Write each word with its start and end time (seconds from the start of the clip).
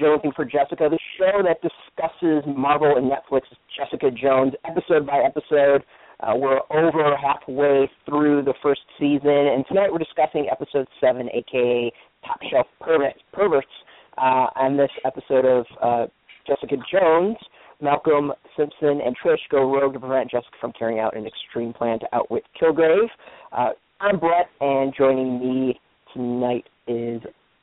Jonesing 0.00 0.34
for 0.34 0.44
Jessica, 0.44 0.88
the 0.90 0.98
show 1.18 1.42
that 1.42 1.60
discusses 1.62 2.44
Marvel 2.46 2.96
and 2.96 3.10
Netflix's 3.10 3.56
Jessica 3.76 4.10
Jones 4.10 4.52
episode 4.64 5.06
by 5.06 5.18
episode. 5.18 5.82
Uh, 6.20 6.34
we're 6.36 6.60
over 6.70 7.16
halfway 7.16 7.90
through 8.06 8.42
the 8.44 8.54
first 8.62 8.82
season, 8.98 9.28
and 9.28 9.64
tonight 9.66 9.90
we're 9.90 9.98
discussing 9.98 10.48
episode 10.50 10.86
seven, 11.00 11.28
aka 11.32 11.92
Top 12.24 12.38
Shelf 12.50 12.66
Perverts. 12.80 13.18
perverts. 13.32 13.66
Uh, 14.18 14.46
on 14.56 14.76
this 14.76 14.90
episode 15.04 15.44
of 15.46 15.66
uh, 15.82 16.06
Jessica 16.46 16.76
Jones, 16.90 17.36
Malcolm 17.80 18.32
Simpson 18.56 19.00
and 19.04 19.16
Trish 19.18 19.38
go 19.50 19.72
rogue 19.72 19.94
to 19.94 20.00
prevent 20.00 20.30
Jessica 20.30 20.54
from 20.60 20.72
carrying 20.78 21.00
out 21.00 21.16
an 21.16 21.26
extreme 21.26 21.72
plan 21.72 21.98
to 22.00 22.06
outwit 22.12 22.44
Kilgrave. 22.60 23.08
Uh, 23.52 23.70
I'm 24.00 24.18
Brett, 24.18 24.48
and 24.60 24.92
joining 24.96 25.40
me 25.40 25.80
tonight 26.12 26.64
is 26.86 27.22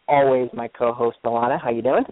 always 0.09 0.49
my 0.53 0.67
co-host 0.67 1.17
Elana. 1.23 1.61
How 1.61 1.69
you 1.69 1.81
doing? 1.81 2.03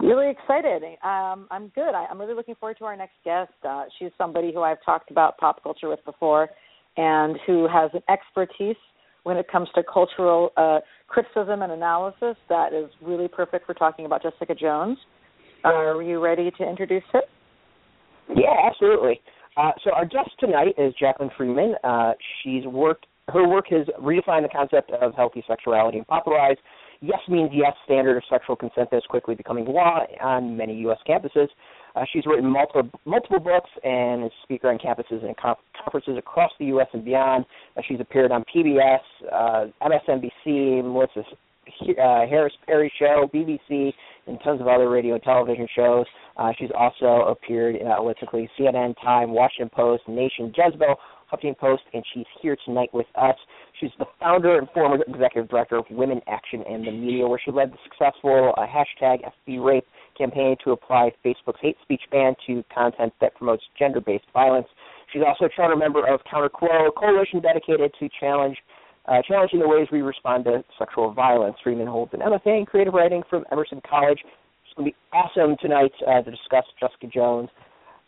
Really 0.00 0.30
excited. 0.30 0.82
Um, 1.04 1.46
I'm 1.50 1.68
good. 1.74 1.94
I, 1.94 2.06
am 2.10 2.20
really 2.20 2.34
looking 2.34 2.56
forward 2.56 2.76
to 2.78 2.84
our 2.84 2.96
next 2.96 3.14
guest. 3.24 3.52
Uh, 3.66 3.84
she's 3.98 4.10
somebody 4.18 4.52
who 4.52 4.60
I've 4.60 4.82
talked 4.84 5.10
about 5.10 5.38
pop 5.38 5.62
culture 5.62 5.88
with 5.88 6.04
before, 6.04 6.48
and 6.96 7.38
who 7.46 7.68
has 7.68 7.90
an 7.94 8.02
expertise 8.08 8.76
when 9.22 9.36
it 9.36 9.46
comes 9.50 9.68
to 9.76 9.82
cultural 9.84 10.50
uh, 10.56 10.80
criticism 11.06 11.62
and 11.62 11.70
analysis 11.70 12.36
that 12.48 12.72
is 12.72 12.90
really 13.00 13.28
perfect 13.28 13.64
for 13.64 13.74
talking 13.74 14.04
about 14.04 14.22
Jessica 14.22 14.54
Jones. 14.54 14.98
Are 15.64 16.02
you 16.02 16.20
ready 16.20 16.50
to 16.58 16.68
introduce 16.68 17.04
her? 17.12 17.22
Yeah, 18.34 18.54
absolutely. 18.66 19.20
Uh, 19.56 19.70
so 19.84 19.92
our 19.92 20.04
guest 20.04 20.30
tonight 20.40 20.74
is 20.78 20.92
Jaclyn 21.00 21.30
Friedman. 21.36 21.74
Uh, 21.84 22.12
she's 22.42 22.66
worked 22.66 23.06
her 23.28 23.46
work 23.46 23.66
has 23.70 23.86
redefined 24.00 24.42
the 24.42 24.48
concept 24.48 24.90
of 24.90 25.14
healthy 25.14 25.44
sexuality 25.46 25.98
and 25.98 26.06
popularized 26.06 26.58
yes 27.00 27.20
means 27.28 27.50
yes 27.52 27.72
standard 27.84 28.16
of 28.16 28.22
sexual 28.30 28.56
consent 28.56 28.90
that 28.90 28.98
is 28.98 29.02
quickly 29.08 29.34
becoming 29.34 29.64
law 29.66 30.00
on 30.22 30.56
many 30.56 30.74
U.S. 30.80 30.98
campuses. 31.08 31.48
Uh, 31.94 32.04
she's 32.12 32.24
written 32.26 32.48
multiple 32.48 32.88
multiple 33.04 33.40
books 33.40 33.70
and 33.84 34.24
is 34.24 34.30
a 34.30 34.42
speaker 34.44 34.70
on 34.70 34.78
campuses 34.78 35.24
and 35.24 35.36
conferences 35.36 36.16
across 36.16 36.50
the 36.58 36.66
U.S. 36.66 36.88
and 36.92 37.04
beyond. 37.04 37.44
Uh, 37.76 37.82
she's 37.86 38.00
appeared 38.00 38.32
on 38.32 38.44
PBS, 38.54 39.00
uh, 39.32 39.66
MSNBC, 39.82 40.82
Melissa 40.82 41.22
uh, 41.22 42.26
Harris 42.26 42.52
Perry 42.66 42.92
Show, 42.98 43.30
BBC, 43.32 43.92
and 44.26 44.38
tons 44.42 44.60
of 44.60 44.66
other 44.66 44.88
radio 44.88 45.14
and 45.14 45.22
television 45.22 45.68
shows. 45.74 46.06
Uh, 46.36 46.52
she's 46.58 46.70
also 46.76 47.28
appeared 47.28 47.76
in 47.76 47.86
outlets 47.86 48.18
including 48.22 48.48
CNN, 48.58 48.94
Time, 49.02 49.30
Washington 49.30 49.70
Post, 49.74 50.02
Nation, 50.08 50.52
Jezebel, 50.56 50.96
Huffington 51.32 51.56
Post, 51.58 51.82
and 51.94 52.04
she's 52.12 52.26
here 52.40 52.56
tonight 52.64 52.90
with 52.92 53.06
us. 53.14 53.36
She's 53.80 53.90
the 53.98 54.06
founder 54.20 54.58
and 54.58 54.68
former 54.70 55.02
executive 55.06 55.48
director 55.48 55.76
of 55.76 55.86
Women 55.90 56.20
Action 56.28 56.62
and 56.68 56.86
the 56.86 56.92
Media, 56.92 57.26
where 57.26 57.40
she 57.42 57.50
led 57.50 57.72
the 57.72 57.78
successful 57.84 58.52
uh, 58.56 58.66
hashtag 58.66 59.20
FBRape 59.48 59.82
campaign 60.16 60.56
to 60.64 60.72
apply 60.72 61.10
Facebook's 61.24 61.60
hate 61.60 61.76
speech 61.82 62.02
ban 62.10 62.34
to 62.46 62.62
content 62.74 63.12
that 63.20 63.34
promotes 63.34 63.62
gender-based 63.78 64.26
violence. 64.32 64.66
She's 65.12 65.22
also 65.26 65.46
a 65.46 65.48
charter 65.54 65.76
member 65.76 66.06
of 66.06 66.20
CounterQuo, 66.32 66.88
a 66.88 66.92
coalition 66.92 67.40
dedicated 67.40 67.92
to 67.98 68.08
challenge 68.20 68.56
uh, 69.06 69.20
challenging 69.26 69.58
the 69.58 69.68
ways 69.68 69.88
we 69.90 70.02
respond 70.02 70.44
to 70.44 70.62
sexual 70.78 71.12
violence. 71.12 71.56
Friedman 71.62 71.88
holds 71.88 72.12
an 72.14 72.20
MFA 72.20 72.60
in 72.60 72.66
creative 72.66 72.94
writing 72.94 73.22
from 73.28 73.44
Emerson 73.50 73.80
College. 73.88 74.20
It's 74.64 74.74
going 74.76 74.90
to 74.90 74.92
be 74.92 74.96
awesome 75.12 75.56
tonight 75.60 75.92
uh, 76.06 76.22
to 76.22 76.30
discuss 76.30 76.64
Jessica 76.78 77.08
Jones. 77.12 77.48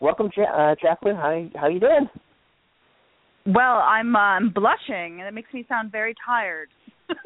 Welcome, 0.01 0.31
ja- 0.37 0.45
uh, 0.45 0.75
Jaclyn. 0.77 1.17
How 1.17 1.59
how 1.59 1.69
you 1.69 1.81
doing? 1.81 2.09
Well, 3.47 3.77
I'm 3.77 4.17
uh, 4.17 4.19
I'm 4.19 4.51
blushing, 4.51 5.21
and 5.21 5.29
it 5.29 5.35
makes 5.35 5.53
me 5.53 5.67
sound 5.69 5.93
very 5.93 6.15
tired. 6.25 6.71
but 7.09 7.17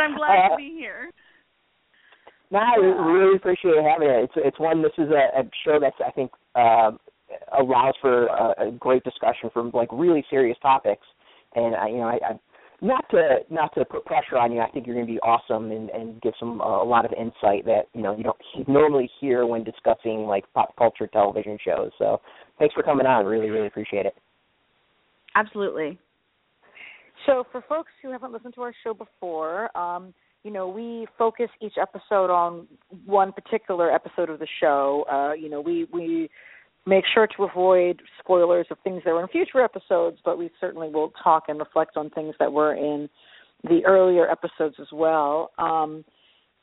I'm 0.00 0.16
glad 0.16 0.46
uh, 0.46 0.48
to 0.50 0.56
be 0.56 0.74
here. 0.76 1.10
No, 2.50 2.58
I 2.58 2.76
really 2.76 3.36
appreciate 3.36 3.74
having 3.82 4.08
it. 4.08 4.24
It's 4.24 4.32
it's 4.36 4.60
one. 4.60 4.82
This 4.82 4.92
is 4.98 5.08
a, 5.10 5.40
a 5.40 5.50
show 5.64 5.78
that's 5.80 5.96
I 6.06 6.10
think 6.10 6.30
uh, 6.54 6.92
allows 7.58 7.94
for 8.00 8.26
a, 8.26 8.68
a 8.68 8.70
great 8.72 9.02
discussion 9.02 9.50
from 9.52 9.70
like 9.72 9.88
really 9.90 10.24
serious 10.28 10.58
topics, 10.60 11.06
and 11.54 11.74
I 11.74 11.88
you 11.88 11.96
know 11.96 12.08
I, 12.08 12.18
I 12.22 12.38
not 12.80 13.08
to 13.10 13.38
not 13.50 13.74
to 13.74 13.84
put 13.84 14.04
pressure 14.04 14.36
on 14.36 14.52
you. 14.52 14.60
I 14.60 14.70
think 14.70 14.86
you're 14.86 14.94
going 14.94 15.06
to 15.06 15.12
be 15.12 15.20
awesome 15.20 15.70
and 15.70 15.88
and 15.90 16.20
give 16.20 16.34
some 16.38 16.60
uh, 16.60 16.82
a 16.82 16.84
lot 16.84 17.04
of 17.04 17.12
insight 17.12 17.64
that 17.64 17.84
you 17.94 18.02
know 18.02 18.16
you 18.16 18.24
don't 18.24 18.38
normally 18.68 19.10
hear 19.20 19.46
when 19.46 19.64
discussing 19.64 20.26
like 20.26 20.44
pop 20.52 20.76
culture 20.76 21.06
television 21.06 21.58
shows. 21.64 21.90
So 21.98 22.20
thanks 22.58 22.74
for 22.74 22.82
coming 22.82 23.06
on. 23.06 23.24
Really 23.24 23.50
really 23.50 23.66
appreciate 23.66 24.06
it. 24.06 24.14
Absolutely. 25.34 25.98
So 27.26 27.44
for 27.50 27.62
folks 27.68 27.90
who 28.02 28.12
haven't 28.12 28.32
listened 28.32 28.54
to 28.54 28.62
our 28.62 28.74
show 28.84 28.94
before, 28.94 29.76
um, 29.76 30.12
you 30.42 30.50
know 30.50 30.68
we 30.68 31.06
focus 31.16 31.48
each 31.62 31.74
episode 31.80 32.30
on 32.30 32.66
one 33.06 33.32
particular 33.32 33.90
episode 33.90 34.28
of 34.28 34.38
the 34.38 34.48
show. 34.60 35.04
Uh, 35.10 35.32
you 35.32 35.48
know 35.48 35.60
we 35.60 35.86
we 35.92 36.28
make 36.86 37.04
sure 37.12 37.26
to 37.26 37.44
avoid 37.44 38.00
spoilers 38.20 38.66
of 38.70 38.78
things 38.84 39.02
that 39.04 39.12
were 39.12 39.22
in 39.22 39.28
future 39.28 39.62
episodes, 39.62 40.18
but 40.24 40.38
we 40.38 40.50
certainly 40.60 40.88
will 40.88 41.12
talk 41.22 41.44
and 41.48 41.58
reflect 41.58 41.96
on 41.96 42.10
things 42.10 42.34
that 42.38 42.52
were 42.52 42.74
in 42.74 43.08
the 43.64 43.84
earlier 43.84 44.30
episodes 44.30 44.76
as 44.80 44.86
well. 44.92 45.50
Um, 45.58 46.04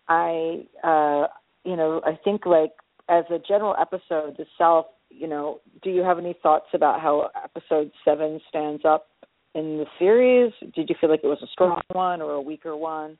I, 0.07 0.66
uh, 0.83 1.28
you 1.66 1.75
know, 1.75 2.01
I 2.06 2.17
think 2.23 2.45
like 2.45 2.72
as 3.09 3.25
a 3.29 3.39
general 3.39 3.75
episode 3.79 4.35
the 4.38 4.44
itself, 4.44 4.85
you 5.09 5.28
know, 5.28 5.59
do 5.81 5.89
you 5.89 6.01
have 6.01 6.17
any 6.17 6.35
thoughts 6.41 6.67
about 6.73 7.01
how 7.01 7.29
episode 7.44 7.91
seven 8.06 8.39
stands 8.50 8.83
up 8.85 9.07
in 9.53 9.78
the 9.78 9.85
series? 10.00 10.51
Did 10.73 10.89
you 10.89 10.95
feel 11.00 11.09
like 11.09 11.22
it 11.23 11.28
was 11.28 11.41
a 11.44 11.47
strong 11.51 11.81
one 11.91 12.22
or 12.22 12.31
a 12.31 12.41
weaker 12.41 12.75
one? 12.75 13.17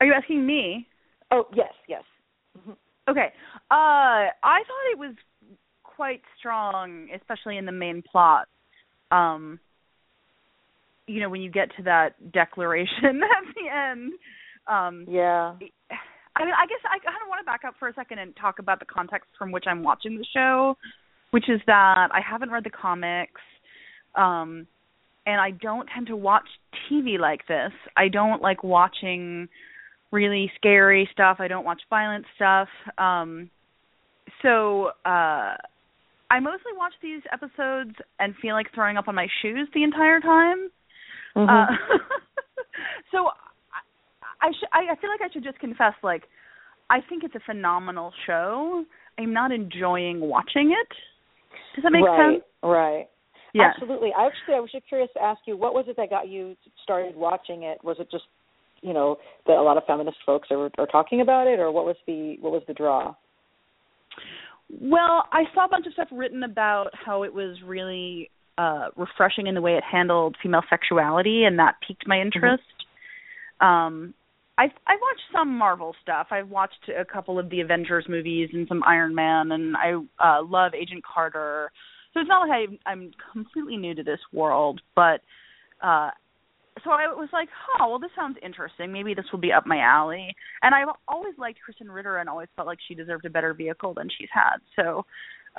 Are 0.00 0.06
you 0.06 0.12
asking 0.12 0.46
me? 0.46 0.86
Oh 1.30 1.44
yes, 1.54 1.72
yes. 1.88 2.02
Okay. 3.10 3.32
Uh 3.70 4.30
I 4.42 4.62
thought 4.66 4.92
it 4.92 4.98
was 4.98 5.14
quite 5.82 6.22
strong, 6.38 7.08
especially 7.14 7.56
in 7.56 7.66
the 7.66 7.72
main 7.72 8.02
plot. 8.02 8.46
Um 9.10 9.58
you 11.06 11.20
know, 11.20 11.28
when 11.28 11.40
you 11.40 11.50
get 11.50 11.74
to 11.76 11.82
that 11.84 12.32
declaration 12.32 13.04
at 13.22 13.54
the 13.54 13.68
end. 13.68 14.12
Um 14.66 15.04
Yeah. 15.08 15.54
I 16.36 16.44
mean, 16.44 16.54
I 16.54 16.66
guess 16.66 16.80
I 16.84 16.98
kind 17.04 17.16
of 17.22 17.28
want 17.28 17.40
to 17.40 17.44
back 17.44 17.62
up 17.66 17.74
for 17.78 17.88
a 17.88 17.94
second 17.94 18.18
and 18.20 18.34
talk 18.36 18.60
about 18.60 18.78
the 18.78 18.86
context 18.86 19.28
from 19.36 19.50
which 19.50 19.64
I'm 19.66 19.82
watching 19.82 20.16
the 20.16 20.26
show, 20.32 20.76
which 21.32 21.48
is 21.48 21.60
that 21.66 22.08
I 22.12 22.20
haven't 22.20 22.50
read 22.50 22.64
the 22.64 22.70
comics. 22.70 23.40
Um 24.14 24.66
and 25.26 25.40
I 25.40 25.50
don't 25.50 25.88
tend 25.94 26.06
to 26.06 26.16
watch 26.16 26.46
TV 26.90 27.18
like 27.18 27.46
this. 27.46 27.72
I 27.96 28.08
don't 28.08 28.40
like 28.40 28.64
watching 28.64 29.48
really 30.10 30.50
scary 30.56 31.08
stuff. 31.12 31.36
I 31.40 31.48
don't 31.48 31.64
watch 31.64 31.80
violent 31.88 32.24
stuff. 32.36 32.68
Um 32.98 33.50
so 34.42 34.90
uh 35.04 35.56
I 36.32 36.38
mostly 36.40 36.72
watch 36.76 36.92
these 37.02 37.22
episodes 37.32 37.96
and 38.18 38.34
feel 38.40 38.54
like 38.54 38.66
throwing 38.74 38.96
up 38.96 39.08
on 39.08 39.14
my 39.14 39.26
shoes 39.42 39.68
the 39.74 39.82
entire 39.82 40.20
time. 40.20 40.70
Mm-hmm. 41.36 41.48
Uh, 41.50 41.76
so 43.10 43.26
I 44.40 44.46
I, 44.46 44.50
sh- 44.52 44.70
I 44.72 44.92
I 44.92 44.96
feel 45.00 45.10
like 45.10 45.20
I 45.28 45.32
should 45.32 45.44
just 45.44 45.58
confess 45.58 45.94
like 46.02 46.24
I 46.88 46.98
think 47.08 47.24
it's 47.24 47.34
a 47.34 47.40
phenomenal 47.46 48.12
show. 48.26 48.84
I'm 49.18 49.32
not 49.32 49.52
enjoying 49.52 50.20
watching 50.20 50.72
it. 50.72 50.88
Does 51.74 51.84
that 51.84 51.92
make 51.92 52.04
right, 52.04 52.34
sense? 52.34 52.44
Right. 52.62 53.06
Absolutely. 53.58 54.10
Actually, 54.10 54.54
I 54.54 54.60
was 54.60 54.70
just 54.72 54.88
curious 54.88 55.10
to 55.14 55.22
ask 55.22 55.40
you, 55.46 55.56
what 55.56 55.74
was 55.74 55.86
it 55.88 55.96
that 55.96 56.10
got 56.10 56.28
you 56.28 56.56
started 56.82 57.16
watching 57.16 57.64
it? 57.64 57.78
Was 57.82 57.96
it 57.98 58.08
just 58.10 58.24
you 58.82 58.92
know 58.92 59.18
that 59.46 59.56
a 59.56 59.62
lot 59.62 59.76
of 59.76 59.84
feminist 59.86 60.18
folks 60.24 60.48
are, 60.50 60.70
are 60.78 60.86
talking 60.86 61.20
about 61.20 61.46
it, 61.46 61.58
or 61.58 61.70
what 61.70 61.84
was 61.84 61.96
the 62.06 62.36
what 62.40 62.52
was 62.52 62.62
the 62.66 62.74
draw? 62.74 63.14
Well, 64.68 65.24
I 65.32 65.44
saw 65.54 65.64
a 65.64 65.68
bunch 65.68 65.86
of 65.86 65.92
stuff 65.92 66.08
written 66.12 66.42
about 66.42 66.88
how 66.92 67.22
it 67.24 67.34
was 67.34 67.56
really 67.64 68.30
uh 68.58 68.88
refreshing 68.96 69.46
in 69.46 69.54
the 69.54 69.60
way 69.60 69.74
it 69.74 69.84
handled 69.84 70.36
female 70.42 70.62
sexuality, 70.68 71.44
and 71.44 71.58
that 71.58 71.76
piqued 71.86 72.06
my 72.06 72.16
mm-hmm. 72.16 72.26
interest. 72.26 72.62
Mm-hmm. 73.60 73.66
Um, 73.66 74.14
I 74.58 74.64
I 74.86 74.94
watched 74.94 75.22
some 75.32 75.56
Marvel 75.56 75.94
stuff. 76.02 76.28
I've 76.30 76.48
watched 76.48 76.88
a 76.88 77.04
couple 77.04 77.38
of 77.38 77.50
the 77.50 77.60
Avengers 77.60 78.06
movies 78.08 78.50
and 78.52 78.68
some 78.68 78.82
Iron 78.84 79.14
Man, 79.14 79.52
and 79.52 79.76
I 79.76 79.92
uh 80.22 80.42
love 80.42 80.72
Agent 80.74 81.02
Carter. 81.04 81.70
So 82.12 82.20
it's 82.20 82.28
not 82.28 82.48
like 82.48 82.68
I, 82.86 82.90
I'm 82.90 83.12
completely 83.32 83.76
new 83.76 83.94
to 83.94 84.02
this 84.02 84.20
world, 84.32 84.80
but 84.94 85.20
uh 85.82 86.10
so 86.84 86.90
I 86.90 87.06
was 87.08 87.28
like, 87.32 87.48
oh, 87.78 87.88
well, 87.88 87.98
this 87.98 88.10
sounds 88.16 88.36
interesting. 88.42 88.92
Maybe 88.92 89.14
this 89.14 89.26
will 89.32 89.40
be 89.40 89.52
up 89.52 89.66
my 89.66 89.78
alley. 89.78 90.34
And 90.62 90.74
I've 90.74 90.94
always 91.08 91.34
liked 91.38 91.58
Krysten 91.58 91.92
Ritter 91.92 92.18
and 92.18 92.28
always 92.28 92.48
felt 92.56 92.66
like 92.66 92.78
she 92.86 92.94
deserved 92.94 93.24
a 93.26 93.30
better 93.30 93.54
vehicle 93.54 93.94
than 93.94 94.08
she's 94.16 94.28
had. 94.32 94.58
So, 94.76 95.04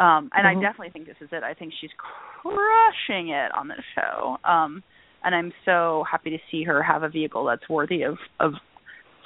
um, 0.02 0.30
and 0.34 0.46
mm-hmm. 0.46 0.60
I 0.60 0.62
definitely 0.62 0.92
think 0.92 1.08
this 1.08 1.22
is 1.22 1.30
it. 1.31 1.44
I 1.44 1.54
think 1.54 1.74
she's 1.80 1.92
crushing 1.98 3.30
it 3.30 3.54
on 3.54 3.68
this 3.68 3.84
show. 3.96 4.38
Um, 4.50 4.84
and 5.24 5.36
I'm 5.36 5.52
so 5.66 6.04
happy 6.10 6.31
to 6.31 6.38
see 6.50 6.63
her 6.63 6.81
have 6.81 7.04
a 7.04 7.10
vehicle 7.10 7.46
that's 7.46 7.68
worthy 7.69 8.04
of 8.04 8.18
of 8.40 8.54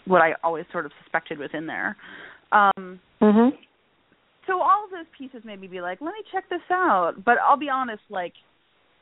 what 0.06 0.22
I 0.22 0.34
always 0.44 0.66
sort 0.72 0.86
of 0.86 0.92
suspected 1.04 1.40
was 1.40 1.50
in 1.54 1.66
there. 1.66 1.96
Um, 2.52 3.00
mm-hmm. 3.22 3.56
So 4.46 4.62
all 4.62 4.86
of 4.86 4.92
those 4.92 5.08
pieces 5.18 5.42
made 5.44 5.60
me 5.60 5.68
be 5.68 5.82
like, 5.82 6.00
let 6.02 6.14
me 6.14 6.22
check 6.32 6.48
this 6.50 6.62
out. 6.72 7.14
But 7.24 7.38
I'll 7.40 7.58
be 7.58 7.70
honest, 7.70 8.04
like 8.10 8.34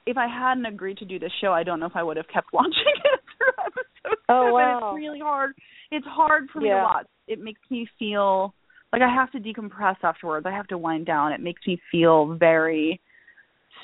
if 0.06 0.18
I 0.18 0.28
hadn't 0.28 0.66
agreed 0.66 0.98
to 0.98 1.06
do 1.06 1.20
this 1.20 1.32
show, 1.42 1.52
I 1.52 1.64
don't 1.64 1.80
know 1.80 1.86
if 1.86 1.96
I 1.96 2.04
would 2.04 2.18
have 2.18 2.28
kept 2.28 2.48
watching 2.54 2.72
it 3.04 3.20
through 3.38 3.66
episode 3.66 4.24
oh, 4.30 4.46
seven. 4.46 4.54
Wow. 4.54 4.94
It's 4.94 4.98
really 4.98 5.20
hard. 5.20 5.54
It's 5.92 6.06
hard 6.08 6.50
for 6.52 6.62
me 6.62 6.70
yeah. 6.70 6.78
to 6.78 6.84
watch. 6.84 7.08
It 7.28 7.40
makes 7.42 7.62
me 7.70 7.88
feel 7.98 8.54
like 8.92 9.02
I 9.02 9.14
have 9.14 9.32
to 9.32 9.40
decompress 9.40 9.96
afterwards. 10.04 10.46
I 10.46 10.52
have 10.52 10.68
to 10.68 10.78
wind 10.78 11.06
down. 11.06 11.32
It 11.32 11.42
makes 11.42 11.62
me 11.66 11.80
feel 11.92 12.36
very 12.36 13.02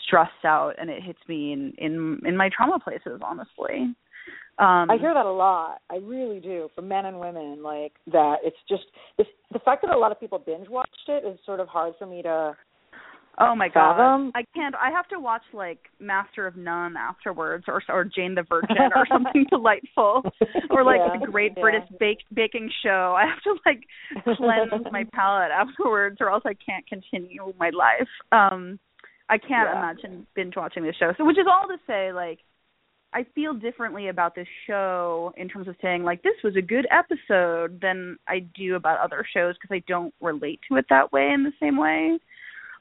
stressed 0.05 0.45
out, 0.45 0.73
and 0.79 0.89
it 0.89 1.03
hits 1.03 1.19
me 1.27 1.53
in 1.53 1.73
in 1.77 2.19
in 2.25 2.37
my 2.37 2.49
trauma 2.55 2.79
places. 2.79 3.21
Honestly, 3.23 3.95
um, 4.59 4.91
I 4.91 4.97
hear 4.99 5.13
that 5.13 5.25
a 5.25 5.31
lot. 5.31 5.79
I 5.89 5.97
really 5.97 6.41
do 6.41 6.69
for 6.75 6.81
men 6.81 7.05
and 7.05 7.19
women. 7.19 7.63
Like 7.63 7.93
that, 8.11 8.37
it's 8.43 8.57
just 8.67 8.83
it's, 9.17 9.29
the 9.53 9.59
fact 9.59 9.83
that 9.83 9.95
a 9.95 9.97
lot 9.97 10.11
of 10.11 10.19
people 10.19 10.37
binge 10.37 10.67
watched 10.67 11.07
it 11.07 11.25
is 11.25 11.39
sort 11.45 11.59
of 11.59 11.67
hard 11.67 11.93
for 11.97 12.05
me 12.05 12.21
to. 12.23 12.55
Oh 13.37 13.55
my 13.55 13.67
god, 13.69 13.95
fathom. 13.97 14.31
I 14.35 14.43
can't. 14.55 14.75
I 14.75 14.89
have 14.91 15.07
to 15.09 15.19
watch 15.19 15.43
like 15.53 15.79
Master 15.99 16.47
of 16.47 16.55
None 16.57 16.95
afterwards, 16.97 17.65
or 17.67 17.81
or 17.87 18.03
Jane 18.03 18.35
the 18.35 18.43
Virgin, 18.43 18.75
or 18.95 19.05
something 19.11 19.45
delightful, 19.49 20.23
or 20.69 20.83
like 20.83 20.99
Yeah, 20.99 21.19
the 21.19 21.27
Great 21.31 21.53
yeah. 21.55 21.61
British 21.61 21.89
Bake 21.99 22.19
Baking 22.33 22.69
Show. 22.83 23.15
I 23.17 23.25
have 23.25 23.41
to 23.43 23.55
like 23.65 23.83
cleanse 24.37 24.85
my 24.91 25.05
palate 25.13 25.51
afterwards, 25.51 26.17
or 26.19 26.29
else 26.31 26.43
I 26.45 26.53
can't 26.53 26.85
continue 26.87 27.53
my 27.59 27.69
life. 27.69 28.09
Um, 28.31 28.79
I 29.29 29.37
can't 29.37 29.69
Yeah. 29.69 29.77
imagine 29.77 30.27
binge 30.35 30.55
watching 30.57 30.83
this 30.83 30.95
show. 30.99 31.13
So, 31.17 31.23
which 31.25 31.37
is 31.37 31.45
all 31.47 31.67
to 31.67 31.77
say, 31.87 32.11
like, 32.11 32.39
I 33.13 33.25
feel 33.35 33.53
differently 33.53 34.09
about 34.09 34.35
this 34.35 34.47
show 34.67 35.33
in 35.37 35.49
terms 35.49 35.67
of 35.67 35.75
saying 35.81 36.03
like 36.03 36.21
this 36.21 36.35
was 36.43 36.55
a 36.55 36.61
good 36.61 36.87
episode 36.91 37.79
than 37.81 38.17
I 38.27 38.39
do 38.55 38.75
about 38.75 38.99
other 38.99 39.25
shows 39.33 39.55
because 39.55 39.73
I 39.73 39.83
don't 39.87 40.13
relate 40.21 40.59
to 40.69 40.77
it 40.77 40.85
that 40.89 41.11
way 41.11 41.31
in 41.33 41.43
the 41.43 41.53
same 41.59 41.77
way. 41.77 42.19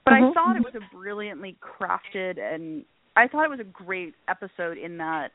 But 0.09 0.15
Mhm, 0.15 0.31
I 0.31 0.35
thought 0.35 0.57
it 0.57 0.63
was 0.65 0.75
a 0.75 0.95
brilliantly 0.97 1.57
crafted 1.61 2.39
and 2.39 2.85
I 3.17 3.29
thought 3.29 3.45
it 3.45 3.51
was 3.51 3.61
a 3.61 3.65
great 3.65 4.15
episode 4.29 4.79
in 4.79 4.97
that 4.99 5.33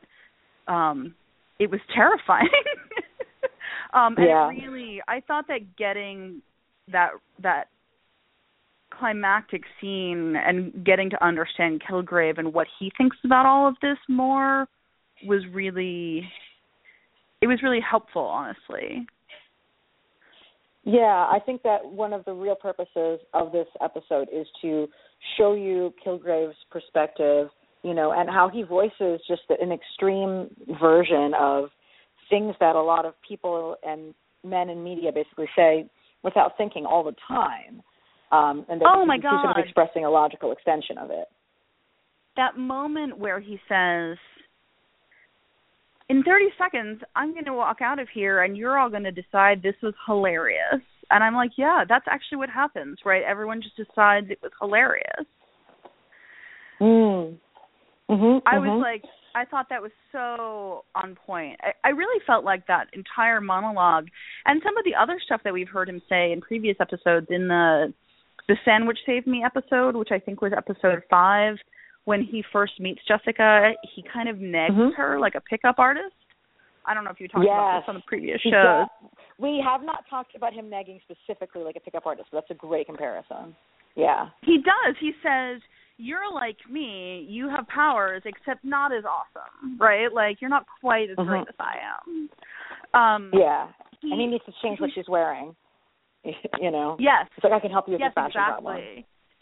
um 0.66 1.14
it 1.60 1.70
was 1.70 1.80
terrifying. 1.94 2.48
um 3.94 4.16
and 4.18 4.26
Yeah. 4.26 4.48
really 4.48 5.00
I 5.06 5.20
thought 5.20 5.46
that 5.46 5.76
getting 5.76 6.42
that 6.90 7.10
that 7.40 7.68
climactic 8.90 9.62
scene 9.80 10.34
and 10.36 10.84
getting 10.84 11.10
to 11.10 11.24
understand 11.24 11.82
Kilgrave 11.88 12.38
and 12.38 12.52
what 12.52 12.66
he 12.78 12.90
thinks 12.96 13.16
about 13.24 13.46
all 13.46 13.68
of 13.68 13.74
this 13.80 13.98
more 14.08 14.66
was 15.24 15.42
really 15.52 16.28
it 17.40 17.46
was 17.46 17.62
really 17.62 17.80
helpful 17.80 18.22
honestly. 18.22 19.06
Yeah, 20.84 21.26
I 21.30 21.38
think 21.44 21.62
that 21.62 21.84
one 21.84 22.12
of 22.12 22.24
the 22.26 22.32
real 22.32 22.54
purposes 22.54 23.20
of 23.32 23.52
this 23.52 23.66
episode 23.82 24.28
is 24.32 24.46
to 24.62 24.86
show 25.38 25.54
you 25.54 25.94
Kilgrave's 26.04 26.56
perspective, 26.70 27.48
you 27.82 27.94
know, 27.94 28.12
and 28.12 28.28
how 28.28 28.50
he 28.52 28.62
voices 28.62 29.20
just 29.26 29.42
an 29.48 29.72
extreme 29.72 30.48
version 30.80 31.32
of 31.38 31.70
things 32.28 32.54
that 32.60 32.76
a 32.76 32.82
lot 32.82 33.06
of 33.06 33.14
people 33.26 33.76
and 33.82 34.14
men 34.44 34.68
in 34.68 34.84
media 34.84 35.10
basically 35.12 35.48
say 35.56 35.88
without 36.22 36.52
thinking 36.58 36.84
all 36.84 37.02
the 37.02 37.14
time. 37.28 37.82
Um, 38.32 38.66
and 38.68 38.80
that 38.80 38.88
Oh, 38.94 39.06
my 39.06 39.16
he's 39.16 39.24
sort 39.24 39.56
of 39.56 39.64
expressing 39.64 40.04
a 40.04 40.10
logical 40.10 40.52
extension 40.52 40.98
of 40.98 41.10
it. 41.10 41.28
that 42.36 42.58
moment 42.58 43.16
where 43.18 43.40
he 43.40 43.58
says 43.68 44.18
in 46.08 46.22
30 46.22 46.46
seconds 46.58 47.00
i'm 47.16 47.32
going 47.32 47.44
to 47.44 47.52
walk 47.52 47.80
out 47.80 47.98
of 47.98 48.08
here 48.12 48.42
and 48.42 48.56
you're 48.56 48.78
all 48.78 48.90
going 48.90 49.04
to 49.04 49.12
decide 49.12 49.62
this 49.62 49.74
was 49.82 49.94
hilarious 50.06 50.82
and 51.10 51.24
i'm 51.24 51.34
like 51.34 51.52
yeah 51.56 51.84
that's 51.88 52.06
actually 52.08 52.38
what 52.38 52.50
happens 52.50 52.98
right 53.04 53.22
everyone 53.22 53.62
just 53.62 53.76
decides 53.76 54.26
it 54.30 54.38
was 54.42 54.52
hilarious 54.60 55.26
Mm. 56.80 57.38
Mm-hmm, 58.10 58.46
i 58.46 58.58
was 58.58 58.68
mhm. 58.68 58.82
like 58.82 59.02
i 59.34 59.44
thought 59.44 59.66
that 59.70 59.80
was 59.80 59.92
so 60.10 60.84
on 60.94 61.16
point 61.26 61.58
I, 61.62 61.88
I 61.88 61.90
really 61.90 62.20
felt 62.26 62.44
like 62.44 62.66
that 62.66 62.88
entire 62.92 63.40
monologue 63.40 64.08
and 64.44 64.60
some 64.62 64.76
of 64.76 64.84
the 64.84 64.94
other 64.94 65.18
stuff 65.24 65.40
that 65.44 65.54
we've 65.54 65.68
heard 65.68 65.88
him 65.88 66.02
say 66.08 66.32
in 66.32 66.40
previous 66.40 66.76
episodes 66.80 67.28
in 67.30 67.48
the 67.48 67.94
the 68.48 68.56
sandwich 68.64 68.98
saved 69.06 69.26
me 69.28 69.44
episode 69.46 69.94
which 69.94 70.10
i 70.10 70.18
think 70.18 70.42
was 70.42 70.52
episode 70.54 71.00
five 71.08 71.54
when 72.04 72.22
he 72.22 72.42
first 72.52 72.78
meets 72.80 73.00
jessica 73.06 73.72
he 73.94 74.02
kind 74.12 74.28
of 74.28 74.36
negs 74.36 74.70
Mhm. 74.76 74.94
her 74.94 75.18
like 75.18 75.34
a 75.34 75.40
pickup 75.40 75.78
artist 75.78 76.14
i 76.86 76.92
don't 76.94 77.04
know 77.04 77.10
if 77.10 77.20
you 77.20 77.28
talked 77.28 77.44
about 77.46 77.80
this 77.80 77.88
on 77.88 77.94
the 77.94 78.02
previous 78.06 78.40
He 78.42 78.50
shows 78.50 78.86
We 79.38 79.60
have 79.64 79.82
not 79.82 80.04
talked 80.08 80.36
about 80.36 80.52
him 80.52 80.66
negging 80.70 81.00
specifically 81.02 81.62
like 81.64 81.74
a 81.76 81.80
pickup 81.80 82.06
artist, 82.06 82.28
but 82.30 82.38
that's 82.38 82.50
a 82.52 82.54
great 82.54 82.86
comparison. 82.86 83.56
Yeah. 83.96 84.28
he 84.42 84.58
does 84.58 84.94
he 85.00 85.12
says 85.22 85.60
you're 85.96 86.30
like 86.32 86.58
me 86.70 87.24
you 87.28 87.48
have 87.48 87.66
powers 87.68 88.22
except 88.26 88.64
not 88.64 88.92
as 88.92 89.04
awesome 89.04 89.78
right 89.78 90.12
like 90.12 90.40
you're 90.40 90.50
not 90.50 90.66
quite 90.80 91.08
as 91.10 91.16
Mhm. 91.16 91.26
great 91.26 91.48
as 91.48 91.54
i 91.60 91.76
am 91.94 92.28
um 93.00 93.30
Yeah. 93.32 93.68
he, 94.00 94.10
and 94.12 94.20
he 94.20 94.26
needs 94.26 94.44
to 94.44 94.52
change 94.62 94.80
what 94.80 94.90
she's 94.92 95.08
wearing. 95.08 95.54
you 96.60 96.70
know. 96.70 96.96
yes 96.98 97.26
It's 97.36 97.44
like 97.44 97.52
I 97.52 97.60
can 97.60 97.70
help 97.70 97.86
you 97.88 97.92
with 97.92 98.00
yes 98.00 98.12
your 98.16 98.24
fashion 98.24 98.42
problem. 98.42 98.76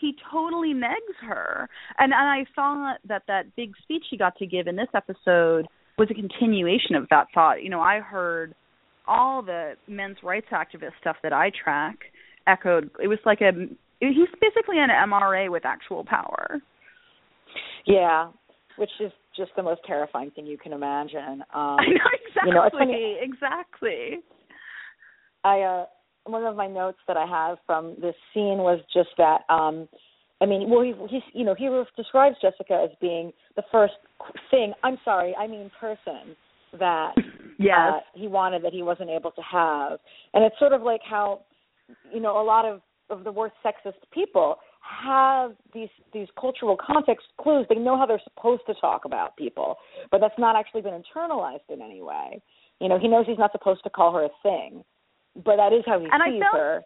He 0.02 0.14
totally 0.31 0.75
negs 0.75 1.16
her 1.26 1.69
and 1.99 2.12
and 2.12 2.28
i 2.28 2.44
thought 2.54 2.99
that 3.08 3.22
that 3.28 3.44
big 3.56 3.72
speech 3.82 4.04
he 4.10 4.19
got 4.19 4.37
to 4.37 4.46
give 4.46 4.66
in 4.66 4.76
this 4.76 4.88
episode 4.94 5.66
was 5.99 6.08
a 6.10 6.14
continuation 6.14 6.94
of 6.94 7.06
that 7.08 7.26
thought 7.32 7.62
you 7.62 7.70
know 7.70 7.81
i 7.81 7.99
heard 8.00 8.54
all 9.08 9.43
the 9.43 9.72
men's 9.88 10.19
rights 10.22 10.49
activist 10.52 10.93
stuff 11.00 11.16
that 11.22 11.32
i 11.32 11.50
track 11.64 11.96
echoed 12.46 12.90
it 13.02 13.08
was 13.08 13.19
like 13.25 13.40
a 13.40 13.50
he's 14.00 14.28
basically 14.40 14.78
an 14.78 14.90
mra 15.08 15.50
with 15.50 15.64
actual 15.64 16.05
power 16.05 16.60
Yeah. 17.87 18.31
Which 18.78 18.90
is 19.00 19.12
just 19.37 19.50
the 19.56 19.62
most 19.62 19.81
terrifying 19.87 20.31
thing 20.31 20.46
you 20.46 20.56
can 20.58 20.72
imagine. 20.72 21.44
Um 21.55 21.76
i 21.78 21.87
know 21.87 22.10
exactly 22.26 22.48
you 22.48 22.55
know, 22.55 22.70
funny- 22.72 23.19
exactly 23.20 24.19
I 25.44 25.60
uh 25.60 25.84
one 26.24 26.44
of 26.44 26.56
my 26.56 26.66
notes 26.66 26.98
that 27.08 27.16
I 27.16 27.26
have 27.26 27.58
from 27.66 27.96
this 28.00 28.14
scene 28.32 28.58
was 28.58 28.80
just 28.92 29.10
that 29.19 29.40
um 29.48 29.88
I 30.40 30.44
mean, 30.44 30.69
well, 30.69 30.82
he, 30.82 30.92
he's 31.08 31.22
you 31.32 31.44
know 31.44 31.54
he 31.54 31.69
describes 31.96 32.36
Jessica 32.42 32.84
as 32.84 32.90
being 33.00 33.32
the 33.56 33.62
first 33.70 33.94
thing. 34.50 34.72
I'm 34.82 34.98
sorry, 35.04 35.34
I 35.38 35.46
mean 35.46 35.70
person 35.80 36.36
that 36.78 37.14
yes 37.58 37.93
uh, 37.94 37.98
he 38.14 38.29
wanted 38.29 38.64
that 38.64 38.72
he 38.72 38.82
wasn't 38.82 39.10
able 39.10 39.31
to 39.32 39.43
have, 39.43 39.98
and 40.34 40.44
it's 40.44 40.58
sort 40.58 40.72
of 40.72 40.82
like 40.82 41.00
how 41.08 41.43
you 42.12 42.20
know 42.20 42.41
a 42.41 42.44
lot 42.44 42.64
of 42.64 42.81
of 43.10 43.24
the 43.24 43.32
worst 43.32 43.55
sexist 43.64 43.94
people 44.12 44.56
have 44.82 45.52
these 45.72 45.88
these 46.12 46.29
cultural 46.41 46.76
context 46.76 47.26
clues. 47.41 47.67
They 47.69 47.76
know 47.76 47.96
how 47.96 48.06
they're 48.06 48.20
supposed 48.24 48.62
to 48.67 48.74
talk 48.74 49.05
about 49.05 49.36
people, 49.36 49.76
but 50.10 50.20
that's 50.20 50.38
not 50.38 50.56
actually 50.56 50.82
been 50.82 51.00
internalized 51.00 51.69
in 51.69 51.81
any 51.81 52.02
way. 52.02 52.43
You 52.81 52.88
know, 52.88 52.98
he 52.98 53.06
knows 53.06 53.26
he's 53.26 53.38
not 53.38 53.52
supposed 53.52 53.84
to 53.84 53.91
call 53.91 54.12
her 54.12 54.24
a 54.24 54.29
thing, 54.43 54.82
but 55.36 55.56
that 55.56 55.72
is 55.72 55.82
how 55.86 55.98
he 56.01 56.06
And 56.10 56.22
I 56.22 56.31
sees 56.31 56.43
felt- 56.43 56.55
her. 56.56 56.82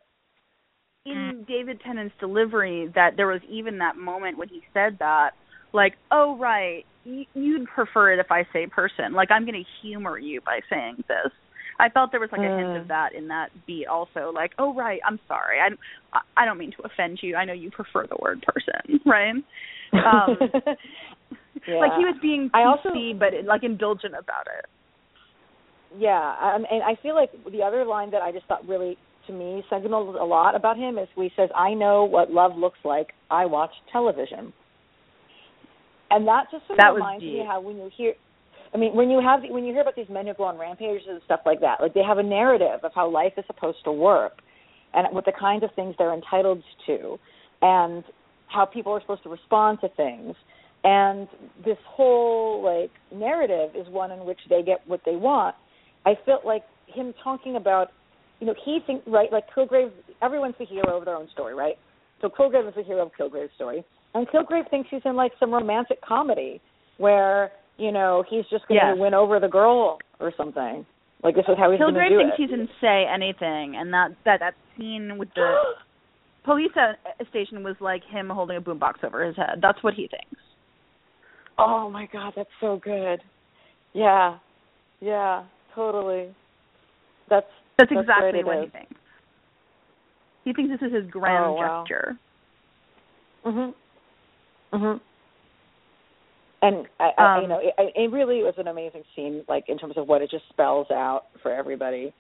in 1.05 1.45
David 1.47 1.81
Tennant's 1.85 2.15
delivery 2.19 2.91
that 2.95 3.17
there 3.17 3.27
was 3.29 3.41
even 3.49 3.79
that 3.79 3.97
moment 3.97 4.39
when 4.39 4.49
he 4.49 4.61
said 4.75 4.99
that, 4.99 5.31
like, 5.73 5.95
oh 6.11 6.37
right, 6.39 6.85
y- 7.05 7.27
you'd 7.35 7.67
prefer 7.69 8.13
it 8.13 8.19
if 8.19 8.31
I 8.33 8.45
say 8.53 8.67
person. 8.67 9.13
Like 9.13 9.31
I'm 9.31 9.45
going 9.45 9.55
to 9.63 9.71
humor 9.83 10.19
you 10.19 10.41
by 10.41 10.61
saying 10.71 11.05
this. 11.09 11.31
I 11.79 11.91
felt 11.91 12.11
there 12.11 12.21
was 12.21 12.31
like 12.33 12.41
a 12.41 12.45
hint 12.45 12.69
Mm. 12.69 12.81
of 12.81 12.89
that 12.89 13.13
in 13.15 13.29
that 13.29 13.51
beat 13.67 13.87
also. 13.87 14.33
Like, 14.35 14.53
oh 14.59 14.75
right, 14.75 15.01
I'm 15.07 15.21
sorry. 15.29 15.59
I 15.61 16.21
I 16.37 16.45
don't 16.45 16.59
mean 16.59 16.73
to 16.73 16.83
offend 16.85 17.19
you. 17.23 17.37
I 17.37 17.45
know 17.45 17.53
you 17.53 17.71
prefer 17.71 18.07
the 18.07 18.17
word 18.21 18.43
person, 18.43 19.01
right? 19.07 19.35
Um, 19.93 20.37
yeah. 20.41 20.75
Like 21.81 21.93
he 21.99 22.05
was 22.05 22.17
being 22.23 22.51
I 22.55 22.63
also- 22.65 22.91
PC 22.91 23.19
but 23.19 23.33
like 23.45 23.63
indulgent 23.65 24.15
about 24.15 24.47
it. 24.59 24.67
Yeah, 25.97 26.35
um, 26.43 26.67
and 26.71 26.83
I 26.83 26.97
feel 27.03 27.15
like 27.15 27.31
the 27.51 27.63
other 27.63 27.85
line 27.85 28.11
that 28.11 28.23
I 28.23 28.33
just 28.33 28.47
thought 28.47 28.67
really, 28.67 28.97
to 29.27 29.33
me, 29.33 29.63
signaled 29.71 30.17
a 30.17 30.25
lot 30.25 30.55
about 30.55 30.77
him 30.77 30.99
is 30.99 31.09
he 31.15 31.31
says, 31.37 31.51
"I 31.55 31.75
know 31.75 32.05
what 32.05 32.31
love 32.31 32.57
looks 32.57 32.79
like. 32.85 33.15
I 33.31 33.47
watch 33.47 33.71
television," 33.93 34.53
and 36.11 36.27
that 36.27 36.51
just 36.51 36.67
sort 36.67 36.79
of 36.79 36.85
was 36.95 36.97
reminds 36.97 37.25
me 37.25 37.45
how 37.47 37.61
when 37.61 37.77
you 37.77 37.91
hear, 37.97 38.15
I 38.75 38.79
mean, 38.79 38.95
when 38.95 39.11
you 39.11 39.21
have 39.21 39.41
when 39.49 39.65
you 39.65 39.73
hear 39.73 39.83
about 39.83 39.97
these 39.97 40.09
men 40.09 40.27
who 40.27 40.35
go 40.35 40.45
on 40.45 40.59
rampages 40.59 41.07
and 41.09 41.21
stuff 41.25 41.41
like 41.47 41.61
that, 41.61 41.81
like 41.81 41.95
they 41.95 42.03
have 42.03 42.19
a 42.19 42.23
narrative 42.23 42.81
of 42.83 42.93
how 42.95 43.09
life 43.09 43.33
is 43.37 43.45
supposed 43.47 43.79
to 43.85 43.93
work, 43.93 44.43
and 44.93 45.07
what 45.15 45.25
the 45.25 45.33
kinds 45.33 45.63
of 45.65 45.71
things 45.75 45.95
they're 45.99 46.15
entitled 46.15 46.63
to, 46.87 47.19
and 47.63 48.05
how 48.49 48.65
people 48.65 48.93
are 48.93 49.01
supposed 49.01 49.23
to 49.23 49.29
respond 49.29 49.79
to 49.81 49.89
things. 49.97 50.35
And 50.85 51.27
this 51.65 51.79
whole 51.87 52.63
like 52.63 52.91
narrative 53.13 53.75
is 53.75 53.89
one 53.89 54.13
in 54.13 54.25
which 54.25 54.41
they 54.49 54.63
get 54.63 54.87
what 54.87 55.01
they 55.05 55.17
want. 55.17 55.57
I 56.07 56.15
felt 56.25 56.45
like 56.47 56.63
him 56.87 57.13
talking 57.23 57.57
about, 57.57 57.89
you 58.41 58.47
know, 58.47 58.55
he 58.65 58.79
think 58.87 59.03
right 59.07 59.31
like 59.33 59.45
Kilgrave. 59.55 59.91
Everyone's 60.23 60.55
the 60.59 60.65
hero 60.65 60.97
of 60.99 61.05
their 61.05 61.17
own 61.17 61.29
story, 61.33 61.55
right? 61.55 61.75
So 62.23 62.29
Kilgrave 62.29 62.67
is 62.69 62.75
the 62.75 62.83
hero 62.85 63.03
of 63.05 63.11
Kilgrave's 63.19 63.53
story, 63.57 63.85
and 64.15 64.27
Kilgrave 64.29 64.71
thinks 64.71 64.89
he's 64.91 65.03
in 65.05 65.17
like 65.17 65.33
some 65.39 65.53
romantic 65.53 66.01
comedy 66.01 66.61
where 66.99 67.51
you 67.77 67.93
know 67.93 68.25
he's 68.31 68.45
just 68.51 68.67
going 68.69 68.81
to 68.81 68.87
Yes. 68.93 68.97
win 68.99 69.13
over 69.15 69.39
the 69.41 69.49
girl 69.49 69.99
or 70.21 70.33
something. 70.37 70.87
Like 71.23 71.35
this 71.35 71.45
is 71.49 71.57
how 71.59 71.71
he's 71.71 71.81
going 71.81 71.93
to 71.95 72.01
Kilgrave 72.01 72.09
do 72.11 72.19
thinks 72.19 72.37
it. 72.39 72.43
he 72.43 72.49
can 72.49 72.69
say 72.81 73.05
anything, 73.13 73.77
and 73.77 73.93
that 73.93 74.11
that 74.25 74.41
that 74.41 74.55
scene 74.79 75.19
with 75.19 75.29
the 75.35 75.55
police 76.45 76.71
station 77.31 77.65
was 77.65 77.75
like 77.81 78.03
him 78.05 78.31
holding 78.31 78.57
a 78.57 78.61
boombox 78.61 79.03
over 79.03 79.25
his 79.25 79.37
head. 79.37 79.59
That's 79.61 79.83
what 79.83 79.95
he 79.95 80.09
thinks. 80.09 80.41
Oh 81.59 81.91
my 81.91 82.07
god, 82.13 82.35
that's 82.37 82.49
so 82.61 82.79
good. 82.83 83.21
Yeah, 83.95 84.39
yeah, 85.01 85.45
totally. 85.77 86.35
That's 87.31 87.47
that's, 87.79 87.91
that's 87.91 88.01
exactly 88.01 88.43
what 88.43 88.59
is. 88.59 88.65
he 88.65 88.71
thinks. 88.71 89.01
He 90.45 90.53
thinks 90.53 90.81
this 90.81 90.89
is 90.89 90.95
his 90.95 91.11
grand 91.11 91.45
oh, 91.45 91.53
wow. 91.53 91.85
gesture. 91.85 92.19
Mhm. 93.45 93.75
Mhm. 94.73 95.01
And 96.63 96.87
I, 96.99 97.11
I 97.19 97.37
Um, 97.37 97.43
you 97.43 97.49
know, 97.49 97.61
it, 97.63 97.93
it 97.95 98.11
really 98.11 98.43
was 98.43 98.55
an 98.57 98.69
amazing 98.69 99.03
scene, 99.15 99.45
like 99.49 99.65
in 99.69 99.79
terms 99.79 99.95
of 99.97 100.09
what 100.09 100.23
it 100.23 100.31
just 100.31 100.45
spells 100.49 100.87
out 100.91 101.25
for 101.43 101.53
everybody. 101.53 102.13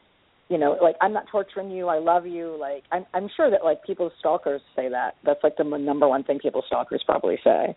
You 0.48 0.58
know, 0.58 0.76
like 0.80 0.94
I'm 1.00 1.12
not 1.12 1.24
torturing 1.30 1.70
you, 1.70 1.88
I 1.88 1.98
love 1.98 2.26
you. 2.26 2.56
Like 2.60 2.84
I'm, 2.92 3.06
I'm 3.14 3.28
sure 3.36 3.50
that 3.50 3.64
like 3.64 3.82
people's 3.82 4.12
stalkers 4.20 4.60
say 4.76 4.88
that. 4.88 5.16
That's 5.24 5.42
like 5.42 5.56
the 5.56 5.64
m- 5.64 5.84
number 5.84 6.06
one 6.06 6.22
thing 6.22 6.38
people's 6.38 6.66
stalkers 6.66 7.02
probably 7.04 7.38
say. 7.42 7.74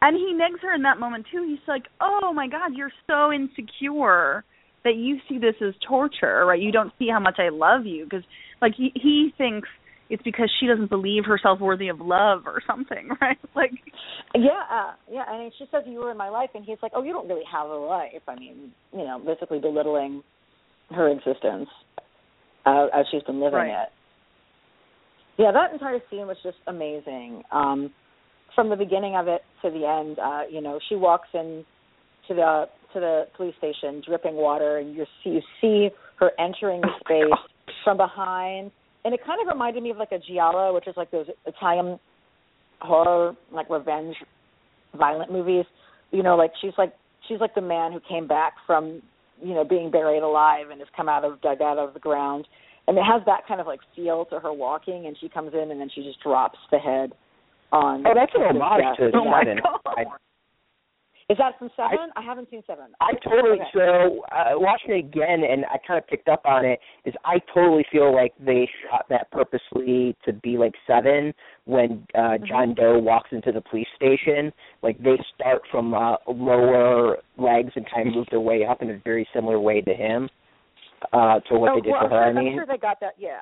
And 0.00 0.16
he 0.16 0.32
negs 0.34 0.60
her 0.62 0.74
in 0.74 0.82
that 0.82 0.98
moment 0.98 1.26
too. 1.30 1.46
He's 1.48 1.66
like, 1.66 1.84
"Oh 2.00 2.32
my 2.32 2.46
God, 2.46 2.72
you're 2.74 2.92
so 3.06 3.32
insecure 3.32 4.44
that 4.84 4.96
you 4.96 5.18
see 5.28 5.38
this 5.38 5.54
as 5.66 5.74
torture, 5.86 6.44
right? 6.46 6.60
You 6.60 6.72
don't 6.72 6.92
see 6.98 7.08
how 7.10 7.20
much 7.20 7.36
I 7.38 7.48
love 7.48 7.86
you 7.86 8.04
because, 8.04 8.24
like, 8.60 8.74
he 8.76 8.92
he 8.94 9.32
thinks 9.36 9.68
it's 10.10 10.22
because 10.22 10.50
she 10.60 10.66
doesn't 10.66 10.90
believe 10.90 11.24
herself 11.24 11.60
worthy 11.60 11.88
of 11.88 12.00
love 12.00 12.42
or 12.46 12.60
something, 12.66 13.08
right? 13.20 13.38
Like, 13.56 13.72
Yeah, 14.34 14.50
uh, 14.70 14.92
yeah. 15.10 15.22
I 15.22 15.38
mean, 15.38 15.50
she 15.58 15.64
says 15.72 15.84
you 15.86 15.98
were 15.98 16.10
in 16.10 16.16
my 16.16 16.28
life, 16.28 16.50
and 16.54 16.64
he's 16.64 16.78
like, 16.82 16.92
"Oh, 16.94 17.02
you 17.02 17.12
don't 17.12 17.28
really 17.28 17.44
have 17.50 17.68
a 17.68 17.74
life." 17.74 18.22
I 18.28 18.34
mean, 18.36 18.72
you 18.92 19.04
know, 19.04 19.20
basically 19.24 19.58
belittling 19.60 20.22
her 20.90 21.08
existence 21.08 21.68
uh, 22.66 22.86
as 22.94 23.06
she's 23.10 23.22
been 23.22 23.40
living 23.40 23.58
Right. 23.58 23.84
it. 23.84 23.88
Yeah, 25.38 25.50
that 25.50 25.72
entire 25.72 25.98
scene 26.10 26.26
was 26.26 26.36
just 26.42 26.58
amazing. 26.66 27.42
Um, 27.50 27.90
from 28.54 28.68
the 28.70 28.76
beginning 28.76 29.16
of 29.16 29.26
it 29.26 29.42
to 29.62 29.70
the 29.70 29.84
end, 29.86 30.18
uh, 30.18 30.42
you 30.48 30.60
know, 30.60 30.78
she 30.88 30.94
walks 30.94 31.28
in 31.34 31.64
to 32.28 32.34
the 32.34 32.64
to 32.94 33.00
the 33.00 33.24
police 33.36 33.54
station, 33.58 34.02
dripping 34.06 34.34
water, 34.34 34.78
and 34.78 34.94
you 34.94 35.04
see 35.22 35.30
you 35.30 35.42
see 35.60 35.88
her 36.18 36.32
entering 36.38 36.80
the 36.80 36.88
oh 36.88 37.00
space 37.04 37.66
from 37.84 37.96
behind, 37.96 38.70
and 39.04 39.12
it 39.12 39.20
kind 39.24 39.40
of 39.40 39.52
reminded 39.52 39.82
me 39.82 39.90
of 39.90 39.96
like 39.96 40.12
a 40.12 40.18
giallo, 40.18 40.74
which 40.74 40.88
is 40.88 40.94
like 40.96 41.10
those 41.10 41.26
Italian 41.46 41.98
horror, 42.80 43.34
like 43.52 43.68
revenge, 43.68 44.16
violent 44.96 45.30
movies. 45.30 45.64
You 46.10 46.22
know, 46.22 46.36
like 46.36 46.52
she's 46.60 46.72
like 46.78 46.94
she's 47.28 47.40
like 47.40 47.54
the 47.54 47.60
man 47.60 47.92
who 47.92 48.00
came 48.08 48.26
back 48.26 48.54
from 48.66 49.02
you 49.42 49.54
know 49.54 49.64
being 49.64 49.90
buried 49.90 50.22
alive 50.22 50.70
and 50.70 50.80
has 50.80 50.88
come 50.96 51.08
out 51.08 51.24
of 51.24 51.40
dug 51.42 51.60
out 51.60 51.78
of 51.78 51.94
the 51.94 52.00
ground, 52.00 52.46
and 52.86 52.96
it 52.96 53.02
has 53.02 53.22
that 53.26 53.46
kind 53.46 53.60
of 53.60 53.66
like 53.66 53.80
feel 53.94 54.24
to 54.26 54.38
her 54.38 54.52
walking, 54.52 55.06
and 55.06 55.16
she 55.20 55.28
comes 55.28 55.52
in 55.52 55.70
and 55.70 55.80
then 55.80 55.90
she 55.94 56.02
just 56.02 56.22
drops 56.22 56.58
the 56.70 56.78
head 56.78 57.12
on. 57.72 58.06
Oh, 58.06 58.12
that's 58.14 58.32
his 58.32 58.42
homage 58.42 58.98
to 58.98 59.10
Oh 59.14 59.24
my. 59.24 59.44
God. 59.44 60.06
I, 61.28 61.32
Is 61.32 61.38
that 61.38 61.58
from 61.58 61.70
Seven? 61.76 62.10
I, 62.16 62.22
haven't 62.22 62.50
seen 62.50 62.62
Seven. 62.66 62.86
I 63.00 63.12
totally 63.22 63.60
Okay. 63.60 63.70
so 63.74 64.24
uh, 64.32 64.52
watching 64.54 64.92
it 64.92 64.98
again, 64.98 65.42
and 65.48 65.64
I 65.66 65.76
kind 65.86 65.98
of 65.98 66.06
picked 66.06 66.28
up 66.28 66.42
on 66.44 66.64
it. 66.64 66.78
Is 67.04 67.14
I 67.24 67.38
totally 67.52 67.84
feel 67.90 68.14
like 68.14 68.32
they 68.38 68.68
shot 68.88 69.06
that 69.10 69.30
purposely 69.30 70.16
to 70.24 70.32
be 70.32 70.56
like 70.58 70.74
Seven 70.86 71.32
when 71.66 72.06
uh 72.14 72.38
John 72.46 72.74
Doe 72.74 72.98
walks 72.98 73.30
into 73.32 73.52
the 73.52 73.60
police 73.60 73.88
station. 73.96 74.52
Like 74.82 74.98
they 75.02 75.18
start 75.34 75.62
from 75.70 75.94
uh, 75.94 76.16
lower 76.28 77.18
legs 77.38 77.72
and 77.76 77.86
kind 77.92 78.08
of 78.08 78.14
move 78.14 78.26
their 78.30 78.40
way 78.40 78.64
up 78.64 78.82
in 78.82 78.90
a 78.90 78.98
very 79.04 79.26
similar 79.34 79.58
way 79.60 79.80
to 79.80 79.94
him. 79.94 80.28
Uh, 81.12 81.40
to 81.48 81.58
what 81.58 81.72
oh, 81.72 81.74
they 81.76 81.80
did 81.82 81.90
well, 81.92 82.08
for 82.08 82.14
I'm 82.22 82.34
her. 82.34 82.40
Sure, 82.40 82.40
I 82.40 82.44
mean, 82.44 82.52
I'm 82.52 82.58
sure 82.58 82.66
they 82.66 82.78
got 82.80 83.00
that. 83.00 83.14
Yeah. 83.18 83.40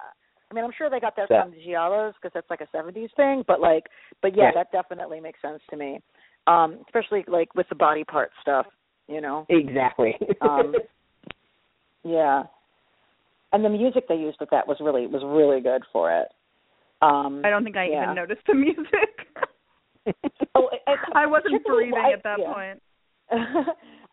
I 0.51 0.55
mean, 0.55 0.65
I'm 0.65 0.73
sure 0.77 0.91
they 0.91 1.01
got 1.01 1.17
that 1.17 1.29
So- 1.29 1.41
from 1.43 1.53
Giallos 1.53 2.12
because 2.21 2.33
that's 2.35 2.51
like 2.51 2.61
a 2.61 2.67
'70s 2.77 3.09
thing. 3.17 3.43
But 3.47 3.61
like, 3.61 3.85
but 4.21 4.37
yeah, 4.37 4.47
Right. 4.47 4.55
that 4.55 4.73
definitely 4.73 5.21
makes 5.21 5.41
sense 5.41 5.62
to 5.71 5.77
me. 5.77 6.01
Um, 6.47 6.79
especially 6.87 7.25
like 7.29 7.55
with 7.55 7.69
the 7.69 7.77
body 7.77 8.05
part 8.05 8.31
stuff, 8.41 8.67
you 9.09 9.21
know. 9.21 9.47
exactly. 9.49 10.15
Um, 10.41 10.75
yeah. 12.05 12.43
And 13.53 13.65
the 13.65 13.69
music 13.69 14.09
they 14.09 14.17
used 14.17 14.39
with 14.41 14.51
that 14.51 14.67
was 14.67 14.79
really 14.81 15.07
was 15.07 15.23
really 15.25 15.61
good 15.61 15.83
for 15.93 16.11
it. 16.11 16.29
Um, 17.03 17.43
I 17.45 17.51
don't 17.51 17.65
think 17.65 17.77
I 17.77 17.89
yeah. 17.89 18.05
even 18.05 18.17
noticed 18.17 18.43
the 18.47 18.55
music. 18.55 18.87
oh, 20.55 20.69
it, 20.73 20.81
it, 20.87 20.99
I 21.15 21.27
wasn't 21.27 21.65
breathing 21.65 21.95
I- 21.97 22.13
at 22.13 22.23
that 22.25 22.39
yeah. 22.41 22.53
point. 22.53 22.83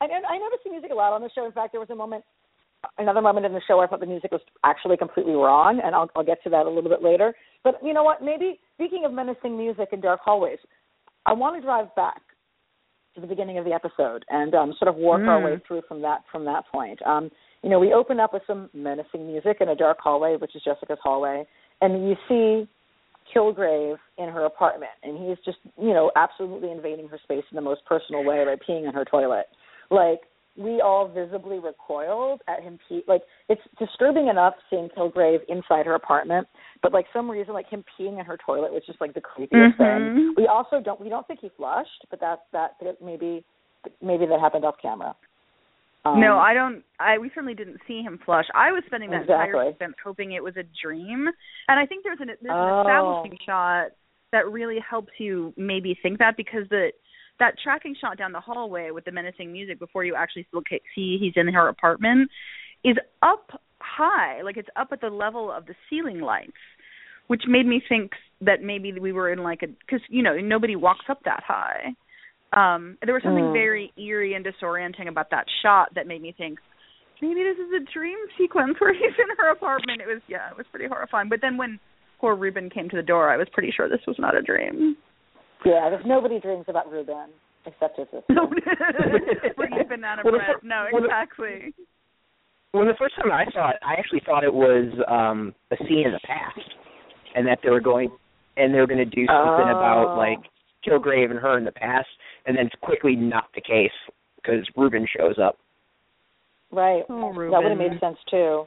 I, 0.02 0.06
I 0.06 0.38
noticed 0.38 0.64
the 0.64 0.72
music 0.72 0.92
a 0.92 0.96
lot 0.96 1.14
on 1.14 1.22
the 1.22 1.30
show. 1.34 1.46
In 1.46 1.52
fact, 1.52 1.74
there 1.74 1.80
was 1.80 1.90
a 1.90 1.96
moment, 1.96 2.24
another 2.98 3.22
moment 3.22 3.46
in 3.46 3.54
the 3.54 3.62
show 3.68 3.78
where 3.78 3.86
I 3.86 3.90
thought 3.90 4.00
the 4.00 4.06
music 4.06 4.32
was 4.32 4.42
actually 4.64 4.98
completely 4.98 5.34
wrong, 5.34 5.82
and 5.84 5.94
I'll, 5.94 6.10
I'll 6.16 6.24
get 6.24 6.42
to 6.44 6.50
that 6.52 6.66
a 6.66 6.70
little 6.70 6.90
bit 6.90 7.04
later. 7.04 7.34
But 7.64 7.80
you 7.84 7.94
know 7.94 8.04
what? 8.04 8.24
Maybe 8.24 8.60
speaking 8.76 9.04
of 9.06 9.12
menacing 9.12 9.58
music 9.58 9.90
and 9.92 10.02
dark 10.02 10.22
hallways, 10.24 10.60
I 11.30 11.34
want 11.34 11.56
to 11.58 11.62
drive 11.62 11.94
back 11.96 12.22
to 13.14 13.22
the 13.22 13.28
beginning 13.28 13.60
of 13.60 13.66
the 13.66 13.72
episode 13.72 14.26
and 14.30 14.56
um, 14.56 14.74
sort 14.80 14.90
of 14.90 14.96
work 14.96 15.22
our 15.28 15.40
Mm. 15.40 15.44
way 15.44 15.62
through 15.68 15.84
from 15.88 16.02
that 16.02 16.24
from 16.32 16.44
that 16.46 16.66
point. 16.72 17.00
Um, 17.06 17.30
you 17.62 17.70
know, 17.70 17.78
we 17.78 17.94
open 17.94 18.20
up 18.20 18.34
with 18.34 18.42
some 18.48 18.70
menacing 18.74 19.28
music 19.28 19.58
in 19.62 19.70
a 19.70 19.76
dark 19.76 20.00
hallway, 20.00 20.38
which 20.38 20.56
is 20.56 20.64
Jessica's 20.64 20.98
hallway, 21.04 21.46
and 21.82 22.10
you 22.10 22.16
see 22.28 22.68
Kilgrave 23.32 24.00
in 24.18 24.30
her 24.30 24.46
apartment, 24.46 24.92
and 25.04 25.20
he's 25.20 25.38
just, 25.46 25.60
you 25.78 25.94
know, 25.94 26.12
absolutely 26.16 26.72
invading 26.72 27.08
her 27.10 27.20
space 27.22 27.44
in 27.52 27.56
the 27.56 27.62
most 27.62 27.86
personal 27.86 28.24
way 28.24 28.44
by 28.44 28.56
peeing 28.56 28.88
in 28.88 28.94
her 28.96 29.06
toilet. 29.06 29.46
Like 29.92 30.22
we 30.60 30.82
all 30.82 31.08
visibly 31.08 31.58
recoiled 31.58 32.42
at 32.48 32.62
him 32.62 32.78
pee. 32.88 33.02
Like 33.08 33.22
it's 33.48 33.62
disturbing 33.80 34.28
enough 34.28 34.54
seeing 34.70 34.90
Kilgrave 34.96 35.40
inside 35.48 35.86
her 35.86 35.96
apartment, 35.96 36.48
but 36.84 36.92
like 36.94 37.06
some 37.14 37.32
reason, 37.32 37.54
like 37.54 37.70
him 37.70 37.84
peeing 37.98 38.20
in 38.20 38.26
her 38.26 38.38
toilet 38.46 38.72
was 38.74 38.84
just 38.86 39.00
like 39.00 39.14
the 39.14 39.22
creepiest 39.22 39.78
thing. 39.78 39.88
Mhm. 39.88 40.38
We 40.38 40.48
also 40.48 40.82
don't 40.82 41.00
we 41.00 41.10
don't 41.10 41.26
think 41.28 41.40
he 41.40 41.50
flushed, 41.50 42.06
but 42.10 42.20
that 42.20 42.44
that 42.52 42.76
maybe 43.02 43.44
maybe 44.02 44.26
that 44.26 44.40
happened 44.40 44.66
off 44.66 44.76
camera. 44.82 45.16
Um, 46.06 46.20
no, 46.22 46.38
I 46.38 46.54
don't. 46.54 46.84
I 47.00 47.18
we 47.18 47.30
certainly 47.30 47.54
didn't 47.56 47.80
see 47.88 48.02
him 48.02 48.20
flush. 48.26 48.46
I 48.54 48.72
was 48.72 48.84
spending 48.86 49.10
that 49.12 49.22
Exactly. 49.22 49.46
entire 49.60 49.72
sequence 49.74 49.96
hoping 50.04 50.32
it 50.34 50.44
was 50.44 50.56
a 50.58 50.64
dream, 50.82 51.28
and 51.68 51.80
I 51.80 51.86
think 51.86 52.04
there's 52.04 52.20
an 52.22 52.28
there's 52.28 52.52
Oh. 52.52 52.80
an 52.82 52.86
establishing 52.86 53.38
shot 53.46 53.92
that 54.32 54.48
really 54.52 54.80
helps 54.80 55.12
you 55.20 55.54
maybe 55.58 55.96
think 56.02 56.20
that 56.20 56.38
because 56.38 56.68
the 56.70 56.92
that 57.40 57.56
tracking 57.64 57.96
shot 58.00 58.18
down 58.18 58.32
the 58.32 58.40
hallway 58.40 58.92
with 58.92 59.06
the 59.06 59.12
menacing 59.12 59.52
music 59.52 59.80
before 59.80 60.04
you 60.04 60.16
actually 60.16 60.46
see 60.96 61.18
he's 61.20 61.34
in 61.36 61.48
her 61.48 61.68
apartment 61.68 62.30
is 62.84 62.98
up 63.22 63.62
high, 63.82 64.42
like 64.42 64.58
it's 64.58 64.70
up 64.76 64.90
at 64.92 65.02
the 65.02 65.10
level 65.10 65.52
of 65.52 65.66
the 65.66 65.76
ceiling 65.90 66.22
lights, 66.22 66.52
which 67.28 67.44
made 67.48 67.66
me 67.66 67.82
think 67.88 68.12
that 68.42 68.62
maybe 68.62 68.92
we 69.00 69.12
were 69.12 69.32
in 69.32 69.40
like 69.40 69.62
a 69.64 69.68
because 69.68 70.02
you 70.10 70.24
know 70.24 70.38
nobody 70.38 70.76
walks 70.76 71.06
up 71.10 71.20
that 71.26 71.44
high. 71.46 71.94
Um, 72.52 72.98
there 73.06 73.14
was 73.14 73.24
something 73.24 73.46
Mm. 73.46 73.54
very 73.54 73.94
eerie 73.98 74.34
and 74.34 74.44
disorienting 74.46 75.08
about 75.08 75.30
that 75.32 75.46
shot 75.62 75.94
that 75.96 76.08
made 76.08 76.22
me 76.22 76.32
think 76.32 76.60
maybe 77.22 77.44
this 77.44 77.58
is 77.58 77.72
a 77.74 77.94
dream 77.94 78.18
sequence 78.38 78.76
where 78.80 78.94
he's 78.94 79.18
in 79.20 79.36
her 79.38 79.52
apartment. 79.52 80.02
It 80.02 80.08
was 80.08 80.22
yeah, 80.28 80.50
it 80.50 80.58
was 80.58 80.66
pretty 80.72 80.88
horrifying. 80.88 81.30
But 81.30 81.42
then 81.42 81.58
when 81.58 81.80
poor 82.20 82.36
Ruben 82.36 82.70
came 82.70 82.90
to 82.90 82.96
the 82.96 83.04
door, 83.04 83.30
I 83.30 83.38
was 83.38 83.48
pretty 83.54 83.72
sure 83.76 83.88
this 83.88 84.06
was 84.08 84.18
not 84.20 84.36
a 84.36 84.42
dream. 84.42 84.98
Yeah, 85.66 85.90
there's 85.90 86.06
nobody 86.06 86.40
dreams 86.40 86.66
about 86.68 86.92
Ruben 86.92 87.28
except 87.66 87.98
his 88.00 88.08
sister. 88.08 88.34
Bringing 89.58 89.88
banana 89.88 90.22
Well, 90.24 90.34
the 90.34 90.40
bread. 90.40 90.56
fir- 90.62 90.68
No, 90.68 90.86
exactly. 90.92 91.74
When 92.72 92.88
the 92.88 92.94
first 93.00 93.16
time 93.16 93.32
I 93.32 93.46
saw 93.52 93.70
it, 93.72 93.78
I 93.86 93.94
actually 93.94 94.22
thought 94.26 94.44
it 94.44 94.54
was 94.54 94.88
um 95.08 95.54
a 95.72 95.78
scene 95.88 96.06
in 96.06 96.12
the 96.14 96.20
past, 96.26 96.60
and 97.36 97.46
that 97.48 97.60
they 97.64 97.70
were 97.70 97.82
going 97.82 98.10
and 98.58 98.74
they 98.74 98.80
were 98.80 98.88
going 98.88 98.98
to 99.00 99.06
do 99.06 99.26
something 99.28 99.68
Oh. 99.68 99.78
about 99.78 100.18
like 100.18 100.40
Kilgrave 100.86 101.30
and 101.32 101.40
her 101.40 101.58
in 101.58 101.66
the 101.66 101.72
past, 101.72 102.08
and 102.46 102.58
then 102.58 102.68
it's 102.68 102.76
quickly 102.82 103.16
not 103.16 103.46
the 103.56 103.62
case 103.62 103.92
because 104.38 104.66
Ruben 104.78 105.06
shows 105.18 105.38
up. 105.42 105.58
Right. 106.72 107.04
Oh, 107.10 107.34
That 107.52 107.62
would 107.64 107.70
have 107.72 107.78
made 107.78 108.00
sense 108.00 108.18
too. 108.30 108.66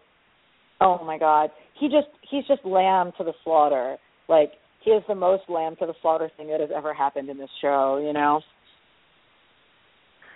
Oh 0.80 1.02
my 1.04 1.16
God, 1.18 1.50
he 1.78 1.88
just 1.88 2.08
he's 2.28 2.44
just 2.46 2.64
lamb 2.64 3.12
to 3.18 3.24
the 3.24 3.32
slaughter. 3.44 3.96
Like 4.28 4.52
he 4.84 4.90
is 4.90 5.02
the 5.08 5.14
most 5.14 5.42
lamb 5.48 5.76
to 5.76 5.86
the 5.86 5.94
slaughter 6.02 6.30
thing 6.36 6.48
that 6.48 6.60
has 6.60 6.70
ever 6.74 6.92
happened 6.94 7.28
in 7.28 7.38
this 7.38 7.50
show. 7.60 8.00
You 8.04 8.12
know? 8.12 8.40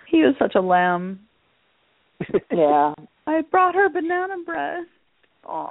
He 0.09 0.19
was 0.19 0.35
such 0.39 0.55
a 0.55 0.61
lamb. 0.61 1.19
Yeah. 2.51 2.93
I 3.27 3.41
brought 3.51 3.75
her 3.75 3.89
banana 3.89 4.35
bread. 4.45 4.85
Oh. 5.47 5.67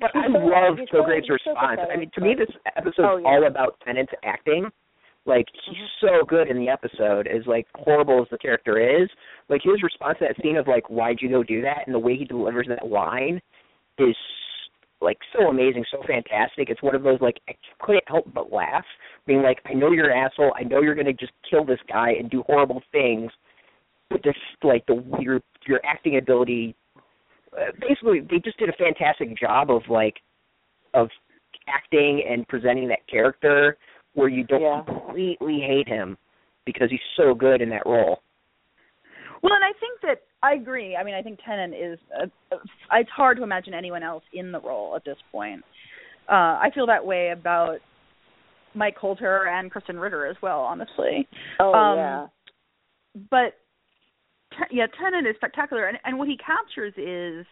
But 0.00 0.10
I 0.16 0.26
He's 0.26 0.32
so- 0.34 0.38
love 0.46 0.78
he's 0.78 0.88
so- 0.90 0.96
Kilgrave's 1.02 1.26
so 1.28 1.34
response. 1.34 1.80
I 1.92 1.96
mean, 1.96 2.10
to 2.14 2.20
me, 2.20 2.34
this 2.36 2.48
episode's 2.76 2.96
Oh, 2.98 3.16
yeah. 3.18 3.28
all 3.28 3.46
about 3.46 3.78
Tennant's 3.84 4.12
acting. 4.24 4.68
Like 5.26 5.46
he's 5.66 5.76
mm-hmm. 5.76 6.06
so 6.20 6.24
good 6.26 6.48
in 6.48 6.56
the 6.58 6.68
episode, 6.68 7.28
as 7.28 7.46
like 7.46 7.66
horrible 7.76 8.20
as 8.22 8.28
the 8.30 8.38
character 8.38 8.80
is. 9.02 9.08
Like 9.48 9.60
his 9.62 9.80
response 9.82 10.18
to 10.18 10.26
that 10.26 10.42
scene 10.42 10.56
of 10.56 10.66
like, 10.66 10.90
"Why'd 10.90 11.18
you 11.20 11.28
go 11.28 11.44
do 11.44 11.62
that?" 11.62 11.82
and 11.86 11.94
the 11.94 11.98
way 12.00 12.16
he 12.16 12.24
delivers 12.24 12.66
that 12.68 12.88
line 12.88 13.40
is 13.98 14.16
like 15.02 15.18
so 15.36 15.48
amazing, 15.48 15.84
so 15.90 16.02
fantastic. 16.06 16.70
It's 16.70 16.82
one 16.82 16.94
of 16.94 17.02
those 17.02 17.20
like 17.20 17.40
I 17.48 17.54
couldn't 17.80 18.04
help 18.06 18.32
but 18.32 18.52
laugh, 18.52 18.84
being 19.26 19.42
like, 19.42 19.60
"I 19.66 19.74
know 19.74 19.92
you're 19.92 20.10
an 20.10 20.18
asshole. 20.18 20.52
I 20.56 20.62
know 20.62 20.80
you're 20.80 20.94
gonna 20.94 21.12
just 21.12 21.32
kill 21.48 21.64
this 21.64 21.80
guy 21.88 22.12
and 22.12 22.30
do 22.30 22.42
horrible 22.46 22.82
things." 22.92 23.30
But 24.10 24.22
just 24.22 24.38
like 24.62 24.84
the 24.86 25.02
your 25.20 25.40
your 25.66 25.80
acting 25.84 26.18
ability 26.18 26.74
uh, 27.56 27.72
basically 27.80 28.20
they 28.20 28.38
just 28.38 28.58
did 28.58 28.68
a 28.68 28.72
fantastic 28.72 29.38
job 29.38 29.70
of 29.70 29.82
like 29.88 30.16
of 30.94 31.08
acting 31.68 32.22
and 32.28 32.46
presenting 32.48 32.88
that 32.88 33.06
character 33.08 33.76
where 34.14 34.28
you 34.28 34.44
don't 34.44 34.62
Yeah. 34.62 34.82
completely 34.82 35.60
hate 35.60 35.88
him 35.88 36.16
because 36.64 36.90
he's 36.90 37.00
so 37.16 37.34
good 37.34 37.60
in 37.60 37.68
that 37.70 37.84
role. 37.86 38.22
Well, 39.42 39.52
and 39.54 39.64
I 39.64 39.72
think 39.78 40.00
that 40.02 40.22
I 40.42 40.54
agree. 40.54 40.96
I 40.96 41.04
mean, 41.04 41.14
I 41.14 41.22
think 41.22 41.40
Tennant 41.44 41.74
is. 41.74 41.98
A, 42.16 42.54
a, 42.54 42.58
it's 43.00 43.10
hard 43.10 43.36
to 43.38 43.42
imagine 43.42 43.74
anyone 43.74 44.02
else 44.02 44.22
in 44.32 44.52
the 44.52 44.60
role 44.60 44.94
at 44.96 45.04
this 45.04 45.16
point. 45.30 45.62
Uh, 46.28 46.58
I 46.60 46.70
feel 46.74 46.86
that 46.86 47.04
way 47.04 47.30
about 47.30 47.78
Mike 48.74 48.96
Colter 48.96 49.48
and 49.48 49.72
Krysten 49.72 50.00
Ritter 50.00 50.26
as 50.26 50.36
well, 50.42 50.60
honestly. 50.60 51.28
Oh 51.60 51.72
um, 51.72 51.98
yeah. 51.98 52.26
But 53.30 53.54
yeah, 54.70 54.86
Tennant 55.00 55.26
is 55.26 55.36
spectacular, 55.36 55.86
and 55.86 55.98
and 56.04 56.18
what 56.18 56.28
he 56.28 56.36
captures 56.36 56.94
is 56.96 57.46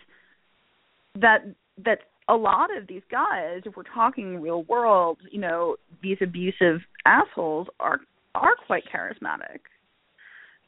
that 1.21 1.45
that 1.85 1.99
a 2.29 2.35
lot 2.35 2.75
of 2.77 2.87
these 2.87 3.03
guys, 3.11 3.63
if 3.65 3.77
we're 3.77 3.83
talking 3.83 4.41
real 4.41 4.63
world, 4.65 5.19
you 5.31 5.41
know, 5.41 5.77
these 6.03 6.19
abusive 6.23 6.81
assholes 7.05 7.67
are 7.81 8.01
are 8.35 8.55
quite 8.67 8.85
charismatic. 8.95 9.61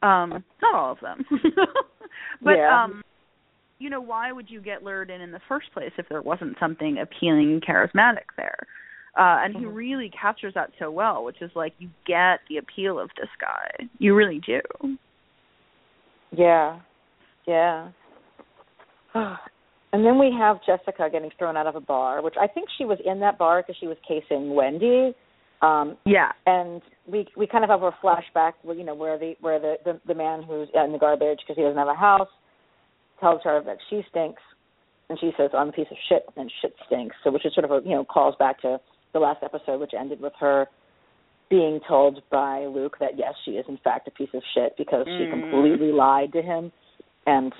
Um, 0.03 0.43
not 0.61 0.75
all 0.75 0.91
of 0.91 0.99
them, 1.01 1.25
but 2.43 2.57
yeah. 2.57 2.83
um, 2.83 3.01
you 3.79 3.89
know, 3.89 4.01
why 4.01 4.31
would 4.31 4.49
you 4.49 4.61
get 4.61 4.83
lured 4.83 5.09
in 5.09 5.21
in 5.21 5.31
the 5.31 5.39
first 5.47 5.71
place 5.73 5.91
if 5.97 6.07
there 6.09 6.21
wasn't 6.21 6.57
something 6.59 6.97
appealing, 6.97 7.53
and 7.53 7.65
charismatic 7.65 8.27
there? 8.35 8.57
Uh, 9.17 9.43
and 9.43 9.55
he 9.55 9.63
Mhm. 9.63 9.75
really 9.75 10.09
captures 10.09 10.53
that 10.55 10.71
so 10.79 10.89
well, 10.89 11.23
which 11.23 11.41
is 11.41 11.51
like 11.55 11.73
you 11.79 11.89
get 12.05 12.39
the 12.49 12.57
appeal 12.57 12.99
of 12.99 13.09
this 13.15 13.29
guy, 13.39 13.87
you 13.99 14.15
really 14.15 14.39
do. 14.39 14.61
Yeah. 16.31 16.79
Yeah. 17.45 17.89
and 19.13 20.03
then 20.05 20.17
we 20.17 20.31
have 20.37 20.57
Jessica 20.65 21.09
getting 21.11 21.29
thrown 21.37 21.55
out 21.55 21.67
of 21.67 21.75
a 21.75 21.81
bar, 21.81 22.21
which 22.23 22.35
I 22.41 22.47
think 22.47 22.69
she 22.77 22.85
was 22.85 22.97
in 23.05 23.19
that 23.19 23.37
bar 23.37 23.61
because 23.61 23.77
she 23.79 23.87
was 23.87 23.97
casing 24.07 24.55
Wendy. 24.55 25.13
Um 25.63 25.97
Yeah, 26.05 26.31
and 26.45 26.81
we 27.07 27.27
we 27.37 27.47
kind 27.47 27.63
of 27.63 27.69
have 27.69 27.83
a 27.83 27.91
flashback 28.03 28.53
where 28.63 28.75
you 28.75 28.83
know 28.83 28.93
where 28.93 29.17
the 29.17 29.33
where 29.39 29.59
the 29.59 29.75
the, 29.85 29.99
the 30.05 30.13
man 30.13 30.43
who's 30.43 30.67
in 30.73 30.91
the 30.91 30.99
garbage 30.99 31.39
because 31.39 31.55
he 31.55 31.63
doesn't 31.63 31.77
have 31.77 31.87
a 31.87 31.95
house 31.95 32.27
tells 33.19 33.41
her 33.43 33.61
that 33.65 33.77
she 33.89 34.01
stinks 34.09 34.41
and 35.09 35.17
she 35.19 35.31
says 35.37 35.51
I'm 35.57 35.69
a 35.69 35.71
piece 35.71 35.87
of 35.89 35.97
shit 36.09 36.25
and 36.35 36.51
shit 36.61 36.73
stinks 36.85 37.15
so 37.23 37.31
which 37.31 37.45
is 37.45 37.53
sort 37.53 37.65
of 37.65 37.71
a 37.71 37.87
you 37.87 37.95
know 37.95 38.03
calls 38.03 38.35
back 38.37 38.61
to 38.61 38.79
the 39.13 39.19
last 39.19 39.41
episode 39.43 39.79
which 39.79 39.91
ended 39.97 40.19
with 40.19 40.33
her 40.39 40.67
being 41.49 41.79
told 41.87 42.21
by 42.31 42.65
Luke 42.65 42.97
that 42.99 43.11
yes 43.17 43.33
she 43.45 43.51
is 43.51 43.65
in 43.69 43.77
fact 43.83 44.07
a 44.07 44.11
piece 44.11 44.33
of 44.33 44.41
shit 44.53 44.73
because 44.77 45.05
she 45.17 45.23
Mm. 45.25 45.29
completely 45.29 45.91
lied 45.91 46.33
to 46.33 46.41
him 46.41 46.71
and 47.25 47.53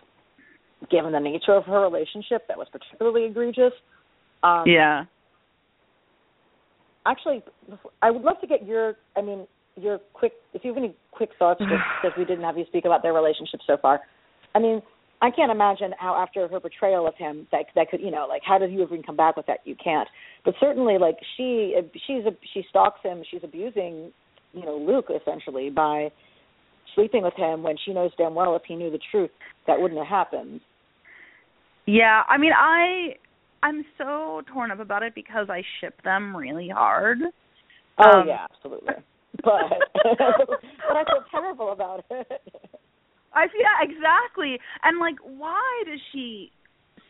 given 0.91 1.13
the 1.13 1.19
nature 1.19 1.53
of 1.53 1.63
her 1.65 1.79
relationship 1.81 2.47
that 2.49 2.57
was 2.57 2.67
particularly 2.69 3.25
egregious 3.25 3.73
um 4.43 4.67
yeah. 4.67 5.05
Actually 7.05 7.43
i 8.01 8.09
would 8.09 8.21
love 8.21 8.39
to 8.41 8.47
get 8.47 8.65
your 8.65 8.95
i 9.15 9.21
mean 9.21 9.47
your 9.75 9.99
quick 10.13 10.33
if 10.53 10.63
you 10.63 10.73
have 10.73 10.77
any 10.77 10.95
quick 11.11 11.29
thoughts 11.39 11.59
just 11.59 11.71
because 12.01 12.17
we 12.17 12.25
didn't 12.25 12.43
have 12.43 12.57
you 12.57 12.65
speak 12.67 12.85
about 12.85 13.01
their 13.01 13.13
relationship 13.13 13.59
so 13.65 13.77
far. 13.81 14.01
I 14.55 14.59
mean 14.59 14.81
i 15.21 15.31
can't 15.31 15.51
imagine 15.51 15.93
how 15.97 16.15
after 16.15 16.47
her 16.47 16.59
betrayal 16.59 17.07
of 17.07 17.15
him 17.15 17.47
that 17.51 17.65
that 17.75 17.89
could 17.89 18.01
you 18.01 18.11
know 18.11 18.25
like 18.27 18.41
how 18.45 18.57
does 18.57 18.69
you 18.71 18.83
even 18.83 19.03
come 19.03 19.15
back 19.15 19.37
with 19.37 19.47
that? 19.47 19.59
You 19.65 19.75
can't. 19.81 20.07
But 20.45 20.55
certainly 20.59 20.97
like 20.97 21.17
she 21.37 21.75
she's 22.07 22.25
a 22.25 22.31
she 22.53 22.63
stalks 22.69 22.99
him. 23.03 23.23
She's 23.29 23.41
abusing 23.43 24.11
you 24.53 24.65
know 24.65 24.77
luke 24.77 25.07
essentially 25.09 25.69
by 25.69 26.09
sleeping 26.95 27.23
with 27.23 27.33
him 27.35 27.63
when 27.63 27.75
she 27.83 27.93
knows 27.93 28.11
damn 28.17 28.35
well 28.35 28.55
if 28.55 28.63
he 28.67 28.75
knew 28.75 28.91
the 28.91 28.99
truth 29.11 29.31
that 29.67 29.79
wouldn't 29.79 29.99
have 29.99 30.07
happened. 30.07 30.61
Yeah, 31.85 32.23
I 32.29 32.37
mean, 32.37 32.53
I 32.57 33.15
I'm 33.63 33.83
so 33.97 34.43
torn 34.53 34.69
up 34.69 34.79
about 34.79 35.01
it 35.01 35.15
because 35.15 35.47
I 35.49 35.63
ship 35.81 35.99
them 36.03 36.35
really 36.35 36.69
hard. 36.69 37.17
oh 37.97 38.19
Um, 38.19 38.27
yeah 38.27 38.45
absolutely 38.53 38.93
but 39.43 39.65
but 40.03 40.95
i 40.95 41.03
feel 41.05 41.23
terrible 41.31 41.71
about 41.71 42.05
it 42.11 42.27
I 43.35 43.45
yeah, 43.57 43.81
exactly. 43.81 44.59
And 44.83 44.99
like, 44.99 45.15
why 45.23 45.83
does 45.87 45.99
she 46.11 46.51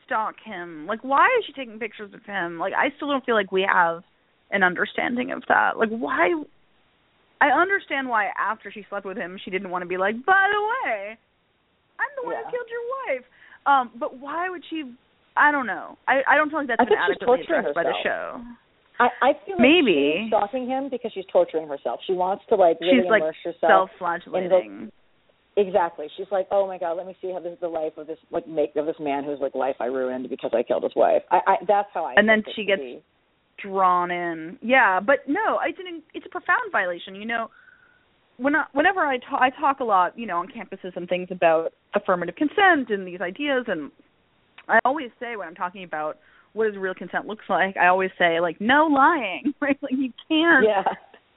stalk 0.06 0.36
him? 0.44 0.88
Like, 0.88 1.04
why 1.04 1.26
is 1.38 1.46
she 1.46 1.52
taking 1.52 1.78
pictures 1.80 2.14
of 2.14 2.24
him? 2.24 2.60
Like, 2.60 2.72
I 2.72 2.96
still 2.96 3.10
don't 3.10 3.26
feel 3.26 3.36
like 3.36 3.52
we 3.52 3.68
have 3.70 4.04
an 4.50 4.64
understanding 4.64 5.32
of 5.34 5.44
that. 5.50 5.78
Like, 5.78 5.90
why? 5.90 6.30
I 7.42 7.48
understand 7.48 8.08
why 8.08 8.30
after 8.40 8.72
she 8.72 8.86
slept 8.90 9.06
with 9.06 9.18
him, 9.18 9.38
she 9.44 9.52
didn't 9.52 9.70
want 9.70 9.82
to 9.82 9.86
be 9.88 9.98
like, 9.98 10.16
by 10.26 10.48
the 10.50 10.62
way, 10.62 11.18
I'm 12.00 12.12
the 12.16 12.26
one 12.26 12.36
Yeah. 12.36 12.46
who 12.46 12.52
killed 12.52 12.70
your 12.72 12.86
wife. 13.18 13.26
Um, 13.66 13.92
but 14.00 14.18
why 14.18 14.50
would 14.50 14.64
she? 14.70 14.84
I 15.36 15.52
don't 15.52 15.68
know. 15.68 15.98
I 16.08 16.22
I 16.28 16.38
don't 16.38 16.50
feel 16.50 16.60
like 16.60 16.68
that's 16.68 16.80
I 16.82 16.86
been 16.86 16.94
think 16.98 17.00
she's 17.08 17.18
adequately 17.22 17.46
torturing 17.46 17.60
addressed 17.66 17.76
by 17.76 17.84
the 17.84 17.94
herself. 17.94 18.42
show. 18.42 18.42
I, 19.00 19.08
I 19.22 19.32
feel 19.46 19.58
like 19.58 19.62
Maybe. 19.66 20.22
she's 20.22 20.30
stalking 20.30 20.68
him 20.68 20.90
because 20.90 21.12
she's 21.14 21.26
torturing 21.32 21.68
herself. 21.68 22.00
She 22.06 22.14
wants 22.14 22.44
to 22.50 22.56
like 22.56 22.78
really 22.80 23.02
She's 23.02 23.10
like 23.10 23.22
immerse 23.24 23.42
herself. 23.44 23.90
self-flagellating. 23.98 24.92
Exactly. 25.58 26.08
She's 26.18 26.28
like, 26.32 26.48
oh 26.52 26.68
my 26.68 26.78
god, 26.78 26.94
let 26.94 27.06
me 27.06 27.16
see 27.22 27.32
how 27.32 27.40
this 27.40 27.54
is 27.54 27.60
the 27.60 27.68
life 27.68 27.94
of 27.98 28.08
this 28.08 28.18
like 28.32 28.48
make 28.48 28.76
of 28.76 28.86
this 28.86 28.96
man 29.00 29.24
whose 29.24 29.40
like 29.42 29.56
life 29.56 29.76
I 29.80 29.86
ruined 29.86 30.30
because 30.30 30.52
I 30.54 30.64
killed 30.64 30.84
his 30.84 30.94
wife. 30.96 31.22
I, 31.32 31.40
I 31.48 31.56
that's 31.68 31.90
how 31.94 32.06
I. 32.06 32.14
And 32.18 32.28
then 32.30 32.44
she 32.56 32.66
gets 32.66 32.82
be. 32.82 33.02
drawn 33.62 34.12
in. 34.12 34.58
Yeah, 34.62 35.00
but 35.00 35.20
no, 35.28 35.60
it's 35.66 35.78
an 35.80 36.02
it's 36.14 36.26
a 36.26 36.30
profound 36.30 36.72
violation. 36.72 37.16
You 37.16 37.26
know, 37.26 37.50
when 38.38 38.56
I, 38.56 38.66
whenever 38.74 39.02
I 39.02 39.18
talk, 39.18 39.42
I 39.42 39.50
talk 39.60 39.80
a 39.80 39.84
lot, 39.84 40.18
you 40.18 40.26
know, 40.26 40.38
on 40.38 40.48
campuses 40.48 40.96
and 40.96 41.08
things 41.08 41.28
about 41.32 41.70
affirmative 41.96 42.36
consent 42.36 42.90
and 42.90 43.06
these 43.08 43.22
ideas, 43.22 43.66
and 43.68 43.92
I 44.68 44.80
always 44.86 45.10
say 45.20 45.36
when 45.36 45.48
I'm 45.48 45.56
talking 45.56 45.84
about 45.84 46.18
what 46.54 46.68
does 46.68 46.78
real 46.78 46.94
consent 46.94 47.26
looks 47.26 47.46
like, 47.50 47.76
I 47.78 47.88
always 47.88 48.12
say 48.18 48.40
like 48.40 48.60
no 48.62 48.88
lying, 48.88 49.54
right? 49.62 49.78
Like 49.82 49.94
you 49.94 50.12
can't 50.30 50.66
Yeah. 50.66 50.84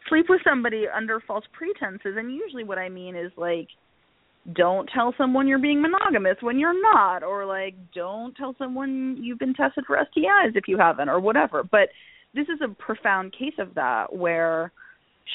sleep 0.08 0.26
with 0.28 0.40
somebody 0.44 0.86
under 0.94 1.20
false 1.20 1.44
pretenses, 1.52 2.16
and 2.16 2.34
usually 2.34 2.64
what 2.64 2.78
I 2.78 2.88
mean 2.88 3.16
is 3.16 3.32
like 3.36 3.68
don't 4.54 4.88
tell 4.94 5.12
someone 5.18 5.48
you're 5.48 5.58
being 5.58 5.82
monogamous 5.82 6.36
when 6.40 6.56
you're 6.58 6.80
not 6.80 7.24
or 7.24 7.44
like 7.44 7.74
don't 7.92 8.36
tell 8.36 8.54
someone 8.58 9.16
you've 9.20 9.40
been 9.40 9.54
tested 9.54 9.84
for 9.86 9.96
STIs 9.96 10.54
if 10.54 10.68
you 10.68 10.78
haven't 10.78 11.08
or 11.08 11.18
whatever 11.18 11.64
but 11.64 11.88
this 12.32 12.46
is 12.48 12.60
a 12.62 12.68
profound 12.80 13.32
case 13.36 13.54
of 13.58 13.74
that 13.74 14.14
where 14.14 14.70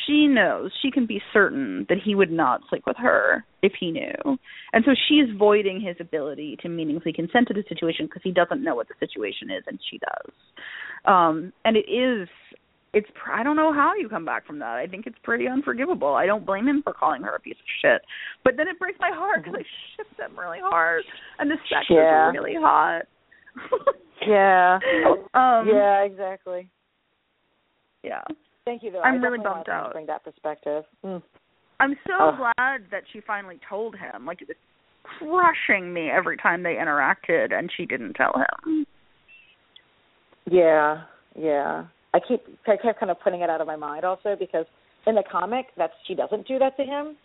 she 0.06 0.28
knows 0.28 0.72
she 0.82 0.90
can 0.92 1.06
be 1.06 1.22
certain 1.34 1.86
that 1.90 1.98
he 2.04 2.16
would 2.16 2.32
not 2.32 2.62
sleep 2.70 2.84
with 2.88 2.98
her 2.98 3.44
if 3.62 3.74
he 3.80 3.92
knew 3.92 4.38
and 4.74 4.84
so 4.86 4.92
she's 5.08 5.26
voiding 5.38 5.82
his 5.82 5.96
ability 6.00 6.58
to 6.62 6.70
meaningfully 6.70 7.14
consent 7.14 7.48
to 7.48 7.54
the 7.54 7.64
situation 7.68 8.06
because 8.06 8.22
he 8.24 8.32
doesn't 8.32 8.64
know 8.64 8.76
what 8.76 8.88
the 8.88 8.96
situation 9.00 9.50
is 9.52 9.64
and 9.68 9.80
she 9.90 9.98
does 10.00 10.34
um 11.06 11.52
and 11.66 11.76
it 11.78 11.90
is 11.92 12.28
it's 12.94 13.08
I 13.32 13.44
don't 13.44 13.56
know 13.56 13.74
how 13.74 13.94
you 13.96 14.10
come 14.10 14.26
back 14.26 14.46
from 14.46 14.60
that. 14.60 14.76
I 14.76 14.86
think 14.86 15.08
it's 15.08 15.18
pretty 15.24 15.48
unforgivable. 15.48 16.14
I 16.14 16.26
don't 16.26 16.46
blame 16.46 16.68
him 16.68 16.82
for 16.84 16.94
calling 16.94 17.22
her 17.24 17.36
a 17.36 17.40
piece 17.40 17.56
of 17.56 17.66
shit, 17.82 18.02
but 18.44 18.58
then 18.58 18.68
it 18.68 18.78
breaks 18.80 19.00
my 19.00 19.12
heart 19.14 19.44
because 19.44 19.60
I 19.60 19.64
ship 19.96 20.08
them 20.18 20.38
really 20.38 20.60
hard, 20.62 21.04
and 21.40 21.50
the 21.50 21.56
sex 21.70 21.86
Yeah. 21.90 22.30
is 22.30 22.36
really 22.38 22.56
hot. 22.56 23.04
Yeah. 24.28 24.80
um, 25.34 25.68
yeah. 25.68 26.02
Exactly. 26.04 26.70
yeah. 28.04 28.24
Thank 28.65 28.84
you 28.84 28.91
though. 28.91 29.02
I'm 29.02 29.21
really 29.21 29.38
bummed 29.38 29.47
want 29.47 29.65
to 29.65 29.71
out. 29.71 29.93
Bring 29.93 30.06
that 30.08 30.24
perspective. 30.24 30.84
Mm. 31.04 31.21
I'm 31.80 31.95
so 32.06 32.13
Ugh. 32.19 32.36
glad 32.38 32.82
that 32.91 33.04
she 33.12 33.21
finally 33.21 33.60
told 33.67 33.95
him. 33.95 34.26
Like 34.26 34.41
it 34.41 34.47
was 34.47 34.58
crushing 35.04 35.91
me 35.93 36.10
every 36.10 36.38
time 36.38 36.62
they 36.63 36.76
interacted, 36.76 37.54
and 37.54 37.71
she 37.76 37.86
didn't 37.86 38.13
tell 38.13 38.34
him. 38.36 38.86
Yeah. 40.50 41.04
Yeah. 41.36 41.86
I 42.13 42.19
keep 42.19 42.43
I 42.67 42.78
kept 42.78 43.00
kind 43.00 43.10
of 43.12 43.19
putting 43.21 43.41
it 43.41 43.50
out 43.50 43.62
of 43.62 43.67
my 43.67 43.76
mind 43.76 44.04
also 44.06 44.36
because 44.38 44.65
in 45.08 45.15
the 45.15 45.24
comic 45.30 45.67
that's 45.78 45.93
she 46.08 46.13
doesn't 46.13 46.47
do 46.47 46.60
that 46.60 46.76
to 46.78 46.84
him. 46.84 47.15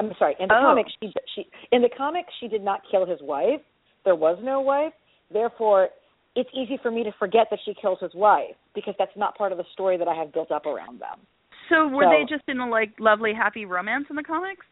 I'm 0.00 0.12
sorry. 0.18 0.34
In 0.40 0.48
the 0.48 0.54
Oh. 0.54 0.60
comic 0.62 0.86
she 1.00 1.12
she 1.34 1.46
in 1.72 1.82
the 1.82 1.88
comic 1.96 2.26
she 2.40 2.48
did 2.48 2.62
not 2.62 2.80
kill 2.90 3.06
his 3.06 3.20
wife. 3.22 3.60
There 4.04 4.16
was 4.16 4.38
no 4.42 4.60
wife. 4.60 4.92
Therefore, 5.32 5.88
it's 6.36 6.50
easy 6.52 6.78
for 6.82 6.90
me 6.90 7.04
to 7.04 7.12
forget 7.18 7.46
that 7.50 7.60
she 7.64 7.74
kills 7.80 7.98
his 8.00 8.12
wife 8.14 8.56
because 8.74 8.94
that's 8.98 9.16
not 9.16 9.36
part 9.36 9.52
of 9.52 9.58
the 9.58 9.64
story 9.72 9.96
that 9.96 10.08
I 10.08 10.14
have 10.14 10.32
built 10.32 10.50
up 10.50 10.66
around 10.66 11.00
them. 11.00 11.20
So 11.68 11.88
were 11.88 12.04
So- 12.04 12.10
they 12.10 12.24
just 12.24 12.48
in 12.48 12.58
a 12.60 12.68
like 12.68 12.92
lovely 12.98 13.32
happy 13.32 13.64
romance 13.64 14.06
in 14.10 14.16
the 14.16 14.22
comics? 14.22 14.66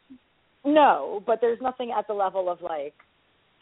No, 0.64 1.22
but 1.27 1.40
there's 1.40 1.61
nothing 1.61 1.90
at 1.96 2.07
the 2.07 2.14
level 2.14 2.48
of 2.51 2.61
like 2.62 2.94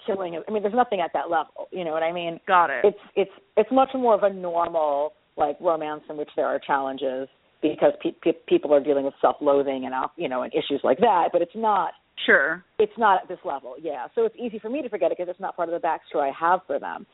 killing 0.06 0.32
him. 0.34 0.42
I 0.48 0.50
mean, 0.50 0.62
there's 0.62 0.74
nothing 0.74 1.00
at 1.00 1.12
that 1.14 1.30
level. 1.30 1.68
You 1.70 1.84
know 1.84 1.92
what 1.92 2.02
I 2.02 2.12
mean? 2.12 2.40
Got 2.46 2.70
it. 2.70 2.84
It's 2.84 2.98
it's 3.16 3.30
it's 3.56 3.70
much 3.72 3.90
more 3.94 4.14
of 4.14 4.22
a 4.22 4.30
normal 4.32 5.12
like 5.36 5.56
romance 5.60 6.02
in 6.10 6.16
which 6.16 6.30
there 6.36 6.46
are 6.46 6.58
challenges 6.58 7.28
because 7.62 7.92
pe- 8.02 8.12
pe- 8.22 8.38
people 8.46 8.72
are 8.74 8.80
dealing 8.80 9.04
with 9.04 9.14
self-loathing 9.20 9.84
and 9.86 9.94
you 10.16 10.28
know 10.28 10.42
and 10.42 10.52
issues 10.54 10.80
like 10.82 10.98
that. 10.98 11.28
But 11.32 11.42
it's 11.42 11.54
not 11.54 11.92
sure. 12.26 12.64
it's 12.78 12.92
not 12.98 13.22
at 13.22 13.28
this 13.28 13.38
level. 13.44 13.76
Yeah, 13.80 14.08
so 14.14 14.24
it's 14.24 14.36
easy 14.38 14.58
for 14.58 14.68
me 14.68 14.82
to 14.82 14.88
forget 14.88 15.10
it 15.12 15.18
because 15.18 15.30
it's 15.30 15.40
not 15.40 15.56
part 15.56 15.68
of 15.70 15.80
the 15.80 15.86
backstory 15.86 16.28
I 16.28 16.32
have 16.38 16.60
for 16.66 16.78
them. 16.78 17.06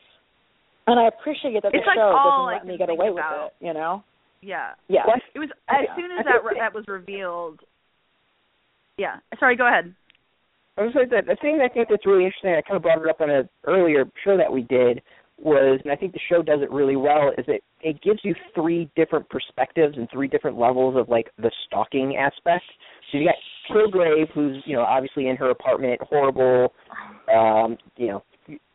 And 0.87 0.99
I 0.99 1.07
appreciate 1.07 1.53
that 1.63 1.71
the 1.71 1.77
It's 1.77 1.85
like 1.87 1.95
show 1.95 2.15
all 2.15 2.47
doesn't 2.47 2.49
I 2.49 2.57
let 2.57 2.67
me 2.67 2.77
get 2.77 2.89
away 2.89 3.09
about. 3.09 3.51
with 3.51 3.61
it. 3.61 3.65
You 3.67 3.73
know? 3.73 4.03
Yeah. 4.41 4.71
Yeah. 4.87 5.05
What? 5.05 5.19
It 5.35 5.39
was 5.39 5.49
as 5.69 5.83
Yeah. 5.87 5.95
soon 5.95 6.11
as 6.11 6.25
that 6.25 6.43
think- 6.43 6.57
that 6.59 6.73
was 6.73 6.87
revealed. 6.87 7.59
Yeah. 8.97 9.17
Sorry. 9.39 9.55
Go 9.55 9.67
ahead. 9.67 9.93
I 10.77 10.83
was 10.83 10.93
like, 10.95 11.09
the, 11.09 11.21
the 11.25 11.35
thing 11.41 11.59
I 11.61 11.67
think 11.69 11.89
that's 11.89 12.05
really 12.05 12.25
interesting, 12.25 12.51
I 12.53 12.61
kind 12.61 12.77
of 12.77 12.83
brought 12.83 13.01
it 13.01 13.09
up 13.09 13.19
on 13.19 13.29
an 13.31 13.49
earlier 13.65 14.05
show 14.23 14.37
that 14.37 14.51
we 14.51 14.61
did, 14.61 15.01
was, 15.39 15.79
and 15.83 15.91
I 15.91 15.95
think 15.95 16.13
the 16.13 16.19
show 16.29 16.41
does 16.43 16.61
it 16.61 16.71
really 16.71 16.95
well, 16.95 17.31
is 17.37 17.45
it 17.47 17.63
it 17.81 18.01
gives 18.01 18.19
you 18.23 18.33
three 18.55 18.89
different 18.95 19.27
perspectives 19.29 19.97
and 19.97 20.07
three 20.11 20.27
different 20.27 20.57
levels 20.57 20.95
of 20.95 21.09
like 21.09 21.31
the 21.37 21.51
stalking 21.65 22.15
aspect. 22.17 22.63
So 23.11 23.17
you 23.19 23.25
got 23.25 23.35
Kilgrave, 23.71 24.29
who's 24.33 24.61
you 24.65 24.75
know 24.75 24.83
obviously 24.83 25.27
in 25.27 25.35
her 25.37 25.49
apartment, 25.51 25.99
horrible, 26.01 26.73
um, 27.33 27.77
you 27.97 28.07
know, 28.07 28.23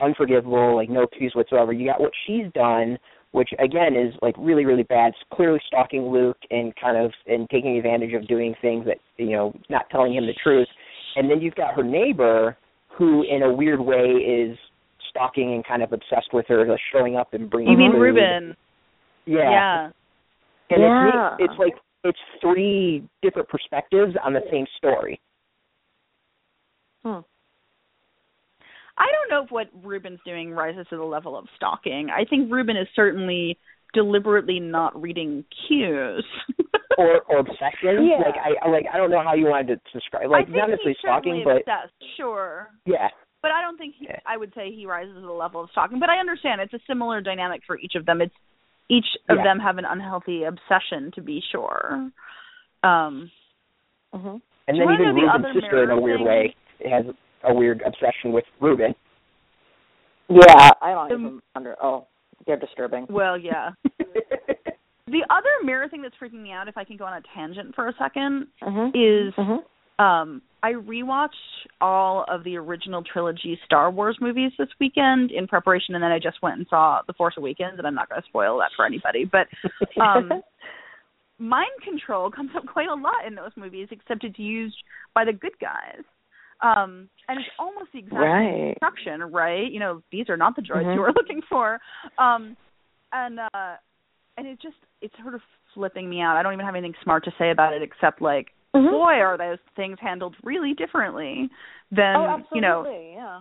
unforgivable, 0.01 0.77
like 0.77 0.91
no 0.91 1.03
excuse 1.03 1.33
whatsoever. 1.35 1.73
You 1.73 1.87
got 1.87 2.01
what 2.01 2.13
she's 2.27 2.47
done, 2.55 2.99
which 3.33 3.51
again 3.59 3.95
is 3.97 4.15
like 4.23 4.35
really 4.39 4.65
really 4.65 4.83
bad. 4.83 5.09
It's 5.09 5.19
clearly 5.33 5.61
stalking 5.67 6.03
Luke 6.07 6.39
and 6.51 6.75
kind 6.77 6.97
of 6.97 7.13
and 7.27 7.49
taking 7.51 7.77
advantage 7.77 8.13
of 8.15 8.27
doing 8.29 8.55
things 8.61 8.85
that 8.87 8.99
you 9.17 9.31
know 9.31 9.55
not 9.69 9.89
telling 9.91 10.15
him 10.15 10.27
the 10.27 10.35
truth. 10.43 10.69
And 11.17 11.31
then 11.31 11.41
you've 11.41 11.55
got 11.55 11.75
her 11.75 11.83
neighbor, 11.83 12.57
who 12.89 13.23
in 13.23 13.43
a 13.43 13.53
weird 13.53 13.81
way 13.81 14.05
is 14.05 14.57
stalking 15.11 15.53
and 15.55 15.67
kind 15.67 15.83
of 15.83 15.93
obsessed 15.93 16.33
with 16.33 16.47
her, 16.49 16.67
like 16.67 16.81
showing 16.93 17.17
up 17.17 17.35
and 17.35 17.51
bringing. 17.51 17.73
You 17.73 17.79
mean 17.79 17.93
food. 17.93 18.01
Ruben? 18.01 18.57
Yeah. 19.27 19.51
Yeah. 19.51 19.91
And 20.71 20.81
Yeah. 20.83 21.37
it's 21.39 21.51
it's 21.51 21.59
like 21.59 21.75
it's 22.05 22.19
three 22.41 23.05
different 23.23 23.49
perspectives 23.49 24.15
on 24.25 24.33
the 24.33 24.41
same 24.51 24.67
story. 24.77 25.21
Hmm. 27.05 27.21
I 28.99 29.07
don't 29.11 29.31
know 29.31 29.45
if 29.45 29.51
what 29.51 29.69
Ruben's 29.85 30.21
doing 30.25 30.51
rises 30.53 30.87
to 30.91 30.97
the 30.97 31.03
level 31.05 31.37
of 31.37 31.47
stalking. 31.57 32.09
I 32.11 32.25
think 32.25 32.53
Ruben 32.53 32.77
is 32.77 32.87
certainly 32.95 33.59
deliberately 33.95 34.61
not 34.61 35.01
reading 35.01 35.45
cues. 35.67 36.25
or 36.99 37.21
or 37.29 37.39
obsession. 37.39 38.07
Yeah. 38.07 38.19
Like 38.25 38.35
I 38.37 38.67
I- 38.67 38.71
like 38.71 38.85
I 38.93 38.97
don't 38.99 39.11
know 39.11 39.23
how 39.23 39.35
you 39.35 39.47
wanted 39.47 39.81
to 39.85 39.99
describe 39.99 40.31
like 40.31 40.49
not 40.49 40.69
necessarily 40.69 40.97
stalking, 41.01 41.43
but 41.45 41.59
obsessed, 41.59 41.95
sure. 42.17 42.69
yeah. 42.87 43.09
But 43.41 43.51
I 43.51 43.61
don't 43.61 43.77
think 43.79 43.95
he, 43.99 44.07
Yeah. 44.07 44.19
I 44.27 44.37
would 44.37 44.53
say 44.55 44.71
he 44.73 44.87
rises 44.87 45.15
to 45.15 45.21
the 45.21 45.33
level 45.33 45.63
of 45.65 45.71
stalking. 45.73 45.99
But 45.99 46.11
I 46.11 46.19
understand 46.19 46.61
it's 46.61 46.75
a 46.75 46.79
similar 46.87 47.21
dynamic 47.21 47.63
for 47.67 47.79
each 47.79 47.95
of 47.97 48.07
them. 48.07 48.21
It's 48.21 48.35
each 48.89 49.07
of 49.29 49.39
Yeah. 49.39 49.43
them 49.45 49.59
have 49.59 49.79
an 49.79 49.85
unhealthy 49.85 50.45
obsession, 50.45 51.11
to 51.15 51.23
be 51.23 51.43
sure. 51.51 52.11
Um, 52.85 53.31
hmm 54.13 54.37
And 54.69 54.79
then 54.79 54.89
even 54.93 55.15
Ruben's 55.15 55.55
sister 55.61 55.83
in 55.85 55.91
a 55.91 56.01
weird 56.01 56.19
thing? 56.19 56.27
way 56.27 56.55
has 56.89 57.07
a 57.45 57.53
weird 57.55 57.83
obsession 57.87 58.33
with 58.33 58.45
Ruben. 58.61 58.95
Yeah, 60.29 60.71
I 60.81 60.93
don't 60.93 61.09
The- 61.09 61.15
even 61.15 61.43
under. 61.55 61.77
Oh, 61.83 62.07
they're 62.47 62.57
disturbing. 62.59 63.07
well, 63.11 63.37
yeah. 63.39 63.71
The 65.09 65.27
other 65.29 65.51
mirror 65.63 65.89
thing 65.91 66.01
that's 66.01 66.15
freaking 66.23 66.43
me 66.43 66.53
out, 66.53 66.69
if 66.69 66.79
I 66.79 66.85
can 66.85 66.97
go 66.97 67.05
on 67.05 67.13
a 67.13 67.21
tangent 67.35 67.75
for 67.75 67.89
a 67.89 67.93
second, 67.99 68.47
Mm-hmm. 68.63 68.97
is 68.97 69.35
hmm 69.37 70.03
um 70.03 70.41
I 70.63 70.73
rewatched 70.73 71.29
all 71.83 72.25
of 72.29 72.45
the 72.45 72.57
original 72.57 73.03
trilogy 73.03 73.59
Star 73.67 73.91
Wars 73.91 74.17
movies 74.23 74.53
this 74.59 74.69
weekend 74.81 75.31
in 75.31 75.47
preparation 75.47 75.95
and 75.95 76.03
then 76.03 76.13
I 76.13 76.19
just 76.19 76.41
went 76.41 76.57
and 76.57 76.67
saw 76.71 77.01
The 77.07 77.13
Force 77.13 77.35
Awakens 77.37 77.75
and 77.77 77.87
I'm 77.87 77.95
not 77.95 78.09
going 78.09 78.23
to 78.23 78.27
spoil 78.29 78.57
that 78.61 78.71
for 78.75 78.87
anybody 78.87 79.27
but 79.31 79.49
um 80.01 80.33
mind 81.39 81.71
control 81.85 82.31
comes 82.31 82.53
up 82.57 82.65
quite 82.67 82.89
a 82.89 82.95
lot 82.95 83.27
in 83.27 83.35
those 83.35 83.51
movies 83.55 83.89
except 83.91 84.25
it's 84.25 84.39
used 84.39 84.77
by 85.15 85.27
the 85.27 85.33
good 85.35 85.59
guys. 85.61 86.03
Um 86.63 87.09
and 87.29 87.39
it's 87.39 87.49
almost 87.59 87.93
the 87.93 87.99
exact 87.99 88.21
Right. 88.21 88.71
instruction, 88.71 89.21
right? 89.33 89.71
You 89.71 89.81
know, 89.81 90.03
these 90.11 90.29
are 90.29 90.37
not 90.37 90.57
the 90.57 90.63
droids 90.63 90.87
Mhm. 90.87 90.95
you 90.95 91.01
were 91.01 91.13
looking 91.17 91.43
for. 91.49 91.81
Um 92.19 92.57
and 93.13 93.41
uh 93.41 93.77
and 94.37 94.47
it 94.47 94.61
just 94.61 94.77
it's 95.01 95.15
sort 95.23 95.35
of 95.35 95.41
flipping 95.75 96.09
me 96.09 96.21
out. 96.21 96.37
I 96.37 96.43
don't 96.43 96.53
even 96.53 96.65
have 96.67 96.75
anything 96.75 96.95
smart 97.03 97.25
to 97.25 97.33
say 97.39 97.51
about 97.51 97.73
it 97.73 97.83
except 97.83 98.21
like 98.23 98.53
Mhm. 98.75 98.91
boy 98.91 99.21
are 99.21 99.37
those 99.37 99.59
things 99.77 99.99
handled 100.01 100.35
really 100.43 100.73
differently 100.75 101.51
than 101.91 102.17
oh, 102.17 102.27
absolutely. 102.27 102.57
you 102.57 102.61
know 102.63 103.03
yeah. 103.15 103.41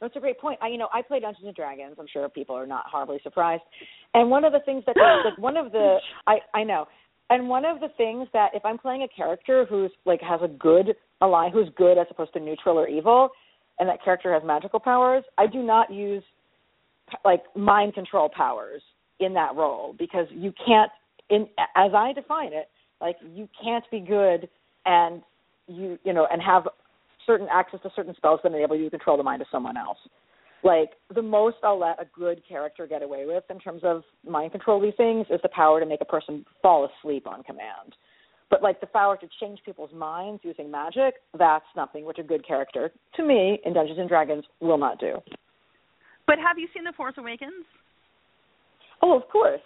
That's 0.00 0.14
a 0.14 0.20
great 0.20 0.38
point. 0.38 0.58
I, 0.62 0.68
you 0.68 0.76
know, 0.76 0.88
I 0.92 1.00
play 1.00 1.20
Dungeons 1.20 1.46
and 1.46 1.56
Dragons. 1.56 1.96
I'm 1.98 2.06
sure 2.12 2.28
people 2.28 2.54
are 2.54 2.66
not 2.66 2.84
horribly 2.90 3.18
surprised. 3.22 3.62
And 4.12 4.30
one 4.30 4.44
of 4.44 4.52
the 4.52 4.60
things 4.60 4.84
that, 4.86 4.94
like, 5.24 5.38
one 5.38 5.56
of 5.56 5.72
the, 5.72 5.96
I, 6.26 6.38
I 6.54 6.64
know, 6.64 6.86
and 7.30 7.48
one 7.48 7.64
of 7.64 7.80
the 7.80 7.88
things 7.96 8.28
that 8.32 8.50
if 8.54 8.64
I'm 8.64 8.78
playing 8.78 9.02
a 9.02 9.08
character 9.08 9.66
who's 9.68 9.90
like 10.04 10.20
has 10.22 10.40
a 10.42 10.48
good 10.48 10.94
ally, 11.20 11.50
who's 11.50 11.68
good 11.76 11.98
as 11.98 12.06
opposed 12.10 12.32
to 12.34 12.40
neutral 12.40 12.78
or 12.78 12.88
evil, 12.88 13.30
and 13.78 13.88
that 13.88 14.02
character 14.02 14.32
has 14.32 14.42
magical 14.44 14.80
powers, 14.80 15.24
I 15.36 15.46
do 15.46 15.62
not 15.62 15.92
use 15.92 16.22
like 17.24 17.42
mind 17.54 17.94
control 17.94 18.28
powers 18.28 18.82
in 19.20 19.34
that 19.34 19.54
role 19.54 19.94
because 19.98 20.26
you 20.30 20.52
can't, 20.64 20.90
in 21.30 21.48
as 21.74 21.92
I 21.94 22.12
define 22.12 22.52
it, 22.52 22.68
like 23.00 23.16
you 23.34 23.48
can't 23.62 23.84
be 23.90 24.00
good 24.00 24.48
and 24.84 25.22
you 25.66 25.98
you 26.04 26.12
know 26.12 26.26
and 26.30 26.40
have 26.40 26.68
certain 27.26 27.48
access 27.50 27.80
to 27.82 27.90
certain 27.96 28.14
spells 28.16 28.40
that 28.42 28.52
enable 28.52 28.76
you 28.76 28.84
to 28.84 28.90
control 28.90 29.16
the 29.16 29.22
mind 29.22 29.42
of 29.42 29.48
someone 29.50 29.76
else. 29.76 29.98
Like 30.62 30.90
the 31.14 31.22
most 31.22 31.56
I'll 31.62 31.78
let 31.78 32.00
a 32.00 32.06
good 32.18 32.42
character 32.48 32.86
get 32.86 33.02
away 33.02 33.24
with 33.26 33.44
in 33.50 33.58
terms 33.60 33.82
of 33.84 34.02
mind 34.28 34.52
control 34.52 34.80
these 34.80 34.94
things 34.96 35.26
is 35.30 35.40
the 35.42 35.48
power 35.50 35.78
to 35.80 35.86
make 35.86 36.00
a 36.00 36.04
person 36.06 36.44
fall 36.62 36.88
asleep 36.88 37.26
on 37.26 37.42
command. 37.44 37.94
But 38.50 38.62
like 38.62 38.80
the 38.80 38.86
power 38.86 39.16
to 39.16 39.26
change 39.40 39.58
people's 39.64 39.92
minds 39.92 40.40
using 40.44 40.70
magic, 40.70 41.14
that's 41.38 41.64
something 41.74 42.04
which 42.04 42.18
a 42.18 42.22
good 42.22 42.46
character, 42.46 42.92
to 43.16 43.24
me, 43.24 43.58
in 43.64 43.74
Dungeons 43.74 43.98
and 43.98 44.08
Dragons, 44.08 44.44
will 44.60 44.78
not 44.78 44.98
do. 45.00 45.18
but 46.26 46.38
have 46.38 46.58
you 46.58 46.68
seen 46.74 46.84
the 46.84 46.92
force 46.96 47.14
awakens 47.18 47.64
Oh, 49.02 49.14
of 49.16 49.28
course. 49.28 49.60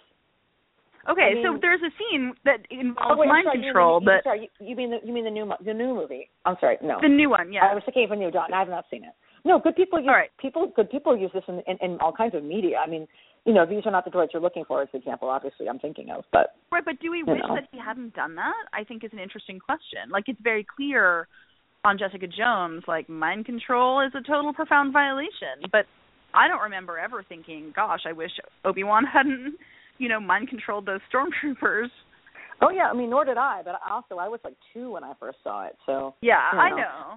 okay 1.09 1.33
I 1.39 1.43
so 1.43 1.57
there's 1.61 1.81
a 1.81 1.89
scene 1.97 2.33
that 2.43 2.59
involves 2.69 3.11
Oh 3.15 3.17
wait, 3.17 3.27
mind 3.27 3.45
sorry, 3.45 3.59
you 3.59 3.63
control 3.65 3.99
mean, 4.01 4.05
but 4.09 4.23
sorry, 4.23 4.49
you, 4.59 4.67
you 4.69 4.75
mean 4.75 4.91
the 4.91 4.99
you 5.05 5.13
mean 5.13 5.23
the 5.25 5.31
new 5.31 5.49
the 5.63 5.73
new 5.73 5.95
movie? 5.95 6.29
I'm 6.45 6.57
sorry, 6.59 6.77
no. 6.83 6.97
the 7.01 7.07
new 7.09 7.29
one 7.29 7.53
yeah 7.53 7.65
I 7.65 7.73
was 7.73 7.83
thinking 7.85 8.03
of 8.05 8.11
a 8.11 8.15
new 8.15 8.29
Dawn. 8.31 8.53
I 8.53 8.59
have 8.59 8.67
not 8.69 8.85
seen 8.91 9.03
it. 9.03 9.13
No, 9.43 9.59
good 9.59 9.75
people 9.75 9.99
use 9.99 10.07
All 10.07 10.15
right. 10.15 10.29
people. 10.39 10.71
Good 10.75 10.89
people 10.89 11.17
use 11.17 11.31
this 11.33 11.43
in, 11.47 11.61
in 11.67 11.77
in 11.81 11.97
all 11.99 12.11
kinds 12.13 12.35
of 12.35 12.43
media. 12.43 12.77
I 12.77 12.87
mean, 12.89 13.07
you 13.45 13.53
know, 13.53 13.65
these 13.65 13.83
are 13.85 13.91
not 13.91 14.05
the 14.05 14.11
droids 14.11 14.29
you're 14.33 14.41
looking 14.41 14.65
for. 14.65 14.81
As 14.81 14.89
the 14.91 14.99
example, 14.99 15.29
obviously, 15.29 15.67
I'm 15.67 15.79
thinking 15.79 16.09
of. 16.11 16.23
But 16.31 16.55
Right, 16.71 16.85
but 16.85 16.99
do 16.99 17.09
we 17.11 17.23
wish 17.23 17.41
know. 17.47 17.55
that 17.55 17.67
he 17.71 17.79
hadn't 17.79 18.13
done 18.13 18.35
that? 18.35 18.53
I 18.73 18.83
think 18.83 19.03
is 19.03 19.11
an 19.13 19.19
interesting 19.19 19.59
question. 19.59 20.09
Like 20.11 20.25
it's 20.27 20.39
very 20.41 20.65
clear 20.75 21.27
on 21.83 21.97
Jessica 21.97 22.27
Jones, 22.27 22.83
like 22.87 23.09
mind 23.09 23.45
control 23.45 24.01
is 24.05 24.13
a 24.13 24.21
total 24.21 24.53
profound 24.53 24.93
violation. 24.93 25.65
But 25.71 25.85
I 26.33 26.47
don't 26.47 26.61
remember 26.61 26.99
ever 26.99 27.23
thinking, 27.27 27.73
gosh, 27.75 28.01
I 28.07 28.11
wish 28.13 28.31
Obi 28.63 28.83
Wan 28.83 29.03
hadn't, 29.11 29.55
you 29.97 30.07
know, 30.07 30.19
mind 30.19 30.49
controlled 30.49 30.85
those 30.85 30.99
stormtroopers. 31.11 31.87
oh 32.61 32.69
yeah, 32.69 32.89
I 32.91 32.93
mean, 32.93 33.09
nor 33.09 33.25
did 33.25 33.37
I. 33.37 33.61
But 33.65 33.75
also, 33.89 34.17
I 34.17 34.27
was 34.27 34.39
like 34.43 34.53
two 34.73 34.91
when 34.91 35.03
I 35.03 35.13
first 35.19 35.39
saw 35.43 35.65
it. 35.65 35.75
So 35.87 36.13
Yeah, 36.21 36.37
You 36.53 36.59
I 36.59 36.69
know. 36.69 37.13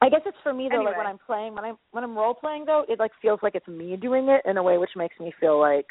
Know. 0.00 0.06
I 0.06 0.10
guess 0.10 0.20
it's 0.26 0.36
for 0.42 0.52
me 0.52 0.68
though. 0.70 0.82
Like 0.82 0.96
when 0.96 1.06
I'm 1.06 1.18
playing, 1.18 1.54
when 1.54 1.64
I'm 1.64 1.76
when 1.92 2.04
I'm 2.04 2.16
role 2.16 2.34
playing 2.34 2.64
though, 2.66 2.84
it 2.88 2.98
like 2.98 3.12
feels 3.20 3.40
like 3.42 3.54
it's 3.54 3.68
me 3.68 3.96
doing 3.96 4.28
it 4.28 4.42
in 4.48 4.56
a 4.56 4.62
way 4.62 4.78
which 4.78 4.90
makes 4.96 5.18
me 5.18 5.32
feel 5.40 5.58
like 5.58 5.86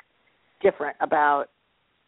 different 0.62 0.96
about 1.02 1.48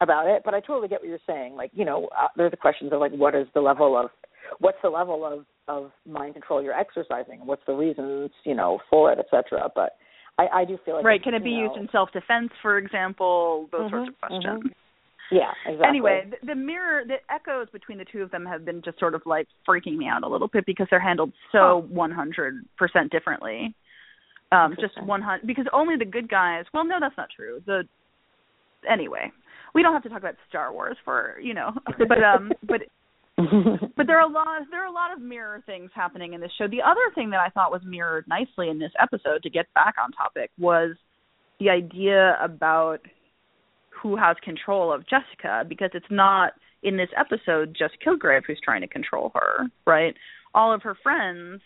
about 0.01 0.27
it. 0.27 0.41
But 0.45 0.53
I 0.53 0.60
totally 0.60 0.88
get 0.88 1.01
what 1.01 1.10
you're 1.10 1.19
saying. 1.27 1.55
Like 1.55 1.71
you 1.73 1.86
know, 1.86 2.10
uh, 2.17 2.27
there's 2.36 2.51
the 2.51 2.58
questions 2.58 2.91
of 2.93 2.99
like 2.99 3.13
what 3.13 3.36
is 3.36 3.47
the 3.53 3.62
level 3.62 3.97
of 3.97 4.10
what's 4.60 4.77
the 4.84 4.89
level 4.89 5.25
of 5.25 5.45
of 5.67 5.91
mind 6.08 6.34
control 6.34 6.62
you're 6.62 6.77
exercising? 6.77 7.45
What's 7.45 7.63
the 7.65 7.73
reasons 7.73 8.31
you 8.43 8.55
know 8.55 8.79
for 8.89 9.12
it, 9.12 9.19
etc. 9.19 9.69
But 9.73 9.93
I, 10.38 10.47
I 10.62 10.65
do 10.65 10.77
feel 10.86 10.95
like 10.95 11.05
right, 11.05 11.23
can 11.23 11.34
it 11.34 11.43
be 11.43 11.51
you 11.51 11.63
used 11.63 11.77
in 11.77 11.88
self 11.91 12.12
defense, 12.12 12.49
for 12.62 12.77
example? 12.77 13.69
Those 13.71 13.89
sorts 13.89 14.05
Mhm, 14.05 14.10
of 14.10 14.19
questions. 14.19 14.73
Yeah, 15.31 15.51
exactly. 15.65 15.88
Anyway, 15.88 16.23
the, 16.29 16.47
the 16.47 16.55
mirror, 16.55 17.03
the 17.05 17.15
echoes 17.33 17.67
between 17.71 17.97
the 17.97 18.05
two 18.05 18.21
of 18.21 18.31
them 18.31 18.45
have 18.45 18.65
been 18.65 18.81
just 18.83 18.99
sort 18.99 19.15
of 19.15 19.21
like 19.25 19.47
freaking 19.67 19.97
me 19.97 20.07
out 20.07 20.23
a 20.23 20.27
little 20.27 20.47
bit 20.47 20.65
because 20.65 20.88
they're 20.89 20.99
handled 20.99 21.33
so 21.51 21.85
one 21.89 22.11
hundred 22.11 22.65
percent 22.77 23.11
differently. 23.11 23.75
Um, 24.51 24.75
just 24.79 24.93
one 25.03 25.21
hundred 25.21 25.47
because 25.47 25.65
only 25.73 25.95
the 25.97 26.05
good 26.05 26.29
guys. 26.29 26.65
Well, 26.73 26.85
no, 26.85 26.97
that's 26.99 27.17
not 27.17 27.29
true. 27.35 27.61
The 27.65 27.83
anyway, 28.89 29.31
we 29.73 29.81
don't 29.81 29.93
have 29.93 30.03
to 30.03 30.09
talk 30.09 30.19
about 30.19 30.35
Star 30.47 30.71
Wars 30.71 30.97
for 31.03 31.38
you 31.41 31.53
know, 31.53 31.71
but 31.97 32.23
um, 32.23 32.51
but 32.61 32.81
but 33.97 34.07
there 34.07 34.17
are 34.17 34.29
a 34.29 34.31
lot 34.31 34.47
there 34.71 34.83
are 34.83 34.88
a 34.88 34.91
lot 34.91 35.11
of 35.11 35.21
mirror 35.21 35.61
things 35.65 35.89
happening 35.93 36.33
in 36.33 36.41
this 36.41 36.51
show. 36.57 36.67
The 36.67 36.81
other 36.81 37.01
thing 37.15 37.31
that 37.31 37.39
I 37.39 37.49
thought 37.49 37.71
was 37.71 37.81
mirrored 37.83 38.25
nicely 38.27 38.69
in 38.69 38.79
this 38.79 38.91
episode 39.01 39.43
to 39.43 39.49
get 39.49 39.65
back 39.73 39.95
on 40.01 40.11
topic 40.11 40.51
was 40.57 40.95
the 41.59 41.69
idea 41.69 42.38
about 42.41 42.99
who 44.01 44.15
has 44.15 44.36
control 44.43 44.91
of 44.91 45.05
Jessica 45.08 45.63
because 45.67 45.91
it's 45.93 46.05
not 46.10 46.53
in 46.84 46.97
this 46.97 47.10
episode 47.17 47.75
just 47.77 47.95
Kilgrave 48.05 48.43
who's 48.45 48.60
trying 48.63 48.81
to 48.81 48.88
control 48.88 49.31
her, 49.34 49.67
right? 49.86 50.15
All 50.53 50.73
of 50.73 50.81
her 50.84 50.95
friends 51.01 51.62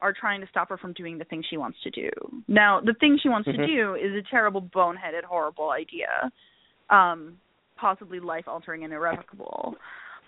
are 0.00 0.12
trying 0.12 0.40
to 0.40 0.46
stop 0.48 0.68
her 0.68 0.76
from 0.76 0.92
doing 0.92 1.16
the 1.16 1.24
thing 1.24 1.42
she 1.48 1.56
wants 1.56 1.78
to 1.84 1.90
do. 1.90 2.10
Now, 2.48 2.80
the 2.80 2.94
thing 2.94 3.18
she 3.22 3.28
wants 3.28 3.48
Mhm. 3.48 3.56
to 3.56 3.66
do 3.66 3.94
is 3.94 4.14
a 4.14 4.22
terrible 4.22 4.60
boneheaded 4.60 5.24
horrible 5.24 5.70
idea. 5.70 6.30
Um 6.90 7.38
possibly 7.76 8.20
life 8.20 8.46
altering 8.46 8.84
and 8.84 8.92
irrevocable. 8.92 9.76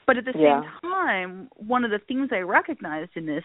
But 0.06 0.16
at 0.16 0.24
the 0.24 0.32
Yeah. 0.36 0.62
same 0.62 0.90
time, 0.90 1.48
one 1.54 1.84
of 1.84 1.90
the 1.92 2.00
things 2.00 2.32
I 2.32 2.40
recognized 2.40 3.16
in 3.16 3.26
this 3.26 3.44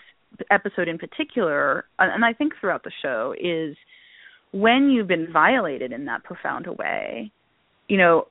episode 0.49 0.88
in 0.88 0.97
particular, 0.97 1.86
and 1.99 2.12
and 2.12 2.25
I 2.25 2.34
think 2.34 2.56
throughout 2.56 2.84
the 2.84 2.91
show, 2.91 3.36
is 3.38 3.78
when 4.52 4.89
you've 4.89 5.08
been 5.08 5.32
violated 5.32 5.91
in 5.91 6.06
that 6.06 6.23
profound 6.23 6.65
a 6.67 6.73
way, 6.73 7.32
you 7.89 7.97
know, 7.97 8.28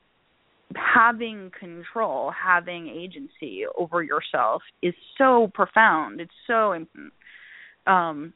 having 0.75 1.51
control, 1.59 2.31
having 2.31 2.87
agency 2.87 3.63
over 3.77 4.01
yourself 4.01 4.63
is 4.81 4.95
so 5.17 5.51
profound. 5.53 6.21
It's 6.21 6.31
so 6.47 6.71
important. 6.71 7.13
Um, 7.85 8.33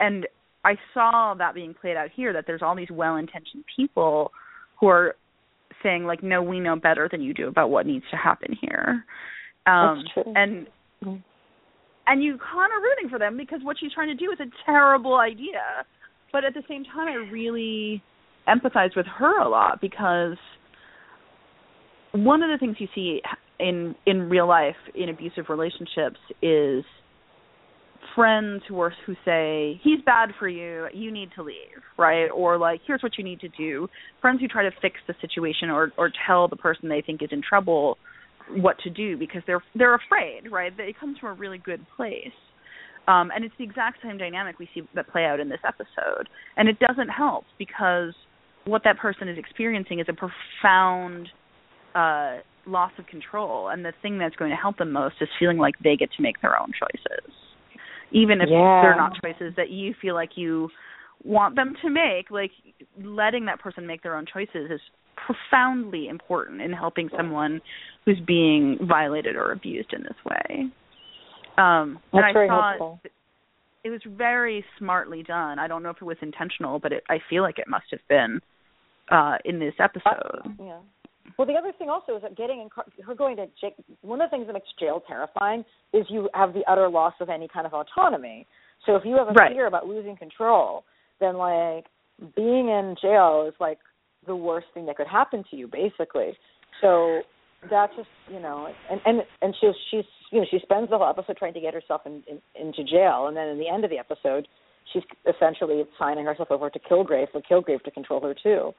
and 0.00 0.26
I 0.64 0.76
saw 0.94 1.34
that 1.38 1.54
being 1.54 1.74
played 1.74 1.96
out 1.96 2.10
here 2.14 2.32
that 2.32 2.44
there's 2.46 2.62
all 2.62 2.74
these 2.74 2.90
well-intentioned 2.90 3.64
people 3.76 4.32
who 4.80 4.88
are 4.88 5.16
saying 5.82 6.04
like 6.04 6.22
no 6.22 6.42
we 6.42 6.60
know 6.60 6.76
better 6.76 7.08
than 7.10 7.20
you 7.20 7.34
do 7.34 7.48
about 7.48 7.70
what 7.70 7.86
needs 7.86 8.04
to 8.10 8.16
happen 8.16 8.56
here 8.60 9.04
Um, 9.66 10.02
That's 10.02 10.14
true. 10.14 10.32
And 10.36 10.66
mm-hmm. 11.02 11.16
and 12.06 12.22
you 12.22 12.38
kind 12.38 12.72
of 12.76 12.82
rooting 12.82 13.08
for 13.08 13.18
them 13.18 13.36
because 13.36 13.60
what 13.62 13.76
she's 13.78 13.92
trying 13.92 14.08
to 14.08 14.14
do 14.14 14.30
is 14.30 14.38
a 14.40 14.50
terrible 14.66 15.16
idea, 15.16 15.84
but 16.32 16.44
at 16.44 16.54
the 16.54 16.62
same 16.68 16.84
time, 16.84 17.08
I 17.08 17.14
really 17.30 18.02
empathize 18.48 18.96
with 18.96 19.06
her 19.06 19.40
a 19.40 19.48
lot 19.48 19.80
because 19.80 20.36
one 22.12 22.42
of 22.42 22.50
the 22.50 22.58
things 22.58 22.76
you 22.78 22.88
see 22.94 23.20
in 23.58 23.94
in 24.06 24.28
real 24.28 24.48
life 24.48 24.76
in 24.94 25.08
abusive 25.08 25.46
relationships 25.48 26.18
is 26.42 26.84
friends 28.14 28.62
who 28.68 28.80
are 28.80 28.92
who 29.06 29.14
say 29.24 29.80
he's 29.82 30.00
bad 30.04 30.30
for 30.38 30.48
you. 30.48 30.86
You 30.92 31.10
need 31.10 31.30
to 31.36 31.42
leave 31.42 31.82
right? 31.98 32.26
Or 32.26 32.58
like 32.58 32.80
here's 32.86 33.02
what 33.02 33.18
you 33.18 33.24
need 33.24 33.40
to 33.40 33.48
do. 33.48 33.88
Friends 34.20 34.40
who 34.40 34.48
try 34.48 34.62
to 34.62 34.70
fix 34.82 34.96
the 35.06 35.14
situation 35.20 35.70
or 35.70 35.92
or 35.96 36.10
tell 36.26 36.48
the 36.48 36.56
person 36.56 36.88
they 36.88 37.02
think 37.02 37.22
is 37.22 37.30
in 37.32 37.42
trouble 37.46 37.98
what 38.50 38.78
to 38.80 38.90
do 38.90 39.16
because 39.16 39.42
they're 39.46 39.62
they're 39.74 39.94
afraid 39.94 40.50
right? 40.50 40.72
It 40.78 40.98
comes 40.98 41.18
from 41.18 41.30
a 41.30 41.34
really 41.34 41.58
good 41.58 41.84
place. 41.96 42.34
Um 43.08 43.30
and 43.34 43.44
it's 43.44 43.54
the 43.58 43.64
exact 43.64 43.98
same 44.02 44.18
dynamic 44.18 44.58
we 44.58 44.68
see 44.74 44.82
that 44.94 45.08
play 45.08 45.24
out 45.24 45.40
in 45.40 45.48
this 45.48 45.60
episode. 45.66 46.28
And 46.56 46.68
it 46.68 46.78
doesn't 46.78 47.08
help 47.08 47.44
because 47.58 48.14
what 48.66 48.82
that 48.84 48.98
person 48.98 49.28
is 49.28 49.38
experiencing 49.38 50.00
is 50.00 50.06
a 50.08 50.12
profound 50.12 51.28
uh 51.94 52.38
loss 52.66 52.92
of 52.98 53.06
control 53.06 53.68
and 53.68 53.84
the 53.84 53.92
thing 54.02 54.18
that's 54.18 54.34
going 54.36 54.50
to 54.50 54.56
help 54.56 54.78
them 54.78 54.90
most 54.90 55.16
is 55.20 55.28
feeling 55.38 55.58
like 55.58 55.74
they 55.82 55.96
get 55.96 56.10
to 56.16 56.22
make 56.22 56.40
their 56.40 56.58
own 56.58 56.70
choices 56.78 57.32
even 58.10 58.40
if 58.40 58.48
yeah. 58.50 58.80
they're 58.82 58.96
not 58.96 59.12
choices 59.22 59.52
that 59.56 59.70
you 59.70 59.94
feel 60.00 60.14
like 60.14 60.30
you 60.36 60.68
want 61.24 61.56
them 61.56 61.74
to 61.82 61.90
make 61.90 62.30
like 62.30 62.50
letting 63.02 63.44
that 63.46 63.60
person 63.60 63.86
make 63.86 64.02
their 64.02 64.16
own 64.16 64.24
choices 64.32 64.70
is 64.70 64.80
profoundly 65.26 66.08
important 66.08 66.60
in 66.60 66.72
helping 66.72 67.08
someone 67.16 67.60
who's 68.04 68.20
being 68.26 68.78
violated 68.88 69.36
or 69.36 69.52
abused 69.52 69.92
in 69.92 70.02
this 70.02 70.16
way 70.24 70.62
um 71.58 71.98
That's 72.12 72.14
and 72.14 72.24
I 72.24 72.32
very 72.32 72.48
thought 72.48 72.78
helpful. 72.78 73.00
it 73.84 73.90
was 73.90 74.00
very 74.06 74.64
smartly 74.78 75.22
done 75.22 75.58
i 75.58 75.68
don't 75.68 75.82
know 75.82 75.90
if 75.90 75.98
it 76.00 76.04
was 76.04 76.16
intentional 76.22 76.78
but 76.78 76.92
it, 76.92 77.04
i 77.10 77.18
feel 77.28 77.42
like 77.42 77.58
it 77.58 77.68
must 77.68 77.86
have 77.90 78.00
been 78.08 78.40
uh 79.10 79.36
in 79.44 79.58
this 79.58 79.74
episode 79.78 80.42
yeah 80.58 80.80
well, 81.38 81.46
the 81.46 81.54
other 81.54 81.72
thing 81.78 81.88
also 81.88 82.16
is 82.16 82.22
that 82.22 82.36
getting 82.36 82.60
in 82.60 82.68
car- 82.68 82.86
her 83.04 83.14
going 83.14 83.36
to 83.36 83.46
jail. 83.60 83.72
One 84.02 84.20
of 84.20 84.30
the 84.30 84.36
things 84.36 84.46
that 84.46 84.52
makes 84.52 84.68
jail 84.78 85.02
terrifying 85.06 85.64
is 85.92 86.06
you 86.08 86.28
have 86.34 86.54
the 86.54 86.62
utter 86.68 86.88
loss 86.88 87.14
of 87.20 87.28
any 87.28 87.48
kind 87.48 87.66
of 87.66 87.74
autonomy. 87.74 88.46
So 88.86 88.96
if 88.96 89.02
you 89.04 89.16
have 89.16 89.28
a 89.28 89.32
right. 89.32 89.52
fear 89.52 89.66
about 89.66 89.86
losing 89.86 90.16
control, 90.16 90.84
then 91.20 91.36
like 91.36 91.86
being 92.36 92.68
in 92.68 92.94
jail 93.00 93.46
is 93.48 93.54
like 93.58 93.78
the 94.26 94.36
worst 94.36 94.66
thing 94.74 94.86
that 94.86 94.96
could 94.96 95.08
happen 95.08 95.44
to 95.50 95.56
you, 95.56 95.66
basically. 95.66 96.32
So 96.80 97.22
that's 97.68 97.94
just 97.96 98.08
you 98.30 98.40
know, 98.40 98.68
and 98.90 99.00
and 99.04 99.22
and 99.42 99.54
she's 99.60 99.74
she's 99.90 100.04
you 100.30 100.40
know 100.40 100.46
she 100.50 100.58
spends 100.62 100.90
the 100.90 100.98
whole 100.98 101.08
episode 101.08 101.36
trying 101.36 101.54
to 101.54 101.60
get 101.60 101.74
herself 101.74 102.02
in, 102.06 102.22
in, 102.28 102.40
into 102.60 102.84
jail, 102.84 103.26
and 103.26 103.36
then 103.36 103.48
in 103.48 103.58
the 103.58 103.68
end 103.68 103.84
of 103.84 103.90
the 103.90 103.98
episode, 103.98 104.46
she's 104.92 105.02
essentially 105.26 105.82
signing 105.98 106.26
herself 106.26 106.50
over 106.50 106.70
to 106.70 106.78
Kilgrave 106.78 107.32
for 107.32 107.40
Kilgrave 107.40 107.82
to 107.82 107.90
control 107.90 108.20
her 108.20 108.34
too 108.40 108.72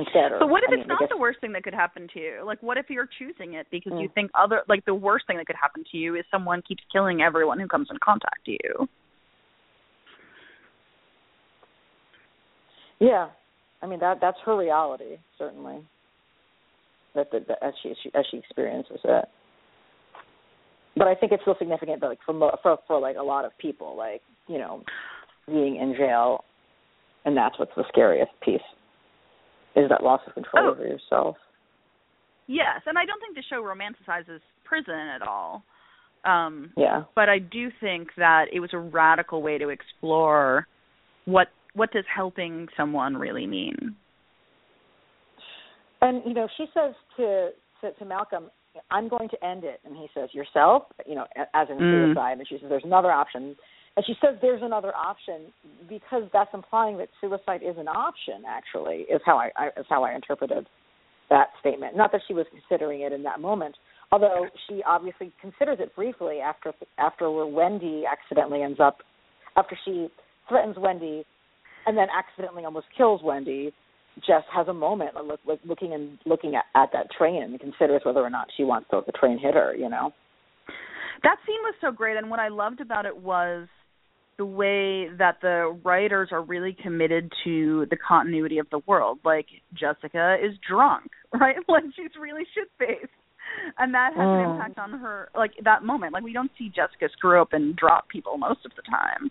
instead. 0.00 0.32
But 0.38 0.48
what 0.48 0.62
if 0.64 0.70
I 0.70 0.74
it's 0.74 0.88
mean, 0.88 0.96
not 1.00 1.08
the 1.08 1.16
worst 1.16 1.40
thing 1.40 1.52
that 1.52 1.62
could 1.62 1.74
happen 1.74 2.08
to 2.14 2.20
you? 2.20 2.42
Like, 2.44 2.62
what 2.62 2.76
if 2.76 2.86
you're 2.88 3.08
choosing 3.18 3.54
it 3.54 3.66
because 3.70 3.92
mm. 3.92 4.02
you 4.02 4.08
think 4.14 4.30
other 4.34 4.62
like 4.68 4.84
the 4.84 4.94
worst 4.94 5.26
thing 5.26 5.36
that 5.36 5.46
could 5.46 5.56
happen 5.60 5.84
to 5.90 5.96
you 5.96 6.16
is 6.16 6.24
someone 6.30 6.62
keeps 6.66 6.82
killing 6.92 7.22
everyone 7.22 7.60
who 7.60 7.68
comes 7.68 7.88
in 7.90 7.96
contact 8.02 8.46
with 8.46 8.58
you? 8.64 8.88
Yeah, 13.00 13.28
I 13.82 13.86
mean 13.86 14.00
that 14.00 14.18
that's 14.20 14.38
her 14.44 14.56
reality 14.56 15.16
certainly. 15.38 15.80
That, 17.14 17.32
that, 17.32 17.48
that 17.48 17.58
as 17.60 17.74
she, 17.82 17.92
she 18.02 18.10
as 18.14 18.24
she 18.30 18.36
experiences 18.38 19.00
it. 19.02 19.24
But 20.96 21.08
I 21.08 21.14
think 21.14 21.32
it's 21.32 21.42
still 21.42 21.56
significant, 21.58 22.02
like 22.02 22.18
for 22.24 22.34
for 22.62 22.78
for 22.86 23.00
like 23.00 23.16
a 23.16 23.22
lot 23.22 23.44
of 23.44 23.52
people, 23.58 23.96
like 23.96 24.22
you 24.48 24.58
know, 24.58 24.82
being 25.46 25.76
in 25.76 25.94
jail, 25.96 26.44
and 27.24 27.36
that's 27.36 27.58
what's 27.58 27.72
the 27.76 27.84
scariest 27.88 28.32
piece 28.42 28.60
is 29.76 29.88
that 29.88 30.02
loss 30.02 30.20
of 30.26 30.34
control 30.34 30.66
oh. 30.66 30.70
over 30.70 30.86
yourself. 30.86 31.36
Yes, 32.46 32.82
and 32.86 32.98
I 32.98 33.04
don't 33.04 33.20
think 33.20 33.36
the 33.36 33.44
show 33.48 33.62
romanticizes 33.62 34.40
prison 34.64 34.94
at 34.94 35.22
all. 35.22 35.64
Um 36.24 36.72
yeah. 36.76 37.04
But 37.14 37.28
I 37.28 37.38
do 37.38 37.70
think 37.80 38.08
that 38.16 38.46
it 38.52 38.60
was 38.60 38.70
a 38.72 38.78
radical 38.78 39.42
way 39.42 39.58
to 39.58 39.68
explore 39.68 40.66
what 41.24 41.48
what 41.74 41.92
does 41.92 42.04
helping 42.14 42.66
someone 42.76 43.16
really 43.16 43.46
mean. 43.46 43.94
And 46.02 46.22
you 46.26 46.34
know, 46.34 46.48
she 46.56 46.66
says 46.74 46.94
to 47.16 47.50
to, 47.80 47.92
to 47.92 48.04
Malcolm, 48.04 48.50
"I'm 48.90 49.08
going 49.08 49.28
to 49.28 49.44
end 49.44 49.64
it," 49.64 49.80
and 49.84 49.96
he 49.96 50.08
says, 50.14 50.30
"Yourself?" 50.32 50.84
You 51.06 51.14
know, 51.14 51.26
as 51.54 51.68
in 51.70 51.78
mm. 51.78 52.06
suicide. 52.06 52.38
And 52.38 52.48
she 52.48 52.58
says, 52.58 52.68
"There's 52.68 52.84
another 52.84 53.10
option." 53.10 53.56
And 53.96 54.06
she 54.06 54.14
says 54.20 54.36
there's 54.40 54.62
another 54.62 54.94
option 54.94 55.52
because 55.88 56.22
that's 56.32 56.50
implying 56.54 56.96
that 56.98 57.08
suicide 57.20 57.60
is 57.62 57.76
an 57.76 57.88
option. 57.88 58.44
Actually, 58.46 59.06
is 59.10 59.20
how 59.26 59.36
I, 59.36 59.50
I 59.56 59.66
is 59.78 59.86
how 59.88 60.04
I 60.04 60.14
interpreted 60.14 60.66
that 61.28 61.48
statement. 61.60 61.96
Not 61.96 62.12
that 62.12 62.20
she 62.26 62.34
was 62.34 62.46
considering 62.50 63.00
it 63.02 63.12
in 63.12 63.22
that 63.24 63.40
moment, 63.40 63.76
although 64.12 64.46
she 64.68 64.82
obviously 64.86 65.32
considers 65.40 65.78
it 65.80 65.94
briefly 65.94 66.38
after 66.38 66.72
after 66.98 67.30
where 67.30 67.46
Wendy 67.46 68.04
accidentally 68.10 68.62
ends 68.62 68.78
up 68.80 68.98
after 69.56 69.76
she 69.84 70.08
threatens 70.48 70.76
Wendy 70.78 71.24
and 71.86 71.96
then 71.96 72.08
accidentally 72.16 72.64
almost 72.64 72.86
kills 72.96 73.20
Wendy. 73.22 73.72
Jess 74.26 74.42
has 74.52 74.66
a 74.68 74.74
moment 74.74 75.16
of 75.16 75.26
look, 75.26 75.40
look, 75.46 75.60
looking 75.64 75.94
and 75.94 76.18
looking 76.26 76.54
at, 76.54 76.64
at 76.74 76.90
that 76.92 77.06
train 77.16 77.42
and 77.42 77.58
considers 77.60 78.02
whether 78.04 78.20
or 78.20 78.28
not 78.28 78.48
she 78.56 78.64
wants 78.64 78.88
to 78.90 79.00
the 79.06 79.12
train 79.12 79.38
hit 79.38 79.54
her. 79.54 79.74
You 79.74 79.88
know, 79.88 80.12
that 81.22 81.36
scene 81.46 81.60
was 81.62 81.74
so 81.80 81.92
great, 81.92 82.16
and 82.16 82.28
what 82.28 82.40
I 82.40 82.48
loved 82.48 82.80
about 82.80 83.06
it 83.06 83.16
was 83.16 83.68
the 84.40 84.46
way 84.46 85.06
that 85.18 85.36
the 85.42 85.78
writers 85.84 86.30
are 86.32 86.40
really 86.40 86.74
committed 86.82 87.30
to 87.44 87.84
the 87.90 87.96
continuity 87.96 88.56
of 88.56 88.66
the 88.70 88.80
world. 88.86 89.18
Like 89.22 89.44
Jessica 89.74 90.38
is 90.42 90.56
drunk, 90.66 91.10
right? 91.38 91.56
Like 91.68 91.84
she's 91.94 92.12
really 92.18 92.44
shit 92.54 92.68
faced. 92.78 93.12
And 93.76 93.92
that 93.92 94.12
has 94.16 94.26
an 94.26 94.50
impact 94.50 94.78
on 94.78 94.98
her 94.98 95.28
like 95.36 95.50
that 95.62 95.84
moment. 95.84 96.14
Like 96.14 96.22
we 96.22 96.32
don't 96.32 96.50
see 96.58 96.68
Jessica 96.68 97.10
screw 97.12 97.42
up 97.42 97.52
and 97.52 97.76
drop 97.76 98.08
people 98.08 98.38
most 98.38 98.60
of 98.64 98.72
the 98.76 98.82
time. 98.82 99.30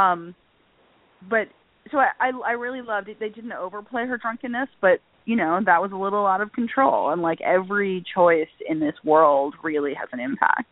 Um 0.00 0.34
but 1.28 1.48
so 1.90 1.98
I 1.98 2.10
I, 2.20 2.50
I 2.50 2.52
really 2.52 2.82
loved 2.82 3.08
it. 3.08 3.18
They 3.18 3.30
didn't 3.30 3.50
overplay 3.50 4.06
her 4.06 4.16
drunkenness, 4.16 4.68
but 4.80 5.00
you 5.24 5.34
know, 5.34 5.58
that 5.66 5.82
was 5.82 5.90
a 5.92 5.96
little 5.96 6.24
out 6.24 6.40
of 6.40 6.52
control 6.52 7.10
and 7.10 7.20
like 7.20 7.40
every 7.40 8.04
choice 8.14 8.46
in 8.68 8.78
this 8.78 8.94
world 9.02 9.56
really 9.64 9.94
has 9.94 10.08
an 10.12 10.20
impact. 10.20 10.70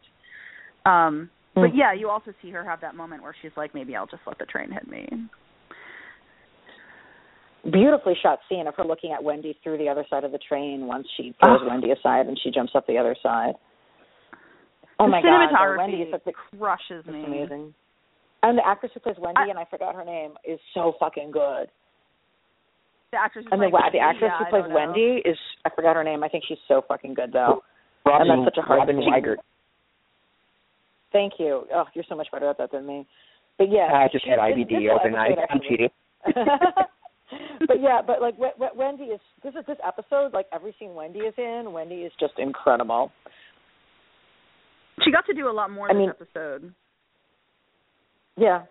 Um 0.86 1.30
but 1.54 1.70
mm. 1.70 1.72
yeah, 1.74 1.92
you 1.92 2.10
also 2.10 2.32
see 2.42 2.50
her 2.50 2.64
have 2.64 2.80
that 2.80 2.94
moment 2.94 3.22
where 3.22 3.34
she's 3.40 3.52
like, 3.56 3.74
maybe 3.74 3.94
I'll 3.94 4.06
just 4.06 4.22
let 4.26 4.38
the 4.38 4.46
train 4.46 4.72
hit 4.72 4.88
me. 4.88 5.06
Beautifully 7.70 8.14
shot 8.22 8.40
scene 8.48 8.66
of 8.66 8.74
her 8.76 8.84
looking 8.84 9.12
at 9.12 9.22
Wendy 9.22 9.58
through 9.62 9.78
the 9.78 9.88
other 9.88 10.04
side 10.10 10.24
of 10.24 10.32
the 10.32 10.38
train 10.38 10.86
once 10.86 11.06
she 11.16 11.34
throws 11.42 11.60
oh. 11.62 11.68
Wendy 11.68 11.92
aside 11.92 12.26
and 12.26 12.38
she 12.42 12.50
jumps 12.50 12.72
up 12.74 12.86
the 12.86 12.98
other 12.98 13.16
side. 13.22 13.54
Oh 14.98 15.06
the 15.06 15.10
my 15.10 15.22
god, 15.22 15.76
Wendy 15.78 15.98
is 15.98 16.12
like, 16.12 16.34
crushes 16.58 17.06
me. 17.06 17.24
amazing. 17.24 17.74
And 18.42 18.58
the 18.58 18.66
actress 18.66 18.92
who 18.92 19.00
plays 19.00 19.16
Wendy, 19.18 19.40
I, 19.40 19.48
and 19.48 19.58
I 19.58 19.64
forgot 19.70 19.94
her 19.94 20.04
name, 20.04 20.32
is 20.44 20.60
so 20.74 20.92
fucking 21.00 21.30
good. 21.30 21.68
The 23.10 23.18
actress 23.18 23.46
and 23.50 23.62
the, 23.62 23.68
like, 23.68 23.92
the 23.92 24.00
actress 24.00 24.30
yeah, 24.34 24.44
who 24.44 24.50
plays 24.50 24.70
Wendy 24.70 25.22
is 25.24 25.38
I 25.64 25.70
forgot 25.74 25.96
her 25.96 26.04
name. 26.04 26.22
I 26.22 26.28
think 26.28 26.44
she's 26.46 26.58
so 26.68 26.82
fucking 26.86 27.14
good 27.14 27.32
though. 27.32 27.62
Robin, 28.04 28.30
and 28.30 28.44
that's 28.44 28.54
such 28.54 28.62
a 28.62 28.66
hard 28.66 28.80
Robin 28.80 28.96
Weigert. 28.96 29.36
Thank 31.14 31.34
you. 31.38 31.62
Oh, 31.72 31.84
you're 31.94 32.04
so 32.08 32.16
much 32.16 32.26
better 32.32 32.50
at 32.50 32.58
that 32.58 32.72
than 32.72 32.84
me. 32.84 33.06
But 33.56 33.70
yeah, 33.70 33.88
I 33.92 34.08
just 34.10 34.26
had 34.26 34.40
IMDb 34.40 34.90
overnight. 34.90 35.38
I'm 35.48 35.60
cheating. 35.66 35.88
but 36.26 37.80
yeah, 37.80 38.00
but 38.04 38.20
like 38.20 38.34
w- 38.34 38.52
w- 38.58 38.72
Wendy 38.74 39.04
is 39.04 39.20
this 39.44 39.54
is 39.54 39.64
this 39.68 39.76
episode 39.86 40.32
like 40.32 40.46
every 40.52 40.74
scene 40.76 40.94
Wendy 40.94 41.20
is 41.20 41.34
in. 41.38 41.72
Wendy 41.72 41.98
is 42.02 42.12
just 42.18 42.32
incredible. 42.38 43.12
She 45.04 45.12
got 45.12 45.24
to 45.26 45.34
do 45.34 45.48
a 45.48 45.52
lot 45.52 45.70
more 45.70 45.88
I 45.88 45.92
this 45.92 46.00
mean, 46.00 46.10
episode. 46.10 46.74
Yeah, 48.36 48.62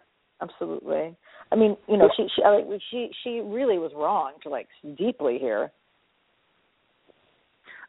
absolutely. 0.41 1.15
I 1.49 1.55
mean, 1.55 1.77
you 1.87 1.95
know, 1.95 2.09
she 2.17 2.27
she 2.35 2.41
like 2.41 2.81
she 2.91 3.09
she 3.23 3.39
really 3.39 3.77
was 3.77 3.93
wrong 3.95 4.33
to 4.43 4.49
like 4.49 4.67
deeply 4.97 5.37
here. 5.39 5.71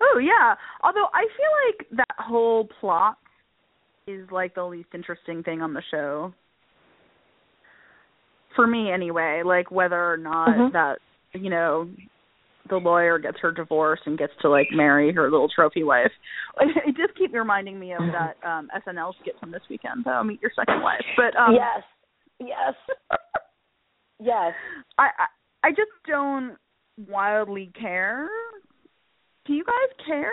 Oh 0.00 0.20
yeah. 0.20 0.54
Although 0.84 1.08
I 1.12 1.26
feel 1.36 1.50
like 1.66 1.98
that 1.98 2.24
whole 2.24 2.68
plot 2.78 3.16
is 4.06 4.30
like 4.30 4.54
the 4.54 4.64
least 4.64 4.88
interesting 4.94 5.42
thing 5.42 5.62
on 5.62 5.74
the 5.74 5.82
show. 5.90 6.32
For 8.56 8.66
me 8.66 8.90
anyway, 8.92 9.42
like 9.44 9.70
whether 9.70 10.12
or 10.12 10.16
not 10.16 10.48
mm-hmm. 10.48 10.72
that 10.72 10.98
you 11.32 11.50
know 11.50 11.88
the 12.70 12.76
lawyer 12.76 13.18
gets 13.18 13.36
her 13.40 13.52
divorce 13.52 14.00
and 14.06 14.16
gets 14.16 14.32
to 14.40 14.48
like 14.48 14.68
marry 14.72 15.12
her 15.12 15.30
little 15.30 15.48
trophy 15.54 15.82
wife. 15.82 16.12
It 16.60 16.96
just 16.96 17.18
keep 17.18 17.32
reminding 17.32 17.78
me 17.78 17.92
of 17.92 18.00
that 18.12 18.36
um 18.46 18.68
SNL 18.86 19.12
skit 19.20 19.34
from 19.40 19.50
this 19.50 19.62
weekend, 19.68 20.04
though, 20.04 20.22
Meet 20.22 20.40
Your 20.40 20.52
Second 20.54 20.82
Wife. 20.82 21.04
But 21.16 21.38
um 21.38 21.54
Yes. 21.54 21.82
Yes. 22.38 22.74
yes. 24.20 24.52
I, 24.98 25.02
I 25.18 25.68
I 25.68 25.70
just 25.70 25.90
don't 26.06 26.56
wildly 27.08 27.72
care. 27.78 28.28
Do 29.46 29.52
you 29.52 29.64
guys 29.64 30.06
care? 30.06 30.30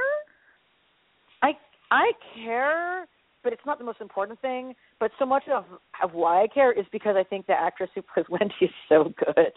I 1.42 1.52
I 1.92 2.12
care, 2.36 3.08
but 3.44 3.54
it's 3.54 3.66
not 3.66 3.80
the 3.80 3.86
most 3.86 4.02
important 4.02 4.40
thing. 4.42 4.74
But 5.00 5.12
so 5.20 5.26
much 5.26 5.44
of 5.54 5.66
of 6.04 6.14
why 6.14 6.44
I 6.44 6.48
care 6.48 6.72
is 6.72 6.86
because 6.92 7.16
I 7.18 7.24
think 7.24 7.48
the 7.48 7.54
actress 7.54 7.90
who 7.96 8.02
plays 8.14 8.26
Wendy 8.30 8.54
is 8.62 8.70
so 8.90 9.14
good. 9.18 9.54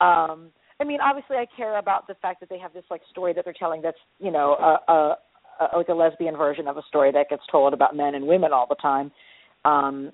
Um, 0.00 0.50
I 0.80 0.84
mean, 0.84 1.00
obviously, 1.00 1.36
I 1.36 1.46
care 1.56 1.78
about 1.78 2.06
the 2.06 2.14
fact 2.14 2.40
that 2.40 2.48
they 2.48 2.58
have 2.58 2.72
this 2.72 2.84
like 2.90 3.00
story 3.10 3.32
that 3.34 3.44
they're 3.44 3.54
telling 3.58 3.82
that's 3.82 3.98
you 4.18 4.30
know 4.30 4.54
a, 4.54 4.92
a, 4.92 5.16
a 5.60 5.78
like 5.78 5.88
a 5.88 5.94
lesbian 5.94 6.36
version 6.36 6.66
of 6.66 6.76
a 6.76 6.82
story 6.88 7.12
that 7.12 7.30
gets 7.30 7.42
told 7.50 7.72
about 7.72 7.96
men 7.96 8.14
and 8.14 8.26
women 8.26 8.52
all 8.52 8.66
the 8.68 8.74
time. 8.76 9.12
Um, 9.64 10.12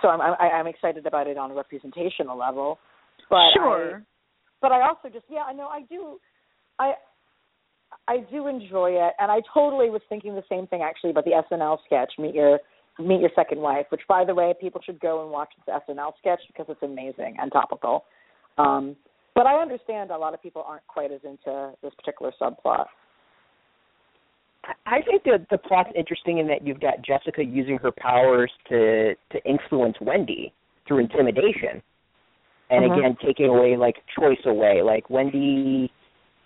so 0.00 0.08
I'm 0.08 0.20
I, 0.20 0.50
I'm 0.50 0.66
excited 0.66 1.06
about 1.06 1.26
it 1.26 1.36
on 1.36 1.50
a 1.50 1.54
representational 1.54 2.38
level. 2.38 2.78
But 3.30 3.52
sure. 3.54 3.96
I, 3.96 4.00
but 4.60 4.72
I 4.72 4.88
also 4.88 5.08
just 5.12 5.26
yeah 5.30 5.42
I 5.42 5.52
know 5.52 5.68
I 5.68 5.82
do 5.88 6.18
I 6.78 6.94
I 8.08 8.18
do 8.30 8.48
enjoy 8.48 8.92
it, 8.92 9.14
and 9.18 9.30
I 9.30 9.40
totally 9.52 9.90
was 9.90 10.02
thinking 10.08 10.34
the 10.34 10.42
same 10.48 10.66
thing 10.66 10.82
actually 10.82 11.10
about 11.10 11.24
the 11.24 11.42
SNL 11.50 11.78
sketch 11.86 12.12
Meet 12.18 12.34
Your 12.34 12.58
Meet 12.98 13.20
Your 13.20 13.30
Second 13.34 13.60
Wife, 13.60 13.86
which 13.90 14.02
by 14.08 14.24
the 14.24 14.34
way 14.34 14.54
people 14.60 14.80
should 14.84 15.00
go 15.00 15.22
and 15.22 15.30
watch 15.30 15.50
this 15.66 15.74
SNL 15.88 16.12
sketch 16.18 16.40
because 16.48 16.66
it's 16.68 16.82
amazing 16.82 17.36
and 17.40 17.50
topical. 17.52 18.04
Um, 18.58 18.96
but 19.34 19.46
I 19.46 19.60
understand 19.60 20.10
a 20.10 20.18
lot 20.18 20.34
of 20.34 20.42
people 20.42 20.62
aren't 20.66 20.86
quite 20.88 21.10
as 21.10 21.20
into 21.24 21.72
this 21.82 21.92
particular 21.94 22.32
subplot. 22.40 22.86
I 24.86 25.00
think 25.02 25.24
that 25.24 25.46
the 25.50 25.58
plot's 25.58 25.90
interesting 25.96 26.38
in 26.38 26.46
that 26.48 26.66
you've 26.66 26.80
got 26.80 27.02
Jessica 27.02 27.44
using 27.44 27.78
her 27.78 27.90
powers 27.90 28.52
to 28.68 29.14
to 29.30 29.44
influence 29.44 29.96
Wendy 30.00 30.52
through 30.86 30.98
intimidation, 30.98 31.82
and 32.70 32.84
Mhm. 32.84 32.98
again 32.98 33.16
taking 33.24 33.46
away 33.46 33.76
like 33.76 33.96
choice 34.08 34.44
away. 34.44 34.82
Like 34.82 35.08
Wendy 35.10 35.90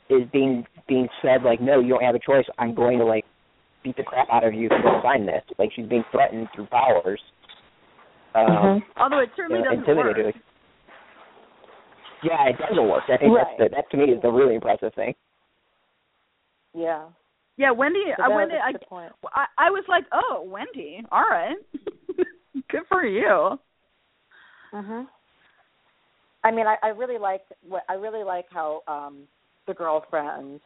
is 0.09 0.23
being 0.33 0.65
being 0.89 1.09
said 1.23 1.43
like, 1.43 1.61
no, 1.61 1.81
you 1.81 1.89
don't 1.91 2.03
have 2.03 2.15
a 2.15 2.19
choice. 2.21 2.45
I'm 2.59 2.75
going 2.75 2.99
to 2.99 3.05
like 3.05 3.25
beat 3.83 3.97
the 3.97 4.03
crap 4.05 4.29
out 4.31 4.45
of 4.45 4.55
you 4.55 4.67
if 4.67 4.73
you 4.77 4.83
don't 4.83 5.03
sign 5.03 5.27
this. 5.27 5.43
Like 5.59 5.71
she's 5.75 5.87
being 5.87 6.05
threatened 6.13 6.49
through 6.55 6.67
powers. 6.67 7.21
Um, 8.35 8.47
Mhm. 8.47 8.81
Although 8.99 9.21
it 9.21 9.31
certainly 9.37 9.61
you 9.61 9.65
know, 9.65 9.71
doesn't 9.77 9.97
work. 9.97 10.07
intimidated. 10.17 10.43
Yeah, 12.23 12.49
it 12.49 12.57
doesn't 12.59 12.89
work. 12.89 13.05
I 13.09 13.17
think 13.17 13.35
Right. 13.35 13.47
that's 13.59 13.71
the, 13.71 13.77
that 13.77 13.91
to 13.91 13.97
me 13.97 14.13
is 14.13 14.23
the 14.23 14.31
really 14.31 14.55
impressive 14.55 14.93
thing. 14.95 15.15
Yeah. 16.75 17.05
Yeah, 17.57 17.71
Wendy. 17.71 18.05
So 18.17 18.23
I 18.23 18.29
Wendy. 18.29 18.55
that's 18.55 18.65
I, 18.67 18.71
a 18.71 18.73
good 18.73 18.89
point. 18.89 19.13
I 19.35 19.47
I 19.59 19.71
was 19.71 19.85
like, 19.89 20.05
oh, 20.13 20.43
Wendy. 20.47 21.03
All 21.11 21.23
right. 21.23 21.57
Good 22.69 22.83
for 22.89 23.05
you. 23.05 23.59
Mhm. 24.75 25.07
I 26.45 26.51
mean, 26.51 26.67
I, 26.67 26.77
I 26.83 26.89
really 26.89 27.19
like 27.19 27.43
what 27.67 27.85
I 27.89 27.95
really 27.95 28.25
like 28.25 28.47
how 28.51 28.83
um 28.89 29.27
the 29.67 29.75
girlfriend 29.75 30.61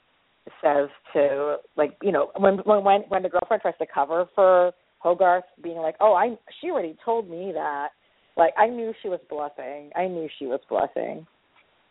says 0.62 0.88
to 1.12 1.56
like 1.76 1.96
you 2.02 2.12
know 2.12 2.30
when 2.36 2.58
when 2.58 3.02
when 3.08 3.22
the 3.22 3.28
girlfriend 3.28 3.62
tries 3.62 3.78
to 3.78 3.86
cover 3.92 4.26
for 4.34 4.72
Hogarth 4.98 5.44
being 5.62 5.78
like, 5.78 5.96
oh, 6.00 6.14
I 6.14 6.36
she 6.60 6.70
already 6.70 6.96
told 7.04 7.28
me 7.28 7.52
that. 7.54 7.88
Like 8.36 8.54
I 8.56 8.68
knew 8.68 8.92
she 9.02 9.08
was 9.08 9.20
bluffing. 9.28 9.90
I 9.96 10.06
knew 10.06 10.28
she 10.38 10.46
was 10.46 10.60
bluffing. 10.68 11.26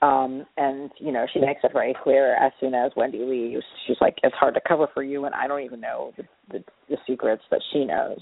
Um, 0.02 0.46
and 0.56 0.90
you 0.98 1.12
know 1.12 1.26
she 1.34 1.40
makes 1.40 1.60
it 1.64 1.74
very 1.74 1.94
clear 2.04 2.36
as 2.36 2.52
soon 2.60 2.74
as 2.74 2.92
Wendy 2.96 3.20
leaves. 3.20 3.64
She's 3.86 3.98
like, 4.00 4.16
it's 4.24 4.36
hard 4.36 4.54
to 4.54 4.62
cover 4.66 4.88
for 4.94 5.04
you, 5.04 5.26
and 5.26 5.36
I 5.36 5.48
don't 5.48 5.64
even 5.64 5.82
know 5.82 6.14
the 6.18 6.24
the, 6.52 6.64
the 6.88 6.98
secrets 7.06 7.44
that 7.52 7.62
she 7.74 7.84
knows. 7.84 8.20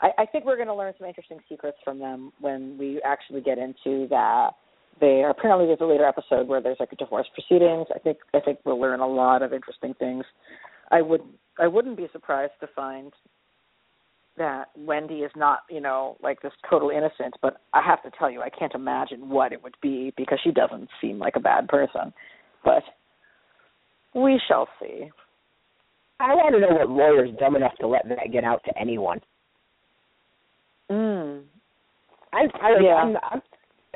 I, 0.00 0.10
I 0.18 0.26
think 0.26 0.44
we're 0.44 0.56
going 0.56 0.68
to 0.68 0.74
learn 0.74 0.94
some 0.96 1.08
interesting 1.08 1.40
secrets 1.48 1.78
from 1.84 1.98
them 1.98 2.32
when 2.40 2.78
we 2.78 3.00
actually 3.04 3.40
get 3.40 3.58
into 3.58 4.06
that. 4.10 4.50
They 5.00 5.24
apparently 5.28 5.66
there's 5.66 5.80
a 5.80 5.84
later 5.84 6.04
episode 6.04 6.48
where 6.48 6.60
there's 6.60 6.80
like 6.80 6.92
a 6.92 6.96
divorce 6.96 7.26
proceedings. 7.34 7.86
I 7.94 7.98
think 7.98 8.18
I 8.34 8.40
think 8.40 8.58
we'll 8.64 8.80
learn 8.80 9.00
a 9.00 9.06
lot 9.06 9.42
of 9.42 9.52
interesting 9.52 9.94
things. 9.94 10.24
I 10.90 11.02
would 11.02 11.22
I 11.58 11.66
wouldn't 11.66 11.96
be 11.96 12.08
surprised 12.12 12.52
to 12.60 12.68
find 12.74 13.12
that 14.36 14.66
Wendy 14.76 15.20
is 15.20 15.32
not 15.36 15.60
you 15.70 15.80
know 15.80 16.16
like 16.22 16.42
this 16.42 16.52
total 16.68 16.90
innocent, 16.90 17.34
but 17.42 17.60
I 17.72 17.82
have 17.86 18.02
to 18.02 18.10
tell 18.18 18.30
you 18.30 18.42
I 18.42 18.50
can't 18.50 18.74
imagine 18.74 19.28
what 19.28 19.52
it 19.52 19.62
would 19.62 19.76
be 19.82 20.12
because 20.16 20.40
she 20.42 20.50
doesn't 20.50 20.88
seem 21.00 21.18
like 21.18 21.36
a 21.36 21.40
bad 21.40 21.68
person. 21.68 22.12
But 22.64 22.82
we 24.14 24.40
shall 24.48 24.68
see. 24.80 25.10
I 26.20 26.34
want 26.34 26.54
to 26.54 26.60
know 26.60 26.76
what 26.76 26.90
lawyer's 26.90 27.30
dumb 27.38 27.54
enough 27.54 27.76
to 27.80 27.86
let 27.86 28.08
that 28.08 28.32
get 28.32 28.42
out 28.42 28.62
to 28.64 28.76
anyone. 28.76 29.20
Mm. 30.90 31.42
I, 32.32 32.46
I 32.60 32.70
Yeah. 32.80 32.94
I'm, 32.94 33.16
I'm 33.30 33.42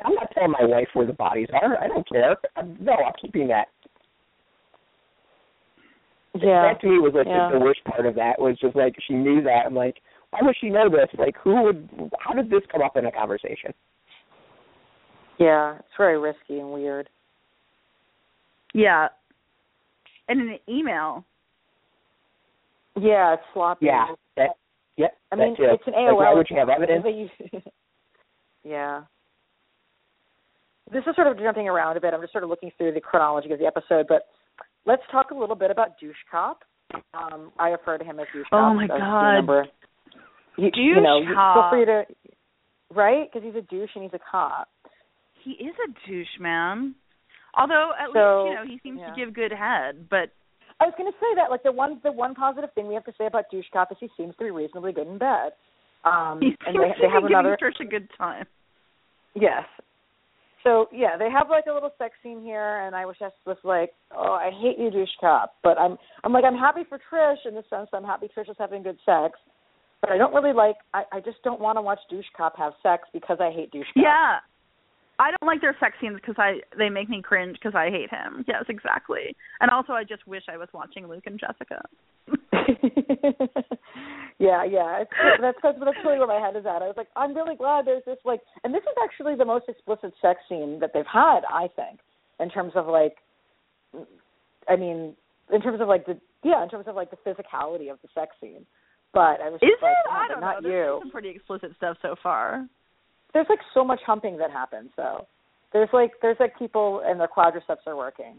I'm 0.03 0.13
not 0.15 0.31
telling 0.33 0.51
my 0.51 0.65
wife 0.65 0.87
where 0.93 1.05
the 1.05 1.13
bodies 1.13 1.47
are. 1.53 1.77
I 1.81 1.87
don't 1.87 2.07
care. 2.07 2.35
I'm, 2.55 2.77
no, 2.81 2.93
I'm 2.93 3.13
keeping 3.21 3.47
that. 3.49 3.67
Yeah. 6.35 6.63
That 6.73 6.81
to 6.81 6.87
me 6.87 6.99
was 6.99 7.13
like 7.15 7.27
Yeah. 7.27 7.49
the, 7.51 7.59
the 7.59 7.63
worst 7.63 7.83
part 7.85 8.05
of 8.05 8.15
that 8.15 8.39
was 8.39 8.57
just 8.59 8.75
like 8.75 8.95
she 9.07 9.13
knew 9.13 9.41
that. 9.43 9.63
I'm 9.67 9.75
like, 9.75 9.97
why 10.31 10.39
would 10.41 10.55
she 10.59 10.69
know 10.69 10.89
this? 10.89 11.07
Like, 11.17 11.35
who 11.43 11.61
would? 11.63 12.09
How 12.19 12.33
did 12.33 12.49
this 12.49 12.61
come 12.71 12.81
up 12.81 12.97
in 12.97 13.05
a 13.05 13.11
conversation? 13.11 13.71
Yeah, 15.37 15.75
it's 15.77 15.87
very 15.97 16.17
risky 16.17 16.59
and 16.59 16.71
weird. 16.71 17.07
Yeah. 18.73 19.09
And 20.27 20.41
in 20.41 20.49
an 20.49 20.59
email. 20.67 21.23
Yeah, 22.99 23.33
it's 23.33 23.43
sloppy. 23.53 23.85
Yeah, 23.87 24.07
that. 24.37 24.51
Yep. 24.97 25.17
I 25.31 25.35
mean, 25.35 25.55
too. 25.57 25.63
it's 25.69 25.83
an 25.87 25.93
Like, 25.93 26.13
AOL. 26.13 26.17
why 26.17 26.33
would 26.33 26.47
you 26.49 26.57
have 26.57 26.69
evidence? 26.69 27.05
Yeah. 28.65 29.01
This 30.93 31.03
is 31.07 31.15
sort 31.15 31.27
of 31.27 31.37
jumping 31.39 31.67
around 31.67 31.97
a 31.97 32.01
bit. 32.01 32.13
I'm 32.13 32.21
just 32.21 32.31
sort 32.31 32.43
of 32.43 32.49
looking 32.49 32.71
through 32.77 32.93
the 32.93 33.01
chronology 33.01 33.51
of 33.51 33.59
the 33.59 33.65
episode, 33.65 34.05
but 34.07 34.27
let's 34.85 35.01
talk 35.11 35.31
a 35.31 35.35
little 35.35 35.55
bit 35.55 35.71
about 35.71 35.99
Douche 35.99 36.15
Cop. 36.31 36.59
Um, 37.13 37.51
I 37.57 37.69
refer 37.69 37.97
to 37.97 38.03
him 38.03 38.19
as 38.19 38.27
Douche 38.33 38.45
Oh 38.51 38.57
Cop. 38.57 38.75
my 38.75 38.83
as 38.83 38.89
you 38.93 38.97
God. 38.99 39.27
Remember. 39.29 39.65
You, 40.57 41.01
know, 41.01 41.19
Douche 41.21 41.33
feel 41.33 41.69
free 41.71 41.85
to, 41.85 42.03
right? 42.93 43.27
Because 43.31 43.43
he's 43.43 43.55
a 43.55 43.65
douche 43.65 43.89
and 43.95 44.03
he's 44.03 44.13
a 44.13 44.19
cop. 44.31 44.67
He 45.43 45.51
is 45.51 45.73
a 45.83 46.07
douche, 46.07 46.37
man. 46.39 46.93
Although 47.57 47.91
at 47.99 48.13
So, 48.13 48.43
least 48.45 48.49
you 48.49 48.55
know 48.55 48.65
he 48.67 48.79
seems 48.83 48.99
yeah. 49.01 49.09
to 49.09 49.15
give 49.17 49.33
good 49.33 49.51
head, 49.51 50.07
but 50.09 50.29
I 50.79 50.85
was 50.85 50.93
going 50.97 51.11
to 51.11 51.17
say 51.19 51.35
that, 51.37 51.49
like 51.49 51.63
the 51.63 51.71
one, 51.71 51.99
the 52.03 52.11
one 52.11 52.35
positive 52.35 52.69
thing 52.75 52.87
we 52.87 52.93
have 52.93 53.05
to 53.05 53.13
say 53.17 53.25
about 53.25 53.45
Douche 53.51 53.65
Cop 53.73 53.91
is 53.91 53.97
he 53.99 54.09
seems 54.17 54.35
to 54.37 54.43
be 54.45 54.51
reasonably 54.51 54.91
good 54.93 55.07
in 55.07 55.17
bed. 55.17 55.53
Um, 56.05 56.39
he 56.41 56.47
and 56.67 56.73
seems 56.73 56.77
they, 56.77 56.87
to 56.89 56.93
they 57.01 57.07
be 57.07 57.13
have 57.13 57.23
giving 57.23 57.37
another. 57.37 57.57
A 57.79 57.85
good 57.85 58.09
time. 58.17 58.45
Yes. 59.35 59.63
So 60.63 60.87
yeah, 60.91 61.17
they 61.17 61.29
have 61.29 61.49
like 61.49 61.65
a 61.69 61.73
little 61.73 61.91
sex 61.97 62.15
scene 62.23 62.41
here, 62.41 62.81
and 62.81 62.95
I 62.95 63.05
was 63.05 63.15
just 63.19 63.35
was 63.45 63.57
like, 63.63 63.91
oh, 64.15 64.33
I 64.33 64.51
hate 64.61 64.79
you, 64.79 64.89
douche 64.89 65.09
cop. 65.19 65.55
But 65.63 65.77
I'm 65.77 65.97
I'm 66.23 66.31
like 66.31 66.45
I'm 66.45 66.57
happy 66.57 66.81
for 66.87 66.99
Trish 67.11 67.45
in 67.45 67.53
the 67.53 67.63
sense 67.69 67.89
that 67.91 67.97
I'm 67.97 68.03
happy 68.03 68.29
Trish 68.35 68.49
is 68.49 68.55
having 68.57 68.83
good 68.83 68.97
sex, 69.05 69.37
but 70.01 70.11
I 70.11 70.17
don't 70.17 70.33
really 70.33 70.53
like. 70.53 70.77
I 70.93 71.03
I 71.11 71.19
just 71.19 71.41
don't 71.43 71.59
want 71.59 71.77
to 71.77 71.81
watch 71.81 71.99
douche 72.09 72.25
cop 72.35 72.57
have 72.57 72.73
sex 72.81 73.03
because 73.13 73.37
I 73.39 73.51
hate 73.51 73.71
douche 73.71 73.87
cop. 73.93 74.03
Yeah. 74.03 74.37
I 75.23 75.31
don't 75.31 75.47
like 75.47 75.61
their 75.61 75.75
sex 75.79 75.95
scenes 76.01 76.17
because 76.17 76.35
I 76.37 76.59
they 76.77 76.89
make 76.89 77.07
me 77.07 77.21
cringe 77.21 77.55
because 77.55 77.75
I 77.75 77.89
hate 77.89 78.09
him. 78.09 78.43
Yes, 78.45 78.65
exactly. 78.67 79.33
And 79.61 79.71
also, 79.71 79.93
I 79.93 80.03
just 80.03 80.27
wish 80.27 80.43
I 80.51 80.57
was 80.57 80.67
watching 80.73 81.07
Luke 81.07 81.23
and 81.25 81.39
Jessica. 81.39 81.81
yeah, 84.37 84.65
yeah. 84.65 85.05
That's 85.39 85.57
that's 85.63 85.79
that's 85.79 85.97
really 86.03 86.19
where 86.19 86.27
my 86.27 86.45
head 86.45 86.57
is 86.57 86.65
at. 86.65 86.81
I 86.81 86.87
was 86.87 86.97
like, 86.97 87.07
I'm 87.15 87.33
really 87.33 87.55
glad 87.55 87.85
there's 87.85 88.03
this 88.05 88.17
like, 88.25 88.41
and 88.65 88.73
this 88.73 88.83
is 88.83 88.97
actually 89.01 89.35
the 89.35 89.45
most 89.45 89.69
explicit 89.69 90.13
sex 90.21 90.41
scene 90.49 90.79
that 90.81 90.91
they've 90.93 91.05
had. 91.05 91.41
I 91.49 91.69
think 91.73 92.01
in 92.41 92.49
terms 92.49 92.73
of 92.75 92.87
like, 92.87 93.15
I 94.67 94.75
mean, 94.75 95.15
in 95.53 95.61
terms 95.61 95.79
of 95.79 95.87
like 95.87 96.05
the 96.05 96.19
yeah, 96.43 96.61
in 96.63 96.69
terms 96.69 96.85
of 96.89 96.95
like 96.95 97.11
the 97.11 97.17
physicality 97.25 97.89
of 97.89 97.97
the 98.01 98.09
sex 98.13 98.35
scene. 98.41 98.65
But 99.13 99.39
I 99.39 99.49
was 99.49 99.59
Is 99.61 99.69
like, 99.81 99.91
it? 99.91 99.97
oh, 100.09 100.11
I 100.11 100.27
don't 100.27 100.41
not 100.41 100.63
know. 100.63 100.69
There's 100.69 100.87
you. 100.87 100.99
some 101.03 101.11
pretty 101.11 101.29
explicit 101.29 101.71
stuff 101.77 101.97
so 102.01 102.15
far. 102.21 102.67
There's 103.33 103.47
like 103.49 103.59
so 103.73 103.83
much 103.83 103.99
humping 104.05 104.37
that 104.37 104.51
happens 104.51 104.89
though. 104.95 105.27
There's 105.71 105.89
like 105.93 106.11
there's 106.21 106.37
like 106.39 106.57
people 106.57 107.01
and 107.05 107.19
their 107.19 107.27
quadriceps 107.27 107.85
are 107.87 107.95
working. 107.95 108.35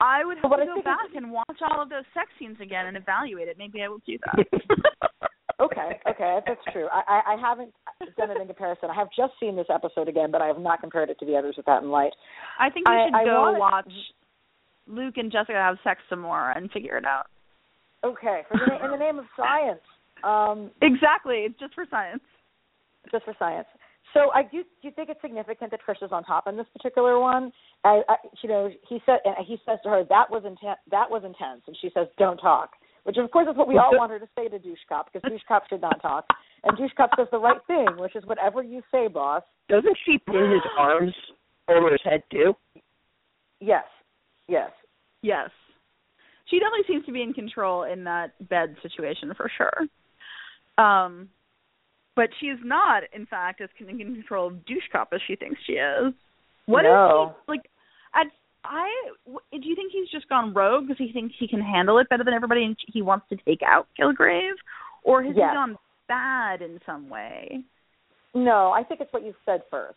I 0.00 0.24
would 0.24 0.38
have 0.38 0.50
But 0.50 0.56
to 0.56 0.62
I 0.62 0.66
go 0.66 0.82
back 0.82 1.14
and 1.14 1.30
watch 1.30 1.58
all 1.70 1.80
of 1.80 1.88
those 1.88 2.02
sex 2.12 2.26
scenes 2.38 2.56
again 2.60 2.86
and 2.86 2.96
evaluate 2.96 3.46
it. 3.48 3.56
Maybe 3.56 3.82
I 3.82 3.88
will 3.88 4.02
do 4.06 4.18
that. 4.26 4.46
Okay, 5.60 6.00
okay, 6.10 6.40
that's 6.44 6.60
true. 6.72 6.88
I, 6.90 7.02
I, 7.06 7.34
I 7.34 7.40
haven't 7.40 7.72
done 8.18 8.32
it 8.32 8.40
in 8.40 8.48
comparison. 8.48 8.90
I 8.90 8.96
have 8.96 9.06
just 9.16 9.34
seen 9.38 9.54
this 9.54 9.66
episode 9.72 10.08
again, 10.08 10.32
but 10.32 10.42
I 10.42 10.48
have 10.48 10.58
not 10.58 10.80
compared 10.80 11.08
it 11.08 11.20
to 11.20 11.26
the 11.26 11.36
others 11.36 11.54
with 11.56 11.66
that 11.66 11.84
in 11.84 11.90
light. 11.92 12.10
I 12.58 12.68
think 12.68 12.88
we 12.88 12.94
should 13.06 13.14
I 13.14 13.24
go 13.24 13.42
wanna- 13.42 13.58
watch 13.60 13.92
Luke 14.88 15.18
and 15.18 15.30
Jessica 15.30 15.52
have 15.52 15.76
sex 15.84 16.00
some 16.10 16.18
more 16.18 16.50
and 16.50 16.68
figure 16.72 16.96
it 16.96 17.04
out. 17.04 17.26
Okay, 18.02 18.40
for 18.48 18.58
the, 18.58 18.84
in 18.84 18.90
the 18.90 18.96
name 18.96 19.20
of 19.20 19.24
science, 19.36 19.78
um, 20.24 20.70
Exactly. 20.82 21.46
It's 21.46 21.58
just 21.58 21.74
for 21.74 21.84
science. 21.90 22.22
just 23.10 23.24
for 23.24 23.34
science. 23.38 23.66
So 24.14 24.30
I 24.34 24.42
do. 24.42 24.62
Do 24.62 24.82
you 24.82 24.90
think 24.90 25.08
it's 25.08 25.20
significant 25.22 25.70
that 25.70 25.80
Trish 25.86 26.04
is 26.04 26.12
on 26.12 26.22
top 26.24 26.46
in 26.46 26.56
this 26.56 26.66
particular 26.76 27.18
one? 27.18 27.50
I, 27.84 28.02
I 28.08 28.16
you 28.42 28.48
know, 28.48 28.68
he 28.88 29.00
said, 29.06 29.20
and 29.24 29.46
he 29.46 29.56
says 29.64 29.78
to 29.84 29.88
her, 29.88 30.04
"That 30.08 30.30
was 30.30 30.42
intense. 30.44 30.78
That 30.90 31.10
was 31.10 31.22
intense," 31.24 31.62
and 31.66 31.76
she 31.80 31.90
says, 31.94 32.08
"Don't 32.18 32.36
talk." 32.36 32.72
Which 33.04 33.16
of 33.16 33.30
course 33.30 33.48
is 33.50 33.56
what 33.56 33.66
we 33.66 33.78
all 33.78 33.96
want 33.96 34.12
her 34.12 34.18
to 34.18 34.28
say 34.36 34.48
to 34.48 34.58
douche 34.58 34.78
cop 34.88 35.10
because 35.12 35.28
douche 35.28 35.42
cop 35.48 35.66
should 35.68 35.80
not 35.80 36.00
talk, 36.02 36.26
and 36.62 36.76
douche 36.76 36.92
cop 36.96 37.10
says 37.16 37.26
the 37.32 37.38
right 37.38 37.58
thing, 37.66 37.86
which 37.96 38.14
is 38.14 38.24
whatever 38.26 38.62
you 38.62 38.82
say, 38.92 39.08
boss. 39.08 39.42
Doesn't 39.68 39.96
she 40.04 40.18
pin 40.18 40.50
his 40.52 40.62
arms 40.78 41.14
over 41.68 41.90
his 41.90 42.00
head 42.04 42.22
too? 42.30 42.54
Yes, 43.60 43.84
yes. 44.46 44.70
Yes. 45.22 45.50
she 46.46 46.58
definitely 46.58 46.84
seems 46.86 47.06
to 47.06 47.12
be 47.12 47.22
in 47.22 47.32
control 47.32 47.84
in 47.84 48.04
that 48.04 48.32
bed 48.48 48.76
situation 48.82 49.32
for 49.36 49.50
sure. 49.56 49.86
Um, 50.78 51.28
but 52.14 52.28
she's 52.40 52.58
not, 52.62 53.04
in 53.14 53.26
fact, 53.26 53.60
as 53.60 53.68
in 53.80 53.98
control 53.98 54.48
of 54.48 54.66
douche 54.66 54.84
cop 54.90 55.10
as 55.12 55.20
she 55.26 55.36
thinks 55.36 55.60
she 55.66 55.74
is. 55.74 56.12
What 56.66 56.82
no. 56.82 57.30
is 57.30 57.42
he 57.46 57.52
like? 57.52 57.70
At 58.14 58.26
I 58.64 58.88
do 59.26 59.68
you 59.68 59.74
think 59.74 59.92
he's 59.92 60.08
just 60.10 60.28
gone 60.28 60.54
rogue 60.54 60.86
because 60.86 60.98
he 60.98 61.12
thinks 61.12 61.34
he 61.38 61.48
can 61.48 61.60
handle 61.60 61.98
it 61.98 62.08
better 62.08 62.24
than 62.24 62.34
everybody 62.34 62.64
and 62.64 62.76
he 62.92 63.02
wants 63.02 63.26
to 63.30 63.36
take 63.46 63.60
out 63.66 63.88
Kilgrave, 63.98 64.52
or 65.02 65.22
has 65.22 65.34
yes. 65.36 65.50
he 65.50 65.56
gone 65.56 65.76
bad 66.08 66.62
in 66.62 66.78
some 66.86 67.08
way? 67.08 67.62
No, 68.34 68.70
I 68.70 68.82
think 68.82 69.00
it's 69.00 69.12
what 69.12 69.24
you 69.24 69.34
said 69.44 69.62
first. 69.70 69.96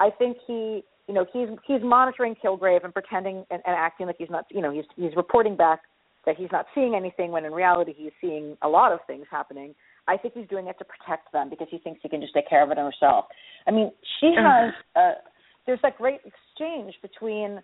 I 0.00 0.10
think 0.10 0.38
he, 0.46 0.82
you 1.06 1.14
know, 1.14 1.26
he's 1.32 1.48
he's 1.66 1.82
monitoring 1.82 2.34
Kilgrave 2.42 2.84
and 2.84 2.92
pretending 2.92 3.44
and, 3.50 3.62
and 3.66 3.76
acting 3.76 4.06
like 4.06 4.16
he's 4.18 4.30
not, 4.30 4.46
you 4.50 4.60
know, 4.60 4.72
he's 4.72 4.84
he's 4.96 5.14
reporting 5.16 5.56
back 5.56 5.80
that 6.26 6.36
he's 6.36 6.50
not 6.52 6.66
seeing 6.74 6.94
anything 6.94 7.30
when 7.30 7.44
in 7.44 7.52
reality 7.52 7.94
he's 7.96 8.12
seeing 8.20 8.56
a 8.62 8.68
lot 8.68 8.92
of 8.92 8.98
things 9.06 9.26
happening. 9.30 9.74
I 10.10 10.16
think 10.16 10.34
he's 10.34 10.48
doing 10.48 10.66
it 10.66 10.76
to 10.78 10.84
protect 10.84 11.32
them 11.32 11.50
because 11.50 11.68
he 11.70 11.78
thinks 11.78 12.00
he 12.02 12.08
can 12.08 12.20
just 12.20 12.34
take 12.34 12.48
care 12.48 12.64
of 12.64 12.70
it 12.70 12.78
himself. 12.78 13.26
I 13.66 13.70
mean, 13.70 13.92
she 14.18 14.34
has 14.36 14.72
uh 14.96 15.20
there's 15.66 15.78
that 15.82 15.96
great 15.96 16.20
exchange 16.24 16.94
between 17.00 17.60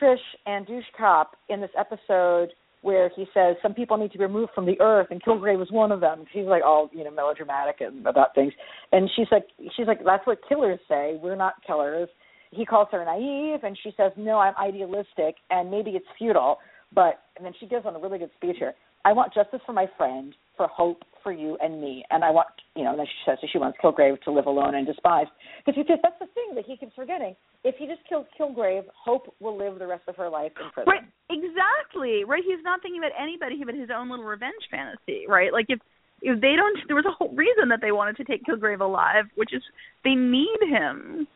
Trish 0.00 0.16
and 0.46 0.66
Douche 0.66 0.84
Cop 0.96 1.36
in 1.48 1.60
this 1.60 1.70
episode 1.78 2.48
where 2.82 3.10
he 3.14 3.26
says 3.34 3.56
some 3.62 3.74
people 3.74 3.96
need 3.96 4.12
to 4.12 4.18
be 4.18 4.24
removed 4.24 4.52
from 4.54 4.66
the 4.66 4.80
earth 4.80 5.08
and 5.10 5.22
Kilgrave 5.22 5.58
was 5.58 5.70
one 5.70 5.92
of 5.92 6.00
them. 6.00 6.24
He's 6.32 6.46
like 6.46 6.62
all, 6.64 6.90
you 6.92 7.04
know, 7.04 7.10
melodramatic 7.10 7.76
and 7.80 8.06
about 8.06 8.34
things. 8.34 8.52
And 8.92 9.08
she's 9.14 9.28
like 9.30 9.46
she's 9.76 9.86
like, 9.86 10.00
That's 10.04 10.26
what 10.26 10.38
killers 10.48 10.80
say. 10.88 11.18
We're 11.22 11.36
not 11.36 11.54
killers. 11.64 12.08
He 12.50 12.64
calls 12.64 12.88
her 12.92 13.04
naive 13.04 13.60
and 13.62 13.78
she 13.82 13.92
says, 13.96 14.10
No, 14.16 14.38
I'm 14.38 14.54
idealistic 14.56 15.36
and 15.50 15.70
maybe 15.70 15.92
it's 15.92 16.06
futile 16.18 16.58
but 16.94 17.20
and 17.36 17.44
then 17.44 17.52
she 17.60 17.66
gives 17.66 17.86
on 17.86 17.94
a 17.94 17.98
really 17.98 18.18
good 18.18 18.30
speech 18.36 18.56
here. 18.58 18.74
I 19.04 19.12
want 19.12 19.32
justice 19.32 19.60
for 19.64 19.72
my 19.72 19.86
friend, 19.96 20.34
for 20.56 20.66
hope 20.66 21.02
for 21.28 21.32
you 21.32 21.58
and 21.60 21.78
me, 21.78 22.02
and 22.08 22.24
I 22.24 22.30
want 22.30 22.48
you 22.74 22.84
know. 22.84 22.90
And 22.90 23.00
then 23.00 23.06
she 23.06 23.30
says 23.30 23.36
she 23.52 23.58
wants 23.58 23.76
Kilgrave 23.84 24.18
to 24.22 24.32
live 24.32 24.46
alone 24.46 24.74
and 24.74 24.86
despised. 24.86 25.28
Because 25.66 25.84
that's 25.86 26.18
the 26.18 26.26
thing 26.32 26.54
that 26.54 26.64
he 26.64 26.78
keeps 26.78 26.94
forgetting. 26.96 27.36
If 27.64 27.74
he 27.76 27.86
just 27.86 28.00
kills 28.08 28.24
Kilgrave, 28.40 28.84
Hope 28.96 29.34
will 29.38 29.58
live 29.58 29.78
the 29.78 29.86
rest 29.86 30.04
of 30.08 30.16
her 30.16 30.30
life 30.30 30.52
in 30.58 30.70
prison. 30.72 30.88
Right, 30.88 31.04
exactly. 31.28 32.24
Right, 32.24 32.42
he's 32.46 32.64
not 32.64 32.80
thinking 32.80 33.00
about 33.00 33.12
anybody 33.20 33.60
but 33.62 33.74
his 33.74 33.90
own 33.94 34.08
little 34.08 34.24
revenge 34.24 34.64
fantasy. 34.70 35.26
Right, 35.28 35.52
like 35.52 35.66
if 35.68 35.80
if 36.22 36.40
they 36.40 36.54
don't, 36.56 36.78
there 36.86 36.96
was 36.96 37.04
a 37.04 37.12
whole 37.12 37.34
reason 37.36 37.68
that 37.68 37.80
they 37.82 37.92
wanted 37.92 38.16
to 38.16 38.24
take 38.24 38.44
Kilgrave 38.44 38.80
alive, 38.80 39.26
which 39.34 39.52
is 39.52 39.62
they 40.04 40.14
need 40.14 40.58
him. 40.70 41.28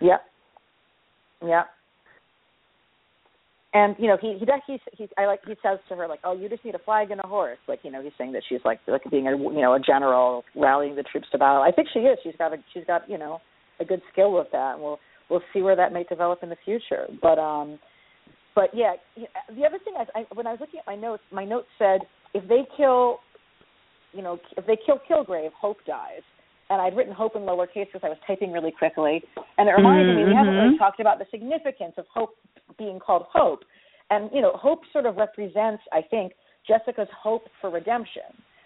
Yep. 0.00 0.22
Yep 1.44 1.66
and 3.72 3.94
you 3.98 4.08
know 4.08 4.16
he 4.20 4.38
he 4.38 4.46
he 4.66 4.80
he 4.96 5.08
I 5.16 5.26
like 5.26 5.40
he 5.46 5.54
says 5.62 5.78
to 5.88 5.96
her 5.96 6.08
like 6.08 6.20
oh 6.24 6.36
you 6.36 6.48
just 6.48 6.64
need 6.64 6.74
a 6.74 6.80
flag 6.80 7.10
and 7.10 7.20
a 7.22 7.26
horse 7.26 7.58
like 7.68 7.80
you 7.82 7.90
know 7.90 8.02
he's 8.02 8.12
saying 8.18 8.32
that 8.32 8.42
she's 8.48 8.60
like 8.64 8.80
like 8.86 9.02
being 9.10 9.28
a 9.28 9.36
you 9.36 9.60
know 9.60 9.74
a 9.74 9.80
general 9.80 10.44
rallying 10.56 10.96
the 10.96 11.02
troops 11.02 11.28
to 11.32 11.38
battle 11.38 11.62
I 11.62 11.70
think 11.70 11.88
she 11.92 12.00
is 12.00 12.18
she's 12.22 12.34
got 12.36 12.52
a 12.52 12.56
she's 12.74 12.84
got 12.86 13.08
you 13.08 13.18
know 13.18 13.40
a 13.78 13.84
good 13.84 14.02
skill 14.12 14.32
with 14.32 14.48
that 14.52 14.74
and 14.74 14.82
we'll 14.82 14.98
we'll 15.28 15.42
see 15.52 15.62
where 15.62 15.76
that 15.76 15.92
may 15.92 16.04
develop 16.04 16.42
in 16.42 16.48
the 16.48 16.56
future 16.64 17.06
but 17.22 17.38
um 17.38 17.78
but 18.54 18.70
yeah 18.74 18.94
the 19.16 19.64
other 19.64 19.78
thing 19.84 19.94
I, 19.96 20.20
I 20.20 20.24
when 20.34 20.46
I 20.46 20.52
was 20.52 20.60
looking 20.60 20.80
at 20.80 20.86
my 20.86 20.96
notes 20.96 21.22
my 21.30 21.44
notes 21.44 21.68
said 21.78 22.00
if 22.34 22.48
they 22.48 22.62
kill 22.76 23.18
you 24.12 24.22
know 24.22 24.38
if 24.56 24.66
they 24.66 24.78
kill 24.84 24.98
Kilgrave 25.08 25.52
Hope 25.52 25.78
dies 25.86 26.22
and 26.70 26.80
I'd 26.80 26.96
written 26.96 27.12
hope 27.12 27.34
in 27.34 27.42
lowercase 27.42 27.86
because 27.92 28.02
I 28.04 28.08
was 28.08 28.18
typing 28.26 28.52
really 28.52 28.70
quickly. 28.70 29.24
And 29.58 29.68
it 29.68 29.72
reminded 29.72 30.06
mm-hmm. 30.06 30.22
me 30.22 30.30
we 30.30 30.36
haven't 30.36 30.54
really 30.54 30.68
mm-hmm. 30.70 30.78
talked 30.78 31.00
about 31.00 31.18
the 31.18 31.26
significance 31.30 31.94
of 31.98 32.06
hope 32.14 32.36
being 32.78 32.98
called 32.98 33.24
hope. 33.32 33.60
And 34.10 34.30
you 34.32 34.40
know, 34.40 34.52
hope 34.54 34.80
sort 34.92 35.06
of 35.06 35.16
represents, 35.16 35.82
I 35.92 36.02
think, 36.02 36.32
Jessica's 36.66 37.08
hope 37.16 37.44
for 37.60 37.70
redemption. 37.70 38.22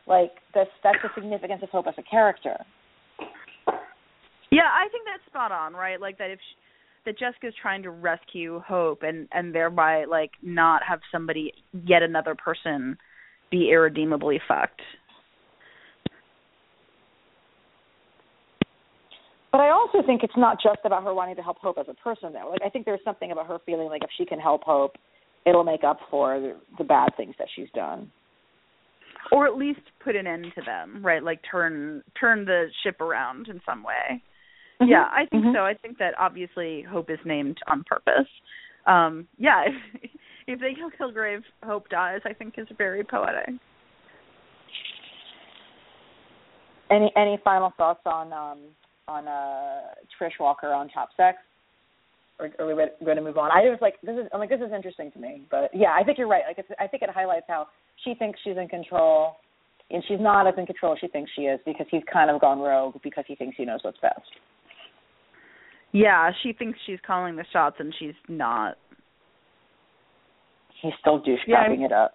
Like 0.07 0.32
that's 0.55 0.70
that's 0.82 0.98
the 1.02 1.09
significance 1.14 1.62
of 1.62 1.70
hope 1.70 1.86
as 1.86 1.94
a 1.98 2.02
character. 2.02 2.57
Yeah, 4.50 4.70
I 4.72 4.88
think 4.92 5.05
that's 5.07 5.24
spot 5.26 5.50
on, 5.50 5.74
right? 5.74 6.00
Like 6.00 6.18
that 6.18 6.30
if 6.30 6.38
she, 6.38 6.57
that 7.07 7.18
Jessica's 7.18 7.55
trying 7.61 7.82
to 7.82 7.90
rescue 7.90 8.61
Hope 8.66 9.02
and 9.02 9.28
and 9.32 9.55
thereby 9.55 10.05
like 10.05 10.32
not 10.42 10.82
have 10.86 11.00
somebody 11.11 11.52
yet 11.84 12.02
another 12.02 12.34
person 12.34 12.96
be 13.50 13.70
irredeemably 13.70 14.40
fucked. 14.46 14.82
But 19.55 19.61
I 19.61 19.70
also 19.70 20.05
think 20.05 20.24
it's 20.24 20.36
not 20.36 20.61
just 20.61 20.80
about 20.84 21.05
her 21.05 21.14
wanting 21.14 21.36
to 21.36 21.42
help 21.42 21.59
Hope 21.59 21.78
as 21.78 21.86
a 21.88 21.94
person, 21.94 22.32
though. 22.32 22.50
Like 22.50 22.62
I 22.66 22.68
think 22.68 22.86
there's 22.86 22.98
something 23.05 23.30
about 23.30 23.46
her 23.46 23.59
feeling 23.64 23.86
like 23.86 24.02
if 24.02 24.11
she 24.18 24.26
can 24.26 24.40
help 24.40 24.64
Hope, 24.64 24.96
it'll 25.46 25.62
make 25.62 25.84
up 25.84 26.00
for 26.11 26.40
the, 26.40 26.57
the 26.76 26.82
bad 26.82 27.11
things 27.16 27.36
that 27.38 27.46
she's 27.55 27.68
done, 27.72 28.11
or 29.30 29.46
at 29.46 29.55
least 29.55 29.78
put 30.02 30.16
an 30.16 30.26
end 30.26 30.46
to 30.57 30.62
them, 30.62 31.07
right? 31.07 31.22
Like 31.22 31.38
turn 31.48 32.02
turn 32.18 32.44
the 32.44 32.66
ship 32.82 33.00
around 33.00 33.46
in 33.46 33.61
some 33.64 33.84
way. 33.84 34.20
Mm-hmm. 34.82 34.90
Yeah, 34.90 35.05
I 35.05 35.26
think 35.30 35.44
mm-hmm. 35.44 35.55
so. 35.55 35.61
I 35.61 35.74
think 35.74 35.98
that 35.98 36.14
obviously 36.18 36.82
Hope 36.82 37.09
is 37.09 37.20
named 37.24 37.59
on 37.68 37.84
purpose. 37.84 38.26
Um, 38.88 39.28
yeah, 39.38 39.66
if 40.02 40.11
if 40.48 40.59
they 40.59 40.74
kill 40.74 40.90
Kilgrave, 40.90 41.42
Hope 41.62 41.88
dies. 41.90 42.22
I 42.24 42.32
think 42.32 42.55
is 42.59 42.66
very 42.76 43.05
poetic. 43.05 43.50
Any 46.90 47.12
any 47.16 47.38
final 47.44 47.72
thoughts 47.76 48.02
on 48.05 48.32
um, 48.32 48.59
on 49.09 49.28
uh 49.28 49.94
Trish 50.20 50.38
Walker 50.40 50.72
on 50.72 50.88
Top 50.88 51.11
Sex? 51.16 51.38
Or 52.38 52.50
are 52.59 52.66
we 52.66 52.74
going 53.05 53.16
to 53.16 53.22
move 53.22 53.38
on? 53.38 53.52
I 53.52 53.61
was 53.70 53.78
like, 53.80 53.94
this 54.02 54.16
is 54.16 54.26
I'm 54.32 54.40
like 54.40 54.48
this 54.48 54.61
is 54.61 54.72
interesting 54.74 55.12
to 55.12 55.18
me, 55.18 55.42
but 55.50 55.70
yeah, 55.72 55.94
I 55.98 56.02
think 56.02 56.18
you're 56.18 56.28
right. 56.28 56.42
Like, 56.46 56.59
it's, 56.59 56.68
I 56.80 56.88
think 56.88 57.02
it 57.02 57.11
highlights 57.11 57.46
how 57.48 57.68
she 58.05 58.14
thinks 58.14 58.40
she's 58.42 58.57
in 58.57 58.66
control, 58.66 59.36
and 59.90 60.02
she's 60.09 60.18
not 60.20 60.46
as 60.48 60.55
in 60.59 60.66
control 60.66 60.94
as 60.94 60.98
she 61.00 61.07
thinks 61.07 61.30
she 61.36 61.42
is 61.42 61.61
because 61.64 61.86
he's 61.90 62.02
kind 62.12 62.30
of 62.30 62.40
gone 62.40 62.59
rogue 62.59 62.96
because 63.05 63.24
he 63.28 63.36
thinks 63.36 63.57
he 63.57 63.64
knows 63.64 63.80
what's 63.82 64.00
best. 64.00 64.20
Yeah, 65.92 66.32
she 66.42 66.52
thinks 66.52 66.76
she's 66.86 66.98
calling 67.07 67.36
the 67.36 67.44
shots, 67.52 67.76
and 67.78 67.94
she's 68.00 68.14
not. 68.28 68.74
He's 70.82 70.92
still 71.00 71.20
douche 71.20 71.38
yeah, 71.46 71.64
it 71.68 71.92
up. 71.92 72.14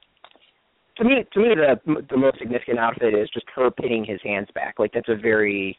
To 0.97 1.05
me, 1.05 1.23
to 1.33 1.39
me, 1.39 1.47
the 1.55 2.01
the 2.09 2.17
most 2.17 2.39
significant 2.39 2.77
outfit 2.77 3.13
is 3.13 3.29
just 3.33 3.45
her 3.55 3.71
pinning 3.71 4.03
his 4.03 4.19
hands 4.21 4.49
back. 4.53 4.75
Like 4.79 4.91
that's 4.93 5.07
a 5.07 5.15
very 5.15 5.77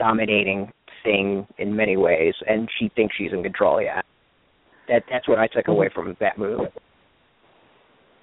dominating 0.00 0.72
thing 1.04 1.46
in 1.58 1.76
many 1.76 1.96
ways, 1.96 2.34
and 2.48 2.68
she 2.78 2.90
thinks 2.96 3.14
she's 3.16 3.32
in 3.32 3.42
control. 3.42 3.80
Yeah, 3.80 4.00
that 4.88 5.04
that's 5.10 5.28
what 5.28 5.38
I 5.38 5.46
took 5.46 5.68
away 5.68 5.90
from 5.94 6.16
that 6.20 6.38
move. 6.38 6.68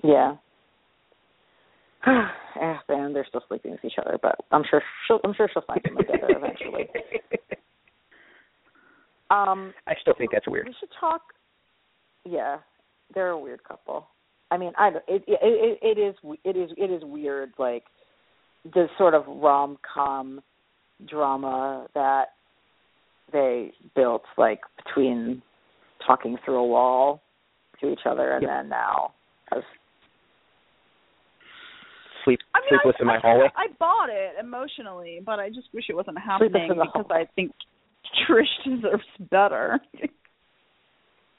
Yeah. 0.04 0.36
eh, 2.08 2.78
man, 2.90 3.14
they're 3.14 3.26
still 3.28 3.44
sleeping 3.48 3.72
with 3.72 3.86
each 3.86 3.98
other, 4.00 4.18
but 4.22 4.36
I'm 4.52 4.64
sure 4.70 4.82
she'll 5.08 5.20
I'm 5.24 5.34
sure 5.36 5.50
she'll 5.54 5.64
find 5.64 5.82
them 5.84 5.98
together 5.98 6.30
eventually. 6.30 6.90
Um, 9.30 9.74
I 9.86 9.94
still 10.02 10.14
think 10.18 10.32
that's 10.32 10.48
weird. 10.48 10.68
We 10.68 10.76
should 10.80 10.90
talk. 11.00 11.22
Yeah, 12.24 12.58
they're 13.14 13.30
a 13.30 13.40
weird 13.40 13.64
couple. 13.64 14.08
I 14.52 14.58
mean, 14.58 14.72
I 14.78 14.90
it 15.08 15.24
it 15.28 15.40
it, 15.42 15.80
it 15.82 16.00
is 16.00 16.16
it 16.46 16.56
is 16.56 16.70
it 16.78 16.92
is 16.92 17.02
weird 17.04 17.52
like 17.58 17.84
the 18.64 18.88
sort 18.98 19.14
of 19.14 19.24
rom 19.28 19.78
com 19.94 20.42
drama 21.06 21.88
that 21.94 22.30
they 23.32 23.72
built 23.96 24.24
like 24.38 24.62
between 24.84 25.42
talking 26.06 26.38
through 26.44 26.58
a 26.58 26.66
wall 26.66 27.22
to 27.82 27.92
each 27.92 28.02
other 28.06 28.32
and 28.32 28.44
yep. 28.44 28.52
then 28.52 28.70
now 28.70 29.14
as 29.56 29.64
sleep 32.24 32.40
I 32.56 32.60
mean, 32.60 32.70
sleepless 32.70 32.96
I, 33.00 33.04
in 33.04 33.08
my 33.08 33.20
hallway. 33.20 33.48
I 33.56 33.68
bought 33.80 34.10
it 34.10 34.36
emotionally, 34.40 35.22
but 35.26 35.40
I 35.40 35.50
just 35.50 35.68
wish 35.74 35.86
it 35.90 35.96
wasn't 35.96 36.20
happening 36.20 36.70
because 36.70 37.06
I 37.10 37.26
think 37.36 37.52
Trish 38.28 38.46
deserves 38.66 39.04
better. 39.32 39.80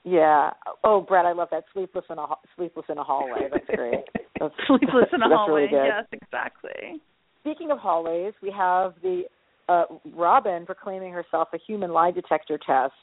yeah. 0.04 0.50
Oh, 0.84 1.00
Brett, 1.00 1.26
I 1.26 1.32
love 1.32 1.48
that 1.50 1.64
sleepless 1.72 2.04
in 2.10 2.18
a 2.18 2.26
sleepless 2.56 2.86
in 2.88 2.98
a 2.98 3.04
hallway. 3.04 3.48
That's 3.50 3.66
great. 3.74 4.04
That's, 4.38 4.54
sleepless 4.66 5.08
in 5.12 5.22
a 5.22 5.28
hallway. 5.28 5.68
Really 5.70 5.88
yes, 5.88 6.04
exactly. 6.12 7.00
Speaking 7.40 7.70
of 7.70 7.78
hallways, 7.78 8.34
we 8.42 8.52
have 8.56 8.94
the 9.02 9.22
uh, 9.68 9.84
Robyn 10.14 10.66
proclaiming 10.66 11.12
herself 11.12 11.48
a 11.54 11.58
human 11.66 11.92
lie 11.92 12.10
detector 12.10 12.58
test 12.58 12.94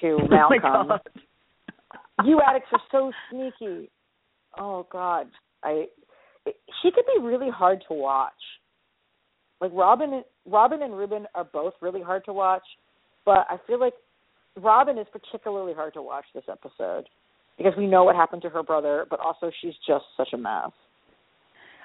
to 0.00 0.18
oh 0.22 0.28
Malcolm. 0.28 0.92
Oh 0.92 2.24
you 2.24 2.40
addicts 2.46 2.68
are 2.72 2.80
so 2.90 3.12
sneaky. 3.30 3.90
Oh 4.58 4.86
God, 4.90 5.26
I. 5.62 5.86
It, 6.46 6.56
she 6.82 6.90
could 6.90 7.04
be 7.14 7.22
really 7.22 7.50
hard 7.50 7.84
to 7.88 7.94
watch. 7.94 8.32
Like 9.60 9.72
Robyn, 9.72 10.22
Robyn 10.46 10.82
and 10.82 10.96
Ruben 10.96 11.26
are 11.34 11.44
both 11.44 11.74
really 11.80 12.00
hard 12.00 12.24
to 12.26 12.32
watch, 12.32 12.62
but 13.24 13.46
I 13.50 13.58
feel 13.66 13.80
like 13.80 13.94
Robyn 14.56 14.98
is 14.98 15.06
particularly 15.12 15.74
hard 15.74 15.94
to 15.94 16.02
watch 16.02 16.24
this 16.34 16.44
episode 16.50 17.08
because 17.56 17.72
we 17.76 17.86
know 17.86 18.04
what 18.04 18.16
happened 18.16 18.42
to 18.42 18.50
her 18.50 18.62
brother, 18.62 19.04
but 19.10 19.18
also 19.20 19.50
she's 19.60 19.74
just 19.86 20.04
such 20.16 20.28
a 20.32 20.36
mess. 20.36 20.70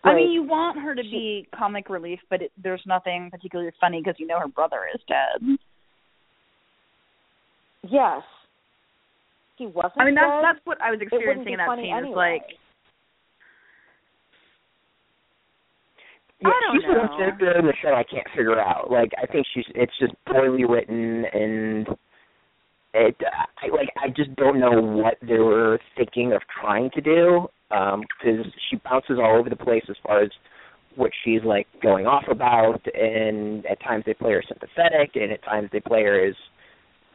I 0.05 0.15
mean, 0.15 0.31
you 0.31 0.43
want 0.43 0.79
her 0.79 0.93
to 0.95 1.01
be 1.01 1.47
comic 1.57 1.89
relief, 1.89 2.19
but 2.29 2.41
it, 2.41 2.51
there's 2.61 2.81
nothing 2.85 3.29
particularly 3.31 3.71
funny 3.79 4.01
because 4.01 4.15
you 4.19 4.27
know 4.27 4.39
her 4.39 4.47
brother 4.49 4.81
is 4.93 4.99
dead. 5.07 5.57
Yes. 7.89 8.21
he 9.57 9.65
wasn't. 9.67 9.93
I 9.99 10.05
mean, 10.05 10.15
that's 10.15 10.27
dead, 10.27 10.43
that's 10.43 10.59
what 10.65 10.81
I 10.81 10.91
was 10.91 10.99
experiencing 11.01 11.53
in 11.53 11.57
that 11.59 11.75
scene. 11.77 11.93
Anyway. 11.95 12.09
Is 12.09 12.15
like, 12.15 12.57
Yeah, 16.41 16.49
I 16.49 16.59
don't 16.67 16.75
she's 16.81 16.87
the 16.89 16.99
one 16.99 17.07
know. 17.07 17.17
character 17.17 17.59
in 17.59 17.65
the 17.65 17.73
show 17.81 17.93
I 17.93 18.03
can't 18.03 18.27
figure 18.35 18.59
out. 18.59 18.91
Like 18.91 19.11
I 19.21 19.25
think 19.25 19.45
she's 19.53 19.63
it's 19.75 19.93
just 19.99 20.13
poorly 20.27 20.65
written 20.65 21.23
and 21.31 21.87
it 22.93 23.15
I 23.61 23.67
like 23.71 23.89
I 24.03 24.09
just 24.09 24.35
don't 24.35 24.59
know 24.59 24.81
what 24.81 25.15
they 25.21 25.39
were 25.39 25.79
thinking 25.95 26.33
of 26.33 26.41
trying 26.61 26.89
to 26.95 27.01
do 27.01 27.47
Um, 27.73 28.01
because 28.01 28.45
she 28.69 28.77
bounces 28.83 29.17
all 29.17 29.39
over 29.39 29.49
the 29.49 29.55
place 29.55 29.83
as 29.89 29.95
far 30.05 30.21
as 30.21 30.29
what 30.95 31.11
she's 31.23 31.41
like 31.43 31.65
going 31.81 32.05
off 32.05 32.25
about 32.29 32.81
and 32.93 33.65
at 33.65 33.81
times 33.81 34.03
they 34.05 34.13
play 34.13 34.33
her 34.33 34.43
sympathetic 34.47 35.15
and 35.15 35.31
at 35.31 35.43
times 35.43 35.69
they 35.73 35.79
play 35.79 36.03
her 36.03 36.27
as 36.27 36.35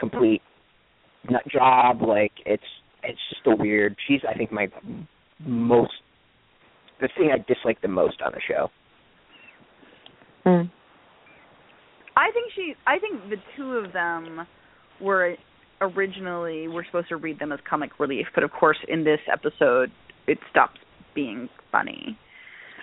complete 0.01 0.43
nut 1.31 1.43
job 1.49 2.03
like 2.03 2.33
it's 2.45 2.63
it's 3.05 3.21
just 3.31 3.47
a 3.47 3.55
weird 3.55 3.95
she's 4.09 4.21
I 4.29 4.37
think 4.37 4.51
my 4.51 4.67
most 5.47 5.93
the 7.01 7.09
thing 7.17 7.31
I 7.33 7.39
dislike 7.47 7.81
the 7.81 7.89
most 7.89 8.21
on 8.25 8.33
the 8.33 8.41
show. 8.47 8.69
Hmm. 10.45 10.69
I 12.17 12.31
think 12.33 12.53
she. 12.55 12.75
I 12.87 12.99
think 12.99 13.31
the 13.31 13.37
two 13.57 13.73
of 13.73 13.93
them 13.93 14.47
were 15.01 15.37
originally 15.81 16.67
we're 16.67 16.85
supposed 16.85 17.09
to 17.09 17.17
read 17.17 17.39
them 17.39 17.53
as 17.53 17.61
comic 17.69 18.01
relief, 18.01 18.27
but 18.35 18.43
of 18.43 18.51
course 18.51 18.79
in 18.89 19.05
this 19.05 19.21
episode 19.33 19.93
it 20.29 20.39
stops 20.51 20.81
being 21.15 21.49
funny. 21.73 22.19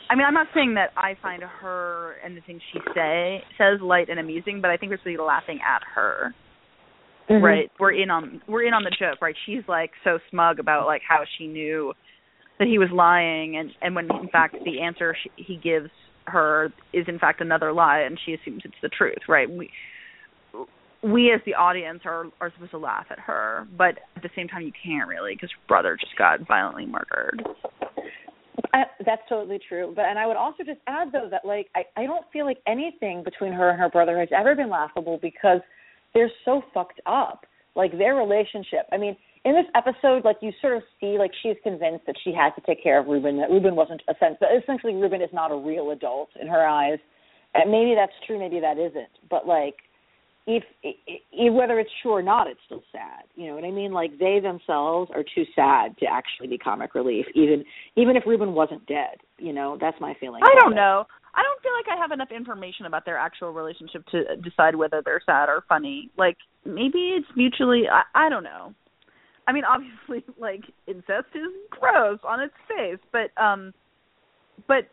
I 0.09 0.15
mean, 0.15 0.25
I'm 0.25 0.33
not 0.33 0.47
saying 0.53 0.75
that 0.75 0.89
I 0.95 1.15
find 1.21 1.41
her 1.41 2.15
and 2.23 2.37
the 2.37 2.41
things 2.41 2.61
she 2.71 2.79
say 2.93 3.41
says 3.57 3.81
light 3.81 4.09
and 4.09 4.19
amusing, 4.19 4.61
but 4.61 4.69
I 4.69 4.77
think 4.77 4.91
we're 4.91 4.99
be 5.03 5.17
laughing 5.17 5.59
at 5.67 5.81
her. 5.95 6.33
Mm-hmm. 7.29 7.43
Right? 7.43 7.71
We're 7.79 7.93
in 7.93 8.11
on 8.11 8.41
we're 8.47 8.63
in 8.63 8.73
on 8.73 8.83
the 8.83 8.95
joke, 8.99 9.19
right? 9.21 9.35
She's 9.47 9.63
like 9.67 9.91
so 10.03 10.19
smug 10.29 10.59
about 10.59 10.85
like 10.85 11.01
how 11.07 11.21
she 11.37 11.47
knew 11.47 11.93
that 12.59 12.67
he 12.67 12.77
was 12.77 12.89
lying 12.93 13.57
and 13.57 13.71
and 13.81 13.95
when 13.95 14.05
in 14.21 14.29
fact 14.29 14.55
the 14.63 14.81
answer 14.81 15.15
she, 15.23 15.31
he 15.35 15.57
gives 15.57 15.89
her 16.27 16.71
is 16.93 17.05
in 17.07 17.17
fact 17.17 17.41
another 17.41 17.73
lie 17.73 18.01
and 18.01 18.19
she 18.25 18.33
assumes 18.33 18.61
it's 18.63 18.75
the 18.83 18.89
truth, 18.89 19.17
right? 19.27 19.49
We 19.49 19.71
we 21.03 21.31
as 21.31 21.41
the 21.45 21.53
audience 21.53 22.01
are 22.05 22.25
are 22.41 22.51
supposed 22.53 22.71
to 22.71 22.77
laugh 22.77 23.05
at 23.09 23.19
her, 23.19 23.67
but 23.77 23.99
at 24.15 24.23
the 24.23 24.29
same 24.35 24.47
time 24.47 24.61
you 24.61 24.71
can't 24.83 25.07
really 25.07 25.33
because 25.33 25.51
her 25.51 25.67
brother 25.67 25.97
just 25.99 26.15
got 26.17 26.45
violently 26.47 26.85
murdered. 26.85 27.43
I, 28.73 28.83
that's 29.05 29.21
totally 29.29 29.59
true. 29.67 29.93
But 29.95 30.05
and 30.05 30.19
I 30.19 30.27
would 30.27 30.37
also 30.37 30.63
just 30.63 30.79
add 30.87 31.11
though 31.11 31.27
that 31.29 31.45
like 31.45 31.67
I 31.75 31.83
I 31.95 32.05
don't 32.05 32.25
feel 32.31 32.45
like 32.45 32.57
anything 32.67 33.23
between 33.23 33.53
her 33.53 33.69
and 33.69 33.79
her 33.79 33.89
brother 33.89 34.19
has 34.19 34.29
ever 34.35 34.55
been 34.55 34.69
laughable 34.69 35.19
because 35.21 35.61
they're 36.13 36.31
so 36.43 36.61
fucked 36.73 37.01
up. 37.05 37.45
Like 37.75 37.91
their 37.97 38.15
relationship. 38.15 38.87
I 38.93 38.97
mean, 38.97 39.17
in 39.43 39.53
this 39.53 39.65
episode, 39.75 40.23
like 40.23 40.37
you 40.41 40.51
sort 40.61 40.77
of 40.77 40.83
see 40.99 41.17
like 41.19 41.31
she's 41.43 41.57
convinced 41.61 42.05
that 42.07 42.15
she 42.23 42.33
had 42.33 42.51
to 42.51 42.61
take 42.65 42.81
care 42.81 42.99
of 42.99 43.07
Ruben. 43.07 43.37
That 43.37 43.49
Ruben 43.49 43.75
wasn't 43.75 44.01
a 44.07 44.15
sense. 44.19 44.37
That 44.39 44.49
essentially 44.61 44.95
Ruben 44.95 45.21
is 45.21 45.29
not 45.33 45.51
a 45.51 45.55
real 45.55 45.91
adult 45.91 46.29
in 46.39 46.47
her 46.47 46.65
eyes. 46.65 46.99
And 47.53 47.71
maybe 47.71 47.93
that's 47.95 48.13
true. 48.25 48.39
Maybe 48.39 48.59
that 48.59 48.77
isn't. 48.77 49.11
But 49.29 49.45
like 49.45 49.75
if, 50.47 50.63
if 50.83 51.53
whether 51.53 51.79
it's 51.79 51.89
true 52.01 52.11
or 52.11 52.21
not, 52.21 52.47
it's 52.47 52.59
still 52.65 52.83
sad. 52.91 53.23
You 53.35 53.47
know 53.47 53.55
what 53.55 53.63
I 53.63 53.71
mean? 53.71 53.91
Like 53.91 54.19
they 54.19 54.39
themselves 54.39 55.09
are 55.13 55.23
too 55.23 55.43
sad 55.55 55.97
to 55.99 56.05
actually 56.05 56.47
be 56.47 56.57
comic 56.57 56.93
relief, 56.93 57.25
even 57.33 57.63
even 57.95 58.15
if 58.15 58.23
Ruben 58.27 58.53
wasn't 58.53 58.85
dead. 58.85 59.17
You 59.37 59.53
know, 59.53 59.77
that's 59.81 59.99
my 59.99 60.13
feeling. 60.19 60.41
I 60.43 60.53
don't 60.59 60.73
it. 60.73 60.75
know. 60.75 61.05
I 61.33 61.41
don't 61.41 61.61
feel 61.61 61.71
like 61.73 61.97
I 61.97 61.99
have 61.99 62.11
enough 62.11 62.29
information 62.31 62.85
about 62.85 63.05
their 63.05 63.17
actual 63.17 63.51
relationship 63.51 64.05
to 64.11 64.37
decide 64.37 64.75
whether 64.75 65.01
they're 65.03 65.21
sad 65.25 65.49
or 65.49 65.63
funny. 65.67 66.09
Like 66.17 66.37
maybe 66.63 67.17
it's 67.17 67.27
mutually. 67.35 67.83
I, 67.91 68.03
I 68.27 68.29
don't 68.29 68.43
know. 68.43 68.75
I 69.47 69.51
mean, 69.51 69.63
obviously, 69.69 70.23
like 70.39 70.61
incest 70.85 71.33
is 71.33 71.49
gross 71.71 72.19
on 72.23 72.39
its 72.39 72.53
face, 72.67 72.99
but 73.11 73.41
um, 73.41 73.73
but 74.67 74.89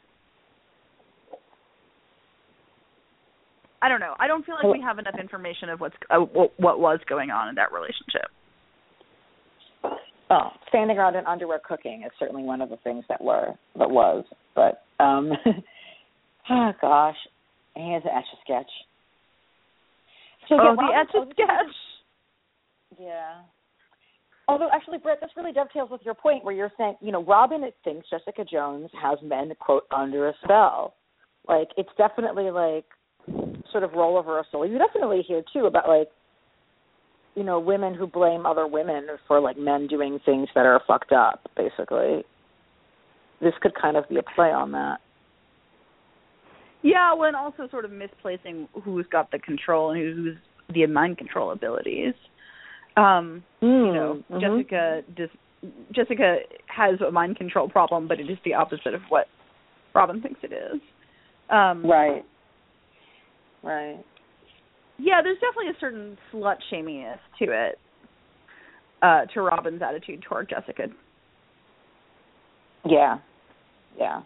I 3.83 3.89
don't 3.89 4.01
know. 4.01 4.15
I 4.21 4.29
don't 4.29 4.47
feel 4.47 4.55
like 4.55 4.73
we 4.73 4.81
have 4.81 5.01
enough 5.01 5.17
information 5.21 5.69
of 5.69 5.81
what's 5.81 5.97
uh, 6.09 6.19
what, 6.19 6.53
what 6.59 6.79
was 6.79 7.01
going 7.09 7.31
on 7.31 7.49
in 7.49 7.57
that 7.57 7.73
relationship. 7.73 8.31
Oh, 10.31 10.49
standing 10.69 10.97
around 10.97 11.17
in 11.17 11.27
underwear 11.27 11.61
cooking 11.63 12.05
is 12.07 12.13
certainly 12.19 12.45
one 12.45 12.63
of 12.63 12.71
the 12.71 12.79
things 12.79 13.05
that 13.09 13.21
were 13.21 13.49
that 13.77 13.91
was. 13.91 14.25
But 14.55 14.85
um 15.03 15.33
oh 16.51 16.73
gosh. 16.81 17.17
he 17.75 17.93
has 17.93 18.03
an 18.05 18.11
etch 18.17 18.25
a 18.33 18.37
sketch. 18.45 18.71
So 20.49 20.57
oh, 20.61 20.77
yeah, 20.79 20.87
the 20.87 21.21
etch 21.21 21.29
a 21.29 21.33
sketch. 21.33 21.75
Yeah. 23.01 23.43
Although 24.49 24.69
actually, 24.73 24.99
Brett, 24.99 25.19
this 25.21 25.31
really 25.37 25.53
dovetails 25.53 25.91
with 25.91 26.03
your 26.05 26.15
point 26.15 26.45
where 26.45 26.55
you're 26.55 26.73
saying, 26.79 26.97
you 27.01 27.13
know, 27.13 27.25
Robyn 27.25 27.63
thinks 27.85 28.09
Jessica 28.11 28.45
Jones 28.45 28.91
has 29.01 29.19
men 29.23 29.53
quote 29.59 29.85
under 29.95 30.29
a 30.29 30.35
spell. 30.45 30.95
Like 31.49 31.69
it's 31.77 31.91
definitely 31.99 32.51
like 32.51 32.85
sort 33.73 33.85
of 33.85 33.93
role 33.95 34.17
reversal. 34.17 34.67
You 34.67 34.79
definitely 34.79 35.23
hear 35.27 35.43
too 35.53 35.67
about 35.67 35.89
like 35.89 36.09
you 37.35 37.43
know 37.43 37.59
women 37.59 37.95
who 37.95 38.07
blame 38.07 38.47
other 38.47 38.67
women 38.67 39.07
for 39.27 39.41
like 39.41 39.57
men 39.57 39.87
doing 39.87 40.21
things 40.25 40.49
that 40.55 40.67
are 40.67 40.81
fucked 40.87 41.13
up. 41.13 41.49
Basically, 41.57 42.25
this 43.41 43.55
could 43.61 43.75
kind 43.75 43.97
of 43.97 44.09
be 44.09 44.19
a 44.19 44.23
play 44.23 44.51
on 44.51 44.73
that. 44.73 44.99
Yeah, 46.83 47.15
well, 47.15 47.29
and 47.29 47.37
also 47.37 47.69
sort 47.71 47.85
of 47.85 47.93
misplacing 47.93 48.69
who's 48.85 49.07
got 49.11 49.31
the 49.31 49.39
control 49.39 49.93
and 49.93 50.01
who's 50.01 50.37
the 50.75 50.87
mind 50.87 51.17
control 51.17 51.53
abilities. 51.53 52.15
Um, 52.97 53.43
you 53.61 53.69
know, 53.69 54.23
Mhm. 54.31 54.41
Jessica 54.41 55.05
just 55.17 55.33
Jessica 55.93 56.41
has 56.67 57.01
a 57.01 57.11
mind 57.11 57.37
control 57.37 57.69
problem, 57.69 58.09
but 58.09 58.19
it 58.19 58.29
is 58.29 58.39
the 58.45 58.55
opposite 58.55 58.95
of 58.95 59.03
what 59.11 59.29
Robyn 59.95 60.21
thinks 60.21 60.43
it 60.43 60.53
is. 60.53 60.81
Um, 61.51 61.87
Right. 61.87 62.25
Right. 63.63 64.03
Yeah, 64.99 65.21
there's 65.23 65.39
definitely 65.39 65.71
a 65.71 65.81
certain 65.81 66.19
slut 66.33 66.57
shaminess 66.71 67.19
to 67.39 67.47
it, 67.51 67.79
uh, 69.03 69.27
to 69.33 69.41
Robyn's 69.41 69.83
attitude 69.83 70.23
toward 70.23 70.49
Jessica. 70.49 70.89
Yeah. 72.85 73.19
Yeah. 73.99 74.23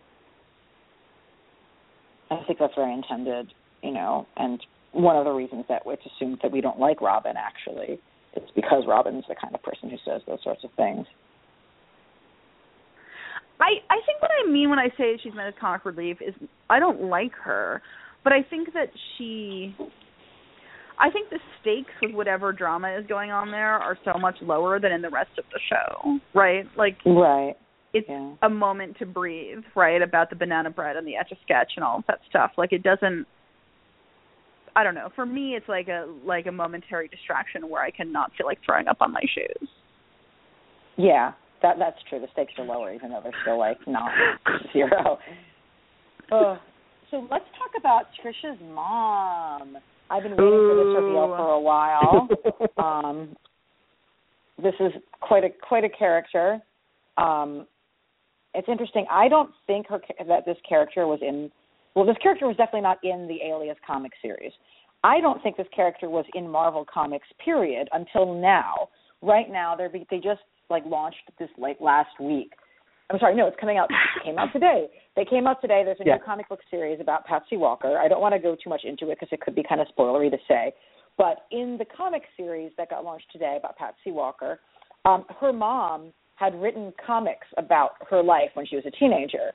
I 2.31 2.43
think 2.47 2.59
that's 2.59 2.75
very 2.75 2.93
intended, 2.93 3.53
you 3.83 3.93
know, 3.93 4.27
and 4.37 4.61
one 4.93 5.17
of 5.17 5.25
the 5.25 5.31
reasons 5.31 5.65
that 5.69 5.83
it's 5.87 6.03
assumed 6.17 6.39
that 6.43 6.51
we 6.51 6.61
don't 6.61 6.81
like 6.81 7.01
Robyn 7.01 7.37
actually 7.37 8.01
it's 8.37 8.51
because 8.55 8.85
Robyn's 8.87 9.25
the 9.29 9.35
kind 9.35 9.55
of 9.55 9.63
person 9.63 9.91
who 9.91 9.97
says 10.05 10.21
those 10.27 10.39
sorts 10.45 10.63
of 10.63 10.71
things. 10.77 11.07
I 13.59 13.81
I 13.89 13.99
think 14.05 14.21
what 14.21 14.31
I 14.45 14.51
mean 14.51 14.69
when 14.71 14.79
I 14.79 14.89
say 14.99 15.19
she's 15.23 15.35
meant 15.35 15.49
as 15.49 15.55
comic 15.59 15.85
relief 15.85 16.19
is 16.21 16.35
I 16.69 16.79
don't 16.79 17.05
like 17.05 17.33
her, 17.43 17.83
but 18.25 18.33
I 18.33 18.43
think 18.43 18.73
that 18.75 18.89
she 19.17 19.75
I 20.99 21.11
think 21.11 21.29
the 21.31 21.39
stakes 21.61 21.93
with 22.01 22.15
whatever 22.15 22.53
drama 22.53 22.97
is 22.99 23.07
going 23.07 23.31
on 23.31 23.51
there 23.51 23.75
are 23.75 23.99
so 24.05 24.19
much 24.19 24.37
lower 24.41 24.81
than 24.81 24.93
in 24.93 25.03
the 25.03 25.11
rest 25.11 25.31
of 25.39 25.45
the 25.53 25.61
show, 25.69 26.19
right? 26.35 26.65
Like 26.77 26.97
Right. 27.05 27.55
it's 27.93 28.09
Yeah. 28.09 28.33
a 28.43 28.49
moment 28.49 28.99
to 28.99 29.07
breathe, 29.07 29.63
right? 29.75 30.01
About 30.01 30.31
the 30.31 30.37
banana 30.37 30.71
bread 30.71 30.97
and 30.97 31.07
the 31.07 31.17
etch 31.17 31.33
a 31.33 31.37
sketch 31.43 31.73
and 31.77 31.85
all 31.85 31.99
of 31.99 32.07
that 32.07 32.21
stuff. 32.29 32.53
Like 32.57 32.73
it 32.73 32.83
doesn't 32.83 33.27
I 34.75 34.83
don't 34.85 34.95
know. 34.95 35.09
For 35.15 35.25
me 35.25 35.55
it's 35.55 35.69
like 35.69 35.89
a 35.89 36.07
like 36.25 36.47
a 36.47 36.53
momentary 36.53 37.09
distraction 37.09 37.69
where 37.69 37.83
I 37.83 37.91
can 37.91 38.11
not 38.13 38.33
feel 38.37 38.47
like 38.47 38.59
throwing 38.65 38.89
up 38.89 38.99
on 39.01 39.13
my 39.13 39.23
shoes. 39.35 39.69
Yeah. 40.97 41.33
That 41.63 41.79
that's 41.79 41.97
true. 42.09 42.21
The 42.21 42.29
stakes 42.33 42.53
are 42.59 42.65
lower 42.65 42.93
even 42.93 43.11
though 43.11 43.21
they're 43.23 43.33
still 43.43 43.59
like 43.59 43.79
not 43.87 44.11
zero. 44.73 45.19
Oh. 46.33 46.59
So 47.11 47.27
let's 47.31 47.45
talk 47.59 47.71
about 47.79 48.07
Trisha's 48.23 48.59
mom. 48.75 49.77
I've 50.11 50.23
been 50.23 50.33
waiting 50.33 50.41
for 50.41 50.77
this 50.77 51.03
reveal 51.03 51.35
for 51.37 51.51
a 51.53 51.61
while. 51.61 52.29
um, 52.79 53.37
this 54.63 54.75
is 54.81 54.93
quite 55.21 55.45
a 55.45 55.49
quite 55.69 55.85
a 55.85 55.89
character. 55.89 56.61
Um, 57.17 57.67
it's 58.55 58.69
interesting. 58.69 59.07
I 59.11 59.29
don't 59.29 59.51
think 59.67 59.87
her 59.89 60.01
that 60.27 60.45
this 60.47 60.57
character 60.69 61.07
was 61.07 61.21
in. 61.23 61.51
Well, 61.95 62.07
this 62.07 62.17
character 62.23 62.47
was 62.47 62.57
definitely 62.57 62.83
not 62.83 62.99
in 63.03 63.29
the 63.29 63.39
Alias 63.47 63.79
comic 63.87 64.13
series. 64.21 64.53
I 65.05 65.21
don't 65.21 65.43
think 65.43 65.57
this 65.57 65.67
character 65.75 66.09
was 66.11 66.25
in 66.35 66.49
Marvel 66.49 66.85
Comics. 66.93 67.27
Period. 67.45 67.89
Until 67.93 68.35
now. 68.35 68.89
Right 69.23 69.51
now, 69.51 69.75
they're 69.77 69.91
they 70.11 70.19
just 70.19 70.41
like 70.71 70.85
launched 70.87 71.31
this 71.39 71.49
like 71.57 71.79
last 71.81 72.11
week. 72.21 72.53
I'm 73.11 73.19
sorry, 73.19 73.37
no, 73.37 73.47
it's 73.47 73.57
coming 73.61 73.79
out. 73.79 73.89
It 73.91 73.97
came 74.25 74.39
out 74.39 74.53
today. 74.53 74.89
They 75.15 75.25
came 75.25 75.47
out 75.47 75.61
today. 75.61 75.83
There's 75.85 76.01
a 76.01 76.05
Yeah. 76.05 76.15
new 76.17 76.23
comic 76.25 76.49
book 76.49 76.61
series 76.71 77.01
about 77.01 77.25
Patsy 77.27 77.57
Walker. 77.57 77.99
I 77.99 78.09
don't 78.09 78.21
want 78.21 78.35
to 78.35 78.39
go 78.39 78.55
too 78.57 78.71
much 78.71 78.83
into 78.85 79.11
it 79.11 79.19
because 79.21 79.29
it 79.33 79.41
could 79.41 79.55
be 79.55 79.63
kind 79.63 79.81
of 79.81 79.87
spoilery 79.97 80.31
to 80.31 80.39
say. 80.49 80.73
But 81.17 81.47
in 81.51 81.79
the 81.79 81.85
comic 81.85 82.23
series 82.37 82.73
that 82.77 82.91
got 82.91 83.05
launched 83.05 83.31
today 83.33 83.57
about 83.59 83.77
Patsy 83.77 84.11
Walker, 84.13 84.61
um, 85.05 85.25
her 85.41 85.53
mom 85.53 86.13
had 86.35 86.55
written 86.61 86.93
comics 87.05 87.47
about 87.57 87.93
her 88.11 88.23
life 88.23 88.51
when 88.55 88.67
she 88.67 88.77
was 88.77 88.85
a 88.87 88.91
teenager. 88.91 89.53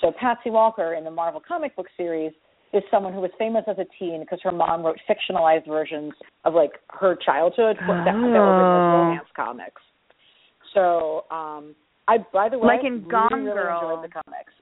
So 0.00 0.10
Patsy 0.18 0.48
Walker 0.50 0.94
in 0.94 1.04
the 1.04 1.10
Marvel 1.10 1.42
comic 1.46 1.76
book 1.76 1.86
series 1.96 2.32
is 2.72 2.82
someone 2.90 3.12
who 3.12 3.20
was 3.20 3.30
famous 3.38 3.64
as 3.68 3.76
a 3.78 3.84
teen 3.98 4.20
because 4.20 4.38
her 4.42 4.50
mom 4.52 4.82
wrote 4.82 4.96
fictionalized 5.06 5.66
versions 5.66 6.12
of 6.46 6.54
like 6.54 6.72
her 6.88 7.14
childhood 7.16 7.76
that, 7.86 8.04
that 8.06 8.14
were 8.14 8.56
written 8.56 8.74
as 8.76 8.82
Oh. 8.86 8.92
romance 9.02 9.28
comics. 9.36 9.82
So, 10.72 11.26
um, 11.30 11.74
I 12.12 12.18
by 12.32 12.48
the 12.48 12.58
way, 12.58 12.66
like 12.66 12.84
in 12.84 13.08
Gone 13.08 13.30
really, 13.32 13.44
really 13.46 13.62
Girl. 13.62 13.90
enjoyed 13.90 14.10
the 14.10 14.12
comics. 14.12 14.52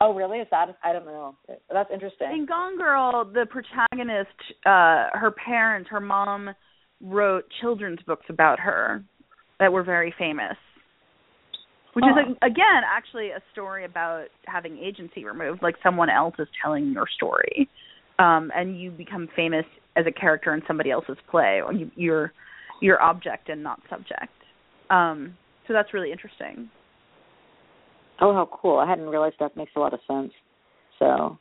Oh, 0.00 0.14
really? 0.14 0.38
Is 0.38 0.48
that? 0.50 0.76
I 0.82 0.92
don't 0.92 1.06
know. 1.06 1.36
That's 1.72 1.90
interesting. 1.92 2.28
In 2.32 2.46
Gone 2.46 2.76
Girl, 2.76 3.24
the 3.24 3.46
protagonist, 3.46 4.28
uh, 4.66 5.08
her 5.12 5.34
parents, 5.44 5.88
her 5.90 6.00
mom 6.00 6.50
wrote 7.00 7.44
children's 7.60 8.00
books 8.06 8.26
about 8.28 8.60
her 8.60 9.02
that 9.60 9.72
were 9.72 9.82
very 9.82 10.14
famous. 10.18 10.56
Which 11.94 12.04
is 12.04 12.36
again 12.42 12.82
actually 12.84 13.28
a 13.30 13.40
story 13.52 13.84
about 13.84 14.26
having 14.46 14.78
agency 14.78 15.24
removed, 15.24 15.62
like 15.62 15.76
someone 15.80 16.10
else 16.10 16.34
is 16.40 16.48
telling 16.60 16.92
your 16.92 17.06
story, 17.14 17.68
um, 18.18 18.50
and 18.54 18.80
you 18.80 18.90
become 18.90 19.28
famous 19.36 19.64
as 19.96 20.04
a 20.06 20.12
character 20.12 20.54
in 20.54 20.62
somebody 20.66 20.90
else's 20.90 21.16
play. 21.30 21.60
Or 21.64 21.72
you, 21.72 21.90
you're 21.94 22.32
you're 22.82 23.00
object 23.00 23.48
and 23.48 23.62
not 23.62 23.80
subject. 23.88 24.32
Um, 24.90 25.36
so 25.68 25.72
that's 25.72 25.94
really 25.94 26.10
interesting. 26.10 26.68
Oh, 28.24 28.32
how 28.32 28.48
cool! 28.50 28.78
I 28.78 28.88
hadn't 28.88 29.10
realized 29.10 29.36
that 29.40 29.54
makes 29.54 29.72
a 29.76 29.80
lot 29.80 29.92
of 29.92 30.00
sense. 30.08 30.32
So, 30.98 31.38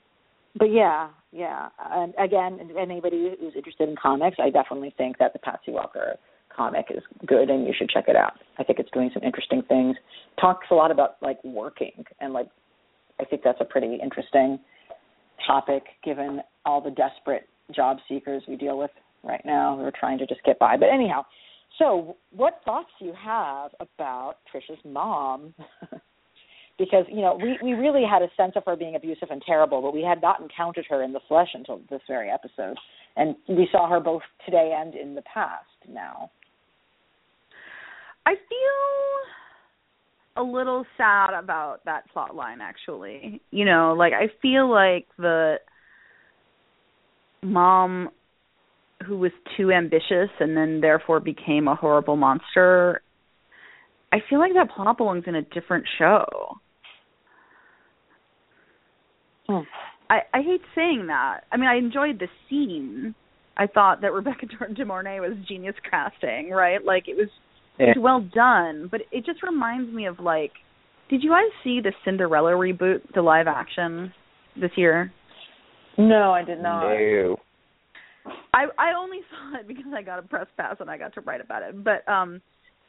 but 0.59 0.65
yeah, 0.65 1.07
yeah. 1.31 1.69
And 1.79 2.13
again, 2.19 2.59
anybody 2.77 3.33
who's 3.39 3.53
interested 3.55 3.87
in 3.87 3.95
comics, 3.95 4.35
I 4.37 4.49
definitely 4.49 4.93
think 4.97 5.17
that 5.19 5.31
the 5.31 5.39
Patsy 5.39 5.71
Walker 5.71 6.15
comic 6.53 6.87
is 6.89 7.01
good, 7.25 7.49
and 7.49 7.65
you 7.65 7.73
should 7.77 7.89
check 7.89 8.09
it 8.09 8.17
out. 8.17 8.33
I 8.57 8.65
think 8.65 8.79
it's 8.79 8.91
doing 8.91 9.11
some 9.13 9.23
interesting 9.23 9.61
things. 9.69 9.95
Talks 10.41 10.67
a 10.71 10.75
lot 10.75 10.91
about 10.91 11.15
like 11.21 11.41
working, 11.45 12.03
and 12.19 12.33
like 12.33 12.49
I 13.17 13.23
think 13.23 13.43
that's 13.45 13.61
a 13.61 13.65
pretty 13.65 13.97
interesting 14.03 14.59
topic 15.47 15.83
given 16.03 16.41
all 16.65 16.81
the 16.81 16.91
desperate 16.91 17.47
job 17.73 17.97
seekers 18.09 18.43
we 18.45 18.57
deal 18.57 18.77
with 18.77 18.91
right 19.23 19.41
now 19.45 19.77
who 19.77 19.83
are 19.85 19.93
trying 19.97 20.17
to 20.17 20.27
just 20.27 20.43
get 20.43 20.59
by. 20.59 20.75
But 20.75 20.89
anyhow, 20.93 21.23
so 21.79 22.17
what 22.31 22.59
thoughts 22.65 22.89
do 22.99 23.05
you 23.05 23.13
have 23.13 23.71
about 23.79 24.39
Trisha's 24.53 24.83
mom? 24.83 25.53
because 26.77 27.05
you 27.09 27.21
know 27.21 27.39
we 27.41 27.57
we 27.61 27.73
really 27.73 28.03
had 28.09 28.21
a 28.21 28.29
sense 28.35 28.53
of 28.55 28.63
her 28.65 28.75
being 28.75 28.95
abusive 28.95 29.29
and 29.31 29.41
terrible, 29.45 29.81
but 29.81 29.93
we 29.93 30.01
had 30.01 30.21
not 30.21 30.41
encountered 30.41 30.85
her 30.89 31.03
in 31.03 31.13
the 31.13 31.19
flesh 31.27 31.49
until 31.53 31.81
this 31.89 32.01
very 32.07 32.29
episode, 32.29 32.77
and 33.15 33.35
we 33.47 33.67
saw 33.71 33.89
her 33.89 33.99
both 33.99 34.23
today 34.45 34.75
and 34.77 34.95
in 34.95 35.15
the 35.15 35.21
past. 35.21 35.65
Now, 35.89 36.31
I 38.25 38.31
feel 38.31 39.33
a 40.35 40.43
little 40.43 40.85
sad 40.97 41.33
about 41.37 41.85
that 41.85 42.09
plot 42.11 42.35
line 42.35 42.59
actually. 42.61 43.41
You 43.51 43.65
know, 43.65 43.95
like 43.97 44.13
I 44.13 44.27
feel 44.41 44.69
like 44.69 45.05
the 45.17 45.57
mom 47.43 48.09
who 49.05 49.17
was 49.17 49.31
too 49.57 49.71
ambitious 49.71 50.29
and 50.39 50.55
then 50.55 50.79
therefore 50.81 51.19
became 51.19 51.67
a 51.67 51.75
horrible 51.75 52.15
monster. 52.15 53.01
I 54.11 54.17
feel 54.29 54.39
like 54.39 54.53
that 54.53 54.71
plot 54.73 54.97
belongs 54.97 55.25
in 55.27 55.35
a 55.35 55.41
different 55.41 55.85
show. 55.97 56.25
Hmm. 59.47 59.61
I 60.09 60.19
I 60.33 60.41
hate 60.41 60.61
saying 60.75 61.07
that. 61.07 61.41
I 61.51 61.57
mean, 61.57 61.67
I 61.69 61.75
enjoyed 61.77 62.19
the 62.19 62.27
scene. 62.49 63.15
I 63.57 63.67
thought 63.67 64.01
that 64.01 64.13
Rebecca 64.13 64.45
De 64.73 64.85
Mornay 64.85 65.19
was 65.19 65.37
genius 65.47 65.75
casting, 65.89 66.49
right? 66.49 66.83
Like 66.83 67.07
it 67.07 67.15
was 67.17 67.29
Yeah. 67.79 67.91
it's 67.91 67.99
well 67.99 68.21
done, 68.33 68.87
but 68.91 69.01
it 69.11 69.25
just 69.25 69.43
reminds 69.43 69.91
me 69.93 70.05
of 70.07 70.19
like 70.19 70.51
did 71.09 71.21
you 71.23 71.29
guys 71.29 71.51
see 71.63 71.79
the 71.81 71.91
Cinderella 72.05 72.51
reboot, 72.51 73.01
the 73.13 73.21
live 73.21 73.47
action 73.47 74.13
this 74.59 74.71
year? 74.75 75.11
no, 75.97 76.31
I 76.31 76.43
did 76.43 76.59
not. 76.59 76.89
No. 76.89 77.35
I 78.53 78.65
I 78.79 78.93
only 78.97 79.19
saw 79.29 79.59
it 79.59 79.67
because 79.67 79.85
I 79.95 80.01
got 80.01 80.19
a 80.19 80.23
press 80.23 80.47
pass 80.57 80.77
and 80.79 80.89
I 80.89 80.97
got 80.97 81.13
to 81.15 81.21
write 81.21 81.41
about 81.41 81.63
it. 81.63 81.83
But 81.83 82.07
um 82.11 82.41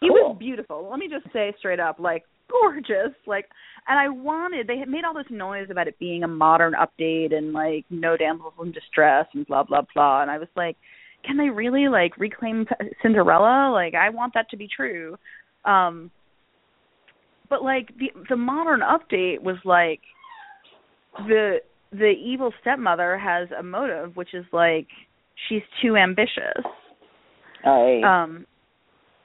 it 0.03 0.09
Cool. 0.09 0.31
was 0.31 0.37
beautiful. 0.39 0.87
Let 0.91 0.99
me 0.99 1.09
just 1.09 1.31
say 1.33 1.55
straight 1.59 1.81
up, 1.81 1.99
like 1.99 2.25
gorgeous. 2.51 3.15
Like 3.27 3.47
and 3.87 3.99
I 3.99 4.09
wanted 4.09 4.67
they 4.67 4.79
had 4.79 4.89
made 4.89 5.05
all 5.05 5.15
this 5.15 5.31
noise 5.31 5.69
about 5.71 5.89
it 5.89 5.99
being 5.99 6.25
a 6.25 6.29
modern 6.29 6.75
update 6.75 7.35
and 7.35 7.53
like 7.53 7.85
no 7.91 8.17
damsels 8.17 8.55
in 8.63 8.73
distress 8.73 9.27
and 9.35 9.47
blah 9.47 9.63
blah 9.63 9.83
blah 9.95 10.23
and 10.23 10.31
I 10.31 10.39
was 10.39 10.49
like, 10.57 10.77
can 11.25 11.37
they 11.37 11.51
really 11.51 11.89
like 11.89 12.17
reclaim 12.19 12.67
Cinderella? 13.03 13.71
Like 13.73 13.95
I 13.95 14.11
want 14.11 14.35
that 14.35 14.51
to 14.51 14.57
be 14.57 14.69
true. 14.75 15.17
Um 15.65 16.11
but 17.49 17.63
like 17.63 17.89
the 17.99 18.11
the 18.29 18.37
modern 18.37 18.81
update 18.81 19.43
was 19.43 19.57
like 19.65 20.01
the 21.27 21.59
the 21.93 22.13
evil 22.25 22.53
stepmother 22.61 23.19
has 23.19 23.49
a 23.57 23.63
motive 23.63 24.17
which 24.17 24.35
is 24.35 24.45
like 24.53 24.89
she's 25.49 25.63
too 25.83 25.97
ambitious 25.97 26.63
I 27.65 28.01
um 28.05 28.47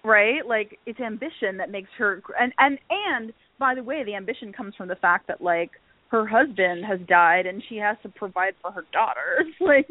right? 0.03 0.45
Like 0.45 0.77
it's 0.85 0.99
ambition 0.99 1.57
that 1.57 1.71
makes 1.71 1.89
her 1.97 2.21
and 2.39 2.53
and 2.57 2.79
and 2.89 3.33
by 3.57 3.75
the 3.75 3.83
way 3.83 4.03
the 4.03 4.15
ambition 4.15 4.53
comes 4.53 4.75
from 4.75 4.87
the 4.87 4.95
fact 4.95 5.27
that 5.27 5.41
like 5.41 5.71
her 6.09 6.25
husband 6.25 6.85
has 6.85 6.99
died 7.07 7.45
and 7.45 7.61
she 7.69 7.77
has 7.77 7.97
to 8.03 8.09
provide 8.09 8.53
for 8.61 8.71
her 8.71 8.83
daughters 8.91 9.45
like 9.59 9.87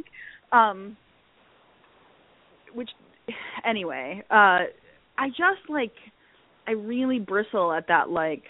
um 0.52 0.96
which 2.74 2.88
anyway 3.64 4.22
uh 4.30 4.64
i 5.18 5.28
just 5.28 5.68
like 5.68 5.92
i 6.66 6.72
really 6.72 7.18
bristle 7.18 7.72
at 7.72 7.86
that 7.86 8.08
like 8.10 8.42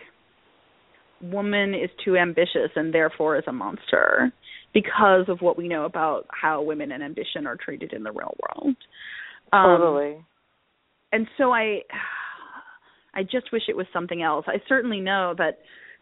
woman 1.23 1.75
is 1.75 1.91
too 2.05 2.17
ambitious 2.17 2.71
and 2.77 2.95
therefore 2.95 3.37
is 3.37 3.45
a 3.49 3.53
monster 3.53 4.33
because 4.73 5.25
of 5.29 5.41
what 5.41 5.57
we 5.57 5.69
know 5.69 5.85
about 5.85 6.27
how 6.31 6.63
women 6.63 6.93
and 6.93 7.03
ambition 7.03 7.47
are 7.47 7.57
treated 7.57 7.93
in 7.93 8.03
the 8.03 8.13
real 8.13 8.37
world. 8.43 8.77
Um, 9.53 9.81
totally. 9.81 10.25
And 11.13 11.27
so 11.37 11.53
i 11.53 11.81
i 13.15 13.23
just 13.23 13.53
wish 13.53 13.63
it 13.69 13.77
was 13.77 13.87
something 13.93 14.23
else. 14.23 14.45
I 14.49 14.61
certainly 14.69 15.01
know 15.01 15.35
that 15.39 15.59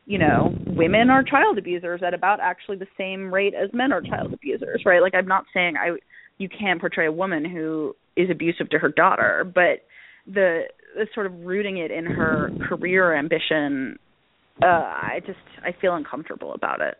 you 0.06 0.18
know 0.18 0.54
women 0.66 1.10
are 1.10 1.22
child 1.22 1.58
abusers 1.58 2.00
at 2.06 2.14
about 2.14 2.38
actually 2.40 2.76
the 2.76 2.86
same 2.98 3.32
rate 3.32 3.54
as 3.54 3.70
men 3.72 3.92
are 3.92 4.00
child 4.02 4.32
abusers 4.32 4.82
right? 4.86 5.02
Like 5.02 5.14
i'm 5.14 5.28
not 5.28 5.44
saying 5.54 5.74
i 5.76 5.96
you 6.38 6.48
can't 6.48 6.80
portray 6.80 7.06
a 7.06 7.12
woman 7.12 7.44
who 7.44 7.94
is 8.16 8.28
abusive 8.30 8.68
to 8.70 8.78
her 8.78 8.88
daughter 8.90 9.50
but 9.54 9.84
the, 10.26 10.62
the 10.94 11.06
sort 11.14 11.26
of 11.26 11.32
rooting 11.40 11.78
it 11.78 11.90
in 11.90 12.04
her 12.04 12.50
career 12.68 13.14
ambition 13.16 13.98
uh 14.62 14.66
i 14.66 15.20
just 15.26 15.38
i 15.64 15.70
feel 15.80 15.94
uncomfortable 15.94 16.52
about 16.54 16.80
it. 16.80 16.96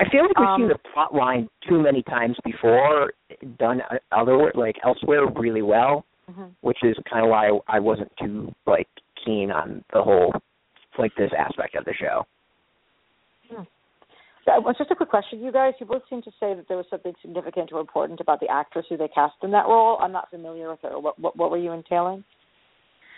I 0.00 0.08
feel 0.10 0.22
like 0.22 0.38
we've 0.38 0.46
Um, 0.46 0.60
seen 0.60 0.68
the 0.68 0.78
plot 0.94 1.12
line 1.12 1.48
too 1.68 1.82
many 1.82 2.02
times 2.04 2.36
before, 2.44 3.12
done 3.58 3.82
other 4.12 4.52
like 4.54 4.76
elsewhere 4.84 5.26
really 5.26 5.62
well, 5.62 6.04
Mhm. 6.30 6.50
which 6.60 6.78
is 6.82 6.96
kind 7.10 7.24
of 7.24 7.30
why 7.30 7.50
I 7.68 7.78
wasn't 7.80 8.12
too 8.18 8.54
like 8.66 8.88
keen 9.24 9.50
on 9.50 9.82
the 9.92 10.02
whole 10.02 10.32
like 10.98 11.14
this 11.16 11.30
aspect 11.36 11.74
of 11.76 11.84
the 11.84 11.94
show. 11.94 12.26
So, 14.44 14.52
uh, 14.66 14.72
just 14.78 14.90
a 14.90 14.94
quick 14.96 15.10
question, 15.10 15.40
you 15.42 15.52
guys. 15.52 15.74
You 15.78 15.84
both 15.86 16.02
seem 16.08 16.22
to 16.22 16.30
say 16.40 16.54
that 16.54 16.66
there 16.68 16.76
was 16.76 16.86
something 16.88 17.12
significant 17.20 17.70
or 17.72 17.80
important 17.80 18.20
about 18.20 18.40
the 18.40 18.48
actress 18.48 18.86
who 18.88 18.96
they 18.96 19.08
cast 19.08 19.34
in 19.42 19.50
that 19.50 19.66
role. 19.66 19.98
I'm 20.00 20.12
not 20.12 20.30
familiar 20.30 20.70
with 20.70 20.80
her. 20.82 20.98
What 20.98 21.18
what, 21.18 21.36
what 21.36 21.50
were 21.50 21.58
you 21.58 21.72
entailing? 21.72 22.24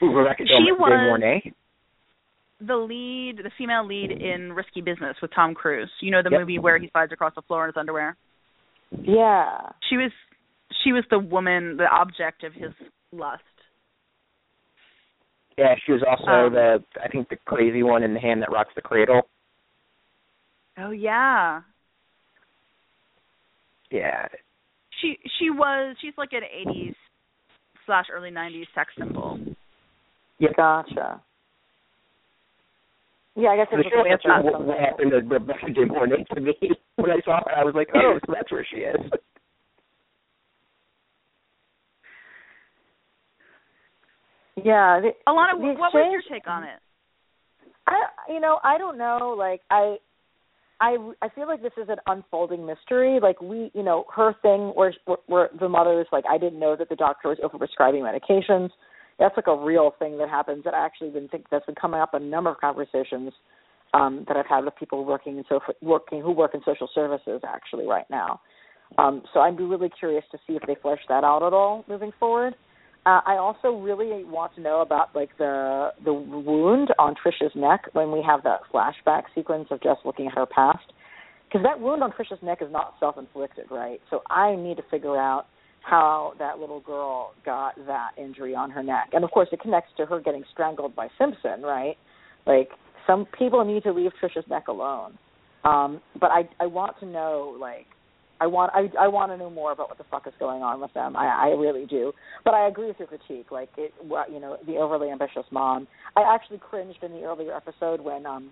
Ooh, 0.03 0.13
Rebecca 0.13 0.45
She 0.47 0.65
De 0.67 0.75
was- 0.75 0.91
Mornay. 0.91 1.53
the 2.61 2.77
lead 2.77 3.39
the 3.45 3.51
female 3.57 3.87
lead 3.87 4.11
in 4.11 4.53
risky 4.53 4.81
business 4.83 5.17
with 5.23 5.31
tom 5.35 5.55
cruise 5.55 5.91
you 6.01 6.11
know 6.11 6.23
the 6.23 6.29
Yep. 6.31 6.41
movie 6.41 6.59
where 6.59 6.79
he 6.79 6.89
slides 6.91 7.11
across 7.11 7.35
the 7.35 7.41
floor 7.43 7.65
in 7.65 7.69
his 7.71 7.77
underwear 7.79 8.17
Yeah. 9.03 9.71
she 9.89 9.97
was 9.97 10.11
she 10.85 10.93
was 10.93 11.03
the 11.11 11.19
woman 11.19 11.77
the 11.79 11.87
object 11.87 12.45
of 12.45 12.53
his 12.53 12.73
lust 13.13 13.43
Yeah, 15.59 15.75
she 15.85 15.93
was 15.93 16.03
also 16.09 16.47
Um, 16.47 16.53
the 16.53 16.85
I 17.03 17.09
think 17.09 17.29
the 17.29 17.37
crazy 17.45 17.83
one 17.83 18.03
in 18.03 18.15
the 18.15 18.21
hand 18.21 18.43
that 18.43 18.51
rocks 18.53 18.73
the 18.75 18.83
cradle. 18.83 19.23
oh 20.79 20.91
yeah 20.91 21.63
Yeah, 23.91 24.29
she 25.01 25.19
she 25.39 25.51
was 25.51 25.97
she's 26.01 26.15
like 26.17 26.33
an 26.33 26.43
80s 26.67 26.95
slash 27.87 28.07
early 28.13 28.31
90s 28.31 28.67
sex 28.75 28.93
symbol 28.97 29.39
Yeah. 30.39 30.51
Gotcha. 30.57 31.21
Yeah, 33.37 33.51
I 33.51 33.57
guess 33.57 33.69
So 33.71 33.79
it 33.79 33.85
the 33.85 33.91
show 33.91 34.03
was 34.03 34.07
answers 34.11 34.45
what, 34.45 34.65
what 34.67 34.79
happened 34.79 35.11
to 35.13 35.19
Rebecca 35.19 35.71
De 35.73 35.87
Mornay 35.87 36.25
to 36.35 36.41
me 36.41 36.55
when 36.97 37.11
I 37.11 37.21
saw 37.25 37.41
her. 37.45 37.57
I 37.57 37.65
was 37.65 37.75
like, 37.75 37.89
oh, 37.95 38.19
so 38.27 38.33
that's 38.35 38.51
where 38.51 38.67
she 38.69 38.79
is. 38.79 39.01
Yeah. 44.65 45.01
The, 45.01 45.11
Elana 45.27 45.59
the 45.59 45.79
what 45.79 45.93
was 45.95 46.09
your 46.13 46.23
take 46.31 46.49
on 46.49 46.65
it? 46.65 46.79
I 47.87 48.33
you 48.33 48.41
know 48.41 48.59
I 48.63 48.79
don't 48.79 48.99
know 48.99 49.35
like 49.37 49.61
I 49.71 49.97
I 50.81 50.97
I 51.23 51.29
feel 51.31 51.47
like 51.47 51.63
this 51.63 51.73
is 51.77 51.89
an 51.89 51.99
unfolding 52.07 52.65
mystery. 52.67 53.19
Like 53.21 53.41
we 53.41 53.71
you 53.75 53.83
know 53.83 54.05
her 54.15 54.35
thing 54.43 54.73
where 54.75 54.95
where, 55.05 55.19
where 55.27 55.51
the 55.59 55.69
mother 55.69 56.01
is 56.01 56.07
like 56.13 56.25
I 56.29 56.39
didn't 56.39 56.59
know 56.59 56.77
that 56.77 56.89
the 56.89 56.97
doctor 56.97 57.29
was 57.29 57.39
overprescribing 57.39 58.03
medications. 58.03 58.71
That's 59.19 59.37
like 59.37 59.49
a 59.49 59.57
real 59.57 59.95
thing 59.99 60.17
that 60.19 60.31
happens. 60.31 60.65
That 60.65 60.75
I 60.75 60.85
actually 60.85 61.11
been 61.11 61.29
think 61.29 61.47
that's 61.51 61.67
been 61.67 61.75
coming 61.75 62.01
up 62.01 62.15
in 62.15 62.23
a 62.23 62.27
number 62.27 62.51
of 62.51 62.59
conversations 62.59 63.33
um 63.93 64.25
that 64.29 64.37
I've 64.37 64.47
had 64.47 64.65
with 64.65 64.77
people 64.77 65.05
working 65.05 65.39
in 65.39 65.45
so 65.49 65.61
working 65.83 66.23
who 66.23 66.33
work 66.33 66.55
in 66.55 66.61
social 66.65 66.89
services 66.95 67.41
actually 67.47 67.87
right 67.87 68.09
now. 68.11 68.41
Um 68.99 69.23
so 69.35 69.41
I'd 69.41 69.57
be 69.57 69.65
really 69.65 69.91
curious 69.99 70.25
to 70.33 70.39
see 70.47 70.55
if 70.55 70.63
they 70.67 70.77
flesh 70.81 71.01
that 71.09 71.25
out 71.25 71.43
at 71.43 71.53
all 71.53 71.85
moving 71.89 72.13
forward 72.19 72.55
Uh, 73.07 73.21
I 73.25 73.37
also 73.37 73.79
really 73.79 74.25
want 74.25 74.55
to 74.57 74.61
know 74.61 74.83
about 74.83 75.15
like 75.15 75.31
the 75.39 75.91
the 76.05 76.13
wound 76.13 76.89
on 76.99 77.15
Trisha's 77.15 77.55
neck 77.55 77.87
when 77.95 78.13
we 78.13 78.23
have 78.27 78.43
that 78.43 78.61
flashback 78.73 79.23
sequence 79.35 79.69
of 79.71 79.83
just 79.83 80.01
looking 80.05 80.27
at 80.27 80.35
her 80.35 80.45
past, 80.45 80.93
because 81.49 81.65
that 81.65 81.81
wound 81.81 82.03
on 82.03 82.13
Trisha's 82.13 82.43
neck 82.43 82.59
is 82.61 82.71
not 82.71 82.95
self-inflicted, 83.01 83.67
right? 83.71 84.01
So 84.11 84.21
I 84.29 84.55
need 84.55 84.77
to 84.77 84.83
figure 84.91 85.17
out 85.17 85.47
how 85.81 86.35
that 86.39 86.59
little 86.59 86.81
girl 86.81 87.33
got 87.43 87.75
that 87.87 88.11
injury 88.19 88.55
on 88.55 88.71
her 88.71 88.83
neck, 88.83 89.09
and 89.15 89.25
of 89.25 89.31
course 89.31 89.49
it 89.51 89.61
connects 89.61 89.91
to 89.97 90.05
her 90.05 90.21
getting 90.21 90.45
strangled 90.53 90.95
by 90.95 91.09
Simpson, 91.17 91.63
right? 91.63 91.97
Like 92.47 92.69
some 93.07 93.27
people 93.39 93.65
need 93.65 93.83
to 93.85 93.93
leave 93.93 94.11
Trisha's 94.23 94.47
neck 94.51 94.69
alone, 94.69 95.17
um, 95.65 96.03
but 96.21 96.31
I 96.31 96.47
I 96.61 96.67
want 96.67 97.01
to 97.01 97.07
know 97.07 97.57
like 97.59 97.87
I 98.41 98.47
want 98.47 98.73
I 98.75 98.91
I 98.99 99.09
want 99.09 99.33
to 99.33 99.37
know 99.37 99.51
more 99.51 99.73
about 99.73 99.89
what 99.89 99.99
the 99.99 100.05
fuck 100.11 100.27
is 100.27 100.33
going 100.39 100.63
on 100.63 100.81
with 100.81 100.93
them. 100.95 101.15
I 101.15 101.27
I 101.27 101.49
really 101.51 101.87
do. 101.87 102.13
But 102.45 102.55
I 102.55 102.69
agree 102.69 102.87
with 102.87 102.99
your 102.99 103.09
critique. 103.09 103.51
Like 103.51 103.69
it, 103.77 103.93
what 104.01 104.33
you 104.33 104.41
know, 104.41 104.57
the 104.67 104.77
overly 104.77 105.11
ambitious 105.11 105.45
mom. 105.51 105.87
I 106.17 106.23
actually 106.23 106.59
cringed 106.59 107.03
in 107.03 107.13
the 107.13 107.23
earlier 107.25 107.55
episode 107.55 108.01
when 108.01 108.25
um 108.25 108.51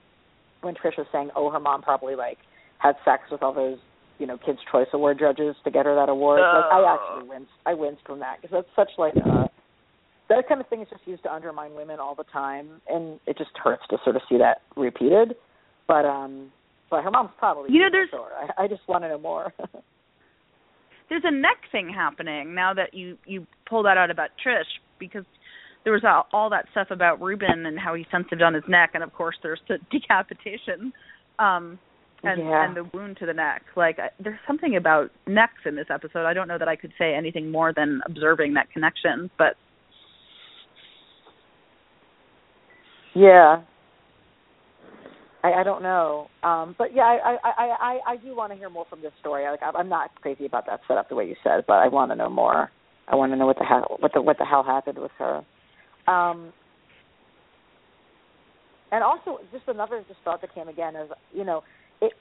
when 0.61 0.75
Trish 0.75 0.99
was 0.99 1.07
saying, 1.11 1.31
"Oh, 1.35 1.51
her 1.51 1.61
mom 1.61 1.83
probably 1.83 2.15
like 2.17 2.39
had 2.79 2.97
sex 3.05 3.25
with 3.31 3.43
all 3.43 3.55
those 3.55 3.79
you 4.19 4.27
know 4.27 4.37
Kids 4.37 4.59
Choice 4.71 4.89
Award 4.93 5.19
judges 5.19 5.57
to 5.65 5.71
get 5.71 5.87
her 5.87 5.95
that 5.95 6.11
award." 6.11 6.41
Uh. 6.41 6.61
Like 6.61 6.73
I 6.73 6.95
actually 6.95 7.29
winced. 7.29 7.53
I 7.65 7.75
winced 7.75 8.03
from 8.05 8.21
that 8.21 8.43
because 8.43 8.63
that's 8.63 8.77
such 8.77 8.99
like 8.99 9.17
a 9.17 9.49
that 10.29 10.47
kind 10.47 10.61
of 10.61 10.69
thing 10.69 10.83
is 10.83 10.89
just 10.91 11.07
used 11.07 11.23
to 11.23 11.33
undermine 11.33 11.75
women 11.75 11.99
all 11.99 12.15
the 12.15 12.25
time, 12.25 12.83
and 12.89 13.19
it 13.27 13.39
just 13.39 13.51
hurts 13.63 13.83
to 13.89 13.97
sort 14.05 14.17
of 14.17 14.23
see 14.29 14.37
that 14.37 14.61
repeated. 14.77 15.35
But 15.87 16.05
um 16.05 16.53
but 16.91 17.03
her 17.05 17.11
mom's 17.11 17.31
probably 17.39 17.73
You 17.73 17.81
know, 17.81 17.89
there's- 17.91 18.11
sure. 18.11 18.31
I, 18.59 18.65
I 18.65 18.69
just 18.69 18.83
want 18.89 19.05
to 19.05 19.09
know 19.09 19.19
more. 19.19 19.53
there's 21.09 21.23
a 21.25 21.31
neck 21.31 21.59
thing 21.73 21.89
happening 21.95 22.55
now 22.55 22.75
that 22.75 22.93
you 22.95 23.17
you 23.27 23.47
pull 23.69 23.83
that 23.85 23.97
out 23.97 24.11
about 24.11 24.31
Trish 24.45 24.65
because 24.99 25.25
there 25.85 25.93
was 25.93 26.03
all, 26.05 26.27
all 26.33 26.51
that 26.51 26.67
stuff 26.73 26.89
about 26.91 27.21
Ruben 27.21 27.65
and 27.67 27.79
how 27.79 27.95
he's 27.95 28.07
sensitive 28.11 28.43
on 28.43 28.53
his 28.55 28.65
neck, 28.69 28.91
and 28.95 29.03
of 29.03 29.13
course 29.15 29.37
there's 29.43 29.61
the 29.69 29.79
decapitation 29.91 30.93
um, 31.39 31.79
and 32.25 32.41
Yeah. 32.41 32.65
and 32.67 32.77
the 32.77 32.85
wound 32.93 33.17
to 33.19 33.27
the 33.27 33.33
neck. 33.33 33.63
Like 33.77 33.99
I, 33.99 34.11
there's 34.21 34.41
something 34.47 34.77
about 34.77 35.11
necks 35.27 35.63
in 35.65 35.77
this 35.77 35.87
episode. 35.89 36.27
I 36.27 36.35
don't 36.35 36.49
know 36.49 36.59
that 36.59 36.69
I 36.69 36.77
could 36.77 36.93
say 36.99 37.15
anything 37.15 37.51
more 37.51 37.73
than 37.73 38.01
observing 38.07 38.55
that 38.55 38.71
connection, 38.73 39.31
but 39.39 39.55
Yeah. 43.15 43.63
I, 45.49 45.61
I 45.61 45.65
don't 45.65 45.83
know, 45.83 46.29
um, 46.43 46.75
but 46.79 46.95
yeah, 46.95 47.03
I 47.03 47.37
I 47.43 47.51
I 47.51 47.65
I, 47.81 48.13
I 48.13 48.17
do 48.17 48.37
want 48.37 48.53
to 48.53 48.59
hear 48.59 48.71
more 48.71 48.87
from 48.89 49.03
this 49.03 49.13
story. 49.21 49.45
Like 49.45 49.61
I'm 49.63 49.89
not 49.89 50.15
crazy 50.21 50.47
about 50.47 50.67
that 50.67 50.81
setup 50.87 51.09
the 51.09 51.15
way 51.15 51.27
you 51.27 51.37
said, 51.43 51.65
but 51.67 51.75
I 51.75 51.89
want 51.89 52.11
to 52.11 52.17
know 52.17 52.29
more. 52.29 52.71
I 53.09 53.17
want 53.17 53.33
to 53.33 53.37
know 53.37 53.47
what 53.47 53.59
the 53.59 53.65
hell 53.65 53.97
what 54.01 54.13
the 54.15 54.23
what 54.23 54.39
the 54.39 54.45
hell 54.45 54.63
happened 54.63 54.99
with 54.99 55.11
her. 55.19 55.45
Um, 56.07 56.53
and 58.91 59.05
also, 59.05 59.39
just 59.53 59.65
another 59.69 60.03
just 60.09 60.21
thought 60.25 60.41
that 60.41 60.55
came 60.55 60.69
again 60.69 60.97
is 60.97 61.11
you 61.35 61.45
know, 61.45 61.63
it 62.01 62.13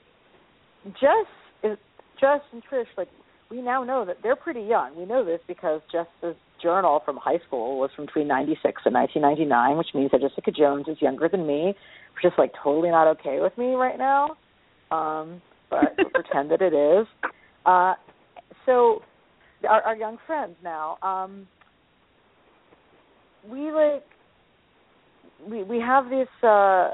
Jess 1.00 1.26
is 1.62 1.78
Jess 2.20 2.40
and 2.52 2.62
Trish 2.70 2.86
like 2.96 3.08
we 3.50 3.62
now 3.62 3.82
know 3.84 4.04
that 4.04 4.18
they're 4.22 4.36
pretty 4.36 4.62
young. 4.62 4.96
We 4.96 5.06
know 5.06 5.24
this 5.24 5.40
because 5.46 5.80
Jess's 5.90 6.36
journal 6.62 7.02
from 7.04 7.16
high 7.16 7.38
school 7.46 7.78
was 7.78 7.90
from 7.94 8.06
between 8.06 8.28
96 8.28 8.82
and 8.84 8.94
1999, 8.94 9.76
which 9.76 9.88
means 9.94 10.10
that 10.12 10.20
Jessica 10.20 10.50
Jones 10.50 10.86
is 10.88 11.00
younger 11.00 11.28
than 11.28 11.46
me, 11.46 11.74
which 12.14 12.24
is 12.24 12.32
like 12.38 12.52
totally 12.62 12.90
not 12.90 13.06
okay 13.18 13.38
with 13.40 13.56
me 13.58 13.74
right 13.74 13.98
now. 13.98 14.36
Um, 14.90 15.40
but 15.70 15.94
we'll 15.98 16.10
pretend 16.14 16.50
that 16.50 16.62
it 16.62 16.72
is. 16.74 17.06
Uh, 17.66 17.94
so 18.66 19.02
our, 19.68 19.82
our 19.82 19.96
young 19.96 20.18
friends 20.26 20.56
now, 20.62 20.98
um, 21.02 21.46
we 23.50 23.70
like 23.72 24.04
we 25.48 25.62
we 25.62 25.80
have 25.80 26.08
this. 26.10 26.28
Uh, 26.42 26.90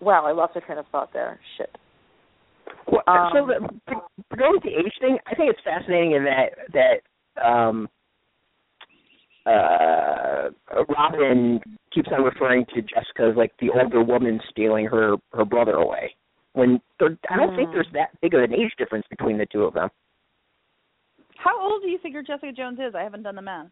wow, 0.00 0.24
I 0.24 0.32
lost 0.32 0.56
a 0.56 0.60
train 0.60 0.78
of 0.78 0.86
thought 0.92 1.12
there. 1.12 1.38
Shit. 1.56 1.76
Well, 2.90 3.02
Um, 3.06 3.30
so 3.32 3.46
the, 3.46 3.68
to, 3.92 3.94
to 4.30 4.36
go 4.36 4.50
with 4.52 4.62
the 4.62 4.70
age 4.70 4.92
thing, 5.00 5.18
I 5.26 5.34
think 5.34 5.50
it's 5.50 5.60
fascinating 5.64 6.12
in 6.12 6.24
that 6.24 6.50
that 6.72 7.00
um, 7.44 7.88
uh, 9.46 10.50
Robyn 10.88 11.60
keeps 11.92 12.08
on 12.12 12.24
referring 12.24 12.66
to 12.74 12.82
Jessica 12.82 13.30
as 13.30 13.36
like 13.36 13.52
the 13.60 13.70
older 13.70 14.02
woman 14.02 14.40
stealing 14.50 14.86
her 14.86 15.16
her 15.32 15.44
brother 15.44 15.72
away. 15.74 16.14
When 16.52 16.80
there, 16.98 17.16
I 17.30 17.36
don't 17.36 17.54
think 17.54 17.68
Mm. 17.70 17.72
there's 17.74 17.92
that 17.92 18.10
big 18.20 18.34
of 18.34 18.42
an 18.42 18.54
age 18.54 18.72
difference 18.78 19.06
between 19.08 19.38
the 19.38 19.46
two 19.46 19.64
of 19.64 19.74
them. 19.74 19.90
how 21.36 21.60
old 21.60 21.82
do 21.82 21.88
you 21.88 21.98
figure 21.98 22.22
Jessica 22.22 22.50
Jones 22.52 22.78
is? 22.80 22.94
I 22.94 23.02
haven't 23.02 23.22
done 23.22 23.36
the 23.36 23.42
math. 23.42 23.68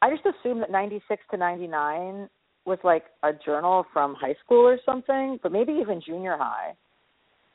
I 0.00 0.10
just 0.10 0.24
assumed 0.26 0.62
that 0.62 0.70
96 0.70 1.22
to 1.30 1.36
99 1.36 2.28
was 2.64 2.78
like 2.82 3.04
a 3.22 3.32
journal 3.32 3.84
from 3.92 4.14
high 4.14 4.34
school 4.44 4.66
or 4.66 4.78
something, 4.84 5.38
but 5.42 5.52
maybe 5.52 5.72
even 5.74 6.00
junior 6.00 6.36
high. 6.36 6.70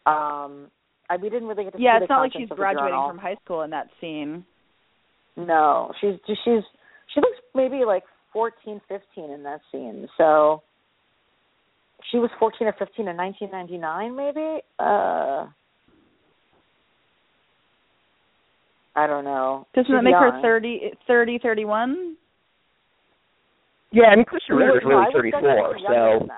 Um, 0.06 0.70
I 1.10 1.18
we 1.18 1.30
didn't 1.30 1.48
really 1.48 1.64
get 1.66 1.74
to 1.74 1.82
Yeah, 1.82 1.98
see 2.00 2.04
it's 2.04 2.10
not 2.10 2.20
like 2.22 2.34
she's 2.34 2.48
graduating 2.50 3.04
from 3.08 3.18
high 3.18 3.36
school 3.44 3.64
in 3.64 3.70
that 3.72 3.88
scene. 4.00 4.46
No, 5.38 5.94
she's 6.02 6.16
she's 6.26 6.64
she 7.14 7.22
looks 7.22 7.38
maybe 7.54 7.86
like 7.86 8.04
fourteen, 8.34 8.82
fifteen 8.90 9.30
in 9.30 9.44
that 9.44 9.62
scene. 9.72 10.08
So 10.18 10.64
she 12.12 12.18
was 12.18 12.30
14 12.40 12.68
or 12.68 12.76
15 12.78 13.08
in 13.08 13.18
1999, 13.18 14.16
maybe. 14.16 14.62
Uh, 14.80 15.48
I 18.96 19.06
don't 19.06 19.26
know. 19.26 19.68
Doesn't 19.76 19.86
She's 19.88 19.96
that 19.96 20.04
make 20.04 20.16
her 20.16 20.30
young. 20.30 20.42
thirty, 20.42 20.82
thirty, 21.06 21.40
thirty-one? 21.42 22.16
Yeah, 23.92 24.06
I 24.06 24.16
mean 24.16 24.26
Krysten 24.26 24.58
Ritter 24.58 24.80
is 24.80 24.84
really 24.86 24.96
I 24.96 25.08
would've 25.08 25.14
thirty 25.14 25.32
said 25.32 25.42
four, 25.42 25.78
she 25.78 25.84
was 25.84 26.20
younger 26.20 26.26
so. 26.28 26.34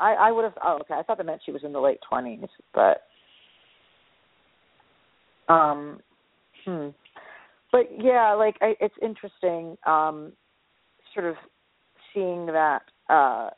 I 0.00 0.12
I 0.14 0.32
would 0.32 0.44
have. 0.44 0.54
Oh, 0.64 0.78
okay. 0.80 0.94
I 0.94 1.02
thought 1.02 1.18
that 1.18 1.26
meant 1.26 1.40
she 1.46 1.52
was 1.52 1.62
in 1.62 1.72
the 1.72 1.78
late 1.80 1.98
twenties, 2.08 2.48
but 2.74 3.02
um, 5.48 6.00
hmm. 6.70 6.88
But 7.72 7.86
yeah, 8.02 8.34
like 8.34 8.56
I, 8.60 8.74
it's 8.80 8.94
interesting, 9.00 9.76
um, 9.86 10.32
sort 11.14 11.26
of 11.26 11.36
seeing 12.12 12.46
that 12.46 12.82
uh, 13.08 13.50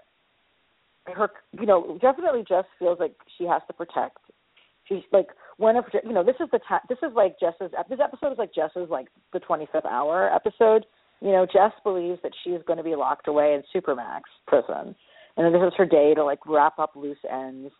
her, 1.06 1.30
you 1.58 1.66
know, 1.66 1.98
definitely 2.00 2.44
Jess 2.46 2.64
feels 2.78 2.98
like 3.00 3.14
she 3.38 3.44
has 3.44 3.62
to 3.68 3.72
protect. 3.72 4.18
She's 4.88 5.02
like 5.12 5.28
one 5.56 5.76
of 5.76 5.84
you 6.04 6.12
know 6.12 6.24
this 6.24 6.36
is 6.40 6.48
the 6.52 6.60
ta- 6.68 6.82
this 6.88 6.98
is 7.02 7.12
like 7.14 7.38
Jess's 7.38 7.70
this 7.88 8.00
episode 8.02 8.32
is 8.32 8.38
like 8.38 8.54
Jess's 8.54 8.90
like 8.90 9.06
the 9.32 9.40
twenty 9.40 9.66
fifth 9.72 9.86
hour 9.86 10.30
episode. 10.32 10.86
You 11.20 11.30
know, 11.30 11.46
Jess 11.46 11.72
believes 11.84 12.18
that 12.24 12.32
she 12.42 12.50
is 12.50 12.62
going 12.66 12.78
to 12.78 12.82
be 12.82 12.96
locked 12.96 13.28
away 13.28 13.54
in 13.54 13.62
Supermax 13.74 14.22
prison, 14.46 14.94
and 15.36 15.54
this 15.54 15.62
is 15.62 15.72
her 15.76 15.86
day 15.86 16.14
to 16.14 16.24
like 16.24 16.40
wrap 16.46 16.78
up 16.78 16.96
loose 16.96 17.16
ends 17.30 17.72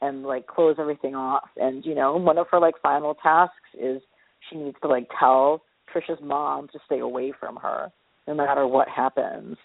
and 0.00 0.22
like 0.22 0.46
close 0.46 0.76
everything 0.78 1.14
off. 1.14 1.48
And 1.56 1.84
you 1.84 1.94
know, 1.94 2.16
one 2.16 2.38
of 2.38 2.46
her 2.52 2.60
like 2.60 2.74
final 2.82 3.14
tasks 3.14 3.54
is 3.78 4.00
she 4.48 4.56
needs 4.56 4.76
to 4.82 4.88
like 4.88 5.08
tell 5.18 5.62
Trisha's 5.92 6.22
mom 6.22 6.68
to 6.68 6.78
stay 6.86 7.00
away 7.00 7.32
from 7.38 7.56
her 7.56 7.92
no 8.26 8.34
matter 8.34 8.66
what 8.66 8.88
happens. 8.88 9.56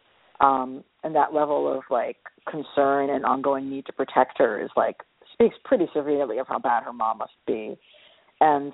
Um, 0.42 0.84
and 1.04 1.14
that 1.16 1.34
level 1.34 1.72
of 1.72 1.84
like 1.90 2.18
concern 2.50 3.10
and 3.10 3.26
ongoing 3.26 3.70
need 3.70 3.86
to 3.88 3.94
protect 3.94 4.38
her 4.38 4.62
is 4.62 4.70
like 4.76 4.98
speaks 5.34 5.56
pretty 5.64 5.88
severely 5.94 6.38
of 6.40 6.48
how 6.48 6.60
bad 6.60 6.84
her 6.84 6.94
mom 6.94 7.20
must 7.20 7.34
be. 7.46 7.78
And 8.40 8.74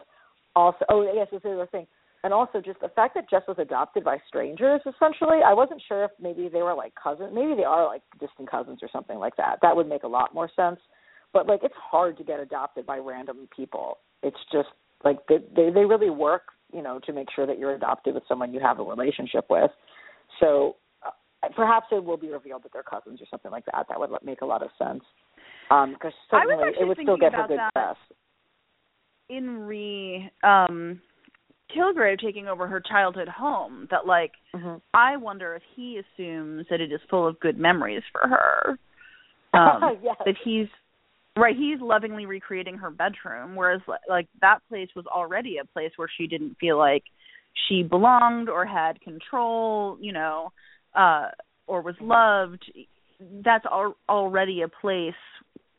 also, 0.55 0.85
oh 0.89 1.11
yes, 1.13 1.27
this 1.31 1.39
is 1.39 1.57
the 1.57 1.67
thing. 1.71 1.87
And 2.23 2.33
also 2.33 2.59
just 2.59 2.79
the 2.81 2.89
fact 2.89 3.13
that 3.15 3.29
Jess 3.29 3.43
was 3.47 3.57
adopted 3.59 4.03
by 4.03 4.17
strangers, 4.27 4.81
essentially. 4.81 5.39
I 5.45 5.53
wasn't 5.53 5.81
sure 5.87 6.05
if 6.05 6.11
maybe 6.19 6.49
they 6.49 6.63
were 6.63 6.73
like 6.73 6.93
cousins. 6.95 7.29
Maybe 7.33 7.53
they 7.55 7.63
are 7.63 7.85
like 7.85 8.01
distant 8.19 8.49
cousins 8.49 8.79
or 8.81 8.89
something 8.91 9.19
like 9.19 9.35
that. 9.37 9.59
That 9.61 9.75
would 9.75 9.87
make 9.87 10.03
a 10.03 10.07
lot 10.07 10.33
more 10.33 10.49
sense. 10.55 10.79
But 11.33 11.45
like, 11.47 11.59
it's 11.63 11.75
hard 11.77 12.17
to 12.17 12.23
get 12.23 12.39
adopted 12.39 12.85
by 12.85 12.97
random 12.97 13.47
people. 13.55 13.99
It's 14.23 14.39
just 14.51 14.69
like 15.03 15.17
they 15.27 15.37
they, 15.55 15.69
they 15.69 15.85
really 15.85 16.09
work, 16.09 16.43
you 16.73 16.81
know, 16.81 16.99
to 17.05 17.13
make 17.13 17.27
sure 17.35 17.45
that 17.45 17.59
you're 17.59 17.75
adopted 17.75 18.13
with 18.13 18.23
someone 18.27 18.53
you 18.53 18.59
have 18.59 18.79
a 18.79 18.83
relationship 18.83 19.45
with. 19.49 19.71
So 20.39 20.77
uh, 21.05 21.47
perhaps 21.55 21.87
it 21.91 22.03
will 22.03 22.17
be 22.17 22.29
revealed 22.29 22.63
that 22.63 22.73
they're 22.73 22.83
cousins 22.83 23.21
or 23.21 23.25
something 23.29 23.51
like 23.51 23.65
that. 23.65 23.87
That 23.89 23.99
would 23.99 24.09
make 24.23 24.41
a 24.41 24.45
lot 24.45 24.63
of 24.63 24.69
sense. 24.77 25.03
Um, 25.71 25.93
because 25.93 26.13
certainly 26.29 26.73
it 26.79 26.85
would 26.85 26.97
still 27.01 27.17
get 27.17 27.33
her 27.33 27.47
good 27.47 27.59
press. 27.73 27.95
In 29.29 29.59
re 29.59 30.31
um 30.43 31.01
Kilgrave 31.75 32.19
taking 32.19 32.47
over 32.47 32.67
her 32.67 32.79
childhood 32.79 33.27
home, 33.27 33.87
that 33.91 34.05
like 34.05 34.31
hmm 34.53 34.75
I 34.93 35.17
wonder 35.17 35.55
if 35.55 35.63
he 35.75 35.99
assumes 35.99 36.67
that 36.69 36.79
it 36.79 36.91
is 36.91 36.99
full 37.09 37.27
of 37.27 37.39
good 37.39 37.57
memories 37.57 38.03
for 38.11 38.27
her. 38.27 38.79
Um, 39.53 39.97
yes. 40.03 40.15
that 40.25 40.35
he's 40.43 40.67
right 41.37 41.55
he's 41.55 41.79
lovingly 41.81 42.25
recreating 42.25 42.77
her 42.77 42.89
bedroom 42.89 43.55
whereas 43.55 43.81
like 44.09 44.27
that 44.41 44.59
place 44.69 44.89
was 44.95 45.05
already 45.07 45.57
a 45.57 45.65
place 45.65 45.91
where 45.95 46.09
she 46.17 46.27
didn't 46.27 46.55
feel 46.59 46.77
like 46.77 47.03
she 47.67 47.83
belonged 47.83 48.49
or 48.49 48.65
had 48.65 48.99
control 49.01 49.97
you 49.99 50.13
know 50.13 50.51
uh 50.95 51.27
or 51.67 51.81
was 51.81 51.95
loved 52.01 52.63
that's 53.43 53.65
al- 53.65 53.97
already 54.09 54.61
a 54.61 54.67
place 54.67 55.13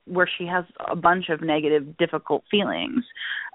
where 0.06 0.28
she 0.38 0.46
has 0.46 0.64
a 0.88 0.96
bunch 0.96 1.28
of 1.28 1.40
negative 1.40 1.96
difficult 1.98 2.42
feelings 2.50 3.04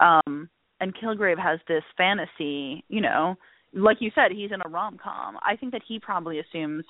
um 0.01 0.49
and 0.81 0.95
Kilgrave 0.95 1.37
has 1.37 1.59
this 1.67 1.83
fantasy, 1.95 2.83
you 2.89 3.01
know, 3.01 3.35
like 3.73 3.97
you 4.01 4.11
said, 4.13 4.31
he's 4.31 4.51
in 4.51 4.61
a 4.65 4.69
rom 4.69 4.97
com. 5.01 5.37
I 5.45 5.55
think 5.55 5.71
that 5.71 5.83
he 5.87 5.99
probably 5.99 6.39
assumes 6.39 6.83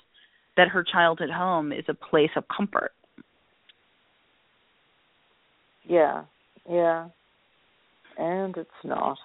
that 0.56 0.68
her 0.68 0.82
childhood 0.82 1.30
home 1.30 1.72
is 1.72 1.84
a 1.88 1.94
place 1.94 2.30
of 2.34 2.44
comfort. 2.54 2.92
Yeah, 5.84 6.24
yeah, 6.68 7.08
and 8.18 8.56
it's 8.56 8.70
not. 8.84 9.18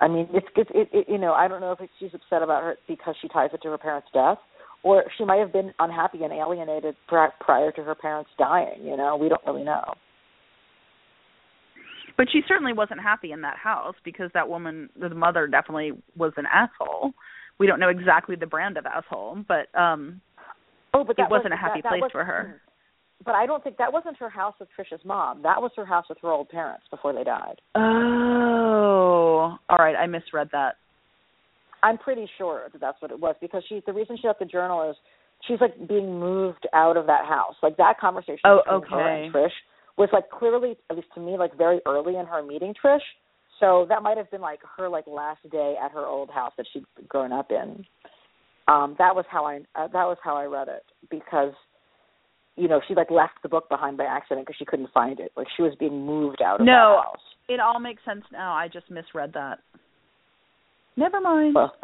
I 0.00 0.08
mean, 0.08 0.28
it's 0.32 0.46
it's 0.56 0.70
it, 0.74 0.88
it 0.92 1.06
you 1.08 1.18
know 1.18 1.32
I 1.32 1.48
don't 1.48 1.60
know 1.60 1.72
if 1.72 1.80
it's, 1.80 1.92
she's 1.98 2.10
upset 2.14 2.42
about 2.42 2.62
her 2.62 2.76
because 2.88 3.14
she 3.22 3.28
ties 3.28 3.50
it 3.52 3.62
to 3.62 3.68
her 3.68 3.78
parents' 3.78 4.08
death, 4.12 4.38
or 4.82 5.04
she 5.16 5.24
might 5.24 5.38
have 5.38 5.52
been 5.52 5.72
unhappy 5.78 6.22
and 6.24 6.32
alienated 6.32 6.96
prior 7.08 7.72
to 7.72 7.82
her 7.82 7.94
parents 7.94 8.30
dying. 8.38 8.82
You 8.82 8.96
know, 8.96 9.16
we 9.16 9.28
don't 9.28 9.42
really 9.46 9.64
know. 9.64 9.94
But 12.16 12.26
she 12.30 12.42
certainly 12.46 12.72
wasn't 12.72 13.00
happy 13.00 13.32
in 13.32 13.40
that 13.42 13.56
house 13.56 13.94
because 14.04 14.30
that 14.34 14.48
woman, 14.48 14.90
the 15.00 15.08
mother, 15.10 15.46
definitely 15.46 15.92
was 16.16 16.32
an 16.36 16.44
asshole. 16.52 17.12
We 17.58 17.66
don't 17.66 17.80
know 17.80 17.88
exactly 17.88 18.36
the 18.36 18.46
brand 18.46 18.76
of 18.76 18.86
asshole, 18.86 19.44
but 19.46 19.74
um 19.78 20.20
oh, 20.94 21.04
but 21.04 21.18
it 21.18 21.30
wasn't 21.30 21.50
was, 21.50 21.52
a 21.52 21.56
happy 21.56 21.80
that, 21.80 21.84
that 21.84 21.88
place 21.90 22.02
was, 22.02 22.12
for 22.12 22.24
her. 22.24 22.60
But 23.24 23.34
I 23.34 23.46
don't 23.46 23.62
think 23.62 23.76
that 23.76 23.92
wasn't 23.92 24.16
her 24.18 24.30
house 24.30 24.54
with 24.58 24.68
Trisha's 24.76 25.04
mom. 25.04 25.42
That 25.42 25.60
was 25.60 25.70
her 25.76 25.84
house 25.84 26.06
with 26.08 26.18
her 26.22 26.30
old 26.30 26.48
parents 26.48 26.84
before 26.90 27.12
they 27.12 27.24
died. 27.24 27.60
Oh, 27.74 29.56
all 29.68 29.78
right. 29.78 29.94
I 29.94 30.06
misread 30.06 30.48
that. 30.52 30.76
I'm 31.82 31.98
pretty 31.98 32.28
sure 32.38 32.68
that 32.72 32.80
that's 32.80 33.00
what 33.00 33.10
it 33.10 33.20
was 33.20 33.34
because 33.40 33.62
she. 33.68 33.82
The 33.86 33.92
reason 33.92 34.16
she 34.20 34.26
left 34.26 34.38
the 34.38 34.44
journal 34.44 34.88
is 34.90 34.96
she's 35.46 35.60
like 35.60 35.88
being 35.88 36.18
moved 36.18 36.66
out 36.72 36.96
of 36.96 37.06
that 37.06 37.26
house. 37.26 37.54
Like 37.62 37.76
that 37.76 37.98
conversation 38.00 38.40
oh, 38.44 38.60
between 38.64 38.82
okay. 38.82 38.90
her 38.90 39.24
and 39.24 39.34
Trish 39.34 39.56
was 39.98 40.08
like 40.12 40.30
clearly, 40.30 40.76
at 40.90 40.96
least 40.96 41.08
to 41.14 41.20
me, 41.20 41.36
like 41.36 41.56
very 41.56 41.80
early 41.86 42.16
in 42.16 42.26
her 42.26 42.42
meeting 42.42 42.74
Trish. 42.82 43.00
So 43.60 43.86
that 43.88 44.02
might 44.02 44.16
have 44.16 44.30
been 44.30 44.40
like 44.40 44.60
her 44.76 44.88
like 44.88 45.06
last 45.06 45.40
day 45.50 45.74
at 45.82 45.92
her 45.92 46.06
old 46.06 46.30
house 46.30 46.52
that 46.56 46.66
she'd 46.72 46.84
grown 47.08 47.32
up 47.32 47.50
in. 47.50 47.84
Um, 48.68 48.94
that 48.98 49.14
was 49.14 49.24
how 49.30 49.44
I 49.44 49.56
uh, 49.74 49.88
that 49.88 50.06
was 50.06 50.16
how 50.22 50.36
I 50.36 50.44
read 50.44 50.68
it 50.68 50.84
because 51.10 51.52
you 52.56 52.68
know 52.68 52.80
she 52.86 52.94
like 52.94 53.10
left 53.10 53.34
the 53.42 53.48
book 53.48 53.68
behind 53.68 53.96
by 53.96 54.04
accident 54.04 54.46
because 54.46 54.56
she 54.58 54.64
couldn't 54.64 54.90
find 54.92 55.20
it. 55.20 55.32
Like 55.36 55.46
she 55.56 55.62
was 55.62 55.74
being 55.78 56.04
moved 56.04 56.42
out 56.42 56.60
of 56.60 56.66
no, 56.66 57.00
house. 57.04 57.20
it 57.48 57.60
all 57.60 57.80
makes 57.80 58.04
sense 58.04 58.24
now. 58.32 58.52
I 58.52 58.68
just 58.68 58.90
misread 58.90 59.32
that. 59.34 59.58
Never 60.96 61.20
mind. 61.20 61.54
Well, 61.54 61.74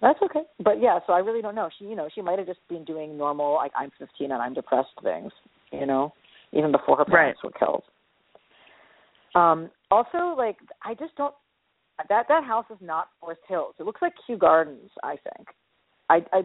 that's 0.00 0.20
okay. 0.22 0.42
But 0.62 0.80
yeah, 0.80 0.98
so 1.06 1.12
I 1.12 1.18
really 1.18 1.42
don't 1.42 1.54
know. 1.54 1.68
She, 1.78 1.84
you 1.84 1.94
know, 1.94 2.08
she 2.14 2.22
might 2.22 2.38
have 2.38 2.46
just 2.46 2.60
been 2.68 2.84
doing 2.84 3.16
normal 3.16 3.54
like 3.54 3.72
I'm 3.76 3.90
15 3.98 4.32
and 4.32 4.42
I'm 4.42 4.54
depressed 4.54 4.88
things, 5.02 5.32
you 5.72 5.86
know, 5.86 6.12
even 6.52 6.72
before 6.72 6.96
her 6.96 7.04
parents 7.04 7.40
right. 7.44 7.52
were 7.52 7.58
killed. 7.58 7.82
Um 9.34 9.70
also 9.90 10.34
like 10.36 10.56
I 10.82 10.94
just 10.94 11.14
don't 11.16 11.34
that 12.08 12.26
that 12.28 12.44
house 12.44 12.64
is 12.70 12.78
not 12.80 13.08
Forest 13.20 13.42
Hills. 13.46 13.74
It 13.78 13.84
looks 13.84 14.00
like 14.02 14.14
Kew 14.26 14.38
Gardens, 14.38 14.90
I 15.02 15.16
think. 15.22 15.48
I 16.08 16.24
I 16.32 16.42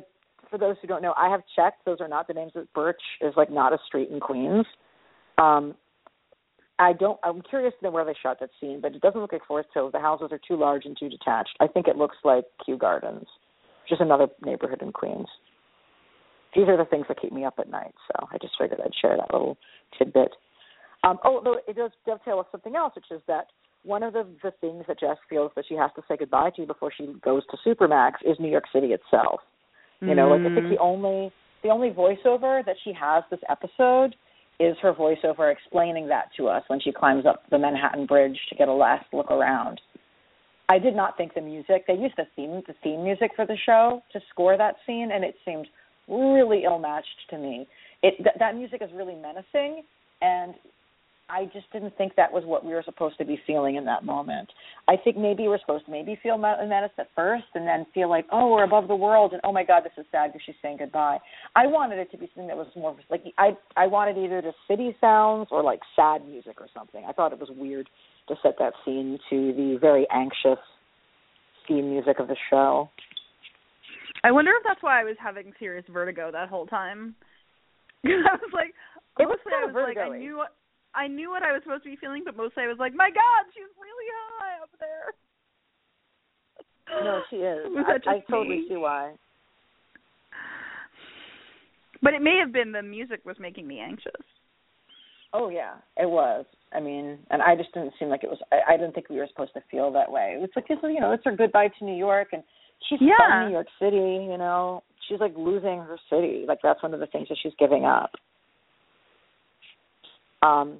for 0.49 0.57
those 0.57 0.75
who 0.81 0.87
don't 0.87 1.01
know, 1.01 1.13
I 1.17 1.29
have 1.29 1.41
checked 1.55 1.85
those 1.85 2.01
are 2.01 2.07
not 2.07 2.27
the 2.27 2.33
names 2.33 2.53
of 2.55 2.71
Birch 2.73 3.01
is 3.21 3.33
like 3.37 3.51
not 3.51 3.73
a 3.73 3.77
street 3.87 4.09
in 4.09 4.19
Queens. 4.19 4.65
Um 5.37 5.75
I 6.77 6.91
don't. 6.93 7.19
I'm 7.23 7.41
curious 7.41 7.73
to 7.79 7.85
know 7.85 7.91
where 7.91 8.03
they 8.03 8.15
shot 8.21 8.39
that 8.41 8.49
scene, 8.59 8.81
but 8.81 8.93
it 8.95 9.01
doesn't 9.01 9.19
look 9.19 9.31
like 9.31 9.45
Forest 9.47 9.69
Hills. 9.73 9.93
The 9.93 9.99
houses 9.99 10.29
are 10.31 10.39
too 10.45 10.57
large 10.57 10.85
and 10.85 10.97
too 10.97 11.07
detached. 11.07 11.55
I 11.61 11.67
think 11.67 11.87
it 11.87 11.95
looks 11.95 12.17
like 12.25 12.43
Kew 12.65 12.77
Gardens, 12.77 13.27
is 13.89 13.97
another 14.01 14.27
neighborhood 14.43 14.81
in 14.81 14.91
Queens. 14.91 15.27
These 16.53 16.67
are 16.67 16.77
the 16.77 16.85
things 16.85 17.05
that 17.07 17.21
keep 17.21 17.31
me 17.31 17.45
up 17.45 17.55
at 17.59 17.69
night, 17.69 17.93
so 18.07 18.27
I 18.31 18.37
just 18.41 18.55
figured 18.59 18.79
I'd 18.83 18.91
share 19.01 19.15
that 19.17 19.31
little 19.31 19.57
tidbit. 19.97 20.31
Um, 21.03 21.19
oh, 21.23 21.59
it 21.67 21.75
does 21.75 21.91
dovetail 22.05 22.39
with 22.39 22.47
something 22.51 22.75
else, 22.75 22.93
which 22.95 23.11
is 23.11 23.21
that 23.27 23.47
one 23.83 24.03
of 24.03 24.13
the 24.13 24.25
the 24.41 24.51
things 24.59 24.83
that 24.87 24.99
Jess 24.99 25.17
feels 25.29 25.51
that 25.55 25.65
she 25.67 25.75
has 25.75 25.91
to 25.95 26.01
say 26.07 26.17
goodbye 26.17 26.49
to 26.57 26.65
before 26.65 26.91
she 26.95 27.07
goes 27.23 27.43
to 27.51 27.57
Supermax 27.65 28.13
is 28.25 28.37
New 28.39 28.49
York 28.49 28.65
City 28.73 28.87
itself. 28.87 29.39
You 30.01 30.15
know, 30.15 30.29
like 30.29 30.41
I 30.41 30.53
think 30.53 30.67
mm. 30.67 30.69
the 30.69 30.79
only 30.79 31.31
the 31.63 31.69
only 31.69 31.89
voiceover 31.89 32.63
that 32.65 32.75
she 32.83 32.93
has 32.93 33.23
this 33.31 33.39
episode 33.49 34.15
is 34.59 34.75
her 34.81 34.93
voiceover 34.93 35.51
explaining 35.51 36.07
that 36.07 36.29
to 36.37 36.47
us 36.47 36.63
when 36.67 36.79
she 36.79 36.91
climbs 36.91 37.25
up 37.25 37.43
the 37.49 37.57
Manhattan 37.57 38.05
Bridge 38.05 38.37
to 38.49 38.55
get 38.55 38.67
a 38.67 38.73
last 38.73 39.05
look 39.11 39.31
around. 39.31 39.81
I 40.69 40.79
did 40.79 40.95
not 40.95 41.17
think 41.17 41.33
the 41.33 41.41
music 41.41 41.85
they 41.87 41.93
used 41.93 42.15
the 42.17 42.25
theme 42.35 42.61
the 42.67 42.73
theme 42.83 43.03
music 43.03 43.31
for 43.35 43.45
the 43.45 43.57
show 43.65 44.01
to 44.13 44.19
score 44.29 44.57
that 44.57 44.75
scene, 44.85 45.09
and 45.13 45.23
it 45.23 45.35
seemed 45.45 45.67
really 46.07 46.63
ill 46.65 46.79
matched 46.79 47.07
to 47.31 47.37
me. 47.37 47.67
It 48.01 48.15
th- 48.17 48.35
that 48.39 48.55
music 48.55 48.81
is 48.81 48.89
really 48.93 49.15
menacing, 49.15 49.83
and 50.21 50.55
I 51.28 51.45
just 51.45 51.71
didn't 51.73 51.97
think 51.97 52.15
that 52.15 52.32
was 52.32 52.43
what 52.45 52.63
we 52.63 52.73
were 52.73 52.84
supposed 52.84 53.17
to 53.17 53.26
be 53.26 53.39
feeling 53.47 53.76
in 53.76 53.86
that 53.86 54.05
moment. 54.05 54.49
I 54.88 54.95
think 54.95 55.17
maybe 55.17 55.47
we're 55.47 55.59
supposed 55.59 55.86
to 55.86 55.91
maybe 55.91 56.19
feel 56.21 56.38
menace 56.38 56.91
at 56.99 57.09
first, 57.15 57.45
and 57.55 57.67
then 57.67 57.86
feel 57.93 58.09
like, 58.09 58.26
oh, 58.32 58.51
we're 58.51 58.63
above 58.63 58.88
the 58.88 58.95
world, 58.95 59.34
and 59.34 59.41
oh 59.43 59.51
my 59.51 59.63
God, 59.63 59.84
this 59.84 59.93
is 59.97 60.05
sad 60.11 60.32
because 60.32 60.43
she's 60.45 60.55
saying 60.61 60.78
goodbye. 60.78 61.17
I 61.55 61.65
wanted 61.65 61.97
it 61.97 62.11
to 62.11 62.17
be 62.17 62.28
something 62.28 62.47
that 62.47 62.57
was 62.57 62.67
more 62.76 62.95
like 63.09 63.23
I 63.38 63.57
I 63.76 63.88
wanted 63.88 64.17
either 64.17 64.41
the 64.41 64.53
city 64.67 64.95
sounds 65.01 65.47
or 65.51 65.63
like 65.63 65.80
sad 65.95 66.26
music 66.28 66.61
or 66.61 66.67
something. 66.73 67.03
I 67.07 67.11
thought 67.11 67.34
it 67.34 67.39
was 67.39 67.49
weird 67.55 67.89
to 68.28 68.36
set 68.43 68.55
that 68.59 68.73
scene 68.84 69.17
to 69.30 69.53
the 69.53 69.78
very 69.82 70.07
anxious 70.11 70.59
theme 71.67 71.89
music 71.89 72.19
of 72.19 72.28
the 72.28 72.38
show. 72.49 72.89
I 74.23 74.32
wonder 74.32 74.51
if 74.51 74.63
that's 74.65 74.82
why 74.82 75.01
I 75.01 75.03
was 75.03 75.15
having 75.19 75.53
serious 75.59 75.86
vertigo 75.91 76.32
that 76.32 76.49
whole 76.49 76.65
time. 76.65 77.15
I 78.05 78.09
was 78.09 78.51
like, 78.53 78.73
it 79.19 79.26
was 79.26 79.39
mostly 79.45 79.53
I 79.53 79.65
was 79.65 79.95
like, 79.95 79.97
I 79.97 80.17
knew 80.17 80.43
I 80.95 81.07
knew 81.07 81.29
what 81.29 81.43
I 81.43 81.51
was 81.51 81.61
supposed 81.63 81.83
to 81.83 81.89
be 81.89 81.97
feeling, 81.97 82.23
but 82.23 82.37
mostly 82.37 82.63
I 82.63 82.67
was 82.67 82.79
like, 82.79 82.93
my 82.95 83.09
God, 83.09 83.51
she's 83.53 83.69
really 83.75 84.07
high 84.39 84.63
up 84.63 84.71
there. 84.79 85.13
No, 87.03 87.21
she 87.29 87.37
is. 87.37 87.65
I, 88.07 88.09
I 88.09 88.23
totally 88.29 88.65
see 88.69 88.77
why. 88.77 89.13
But 92.01 92.13
it 92.13 92.21
may 92.21 92.37
have 92.39 92.53
been 92.53 92.71
the 92.71 92.83
music 92.83 93.21
was 93.25 93.35
making 93.39 93.67
me 93.67 93.79
anxious. 93.79 94.11
Oh 95.33 95.49
yeah, 95.49 95.75
it 95.97 96.09
was. 96.09 96.45
I 96.71 96.79
mean, 96.79 97.17
and 97.29 97.41
I 97.41 97.55
just 97.55 97.73
didn't 97.73 97.93
seem 97.99 98.09
like 98.09 98.23
it 98.23 98.29
was. 98.29 98.39
I, 98.51 98.73
I 98.73 98.77
didn't 98.77 98.93
think 98.93 99.09
we 99.09 99.17
were 99.17 99.27
supposed 99.27 99.53
to 99.55 99.61
feel 99.69 99.91
that 99.91 100.11
way. 100.11 100.37
It's 100.39 100.55
like 100.55 100.67
this, 100.67 100.77
you 100.83 100.99
know, 100.99 101.11
it's 101.11 101.25
her 101.25 101.35
goodbye 101.35 101.69
to 101.79 101.85
New 101.85 101.95
York, 101.95 102.29
and 102.31 102.43
she's 102.87 102.99
yeah. 103.01 103.15
from 103.17 103.47
New 103.47 103.53
York 103.53 103.67
City. 103.79 104.27
You 104.31 104.37
know, 104.37 104.83
she's 105.07 105.19
like 105.19 105.33
losing 105.35 105.79
her 105.79 105.97
city. 106.09 106.45
Like 106.47 106.59
that's 106.63 106.81
one 106.81 106.93
of 106.93 106.99
the 106.99 107.07
things 107.07 107.27
that 107.29 107.37
she's 107.41 107.53
giving 107.59 107.85
up. 107.85 108.11
Um, 110.45 110.79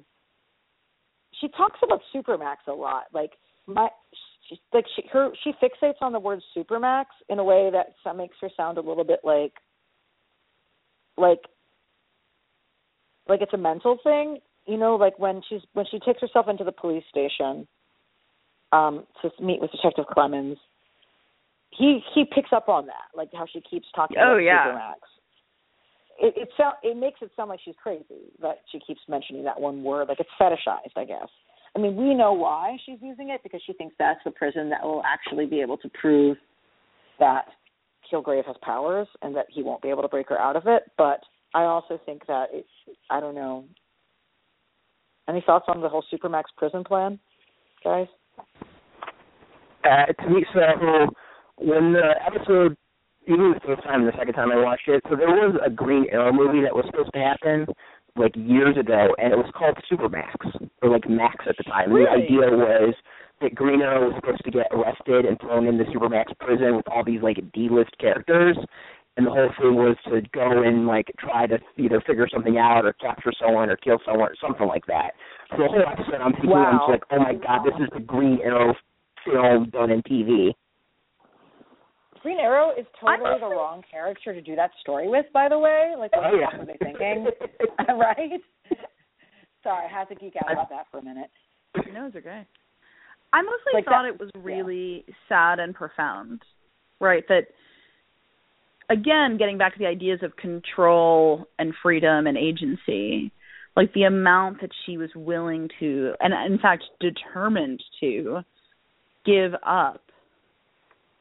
she 1.40 1.48
talks 1.48 1.78
about 1.82 2.00
supermax 2.14 2.56
a 2.68 2.72
lot. 2.72 3.04
Like 3.12 3.32
my, 3.66 3.88
she, 4.48 4.58
like 4.72 4.84
she 4.94 5.02
her 5.12 5.30
she 5.42 5.52
fixates 5.62 6.00
on 6.00 6.12
the 6.12 6.20
word 6.20 6.40
supermax 6.56 7.06
in 7.28 7.38
a 7.38 7.44
way 7.44 7.70
that 7.72 7.94
some 8.04 8.16
makes 8.16 8.36
her 8.40 8.50
sound 8.56 8.78
a 8.78 8.80
little 8.80 9.04
bit 9.04 9.20
like, 9.24 9.52
like, 11.16 11.40
like 13.28 13.42
it's 13.42 13.54
a 13.54 13.58
mental 13.58 13.98
thing. 14.02 14.38
You 14.66 14.76
know, 14.76 14.96
like 14.96 15.18
when 15.18 15.42
she's 15.48 15.60
when 15.72 15.86
she 15.90 15.98
takes 15.98 16.20
herself 16.20 16.46
into 16.48 16.64
the 16.64 16.72
police 16.72 17.04
station, 17.10 17.66
um, 18.72 19.06
to 19.22 19.30
meet 19.42 19.60
with 19.60 19.72
Detective 19.72 20.06
Clemons. 20.16 20.56
He 21.70 22.00
he 22.14 22.24
picks 22.24 22.50
up 22.54 22.68
on 22.68 22.86
that, 22.86 23.14
like 23.14 23.28
how 23.32 23.46
she 23.52 23.60
keeps 23.60 23.86
talking 23.94 24.16
oh, 24.18 24.34
about 24.34 24.38
yeah. 24.38 24.66
supermax 24.66 24.94
it 26.18 26.34
it 26.36 26.48
sound 26.56 26.74
it 26.82 26.96
makes 26.96 27.20
it 27.22 27.30
sound 27.36 27.48
like 27.48 27.60
she's 27.64 27.74
crazy 27.82 28.30
that 28.40 28.58
she 28.70 28.80
keeps 28.80 29.00
mentioning 29.08 29.44
that 29.44 29.60
one 29.60 29.82
word. 29.82 30.08
Like 30.08 30.20
it's 30.20 30.30
fetishized 30.40 30.96
i 30.96 31.04
guess. 31.04 31.28
I 31.74 31.78
mean 31.78 31.96
we 31.96 32.14
know 32.14 32.32
why 32.32 32.76
she's 32.84 32.98
using 33.00 33.30
it 33.30 33.42
because 33.42 33.60
she 33.66 33.72
thinks 33.74 33.94
that's 33.98 34.20
the 34.24 34.30
prison 34.30 34.70
that 34.70 34.82
will 34.82 35.02
actually 35.04 35.46
be 35.46 35.60
able 35.60 35.76
to 35.78 35.88
prove 36.00 36.36
that 37.18 37.46
kilgrave 38.12 38.46
has 38.46 38.56
powers 38.62 39.08
and 39.22 39.34
that 39.36 39.46
he 39.50 39.62
won't 39.62 39.82
be 39.82 39.88
able 39.88 40.02
to 40.02 40.08
break 40.08 40.28
her 40.28 40.38
out 40.40 40.56
of 40.56 40.64
it. 40.66 40.84
But 40.96 41.20
i 41.54 41.62
also 41.62 41.98
think 42.06 42.26
that 42.26 42.46
it's 42.52 42.68
i 43.10 43.20
don't 43.20 43.34
know. 43.34 43.64
Any 45.28 45.42
thoughts 45.44 45.64
on 45.68 45.80
the 45.80 45.88
whole 45.88 46.04
supermax 46.12 46.44
prison 46.56 46.84
plan 46.84 47.18
guys? 47.84 48.06
Uh 49.84 50.06
to 50.22 50.30
me 50.30 50.44
so 50.52 51.06
when 51.58 51.92
the 51.92 52.14
episode 52.26 52.76
even 53.26 53.52
the 53.54 53.60
first 53.64 53.82
time 53.82 54.00
and 54.00 54.08
the 54.08 54.16
second 54.16 54.34
time 54.34 54.50
I 54.52 54.62
watched 54.62 54.88
it, 54.88 55.02
so 55.08 55.16
there 55.16 55.28
was 55.28 55.56
a 55.64 55.70
Green 55.70 56.06
Arrow 56.10 56.32
movie 56.32 56.62
that 56.62 56.74
was 56.74 56.84
supposed 56.86 57.12
to 57.14 57.20
happen 57.20 57.66
like 58.16 58.32
years 58.34 58.76
ago, 58.76 59.14
and 59.18 59.32
it 59.32 59.36
was 59.36 59.50
called 59.54 59.76
Supermax 59.90 60.34
or 60.82 60.90
like 60.90 61.08
Max 61.08 61.44
at 61.48 61.56
the 61.56 61.64
time. 61.64 61.92
Really? 61.92 62.06
The 62.06 62.24
idea 62.24 62.56
was 62.56 62.94
that 63.40 63.54
Green 63.54 63.82
Arrow 63.82 64.08
was 64.08 64.14
supposed 64.16 64.44
to 64.44 64.50
get 64.50 64.66
arrested 64.72 65.26
and 65.26 65.38
thrown 65.40 65.66
in 65.66 65.76
the 65.76 65.84
Supermax 65.84 66.32
prison 66.40 66.76
with 66.76 66.88
all 66.88 67.04
these 67.04 67.22
like 67.22 67.36
D-list 67.52 67.92
characters, 68.00 68.56
and 69.16 69.26
the 69.26 69.30
whole 69.30 69.50
thing 69.60 69.74
was 69.74 69.96
to 70.06 70.22
go 70.32 70.62
and 70.62 70.86
like 70.86 71.12
try 71.18 71.46
to 71.46 71.58
either 71.76 72.00
figure 72.06 72.28
something 72.32 72.58
out 72.58 72.84
or 72.84 72.92
capture 72.94 73.32
someone 73.40 73.68
or 73.70 73.76
kill 73.76 73.98
someone 74.06 74.30
or 74.30 74.36
something 74.40 74.66
like 74.66 74.86
that. 74.86 75.12
So 75.50 75.58
the 75.58 75.68
whole 75.68 75.84
episode, 75.86 76.20
I'm 76.20 76.32
thinking, 76.32 76.50
Wow. 76.50 76.64
I'm 76.72 76.78
just 76.78 76.90
like, 76.90 77.04
oh 77.10 77.18
my 77.18 77.34
god, 77.34 77.64
this 77.64 77.74
is 77.80 77.88
the 77.92 78.00
Green 78.00 78.38
Arrow 78.42 78.74
film 79.24 79.70
done 79.70 79.90
in 79.90 80.02
TV. 80.02 80.52
Green 82.26 82.40
Arrow 82.40 82.72
is 82.76 82.84
totally 83.00 83.30
I'm 83.30 83.40
the 83.40 83.46
wrong 83.46 83.82
character 83.88 84.34
to 84.34 84.42
do 84.42 84.56
that 84.56 84.72
story 84.80 85.06
with, 85.06 85.26
by 85.32 85.48
the 85.48 85.56
way. 85.56 85.94
Like, 85.96 86.10
what 86.16 86.24
Oh, 86.26 86.32
the 86.32 86.38
yeah. 86.38 86.50
fuck 86.50 86.58
were 86.58 86.66
they 86.66 86.76
thinking? 86.84 87.28
right? 87.96 88.40
Sorry, 89.62 89.86
I 89.86 89.88
had 89.88 90.08
to 90.08 90.16
geek 90.16 90.34
out 90.44 90.50
about 90.50 90.68
that 90.70 90.86
for 90.90 90.98
a 90.98 91.04
minute. 91.04 91.30
No, 91.94 92.06
it's 92.06 92.16
okay. 92.16 92.44
I 93.32 93.42
mostly 93.42 93.74
like 93.74 93.84
thought 93.84 94.02
that- 94.02 94.14
it 94.14 94.18
was 94.18 94.30
really 94.34 95.04
sad 95.28 95.60
and 95.60 95.72
profound. 95.72 96.42
Right, 96.98 97.22
that 97.28 97.42
again 98.90 99.36
getting 99.38 99.56
back 99.56 99.74
to 99.74 99.78
the 99.78 99.86
ideas 99.86 100.18
of 100.24 100.34
control 100.34 101.46
and 101.60 101.74
freedom 101.80 102.26
and 102.26 102.36
agency, 102.36 103.30
like 103.76 103.92
the 103.92 104.02
amount 104.02 104.62
that 104.62 104.70
she 104.84 104.96
was 104.98 105.10
willing 105.14 105.68
to 105.78 106.14
and 106.18 106.34
in 106.52 106.58
fact 106.58 106.82
determined 106.98 107.80
to 108.00 108.40
give 109.24 109.52
up 109.64 110.00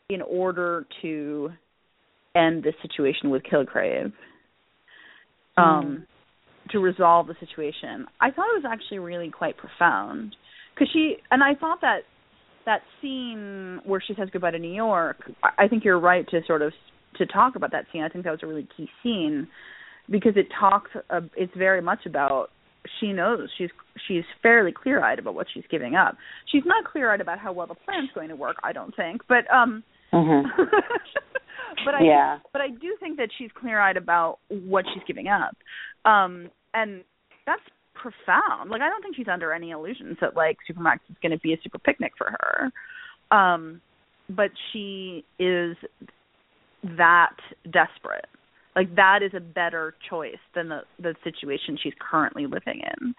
in 0.09 0.21
order 0.21 0.85
to 1.01 1.49
end 2.35 2.63
the 2.63 2.73
situation 2.81 3.29
with 3.29 3.43
Kilgrave. 3.43 4.13
Um 5.57 6.05
to 6.71 6.79
resolve 6.79 7.27
the 7.27 7.35
situation. 7.39 8.07
I 8.19 8.31
thought 8.31 8.45
it 8.55 8.63
was 8.63 8.65
actually 8.67 8.99
really 8.99 9.29
quite 9.29 9.55
profound 9.57 10.35
because 10.73 10.89
she 10.91 11.17
and 11.29 11.43
I 11.43 11.53
thought 11.53 11.81
that 11.81 11.99
that 12.65 12.81
scene 13.01 13.79
where 13.85 14.01
she 14.05 14.15
says 14.15 14.29
goodbye 14.31 14.51
to 14.51 14.59
New 14.59 14.73
York. 14.73 15.17
I 15.43 15.65
I 15.65 15.67
think 15.67 15.83
you're 15.85 15.99
right 15.99 16.27
to 16.29 16.41
sort 16.47 16.61
of 16.61 16.73
to 17.17 17.25
talk 17.25 17.55
about 17.55 17.71
that 17.71 17.85
scene. 17.91 18.03
I 18.03 18.09
think 18.09 18.23
that 18.25 18.31
was 18.31 18.39
a 18.43 18.47
really 18.47 18.67
key 18.75 18.89
scene 19.03 19.47
because 20.09 20.33
it 20.35 20.47
talks. 20.59 20.91
Uh, 21.09 21.21
it's 21.35 21.53
very 21.55 21.81
much 21.81 22.05
about 22.05 22.49
she 22.99 23.13
knows 23.13 23.49
she's 23.57 23.69
she's 24.07 24.23
fairly 24.41 24.71
clear 24.71 25.03
eyed 25.03 25.19
about 25.19 25.35
what 25.35 25.47
she's 25.53 25.63
giving 25.69 25.95
up. 25.95 26.17
She's 26.51 26.63
not 26.65 26.91
clear 26.91 27.11
eyed 27.13 27.21
about 27.21 27.39
how 27.39 27.53
well 27.53 27.67
the 27.67 27.75
plan's 27.75 28.09
going 28.15 28.29
to 28.29 28.35
work. 28.35 28.57
I 28.63 28.73
don't 28.73 28.95
think, 28.95 29.21
but 29.27 29.49
um. 29.53 29.83
Mhm. 30.15 30.43
but 31.85 31.93
I 31.95 32.03
Yeah. 32.03 32.39
but 32.53 32.61
I 32.61 32.69
do 32.69 32.95
think 32.99 33.17
that 33.17 33.29
she's 33.37 33.51
clear 33.53 33.79
eyed 33.79 33.97
about 33.97 34.39
what 34.49 34.85
she's 34.93 35.03
giving 35.05 35.27
up. 35.27 35.55
Um 36.05 36.49
and 36.73 37.03
that's 37.45 37.61
profound. 37.93 38.69
Like 38.69 38.81
I 38.81 38.89
don't 38.89 39.01
think 39.01 39.15
she's 39.15 39.27
under 39.27 39.51
any 39.51 39.71
illusions 39.71 40.17
that 40.21 40.35
like 40.35 40.57
Supermax 40.69 40.99
is 41.09 41.17
gonna 41.21 41.37
be 41.39 41.53
a 41.53 41.57
super 41.61 41.79
picnic 41.79 42.13
for 42.17 42.31
her. 42.39 43.37
Um 43.37 43.81
but 44.29 44.51
she 44.71 45.25
is 45.37 45.75
that 46.97 47.35
desperate. 47.71 48.27
Like 48.75 48.95
that 48.95 49.19
is 49.21 49.31
a 49.35 49.39
better 49.39 49.95
choice 50.09 50.41
than 50.53 50.69
the 50.69 50.81
the 50.99 51.15
situation 51.23 51.77
she's 51.81 51.93
currently 51.99 52.45
living 52.45 52.81
in. 52.81 53.13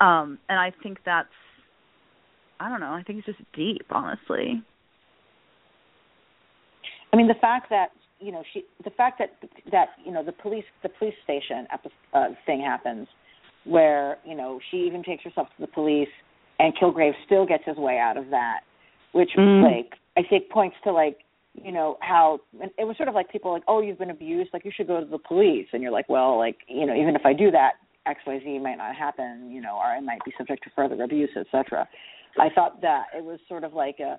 Um 0.00 0.38
and 0.50 0.58
I 0.58 0.72
think 0.82 0.98
that's 1.06 1.28
I 2.60 2.68
don't 2.68 2.80
know, 2.80 2.92
I 2.92 3.02
think 3.02 3.18
it's 3.18 3.38
just 3.38 3.52
deep, 3.54 3.86
honestly. 3.90 4.62
I 7.14 7.16
mean, 7.16 7.28
the 7.28 7.34
fact 7.40 7.70
that 7.70 7.90
you 8.18 8.32
know 8.32 8.42
she, 8.52 8.64
the 8.82 8.90
fact 8.90 9.20
that 9.20 9.30
that 9.70 9.90
you 10.04 10.10
know 10.10 10.24
the 10.24 10.32
police 10.32 10.64
the 10.82 10.88
police 10.88 11.14
station 11.22 11.68
uh, 12.12 12.30
thing 12.44 12.60
happens, 12.60 13.06
where 13.62 14.18
you 14.26 14.34
know 14.34 14.58
she 14.68 14.78
even 14.78 15.04
takes 15.04 15.22
herself 15.22 15.46
to 15.56 15.60
the 15.60 15.68
police, 15.68 16.08
and 16.58 16.74
Kilgrave 16.76 17.12
still 17.24 17.46
gets 17.46 17.62
his 17.66 17.76
way 17.76 17.98
out 17.98 18.16
of 18.16 18.30
that, 18.30 18.62
which 19.12 19.30
Mm. 19.38 19.62
like 19.62 19.92
I 20.16 20.28
think 20.28 20.50
points 20.50 20.74
to 20.82 20.90
like 20.92 21.18
you 21.62 21.70
know 21.70 21.98
how 22.00 22.40
and 22.60 22.72
it 22.78 22.84
was 22.84 22.96
sort 22.96 23.08
of 23.08 23.14
like 23.14 23.30
people 23.30 23.52
like 23.52 23.62
oh 23.68 23.80
you've 23.80 23.98
been 23.98 24.10
abused 24.10 24.50
like 24.52 24.64
you 24.64 24.72
should 24.76 24.88
go 24.88 24.98
to 24.98 25.06
the 25.06 25.18
police 25.18 25.68
and 25.72 25.84
you're 25.84 25.92
like 25.92 26.08
well 26.08 26.36
like 26.36 26.56
you 26.66 26.84
know 26.84 26.96
even 26.96 27.14
if 27.14 27.24
I 27.24 27.32
do 27.32 27.52
that 27.52 27.74
X 28.06 28.18
Y 28.26 28.40
Z 28.42 28.58
might 28.58 28.78
not 28.78 28.96
happen 28.96 29.52
you 29.52 29.60
know 29.60 29.76
or 29.76 29.84
I 29.84 30.00
might 30.00 30.24
be 30.24 30.32
subject 30.36 30.64
to 30.64 30.70
further 30.74 31.00
abuse 31.00 31.30
etc. 31.36 31.88
I 32.40 32.48
thought 32.52 32.80
that 32.82 33.04
it 33.16 33.24
was 33.24 33.38
sort 33.48 33.62
of 33.62 33.72
like 33.72 34.00
a 34.00 34.18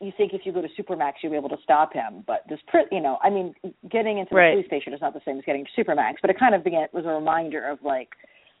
you 0.00 0.12
think 0.16 0.32
if 0.32 0.42
you 0.44 0.52
go 0.52 0.62
to 0.62 0.68
Supermax 0.80 1.14
you'll 1.22 1.32
be 1.32 1.38
able 1.38 1.48
to 1.48 1.56
stop 1.62 1.92
him, 1.92 2.22
but 2.26 2.44
this, 2.48 2.58
you 2.92 3.00
know, 3.00 3.18
I 3.22 3.30
mean, 3.30 3.54
getting 3.90 4.18
into 4.18 4.34
Right. 4.34 4.50
the 4.50 4.62
police 4.62 4.66
station 4.66 4.92
is 4.94 5.00
not 5.00 5.12
the 5.14 5.20
same 5.24 5.38
as 5.38 5.44
getting 5.44 5.64
to 5.64 5.70
Supermax, 5.84 6.14
but 6.20 6.30
it 6.30 6.38
kind 6.38 6.54
of 6.54 6.62
began 6.62 6.86
was 6.92 7.04
a 7.04 7.08
reminder 7.08 7.66
of 7.68 7.78
like 7.82 8.10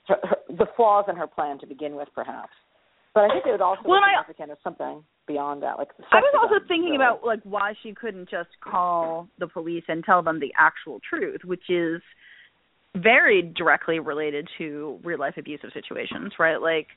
her, 0.08 0.16
her, 0.24 0.36
the 0.48 0.66
flaws 0.76 1.04
in 1.08 1.16
her 1.16 1.26
plan 1.26 1.58
to 1.60 1.66
begin 1.66 1.94
with, 1.94 2.08
perhaps. 2.14 2.52
But 3.14 3.24
I 3.24 3.28
think 3.28 3.46
it 3.46 3.50
would 3.52 3.60
also 3.60 3.82
Well, 3.84 4.00
be 4.00 4.04
I- 4.16 4.22
significant 4.22 4.50
as 4.52 4.58
something 4.64 5.04
beyond 5.26 5.62
that, 5.62 5.78
like. 5.78 5.88
I 6.12 6.16
was 6.20 6.34
also 6.40 6.64
thinking 6.66 6.90
really. 6.92 6.96
about 6.96 7.24
like 7.24 7.40
why 7.44 7.74
she 7.82 7.92
couldn't 7.94 8.28
just 8.28 8.50
call 8.60 9.28
the 9.38 9.46
police 9.46 9.84
and 9.88 10.02
tell 10.04 10.22
them 10.22 10.40
the 10.40 10.52
actual 10.56 11.00
truth, 11.08 11.44
which 11.44 11.68
is 11.70 12.02
very 12.96 13.42
directly 13.42 13.98
related 14.00 14.48
to 14.58 14.98
real 15.04 15.18
life 15.18 15.34
abusive 15.36 15.70
situations, 15.72 16.32
right? 16.38 16.60
Like 16.60 16.88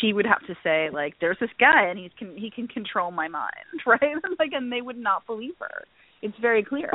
she 0.00 0.12
would 0.12 0.26
have 0.26 0.46
to 0.46 0.54
say 0.62 0.88
like 0.92 1.14
there's 1.20 1.38
this 1.40 1.50
guy 1.58 1.86
and 1.86 1.98
he's 1.98 2.10
can 2.18 2.36
he 2.36 2.50
can 2.50 2.68
control 2.68 3.10
my 3.10 3.28
mind, 3.28 3.52
right? 3.86 4.16
like 4.38 4.52
and 4.52 4.72
they 4.72 4.80
would 4.80 4.98
not 4.98 5.26
believe 5.26 5.54
her. 5.60 5.84
It's 6.20 6.36
very 6.40 6.64
clear 6.64 6.90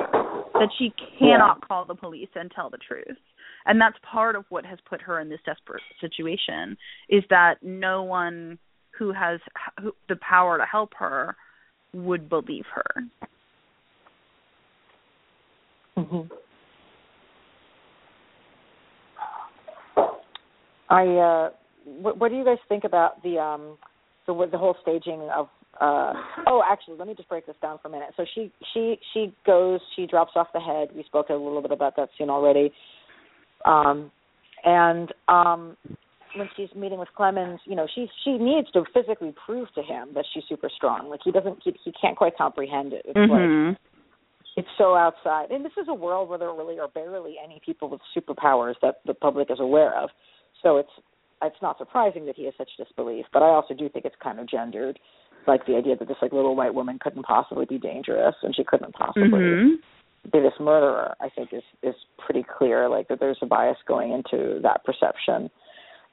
that 0.53 0.69
she 0.77 0.93
cannot 1.17 1.65
call 1.65 1.85
the 1.85 1.95
police 1.95 2.27
and 2.35 2.51
tell 2.51 2.69
the 2.69 2.77
truth. 2.77 3.17
And 3.65 3.79
that's 3.79 3.95
part 4.11 4.35
of 4.35 4.43
what 4.49 4.65
has 4.65 4.77
put 4.89 5.01
her 5.01 5.21
in 5.21 5.29
this 5.29 5.39
desperate 5.45 5.81
situation 6.01 6.75
is 7.07 7.23
that 7.29 7.55
no 7.61 8.03
one 8.03 8.59
who 8.97 9.13
has 9.13 9.39
who, 9.81 9.93
the 10.09 10.17
power 10.17 10.57
to 10.57 10.65
help 10.65 10.91
her 10.99 11.35
would 11.93 12.27
believe 12.27 12.65
her. 12.73 13.03
Mhm. 15.97 16.29
I 20.89 21.07
uh 21.07 21.49
what, 22.01 22.17
what 22.17 22.29
do 22.29 22.37
you 22.37 22.45
guys 22.45 22.57
think 22.67 22.83
about 22.83 23.21
the 23.23 23.37
um 23.39 23.77
the 24.27 24.47
the 24.51 24.57
whole 24.57 24.75
staging 24.81 25.29
of 25.35 25.47
uh 25.81 26.13
oh 26.47 26.61
actually 26.69 26.97
let 26.97 27.07
me 27.07 27.15
just 27.15 27.29
break 27.29 27.45
this 27.45 27.55
down 27.61 27.79
for 27.81 27.87
a 27.87 27.91
minute. 27.91 28.09
So 28.15 28.25
she 28.33 28.51
she 28.73 28.97
she 29.13 29.33
goes 29.45 29.79
she 29.95 30.05
drops 30.05 30.31
off 30.35 30.47
the 30.53 30.59
head. 30.59 30.89
We 30.95 31.03
spoke 31.03 31.29
a 31.29 31.33
little 31.33 31.61
bit 31.61 31.71
about 31.71 31.95
that 31.97 32.09
scene 32.17 32.29
already. 32.29 32.71
Um 33.65 34.11
and 34.63 35.13
um 35.27 35.77
when 36.35 36.49
she's 36.57 36.69
meeting 36.75 36.97
with 36.97 37.09
Clemons, 37.17 37.59
you 37.65 37.75
know, 37.75 37.87
she 37.93 38.07
she 38.23 38.37
needs 38.37 38.69
to 38.71 38.83
physically 38.93 39.33
prove 39.45 39.67
to 39.75 39.83
him 39.83 40.09
that 40.15 40.25
she's 40.33 40.43
super 40.49 40.69
strong. 40.75 41.09
Like 41.09 41.21
he 41.23 41.31
doesn't 41.31 41.59
he, 41.63 41.75
he 41.83 41.91
can't 41.99 42.17
quite 42.17 42.37
comprehend 42.37 42.93
it. 42.93 43.03
It's 43.05 43.29
like 43.29 43.41
Mhm. 43.41 43.77
it's 44.55 44.67
so 44.77 44.95
outside. 44.95 45.51
And 45.51 45.65
this 45.65 45.73
is 45.81 45.87
a 45.87 45.93
world 45.93 46.29
where 46.29 46.37
there 46.37 46.53
really 46.53 46.79
are 46.79 46.87
barely 46.87 47.35
any 47.43 47.59
people 47.65 47.89
with 47.89 48.01
superpowers 48.15 48.75
that 48.81 49.01
the 49.05 49.13
public 49.13 49.49
is 49.49 49.59
aware 49.59 49.95
of. 49.95 50.09
So 50.61 50.77
it's 50.77 50.91
it's 51.43 51.61
not 51.61 51.77
surprising 51.77 52.25
that 52.25 52.35
he 52.35 52.45
has 52.45 52.53
such 52.57 52.69
disbelief. 52.77 53.25
But 53.33 53.43
I 53.43 53.47
also 53.47 53.73
do 53.73 53.89
think 53.89 54.05
it's 54.05 54.15
kind 54.21 54.39
of 54.39 54.47
gendered, 54.47 54.99
like 55.47 55.65
the 55.65 55.75
idea 55.75 55.95
that 55.97 56.07
this 56.07 56.17
like 56.21 56.31
little 56.31 56.55
white 56.55 56.73
woman 56.73 56.99
couldn't 56.99 57.23
possibly 57.23 57.65
be 57.65 57.77
dangerous 57.77 58.35
and 58.43 58.55
she 58.55 58.63
couldn't 58.63 58.93
possibly 58.93 59.29
Mhm. 59.29 59.75
be 60.31 60.39
this 60.39 60.57
murderer. 60.59 61.15
I 61.19 61.29
think 61.29 61.51
is 61.53 61.63
is 61.81 61.95
pretty 62.17 62.43
clear. 62.43 62.87
Like 62.89 63.07
that 63.09 63.19
there's 63.19 63.39
a 63.41 63.45
bias 63.45 63.77
going 63.85 64.11
into 64.11 64.59
that 64.61 64.83
perception. 64.85 65.49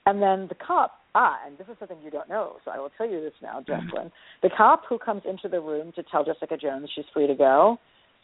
And 0.07 0.23
then 0.23 0.49
the 0.49 0.55
cop. 0.57 0.97
Ah, 1.15 1.39
and 1.45 1.59
this 1.59 1.69
is 1.69 1.77
something 1.79 1.99
you 2.05 2.11
don't 2.11 2.29
know, 2.29 2.57
so 2.65 2.71
I 2.71 2.79
will 2.79 2.91
tell 2.97 3.09
you 3.09 3.21
this 3.21 3.35
now, 3.43 3.61
Jaclyn. 3.63 4.13
The 4.43 4.51
cop 4.51 4.85
who 4.87 4.97
comes 4.97 5.23
into 5.27 5.49
the 5.49 5.61
room 5.61 5.91
to 5.93 6.05
tell 6.05 6.25
Jessica 6.25 6.57
Jones 6.57 6.89
she's 6.95 7.05
free 7.13 7.27
to 7.27 7.35
go, 7.35 7.79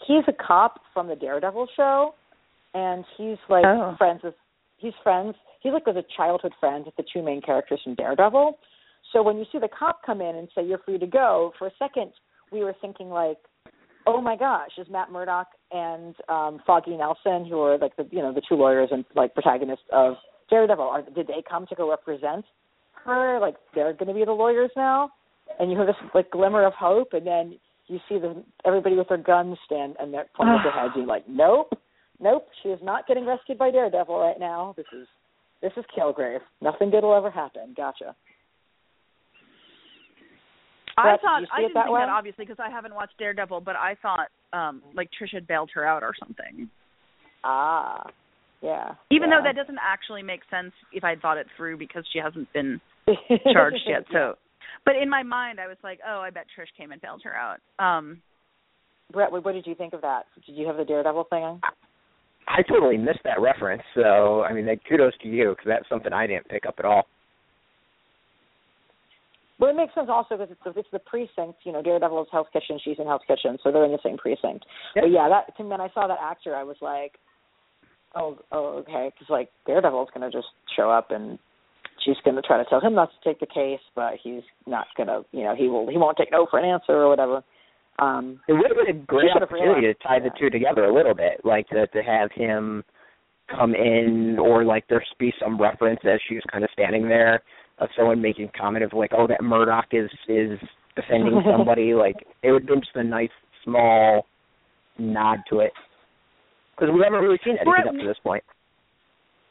he's 0.07 0.23
a 0.29 0.33
cop 0.33 0.81
from 0.95 1.09
the 1.09 1.17
Daredevil 1.17 1.67
show, 1.77 2.15
and 2.75 3.05
he's 3.17 3.39
like 3.49 3.65
Oh. 3.65 3.95
friends 3.99 4.23
with 4.23 4.35
he's 4.79 4.95
friends. 5.03 5.35
He's 5.67 5.73
like 5.73 5.85
with 5.85 5.97
a 5.97 6.05
childhood 6.17 6.53
friend 6.61 6.85
with 6.85 6.95
the 6.95 7.03
two 7.13 7.25
main 7.25 7.43
characters 7.43 7.81
from 7.83 7.97
Daredevil. 7.97 8.57
So 9.13 9.21
when 9.21 9.37
you 9.37 9.45
see 9.51 9.59
the 9.59 9.69
cop 9.69 10.01
come 10.07 10.21
in 10.21 10.37
and 10.37 10.49
say 10.55 10.65
you're 10.65 10.79
free 10.79 10.97
to 10.97 11.09
go, 11.09 11.53
for 11.59 11.67
a 11.67 11.73
second 11.77 12.13
we 12.53 12.61
were 12.61 12.75
thinking 12.81 13.09
like, 13.11 13.39
oh 14.07 14.21
my 14.21 14.37
gosh, 14.37 14.71
is 14.79 14.87
Matt 14.89 15.11
Murdock 15.11 15.49
and 15.73 16.15
um 16.29 16.61
Foggy 16.65 16.97
Nelson, 16.97 17.47
who 17.51 17.61
are 17.63 17.79
like 17.79 17.97
the 17.97 18.07
you 18.13 18.21
know 18.21 18.33
the 18.33 18.43
two 18.49 18.55
lawyers 18.55 18.91
and 18.93 19.05
like 19.17 19.35
protagonists 19.35 19.87
of 19.93 20.15
Daredevil, 20.51 20.85
are 20.85 21.03
did 21.03 21.27
they 21.27 21.43
come 21.51 21.67
to 21.67 21.75
go 21.75 21.91
represent 21.91 22.45
her? 23.05 23.41
Like 23.41 23.57
they're 23.75 23.93
going 23.93 24.07
to 24.07 24.15
be 24.15 24.25
the 24.25 24.31
lawyers 24.31 24.71
now, 24.77 25.11
and 25.59 25.73
you 25.73 25.77
have 25.79 25.89
this 25.89 25.97
like 26.15 26.31
glimmer 26.31 26.65
of 26.65 26.75
hope, 26.75 27.09
and 27.13 27.27
then 27.27 27.59
you 27.89 27.99
see 28.09 28.21
them 28.21 28.45
everybody 28.65 28.95
with 28.95 29.09
their 29.09 29.19
guns 29.19 29.59
stand 29.67 29.97
and 29.99 30.15
they're 30.15 30.27
pointing 30.37 30.55
at 30.55 30.63
their 30.63 30.73
heads, 30.81 30.93
and 30.95 31.03
you're 31.03 31.07
like, 31.07 31.29
nope, 31.29 31.73
nope, 32.21 32.47
she 32.63 32.69
is 32.69 32.79
not 32.85 33.09
getting 33.09 33.27
rescued 33.27 33.59
by 33.59 33.73
Daredevil 33.73 34.17
right 34.17 34.39
now. 34.39 34.73
This 34.77 34.87
is 34.93 35.09
this 35.63 35.73
is 35.77 35.85
Kilgrave. 35.97 36.41
Nothing 36.61 36.91
good 36.91 37.03
will 37.03 37.15
ever 37.15 37.31
happen. 37.31 37.75
Gotcha. 37.77 38.15
I 40.99 41.17
thought 41.23 41.43
I 41.53 41.61
didn't 41.61 41.75
that 41.75 41.85
think 41.85 41.95
way? 41.95 42.01
that 42.01 42.09
obviously 42.09 42.47
because 42.47 42.63
I 42.65 42.71
haven't 42.71 42.95
watched 42.95 43.19
Daredevil, 43.19 43.61
but 43.61 43.77
I 43.77 43.97
thought 44.01 44.29
um 44.53 44.83
like 44.95 45.11
Trish 45.11 45.35
had 45.35 45.47
bailed 45.47 45.71
her 45.75 45.87
out 45.87 46.03
or 46.03 46.13
something. 46.19 46.71
Ah, 47.45 48.05
yeah. 48.63 48.95
Even 49.11 49.29
yeah. 49.29 49.37
though 49.37 49.45
that 49.45 49.57
doesn't 49.57 49.79
actually 49.83 50.23
make 50.23 50.41
sense 50.51 50.73
if 50.93 51.05
I 51.05 51.17
thought 51.17 51.37
it 51.37 51.47
through 51.57 51.79
because 51.79 52.05
she 52.13 52.19
hasn't 52.19 52.53
been 52.53 52.81
charged 53.53 53.83
yet. 53.87 54.05
So, 54.11 54.35
but 54.85 54.97
in 54.97 55.11
my 55.11 55.23
mind, 55.23 55.61
I 55.61 55.69
was 55.69 55.77
like, 55.85 56.01
oh, 56.07 56.21
I 56.21 56.31
bet 56.31 56.47
Trish 56.59 56.75
came 56.77 56.93
and 56.93 57.01
bailed 57.01 57.23
her 57.25 57.35
out. 57.35 57.59
Um, 57.79 58.23
Brett, 59.13 59.31
what, 59.31 59.45
what 59.45 59.53
did 59.53 59.67
you 59.67 59.75
think 59.75 59.93
of 59.93 60.01
that? 60.01 60.23
Did 60.47 60.57
you 60.57 60.67
have 60.67 60.77
the 60.77 60.85
Daredevil 60.85 61.25
thing? 61.31 61.61
I 62.49 62.63
totally 62.63 62.97
missed 62.97 63.21
that 63.25 63.41
reference. 63.41 63.83
So 63.95 64.43
I 64.43 64.53
mean, 64.53 64.67
like, 64.67 64.81
kudos 64.89 65.15
to 65.23 65.29
you 65.29 65.51
because 65.51 65.67
that's 65.67 65.89
something 65.89 66.13
I 66.13 66.27
didn't 66.27 66.49
pick 66.49 66.67
up 66.67 66.77
at 66.79 66.85
all. 66.85 67.07
Well, 69.59 69.71
it 69.71 69.77
makes 69.77 69.95
sense 69.95 70.09
also 70.11 70.37
because 70.37 70.51
it's 70.51 70.61
the, 70.65 70.81
it's 70.81 70.89
the 70.93 70.99
precinct. 70.99 71.61
You 71.65 71.73
know, 71.73 71.83
Daredevil 71.83 72.23
is 72.23 72.29
Hell's 72.31 72.47
Kitchen. 72.53 72.79
She's 72.85 72.99
in 72.99 73.07
Hell's 73.07 73.23
Kitchen, 73.27 73.57
so 73.63 73.73
they're 73.73 73.87
in 73.87 73.93
the 73.93 73.99
same 74.05 74.19
precinct. 74.19 74.67
Yeah. 74.95 75.03
But 75.03 75.11
yeah, 75.11 75.29
that 75.29 75.65
when 75.65 75.81
I 75.81 75.89
saw 75.95 76.07
that 76.07 76.19
actor, 76.21 76.55
I 76.55 76.63
was 76.63 76.77
like, 76.83 77.13
oh, 78.15 78.39
oh, 78.53 78.79
okay, 78.79 79.11
because 79.15 79.31
like 79.31 79.49
Daredevil's 79.67 80.11
gonna 80.13 80.31
just 80.31 80.49
show 80.77 80.91
up 80.91 81.11
and 81.11 81.39
she's 82.05 82.17
going 82.25 82.37
to 82.37 82.43
try 82.43 82.57
to 82.57 82.69
tell 82.69 82.81
him 82.81 82.95
not 82.95 83.11
to 83.11 83.29
take 83.29 83.41
the 83.41 83.47
case, 83.47 83.81
but 83.95 84.15
he's 84.23 84.43
not 84.67 84.87
going 84.97 85.09
to, 85.09 85.25
you 85.33 85.45
know, 85.45 85.55
he 85.57 85.69
will 85.69 85.89
he 85.91 85.99
won't 85.99 86.17
take 86.17 86.31
no 86.31 86.47
for 86.51 86.59
an 86.59 86.65
answer 86.65 86.93
or 86.93 87.09
whatever. 87.09 87.43
Um, 87.99 88.41
it 88.49 88.53
would 88.53 88.67
have 88.69 88.77
been 88.77 88.97
a 88.97 89.07
great 89.07 89.31
opportunity 89.35 89.87
to 89.87 89.95
tie 89.95 90.19
the 90.19 90.31
two 90.39 90.51
together 90.51 90.85
a 90.85 90.95
little 90.95 91.15
bit, 91.15 91.41
like 91.45 91.69
to 91.69 91.87
to 91.87 92.03
have 92.03 92.31
him 92.33 92.85
come 93.51 93.75
in, 93.75 94.39
or 94.39 94.65
like 94.65 94.87
there 94.89 95.03
be 95.19 95.33
some 95.41 95.61
reference 95.61 96.01
as 96.05 96.21
she 96.29 96.35
was 96.35 96.45
kind 96.51 96.65
of 96.65 96.71
standing 96.73 97.09
there 97.09 97.43
of 97.79 97.89
someone 97.97 98.21
making 98.21 98.51
comment 98.59 98.85
of 98.85 98.93
like, 98.93 99.13
oh, 99.17 99.27
that 99.27 99.43
Murdock 99.43 99.87
is 99.93 100.11
is 100.29 100.59
defending 100.95 101.43
somebody. 101.51 101.95
like 101.95 102.17
it 102.43 102.53
would 102.53 102.63
have 102.63 102.69
been 102.69 102.81
just 102.81 102.97
a 102.97 103.05
nice 103.05 103.31
small 103.65 104.27
nod 104.99 105.39
to 105.51 105.61
it 105.61 105.73
because 106.75 106.93
we 106.93 107.01
haven't 107.03 107.21
really 107.21 107.39
seen 107.45 107.57
anything 107.57 107.73
Brett, 107.73 107.89
up 107.89 107.95
to 107.95 108.07
this 108.07 108.19
point. 108.23 108.45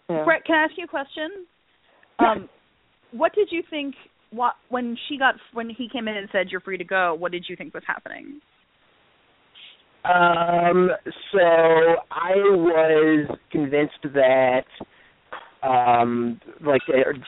yeah. 0.10 0.24
Brett, 0.24 0.46
can 0.46 0.56
I 0.56 0.64
ask 0.66 0.74
you 0.78 0.86
a 0.86 0.88
question? 0.88 1.46
Um, 2.20 2.50
what 3.12 3.34
did 3.34 3.50
you 3.52 3.64
think? 3.70 3.96
What 4.32 4.54
when 4.70 4.98
she 5.08 5.18
got 5.18 5.36
when 5.54 5.70
he 5.70 5.88
came 5.92 6.08
in 6.08 6.18
and 6.18 6.28
said 6.32 6.48
you're 6.50 6.62
free 6.62 6.78
to 6.78 6.84
go? 6.84 7.16
What 7.16 7.32
did 7.32 7.46
you 7.48 7.56
think 7.56 7.74
was 7.74 7.84
happening? 7.88 8.42
Um, 10.04 10.92
so 11.32 11.40
I 12.12 12.36
was 12.36 13.38
convinced 13.52 14.06
that 14.14 14.66
um 15.64 16.40
like 16.62 16.82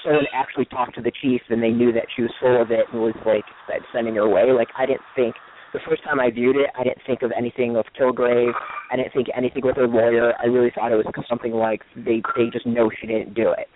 someone 0.04 0.26
actually 0.34 0.66
talked 0.66 0.96
to 0.96 1.02
the 1.02 1.12
chief 1.22 1.42
and 1.50 1.64
they 1.64 1.72
knew 1.72 1.92
that 1.92 2.06
she 2.16 2.22
was 2.22 2.32
full 2.40 2.62
of 2.62 2.70
it 2.70 2.86
and 2.92 3.02
was 3.02 3.16
like 3.26 3.46
sending 3.94 4.16
her 4.16 4.22
away. 4.22 4.52
Like 4.52 4.68
I 4.78 4.86
didn't 4.86 5.02
think 5.16 5.36
the 5.74 5.80
first 5.88 6.04
time 6.04 6.20
I 6.20 6.30
viewed 6.30 6.56
it, 6.56 6.70
I 6.78 6.84
didn't 6.84 7.02
think 7.06 7.22
of 7.24 7.32
anything 7.38 7.76
of 7.76 7.86
Kilgrave. 8.00 8.54
I 8.92 8.96
didn't 8.96 9.14
think 9.14 9.28
anything 9.36 9.64
with 9.66 9.76
her 9.78 9.88
lawyer. 9.88 10.34
I 10.42 10.46
really 10.46 10.72
thought 10.74 10.92
it 10.92 10.96
was 10.96 11.06
something 11.28 11.54
like 11.54 11.82
they 11.96 12.22
they 12.36 12.50
just 12.52 12.66
know 12.66 12.92
she 13.02 13.08
didn't 13.08 13.34
do 13.34 13.52
it. 13.52 13.68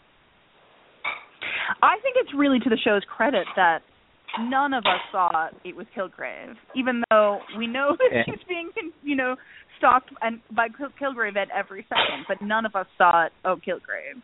I 1.82 1.98
think 2.02 2.16
it's 2.18 2.32
really 2.36 2.60
to 2.60 2.70
the 2.70 2.78
show's 2.78 3.04
credit 3.08 3.46
that 3.56 3.80
none 4.40 4.74
of 4.74 4.86
us 4.86 5.02
thought 5.12 5.52
it 5.66 5.76
was 5.76 5.86
Kilgrave, 5.96 6.56
even 6.76 7.04
though 7.10 7.40
we 7.58 7.68
know 7.68 7.96
that 8.00 8.10
Yeah. 8.12 8.24
she's 8.26 8.44
being, 8.48 8.70
you 9.04 9.16
know, 9.16 9.36
stalked 9.78 10.10
and 10.22 10.40
by 10.56 10.68
Kil- 10.70 10.90
Kilgrave 11.02 11.36
at 11.38 11.50
every 11.52 11.86
second. 11.90 12.26
But 12.28 12.42
none 12.42 12.66
of 12.66 12.76
us 12.76 12.88
thought, 12.98 13.32
oh, 13.46 13.56
Kilgrave, 13.58 14.22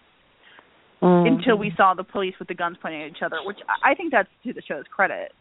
Mm. 0.99 1.28
until 1.28 1.57
we 1.57 1.71
saw 1.78 1.93
the 1.93 2.03
police 2.03 2.34
with 2.39 2.47
the 2.47 2.55
guns 2.55 2.75
pointing 2.82 3.03
at 3.03 3.09
each 3.09 3.21
other, 3.23 3.38
which 3.45 3.59
I 3.69 3.91
I 3.91 3.93
think 3.93 4.11
that's 4.11 4.30
to 4.43 4.51
the 4.53 4.63
show's 4.67 4.86
credit. 4.89 5.32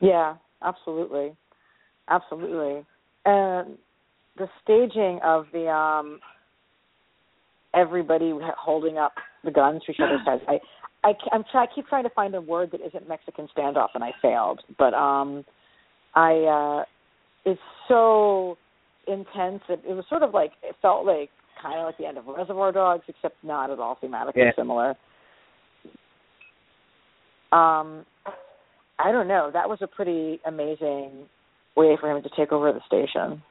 Yeah, 0.00 0.34
absolutely, 0.62 1.34
absolutely. 2.08 2.84
And 3.24 3.78
the 4.36 4.48
staging 4.62 5.20
of 5.24 5.46
the 5.52 5.68
um 5.68 6.20
everybody 7.74 8.32
holding 8.58 8.98
up 8.98 9.12
the 9.44 9.50
guns 9.50 9.82
to 9.86 9.92
each 9.92 10.00
other's 10.00 10.20
heads. 10.26 10.42
I 10.48 10.58
I, 11.06 11.12
I'm 11.32 11.44
try, 11.52 11.64
I 11.64 11.66
keep 11.74 11.86
trying 11.86 12.04
to 12.04 12.10
find 12.10 12.34
a 12.34 12.40
word 12.40 12.70
that 12.72 12.80
isn't 12.80 13.06
Mexican 13.06 13.46
standoff, 13.54 13.88
and 13.94 14.02
I 14.02 14.12
failed. 14.22 14.62
But 14.78 14.94
um, 14.94 15.44
I 16.14 16.32
uh, 16.80 16.84
it's 17.44 17.60
so 17.88 18.56
intense. 19.06 19.60
It, 19.68 19.82
it 19.86 19.92
was 19.92 20.06
sort 20.08 20.22
of 20.22 20.32
like 20.32 20.52
it 20.62 20.74
felt 20.80 21.04
like 21.04 21.28
kind 21.60 21.78
of 21.78 21.84
like 21.86 21.98
the 21.98 22.06
end 22.06 22.16
of 22.16 22.24
Reservoir 22.26 22.72
Dogs, 22.72 23.04
except 23.06 23.36
not 23.44 23.70
at 23.70 23.78
all 23.78 23.98
thematically 24.02 24.36
Yeah. 24.36 24.52
similar. 24.56 24.94
Um, 27.52 28.06
I 28.98 29.12
don't 29.12 29.28
know. 29.28 29.50
That 29.52 29.68
was 29.68 29.78
a 29.82 29.86
pretty 29.86 30.40
amazing 30.46 31.26
way 31.76 31.96
for 32.00 32.10
him 32.10 32.22
to 32.22 32.30
take 32.36 32.50
over 32.50 32.72
the 32.72 32.80
station. 32.86 33.42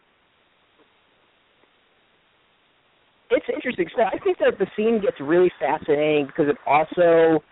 It's 3.36 3.46
interesting. 3.54 3.88
So 3.96 4.04
I 4.04 4.18
think 4.24 4.38
that 4.40 4.60
the 4.60 4.68
scene 4.76 5.02
gets 5.02 5.18
really 5.20 5.52
fascinating 5.60 6.28
because 6.28 6.48
it 6.50 6.58
also 6.66 7.44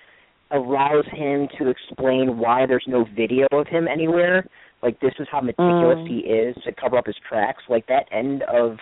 allows 0.51 1.05
him 1.11 1.47
to 1.57 1.69
explain 1.69 2.37
why 2.37 2.65
there's 2.65 2.85
no 2.87 3.05
video 3.15 3.47
of 3.51 3.67
him 3.67 3.87
anywhere. 3.87 4.45
Like 4.83 4.99
this 4.99 5.13
is 5.19 5.27
how 5.31 5.41
meticulous 5.41 5.99
Mm. 5.99 6.07
he 6.07 6.17
is 6.19 6.55
to 6.63 6.71
cover 6.73 6.97
up 6.97 7.05
his 7.05 7.15
tracks. 7.27 7.63
Like 7.69 7.87
that 7.87 8.05
end 8.11 8.43
of 8.43 8.77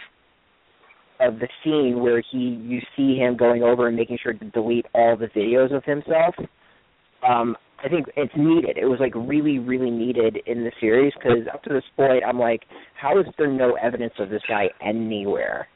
of 1.20 1.40
the 1.40 1.50
scene 1.64 2.00
where 2.02 2.22
he 2.32 2.38
you 2.38 2.80
see 2.96 3.18
him 3.18 3.36
going 3.36 3.62
over 3.62 3.88
and 3.88 3.96
making 3.96 4.18
sure 4.22 4.34
to 4.34 4.46
delete 4.52 4.86
all 4.94 5.18
the 5.18 5.28
videos 5.28 5.76
of 5.76 5.84
himself. 5.84 6.34
Um, 7.28 7.58
I 7.84 7.90
think 7.90 8.08
it's 8.16 8.34
needed. 8.36 8.78
It 8.78 8.86
was 8.86 9.00
like 9.00 9.14
really, 9.16 9.60
really 9.60 9.92
needed 9.92 10.40
in 10.48 10.64
the 10.64 10.72
series 10.80 11.14
because 11.14 11.48
up 11.54 11.64
to 11.64 11.70
this 11.74 11.84
point, 11.96 12.24
I'm 12.26 12.40
like, 12.40 12.64
how 13.00 13.20
is 13.20 13.26
there 13.38 13.48
no 13.48 13.76
evidence 13.76 14.14
of 14.20 14.30
this 14.30 14.42
guy 14.48 14.70
anywhere? 14.82 15.68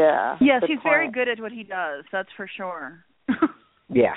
Yeah. 0.00 0.36
Yes, 0.40 0.62
he's 0.66 0.78
very 0.82 1.10
good 1.10 1.28
at 1.28 1.40
what 1.40 1.52
he 1.52 1.62
does. 1.62 2.04
That's 2.12 2.28
for 2.36 2.48
sure. 2.56 3.04
Yeah. 3.92 4.14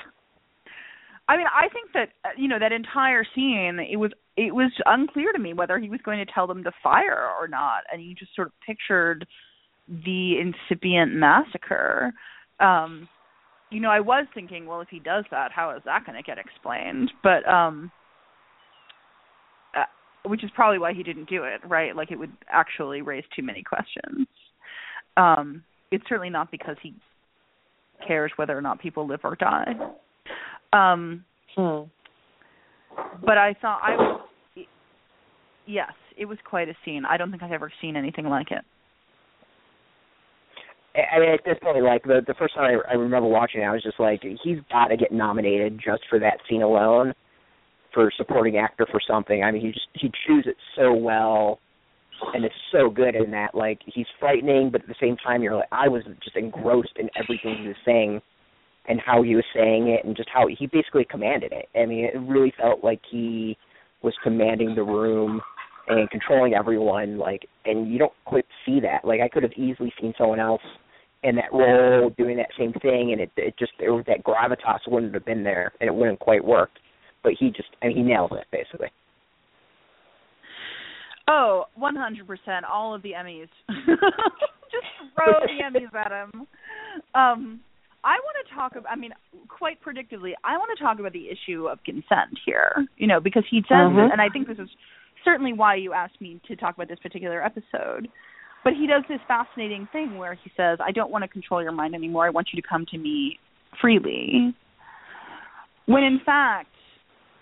I 1.28 1.36
mean, 1.36 1.46
I 1.46 1.68
think 1.72 1.92
that 1.94 2.10
uh, 2.24 2.28
you 2.36 2.48
know 2.48 2.58
that 2.58 2.72
entire 2.72 3.24
scene. 3.34 3.78
It 3.90 3.96
was 3.96 4.12
it 4.36 4.54
was 4.54 4.70
unclear 4.86 5.32
to 5.32 5.38
me 5.38 5.52
whether 5.52 5.78
he 5.78 5.88
was 5.88 6.00
going 6.04 6.24
to 6.24 6.32
tell 6.32 6.46
them 6.46 6.62
to 6.64 6.72
fire 6.82 7.28
or 7.40 7.48
not, 7.48 7.82
and 7.92 8.02
you 8.02 8.14
just 8.14 8.34
sort 8.36 8.48
of 8.48 8.52
pictured 8.66 9.26
the 9.88 10.34
incipient 10.38 11.12
massacre. 11.14 12.12
Um, 12.60 13.08
you 13.70 13.80
know, 13.80 13.90
I 13.90 14.00
was 14.00 14.26
thinking, 14.34 14.66
well, 14.66 14.80
if 14.80 14.88
he 14.90 15.00
does 15.00 15.24
that, 15.30 15.50
how 15.50 15.74
is 15.76 15.82
that 15.86 16.04
going 16.06 16.16
to 16.16 16.22
get 16.22 16.38
explained? 16.38 17.10
But 17.22 17.48
um, 17.48 17.90
uh, 19.74 19.84
which 20.28 20.44
is 20.44 20.50
probably 20.54 20.78
why 20.78 20.92
he 20.92 21.02
didn't 21.02 21.28
do 21.28 21.44
it, 21.44 21.66
right? 21.66 21.96
Like 21.96 22.12
it 22.12 22.18
would 22.18 22.32
actually 22.48 23.00
raise 23.02 23.24
too 23.34 23.42
many 23.42 23.62
questions. 23.62 24.28
Um, 25.16 25.64
it's 25.94 26.04
certainly 26.08 26.30
not 26.30 26.50
because 26.50 26.76
he 26.82 26.94
cares 28.06 28.32
whether 28.36 28.56
or 28.56 28.60
not 28.60 28.80
people 28.80 29.06
live 29.06 29.20
or 29.22 29.36
die. 29.36 29.74
Um, 30.72 31.24
Hmm. 31.56 31.82
but 33.24 33.38
I 33.38 33.54
thought 33.60 33.80
I 33.82 33.96
was 33.96 34.28
yes, 35.66 35.92
it 36.16 36.24
was 36.24 36.38
quite 36.44 36.68
a 36.68 36.74
scene. 36.84 37.04
I 37.04 37.16
don't 37.16 37.30
think 37.30 37.42
I've 37.42 37.52
ever 37.52 37.72
seen 37.80 37.96
anything 37.96 38.26
like 38.26 38.50
it. 38.50 38.64
I 40.96 41.18
mean, 41.18 41.30
at 41.30 41.44
this 41.44 41.56
point, 41.62 41.82
like 41.82 42.02
the 42.02 42.22
the 42.26 42.34
first 42.34 42.54
time 42.54 42.80
I, 42.88 42.92
I 42.92 42.94
remember 42.94 43.28
watching 43.28 43.62
it, 43.62 43.64
I 43.64 43.72
was 43.72 43.82
just 43.82 44.00
like, 44.00 44.22
he's 44.42 44.58
got 44.70 44.88
to 44.88 44.96
get 44.96 45.12
nominated 45.12 45.80
just 45.84 46.02
for 46.10 46.18
that 46.18 46.38
scene 46.48 46.62
alone, 46.62 47.14
for 47.92 48.10
supporting 48.16 48.56
actor 48.56 48.86
for 48.90 49.00
something. 49.06 49.44
I 49.44 49.52
mean, 49.52 49.62
he 49.62 49.72
just 49.72 49.88
he 49.94 50.10
chews 50.26 50.44
it 50.46 50.56
so 50.76 50.92
well, 50.92 51.60
and 52.34 52.44
it's 52.44 52.54
so 52.72 52.90
good 52.90 53.14
in 53.14 53.30
that. 53.32 53.54
Like 53.54 53.80
he's 53.86 54.06
frightening, 54.18 54.70
but 54.70 54.82
at 54.82 54.88
the 54.88 54.94
same 55.00 55.16
time, 55.16 55.42
you're 55.42 55.56
like, 55.56 55.68
I 55.72 55.88
was 55.88 56.02
just 56.22 56.36
engrossed 56.36 56.96
in 56.96 57.10
everything 57.16 57.56
he 57.62 57.68
was 57.68 57.76
saying, 57.84 58.20
and 58.88 59.00
how 59.00 59.22
he 59.22 59.34
was 59.34 59.44
saying 59.54 59.88
it, 59.88 60.04
and 60.04 60.16
just 60.16 60.28
how 60.32 60.46
he 60.46 60.66
basically 60.66 61.06
commanded 61.08 61.52
it. 61.52 61.68
I 61.78 61.86
mean, 61.86 62.04
it 62.04 62.18
really 62.18 62.52
felt 62.58 62.84
like 62.84 63.00
he 63.10 63.56
was 64.02 64.14
commanding 64.22 64.74
the 64.74 64.82
room 64.82 65.40
and 65.88 66.08
controlling 66.10 66.54
everyone 66.54 67.18
like 67.18 67.46
and 67.64 67.90
you 67.92 67.98
don't 67.98 68.12
quite 68.24 68.46
see 68.64 68.80
that 68.80 69.04
like 69.04 69.20
i 69.20 69.28
could 69.28 69.42
have 69.42 69.52
easily 69.52 69.92
seen 70.00 70.14
someone 70.16 70.40
else 70.40 70.62
in 71.22 71.36
that 71.36 71.52
role 71.52 72.10
doing 72.16 72.36
that 72.36 72.48
same 72.58 72.72
thing 72.74 73.12
and 73.12 73.20
it 73.20 73.30
it 73.36 73.54
just 73.58 73.72
was 73.80 74.04
that 74.06 74.24
gravitas 74.24 74.80
wouldn't 74.86 75.12
have 75.14 75.24
been 75.24 75.44
there 75.44 75.72
and 75.80 75.88
it 75.88 75.94
wouldn't 75.94 76.18
quite 76.20 76.44
work 76.44 76.70
but 77.22 77.32
he 77.38 77.50
just 77.50 77.68
I 77.82 77.88
mean 77.88 77.96
he 77.98 78.02
nails 78.02 78.30
it 78.32 78.46
basically 78.50 78.88
Oh, 81.28 81.64
one 81.74 81.96
hundred 81.96 82.26
percent. 82.26 82.64
All 82.70 82.94
of 82.94 83.02
the 83.02 83.12
Emmys. 83.12 83.48
Just 83.68 84.86
throw 85.14 85.32
the 85.40 85.62
Emmys 85.62 85.94
at 85.94 86.12
him. 86.12 86.46
Um, 87.14 87.60
I 88.04 88.18
want 88.18 88.46
to 88.46 88.54
talk 88.54 88.72
about. 88.72 88.90
I 88.90 88.96
mean, 88.96 89.12
quite 89.48 89.78
predictably, 89.82 90.32
I 90.44 90.56
want 90.58 90.76
to 90.76 90.84
talk 90.84 90.98
about 90.98 91.12
the 91.12 91.28
issue 91.30 91.66
of 91.66 91.82
consent 91.84 92.38
here. 92.44 92.86
You 92.96 93.06
know, 93.06 93.20
because 93.20 93.44
he 93.50 93.60
says, 93.68 93.90
Mhm. 93.90 94.12
and 94.12 94.20
I 94.20 94.28
think 94.28 94.48
this 94.48 94.58
is 94.58 94.68
certainly 95.24 95.54
why 95.54 95.76
you 95.76 95.94
asked 95.94 96.20
me 96.20 96.40
to 96.46 96.56
talk 96.56 96.74
about 96.74 96.88
this 96.88 96.98
particular 96.98 97.42
episode. 97.42 98.08
But 98.62 98.74
he 98.74 98.86
does 98.86 99.04
this 99.08 99.20
fascinating 99.26 99.86
thing 99.92 100.18
where 100.18 100.34
he 100.34 100.50
says, 100.56 100.78
"I 100.80 100.90
don't 100.90 101.10
want 101.10 101.22
to 101.22 101.28
control 101.28 101.62
your 101.62 101.72
mind 101.72 101.94
anymore. 101.94 102.26
I 102.26 102.30
want 102.30 102.52
you 102.52 102.60
to 102.60 102.68
come 102.68 102.84
to 102.86 102.98
me 102.98 103.38
freely." 103.80 104.54
When 105.86 106.02
in 106.02 106.20
fact, 106.20 106.73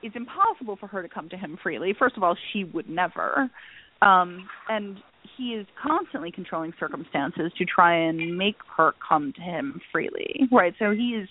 it's 0.02 0.16
impossible 0.16 0.76
for 0.76 0.86
her 0.88 1.02
to 1.02 1.08
come 1.08 1.28
to 1.28 1.36
him 1.36 1.58
freely. 1.62 1.94
First 1.98 2.16
of 2.16 2.22
all, 2.22 2.36
she 2.52 2.64
would 2.64 2.88
never. 2.88 3.50
Um, 4.00 4.48
and 4.68 4.98
he 5.36 5.50
is 5.50 5.66
constantly 5.80 6.32
controlling 6.32 6.72
circumstances 6.78 7.52
to 7.56 7.64
try 7.64 7.94
and 7.94 8.36
make 8.36 8.56
her 8.76 8.92
come 9.06 9.32
to 9.36 9.40
him 9.40 9.80
freely. 9.92 10.40
Right? 10.50 10.74
So 10.78 10.90
he's 10.90 11.28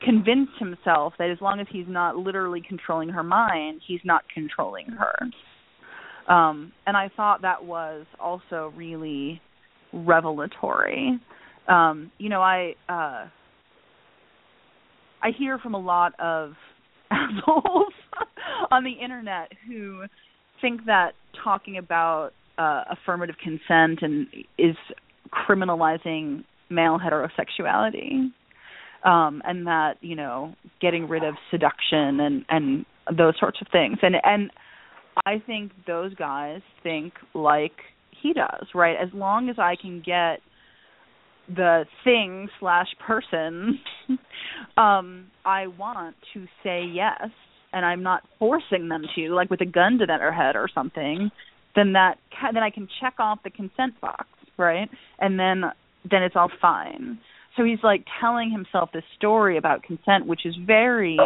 convinced 0.00 0.52
himself 0.58 1.14
that 1.18 1.30
as 1.30 1.38
long 1.40 1.60
as 1.60 1.66
he's 1.70 1.86
not 1.88 2.16
literally 2.16 2.62
controlling 2.66 3.08
her 3.08 3.22
mind, 3.22 3.80
he's 3.86 4.00
not 4.04 4.22
controlling 4.32 4.86
her. 4.86 6.32
Um, 6.32 6.72
and 6.86 6.96
I 6.96 7.10
thought 7.16 7.42
that 7.42 7.64
was 7.64 8.04
also 8.20 8.72
really 8.76 9.40
revelatory. 9.92 11.18
Um, 11.68 12.10
you 12.18 12.28
know, 12.28 12.40
I 12.40 12.74
uh 12.88 13.28
I 15.22 15.30
hear 15.36 15.58
from 15.58 15.74
a 15.74 15.78
lot 15.80 16.12
of 16.20 16.52
assholes 17.10 17.92
on 18.70 18.84
the 18.84 18.92
internet 18.92 19.52
who 19.68 20.04
think 20.60 20.86
that 20.86 21.12
talking 21.42 21.76
about 21.78 22.30
uh, 22.58 22.84
affirmative 22.90 23.36
consent 23.42 24.00
and 24.02 24.26
is 24.58 24.76
criminalizing 25.32 26.44
male 26.70 26.98
heterosexuality 26.98 28.30
um 29.04 29.40
and 29.44 29.66
that 29.66 29.94
you 30.00 30.16
know 30.16 30.54
getting 30.80 31.06
rid 31.08 31.22
of 31.22 31.34
seduction 31.50 32.18
and 32.20 32.44
and 32.48 32.84
those 33.16 33.34
sorts 33.38 33.58
of 33.60 33.68
things. 33.70 33.98
And 34.02 34.16
and 34.24 34.50
i 35.26 35.40
think 35.46 35.72
those 35.86 36.14
guys 36.14 36.60
think 36.82 37.14
like 37.34 37.72
he 38.22 38.32
does 38.32 38.66
right? 38.74 38.96
As 39.00 39.08
long 39.12 39.48
as 39.48 39.56
i 39.58 39.76
can 39.80 40.02
get 40.04 40.40
the 41.54 41.84
thing 42.04 42.48
slash 42.58 42.88
person 43.06 43.78
um 44.76 45.26
i 45.44 45.66
want 45.66 46.16
to 46.34 46.44
say 46.62 46.82
yes 46.84 47.28
and 47.72 47.84
i'm 47.84 48.02
not 48.02 48.22
forcing 48.38 48.88
them 48.88 49.02
to 49.14 49.28
like 49.34 49.50
with 49.50 49.60
a 49.60 49.66
gun 49.66 49.98
to 49.98 50.06
their 50.06 50.32
head 50.32 50.56
or 50.56 50.68
something 50.74 51.30
then 51.74 51.92
that 51.92 52.18
then 52.52 52.62
i 52.62 52.70
can 52.70 52.88
check 53.00 53.14
off 53.18 53.38
the 53.44 53.50
consent 53.50 53.98
box 54.00 54.26
right? 54.56 54.88
And 55.18 55.38
then 55.38 55.64
then 56.08 56.22
it's 56.22 56.36
all 56.36 56.50
fine. 56.60 57.18
So 57.56 57.64
he's 57.64 57.78
like 57.82 58.04
telling 58.20 58.50
himself 58.50 58.90
this 58.92 59.02
story 59.16 59.56
about 59.56 59.82
consent 59.82 60.26
which 60.26 60.44
is 60.44 60.54
very 60.66 61.18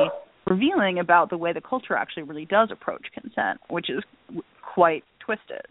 revealing 0.47 0.98
about 0.98 1.30
the 1.30 1.36
way 1.36 1.52
the 1.52 1.60
culture 1.60 1.94
actually 1.94 2.22
really 2.22 2.47
does 2.47 2.70
approach 2.72 3.06
consent 3.12 3.60
which 3.68 3.90
is 3.90 4.02
quite 4.62 5.05
twisted. 5.24 5.66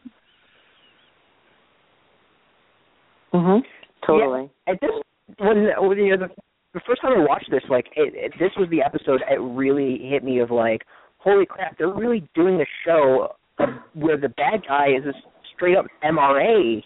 Mhm 3.33 3.61
totally 4.05 4.49
yeah, 4.67 4.73
at 4.73 4.81
this 4.81 4.91
when, 5.37 5.67
when 5.77 5.97
you 5.97 6.17
know 6.17 6.27
the, 6.27 6.33
the 6.73 6.81
first 6.87 7.01
time 7.01 7.13
i 7.13 7.25
watched 7.25 7.49
this 7.51 7.63
like 7.69 7.87
it, 7.95 8.13
it, 8.15 8.33
this 8.39 8.51
was 8.57 8.67
the 8.69 8.81
episode 8.81 9.21
it 9.29 9.39
really 9.39 9.99
hit 10.09 10.23
me 10.23 10.39
of 10.39 10.51
like 10.51 10.81
holy 11.17 11.45
crap 11.45 11.77
they're 11.77 11.93
really 11.93 12.27
doing 12.35 12.61
a 12.61 12.65
show 12.85 13.33
where 13.93 14.17
the 14.17 14.29
bad 14.29 14.61
guy 14.67 14.87
is 14.87 15.05
a 15.05 15.13
straight 15.55 15.77
up 15.77 15.85
mra 16.03 16.81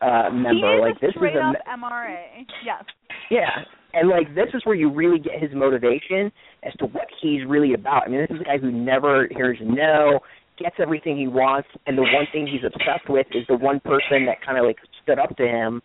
uh 0.00 0.30
member. 0.30 0.50
He 0.52 0.58
is 0.58 0.80
like 0.80 0.96
a 0.96 1.06
this 1.06 1.14
straight 1.16 1.34
is 1.34 1.42
a 1.42 1.48
up 1.48 1.80
MRA. 1.80 2.44
Yes. 2.64 2.84
yeah, 3.30 3.50
and 3.94 4.08
like 4.08 4.34
this 4.34 4.48
is 4.54 4.64
where 4.64 4.76
you 4.76 4.92
really 4.92 5.18
get 5.18 5.40
his 5.40 5.50
motivation 5.54 6.30
as 6.62 6.72
to 6.78 6.86
what 6.86 7.06
he's 7.20 7.40
really 7.46 7.74
about. 7.74 8.04
I 8.06 8.08
mean, 8.08 8.20
this 8.20 8.30
is 8.30 8.40
a 8.40 8.44
guy 8.44 8.58
who 8.58 8.70
never 8.70 9.28
hears 9.30 9.58
no, 9.60 10.20
gets 10.58 10.76
everything 10.78 11.16
he 11.16 11.26
wants, 11.26 11.68
and 11.86 11.96
the 11.96 12.02
one 12.02 12.26
thing 12.32 12.46
he's 12.46 12.64
obsessed 12.64 13.08
with 13.08 13.26
is 13.32 13.44
the 13.48 13.56
one 13.56 13.80
person 13.80 14.26
that 14.26 14.44
kind 14.44 14.58
of 14.58 14.64
like 14.64 14.78
stood 15.02 15.18
up 15.18 15.36
to 15.36 15.46
him. 15.46 15.82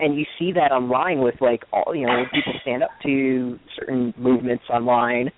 And 0.00 0.16
you 0.16 0.24
see 0.38 0.52
that 0.52 0.72
online 0.72 1.20
with 1.20 1.36
like 1.40 1.64
all 1.72 1.94
you 1.94 2.06
know 2.06 2.24
people 2.32 2.52
stand 2.62 2.82
up 2.82 2.90
to 3.02 3.58
certain 3.78 4.12
movements 4.16 4.64
online 4.70 5.30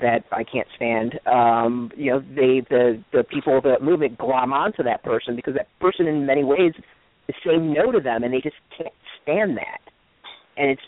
that 0.00 0.24
I 0.32 0.44
can't 0.44 0.68
stand. 0.76 1.18
Um, 1.26 1.90
you 1.96 2.10
know, 2.10 2.20
they 2.20 2.62
the 2.68 3.02
the 3.12 3.24
people 3.24 3.58
of 3.58 3.64
the 3.64 3.76
movement 3.80 4.18
glom 4.18 4.52
onto 4.52 4.82
that 4.82 5.02
person 5.02 5.36
because 5.36 5.54
that 5.54 5.68
person 5.80 6.06
in 6.06 6.26
many 6.26 6.44
ways 6.44 6.72
is 7.28 7.34
saying 7.44 7.72
no 7.72 7.92
to 7.92 8.00
them, 8.00 8.22
and 8.22 8.32
they 8.32 8.40
just 8.40 8.56
can't 8.76 8.94
stand 9.22 9.56
that. 9.56 9.80
And 10.56 10.70
it's 10.70 10.82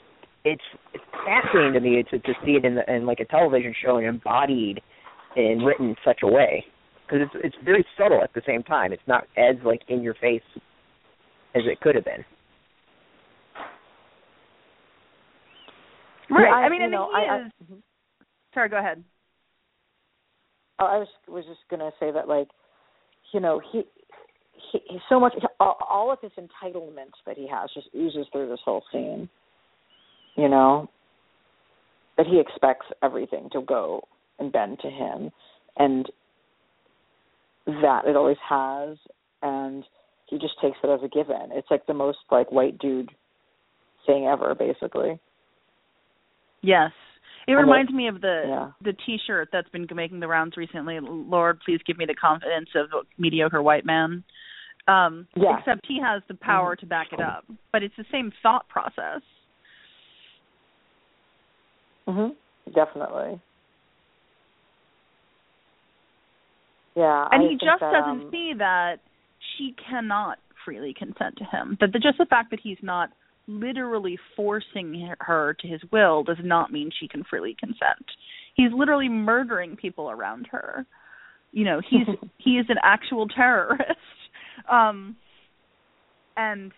it's 0.44 0.62
it's 0.94 1.04
fascinating 1.24 1.72
to 1.74 1.80
me 1.80 2.02
to 2.10 2.18
to 2.18 2.32
see 2.44 2.52
it 2.52 2.64
in 2.64 2.74
the, 2.74 2.94
in 2.94 3.06
like 3.06 3.20
a 3.20 3.24
television 3.24 3.74
show 3.82 3.96
and 3.96 4.06
embodied 4.06 4.80
and 5.36 5.64
written 5.64 5.90
in 5.90 5.96
such 6.04 6.20
a 6.22 6.26
way 6.26 6.64
because 7.06 7.20
it's 7.22 7.44
it's 7.44 7.56
very 7.64 7.84
subtle 7.96 8.22
at 8.22 8.32
the 8.34 8.42
same 8.46 8.62
time. 8.62 8.92
It's 8.92 9.06
not 9.06 9.24
as 9.36 9.56
like 9.64 9.82
in 9.88 10.02
your 10.02 10.14
face 10.14 10.42
as 11.54 11.62
it 11.64 11.80
could 11.80 11.94
have 11.94 12.04
been. 12.04 12.24
Right. 16.30 16.42
Yeah, 16.48 16.54
I- 16.54 16.62
I, 16.64 16.68
mean, 16.68 16.80
you 16.80 16.84
and 16.86 16.92
know, 16.92 17.10
he 17.10 17.16
I- 17.26 17.34
I- 17.36 17.40
is. 17.46 17.52
Mm-hmm. 17.64 17.74
Sorry, 18.54 18.68
go 18.68 18.78
ahead. 18.78 19.02
Oh, 20.78 20.86
I 20.86 20.98
was 20.98 21.08
was 21.28 21.44
just 21.46 21.60
gonna 21.70 21.90
say 21.98 22.10
that 22.10 22.28
like, 22.28 22.48
you 23.32 23.40
know, 23.40 23.60
he 23.72 23.82
he 24.72 24.80
he's 24.88 25.00
so 25.08 25.18
much 25.20 25.32
all, 25.60 25.76
all 25.88 26.10
of 26.12 26.18
his 26.20 26.32
entitlement 26.32 27.12
that 27.26 27.36
he 27.36 27.46
has 27.48 27.70
just 27.72 27.88
oozes 27.94 28.26
through 28.32 28.48
this 28.48 28.60
whole 28.64 28.82
scene. 28.92 29.28
You 30.36 30.48
know, 30.48 30.90
that 32.18 32.26
he 32.26 32.38
expects 32.40 32.86
everything 33.02 33.48
to 33.52 33.62
go 33.62 34.02
and 34.38 34.52
bend 34.52 34.78
to 34.80 34.90
him, 34.90 35.30
and 35.78 36.10
that 37.66 38.06
it 38.06 38.16
always 38.16 38.36
has, 38.46 38.98
and 39.42 39.82
he 40.26 40.38
just 40.38 40.60
takes 40.60 40.76
it 40.84 40.88
as 40.90 41.00
a 41.02 41.08
given. 41.08 41.50
It's 41.52 41.70
like 41.70 41.86
the 41.86 41.94
most 41.94 42.18
like 42.30 42.52
white 42.52 42.78
dude 42.78 43.10
thing 44.06 44.26
ever, 44.26 44.54
basically. 44.54 45.18
Yes. 46.62 46.90
It 47.46 47.52
reminds 47.52 47.92
me 47.92 48.08
of 48.08 48.20
the 48.20 48.44
Yeah. 48.48 48.70
the 48.80 48.92
T-shirt 48.92 49.50
that's 49.52 49.68
been 49.68 49.86
making 49.94 50.18
the 50.20 50.26
rounds 50.26 50.56
recently. 50.56 50.98
Lord, 51.00 51.60
please 51.60 51.80
give 51.86 51.96
me 51.96 52.04
the 52.04 52.14
confidence 52.14 52.68
of 52.74 52.92
a 52.92 53.02
mediocre 53.18 53.62
white 53.62 53.84
man. 53.84 54.24
Um, 54.88 55.28
Yeah. 55.36 55.58
Except 55.58 55.86
he 55.86 56.00
has 56.00 56.22
the 56.28 56.34
power 56.34 56.74
to 56.76 56.86
back 56.86 57.12
it 57.12 57.20
up, 57.20 57.44
but 57.72 57.82
it's 57.82 57.94
the 57.96 58.04
same 58.10 58.32
thought 58.42 58.68
process. 58.68 59.22
Mhm. 62.06 62.34
Definitely. 62.72 63.40
Yeah. 66.94 67.28
and 67.30 67.44
I 67.44 67.48
he 67.48 67.54
just 67.56 67.80
that, 67.80 67.92
doesn't 67.92 68.22
um, 68.22 68.30
see 68.30 68.54
that 68.54 69.00
she 69.56 69.72
cannot 69.72 70.38
freely 70.64 70.94
consent 70.94 71.36
to 71.36 71.44
him. 71.44 71.76
That 71.80 71.92
the, 71.92 71.98
just 71.98 72.18
the 72.18 72.26
fact 72.26 72.50
that 72.50 72.60
he's 72.60 72.82
not 72.82 73.10
literally 73.46 74.18
forcing 74.34 75.14
her 75.20 75.56
to 75.60 75.68
his 75.68 75.80
will 75.92 76.24
does 76.24 76.38
not 76.42 76.72
mean 76.72 76.90
she 76.98 77.08
can 77.08 77.24
freely 77.24 77.56
consent. 77.58 78.04
He's 78.54 78.72
literally 78.74 79.08
murdering 79.08 79.76
people 79.76 80.10
around 80.10 80.48
her. 80.50 80.84
You 81.52 81.64
know, 81.64 81.80
he's 81.88 82.06
he 82.38 82.52
is 82.52 82.66
an 82.68 82.78
actual 82.82 83.28
terrorist. 83.28 83.82
Um 84.72 85.14
and 86.36 86.72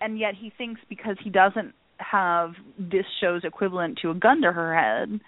and 0.00 0.18
yet 0.18 0.34
he 0.38 0.52
thinks 0.58 0.80
because 0.88 1.16
he 1.22 1.30
doesn't 1.30 1.72
have 1.98 2.50
this 2.78 3.04
show's 3.20 3.44
equivalent 3.44 3.98
to 4.02 4.10
a 4.10 4.14
gun 4.14 4.42
to 4.42 4.52
her 4.52 4.74
head 4.74 5.20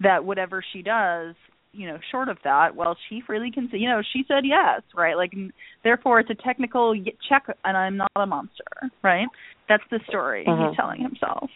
that 0.00 0.24
whatever 0.24 0.64
she 0.72 0.80
does 0.80 1.34
you 1.78 1.86
know 1.86 1.98
short 2.10 2.28
of 2.28 2.36
that 2.44 2.74
well 2.74 2.96
she 3.08 3.22
freely 3.26 3.50
can 3.50 3.68
say 3.70 3.78
you 3.78 3.88
know 3.88 4.02
she 4.12 4.24
said 4.26 4.44
yes 4.44 4.82
right 4.94 5.16
like 5.16 5.30
n- 5.34 5.52
therefore 5.84 6.18
it's 6.20 6.28
a 6.30 6.34
technical 6.34 6.90
y- 6.90 7.12
check 7.28 7.46
and 7.64 7.76
i'm 7.76 7.96
not 7.96 8.10
a 8.16 8.26
monster 8.26 8.64
right 9.02 9.28
that's 9.68 9.84
the 9.90 10.00
story 10.08 10.44
Mhm. 10.46 10.68
he's 10.68 10.76
telling 10.76 11.00
himself 11.00 11.50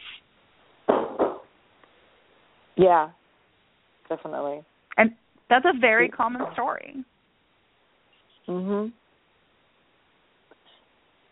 Yeah. 2.76 3.10
Definitely. 4.08 4.64
and 4.96 5.12
that's 5.50 5.64
a 5.66 5.78
very 5.78 6.08
common 6.08 6.42
story 6.52 7.04
Mhm. 8.48 8.92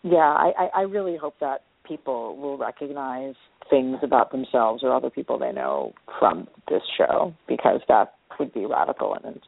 Yeah, 0.02 0.16
I, 0.18 0.52
I 0.58 0.66
I 0.76 0.82
really 0.82 1.16
hope 1.16 1.34
that 1.40 1.62
people 1.86 2.36
will 2.36 2.56
recognize 2.56 3.34
things 3.68 3.98
about 4.02 4.30
themselves 4.32 4.82
or 4.82 4.94
other 4.94 5.10
people 5.10 5.38
they 5.38 5.52
know 5.52 5.92
from 6.18 6.46
this 6.68 6.82
show 6.96 7.34
because 7.48 7.80
that 7.88 8.14
would 8.40 8.52
be 8.52 8.66
radical 8.66 9.14
and 9.22 9.38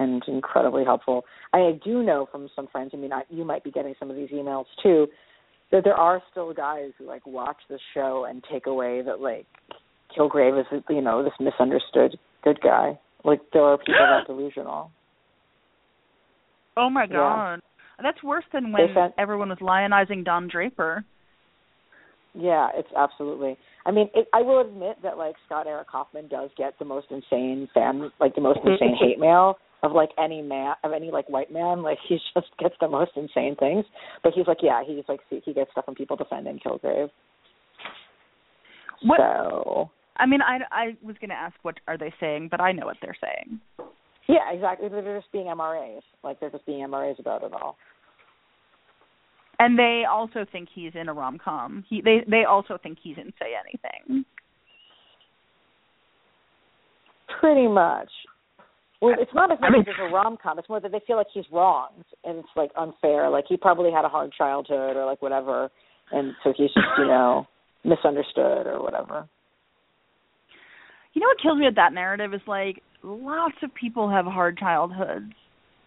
and 0.00 0.22
incredibly 0.28 0.84
helpful. 0.84 1.24
I 1.52 1.72
do 1.84 2.02
know 2.04 2.28
from 2.30 2.48
some 2.54 2.68
friends. 2.68 2.90
I 2.94 2.98
mean, 2.98 3.12
I, 3.12 3.22
you 3.30 3.44
might 3.44 3.64
be 3.64 3.70
getting 3.72 3.94
some 3.98 4.10
of 4.10 4.16
these 4.16 4.28
emails 4.30 4.66
too. 4.82 5.06
That 5.72 5.82
there 5.84 5.94
are 5.96 6.22
still 6.30 6.52
guys 6.54 6.90
who 6.98 7.06
like 7.06 7.26
watch 7.26 7.56
the 7.68 7.78
show 7.94 8.26
and 8.28 8.44
take 8.52 8.66
away 8.66 9.02
that 9.02 9.20
like 9.20 9.46
Kilgrave 10.16 10.60
is 10.60 10.66
you 10.90 11.00
know 11.00 11.22
this 11.24 11.32
misunderstood 11.40 12.18
good 12.44 12.60
guy. 12.62 12.98
Like 13.24 13.40
there 13.52 13.62
are 13.64 13.78
people 13.78 13.94
that 13.98 14.26
delusional. 14.26 14.90
oh 16.76 16.88
my 16.90 17.02
Yeah. 17.04 17.16
god 17.16 17.60
that's 18.00 18.22
worse 18.22 18.44
than 18.52 18.70
when 18.72 18.82
sent- 18.94 19.14
everyone 19.18 19.48
was 19.48 19.58
lionizing 19.58 20.24
don 20.24 20.46
draper 20.48 21.04
Yeah, 22.34 22.68
it's 22.74 22.88
absolutely. 22.96 23.56
I 23.86 23.90
mean, 23.90 24.08
it, 24.14 24.28
I 24.32 24.42
will 24.42 24.60
admit 24.60 24.96
that 25.02 25.18
like 25.18 25.34
Scott 25.46 25.66
Eric 25.66 25.88
Hoffman 25.90 26.28
does 26.28 26.50
get 26.56 26.78
the 26.78 26.84
most 26.84 27.06
insane 27.10 27.68
fan, 27.74 28.10
like 28.20 28.34
the 28.34 28.40
most 28.40 28.60
insane 28.64 28.96
hate 29.00 29.18
mail 29.18 29.56
of 29.82 29.92
like 29.92 30.10
any 30.22 30.42
man, 30.42 30.74
of 30.84 30.92
any 30.92 31.10
like 31.10 31.28
white 31.28 31.52
man. 31.52 31.82
Like 31.82 31.98
he 32.08 32.18
just 32.34 32.48
gets 32.58 32.74
the 32.80 32.88
most 32.88 33.12
insane 33.16 33.56
things. 33.58 33.84
But 34.22 34.32
he's 34.34 34.46
like, 34.46 34.58
yeah, 34.62 34.82
he's 34.86 35.04
like 35.08 35.20
he 35.28 35.52
gets 35.52 35.70
stuff 35.72 35.84
from 35.84 35.94
people 35.94 36.16
defending 36.16 36.58
Kilgrave. 36.64 37.10
what 39.02 39.18
So 39.18 39.90
i 40.16 40.26
mean 40.26 40.40
i 40.42 40.58
i 40.72 40.96
was 41.02 41.14
going 41.20 41.30
to 41.30 41.36
ask 41.36 41.54
what 41.62 41.78
are 41.86 41.96
they 41.96 42.12
saying 42.18 42.48
but 42.50 42.60
i 42.60 42.72
know 42.72 42.86
what 42.86 42.96
they're 43.00 43.16
saying 43.20 43.60
yeah, 44.28 44.52
exactly. 44.52 44.90
They're 44.90 45.18
just 45.18 45.32
being 45.32 45.46
MRAs. 45.46 46.02
Like 46.22 46.38
they're 46.38 46.50
just 46.50 46.66
being 46.66 46.86
MRAs 46.86 47.18
about 47.18 47.42
it 47.42 47.52
all. 47.54 47.78
And 49.58 49.78
they 49.78 50.02
also 50.10 50.44
think 50.50 50.68
he's 50.74 50.92
in 50.94 51.08
a 51.08 51.12
rom 51.14 51.38
com. 51.42 51.84
He 51.88 52.00
they 52.00 52.18
they 52.28 52.44
also 52.44 52.78
think 52.82 52.98
he's 53.02 53.16
in 53.16 53.32
Say 53.38 53.52
Anything. 53.58 54.24
Pretty 57.40 57.68
much. 57.68 58.10
Well, 59.00 59.14
it's 59.18 59.30
not 59.34 59.52
as 59.52 59.60
much 59.60 59.68
I 59.70 59.72
mean- 59.72 59.82
as 59.82 59.94
a 60.00 60.12
rom 60.12 60.36
com. 60.42 60.58
It's 60.58 60.68
more 60.68 60.80
that 60.80 60.90
they 60.90 61.00
feel 61.06 61.16
like 61.16 61.28
he's 61.32 61.44
wronged 61.52 62.04
and 62.24 62.38
it's 62.38 62.48
like 62.56 62.70
unfair. 62.76 63.28
Like 63.30 63.44
he 63.48 63.56
probably 63.56 63.92
had 63.92 64.04
a 64.04 64.08
hard 64.08 64.32
childhood 64.36 64.96
or 64.96 65.04
like 65.04 65.22
whatever, 65.22 65.70
and 66.10 66.32
so 66.42 66.52
he's 66.56 66.72
just 66.74 66.86
you 66.98 67.06
know 67.06 67.46
misunderstood 67.84 68.66
or 68.66 68.82
whatever. 68.82 69.28
You 71.14 71.20
know 71.20 71.28
what 71.28 71.40
kills 71.42 71.58
me 71.58 71.66
with 71.66 71.76
that 71.76 71.92
narrative 71.92 72.34
is 72.34 72.40
like 72.46 72.82
lots 73.02 73.54
of 73.62 73.72
people 73.74 74.10
have 74.10 74.24
hard 74.26 74.58
childhoods, 74.58 75.32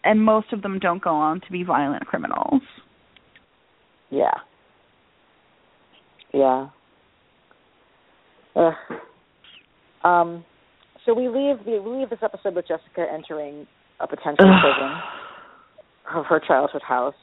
and 0.06 0.22
most 0.22 0.54
of 0.54 0.62
them 0.62 0.80
don't 0.80 1.04
go 1.04 1.12
on 1.16 1.42
to 1.42 1.52
be 1.52 1.64
violent 1.64 2.06
criminals. 2.06 2.62
Yeah. 4.12 4.34
Yeah. 6.34 6.68
Ugh. 8.56 8.74
Um, 10.04 10.46
so 11.06 11.14
we 11.14 11.28
leave 11.30 11.58
we 11.66 11.80
leave 11.80 12.10
this 12.10 12.20
episode 12.22 12.56
with 12.56 12.68
Jessica 12.68 13.06
entering 13.12 13.66
a 14.00 14.08
potential 14.08 14.46
prison 14.62 14.92
of 16.16 16.26
her 16.26 16.42
childhood 16.46 16.82
house, 16.88 17.16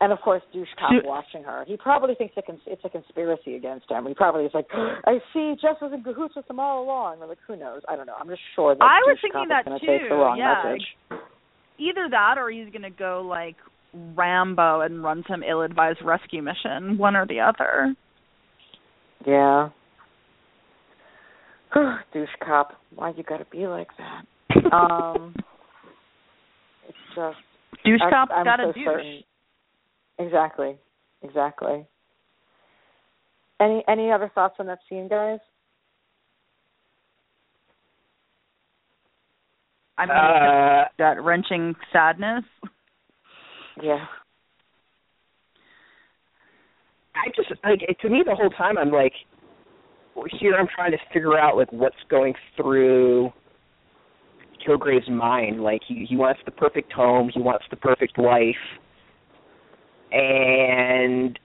and 0.00 0.12
of 0.12 0.20
course, 0.20 0.42
douche 0.52 0.68
cop 0.78 0.92
watching 1.04 1.42
her. 1.42 1.64
He 1.66 1.76
probably 1.76 2.14
thinks 2.14 2.34
it's 2.36 2.82
a 2.84 2.88
conspiracy 2.88 3.56
against 3.56 3.90
him. 3.90 4.06
He 4.06 4.14
probably 4.14 4.44
is 4.44 4.52
like, 4.54 4.66
I 5.06 5.18
see, 5.32 5.54
Jess 5.60 5.76
was 5.80 5.92
in 5.92 6.02
cahoots 6.02 6.36
with 6.36 6.46
them 6.46 6.60
all 6.60 6.84
along. 6.84 7.20
Or 7.20 7.26
like, 7.26 7.38
who 7.46 7.56
knows? 7.56 7.82
I 7.88 7.96
don't 7.96 8.06
know. 8.06 8.14
I'm 8.20 8.28
just 8.28 8.42
sure 8.54 8.74
that 8.74 8.82
I 8.82 9.00
was 9.06 9.18
thinking 9.20 9.48
that 9.48 9.64
too. 9.64 9.70
going 9.70 9.80
to 9.80 9.86
take 9.86 10.08
the 10.08 10.14
wrong 10.14 10.38
yeah. 10.38 10.62
message. 10.62 10.86
Either 11.78 12.08
that, 12.10 12.36
or 12.38 12.50
he's 12.50 12.70
going 12.70 12.82
to 12.82 12.90
go 12.90 13.26
like 13.28 13.56
Rambo 13.94 14.80
and 14.80 15.02
run 15.02 15.22
some 15.28 15.42
ill-advised 15.42 16.00
rescue 16.04 16.42
mission. 16.42 16.98
One 16.98 17.16
or 17.16 17.26
the 17.26 17.40
other. 17.40 17.94
Yeah. 19.26 19.70
douche 22.12 22.28
cop. 22.44 22.72
Why 22.94 23.12
you 23.16 23.22
got 23.22 23.38
to 23.38 23.46
be 23.50 23.66
like 23.66 23.88
that? 23.98 24.24
Um. 24.72 25.34
it's 26.88 26.96
just 27.14 27.36
douche 27.84 28.00
I, 28.04 28.10
cop's 28.10 28.32
I'm 28.34 28.44
got 28.44 28.60
so 28.60 28.70
a 28.70 28.72
douche. 28.72 28.84
certain. 28.84 29.20
Exactly. 30.18 30.76
Exactly. 31.22 31.86
Any 33.60 33.82
any 33.88 34.10
other 34.12 34.30
thoughts 34.34 34.56
on 34.58 34.66
that 34.66 34.78
scene, 34.88 35.08
guys? 35.08 35.38
I 39.96 40.06
mean, 40.06 40.16
Uh, 40.16 40.84
that 40.98 41.22
wrenching 41.22 41.74
sadness. 41.92 42.44
Yeah. 43.82 44.04
I 47.14 47.28
just 47.34 47.50
like 47.64 47.80
to 48.00 48.08
me 48.08 48.22
the 48.24 48.34
whole 48.34 48.50
time 48.50 48.78
I'm 48.78 48.90
like 48.90 49.12
here 50.38 50.54
I'm 50.54 50.68
trying 50.74 50.92
to 50.92 50.98
figure 51.12 51.38
out 51.38 51.56
like 51.56 51.72
what's 51.72 51.96
going 52.08 52.34
through 52.56 53.32
Kilgrave's 54.66 55.08
mind. 55.08 55.62
Like 55.62 55.80
he 55.86 56.06
he 56.08 56.16
wants 56.16 56.40
the 56.44 56.50
perfect 56.50 56.92
home, 56.92 57.30
he 57.32 57.40
wants 57.40 57.64
the 57.70 57.76
perfect 57.76 58.18
life, 58.18 58.54
and 60.12 61.38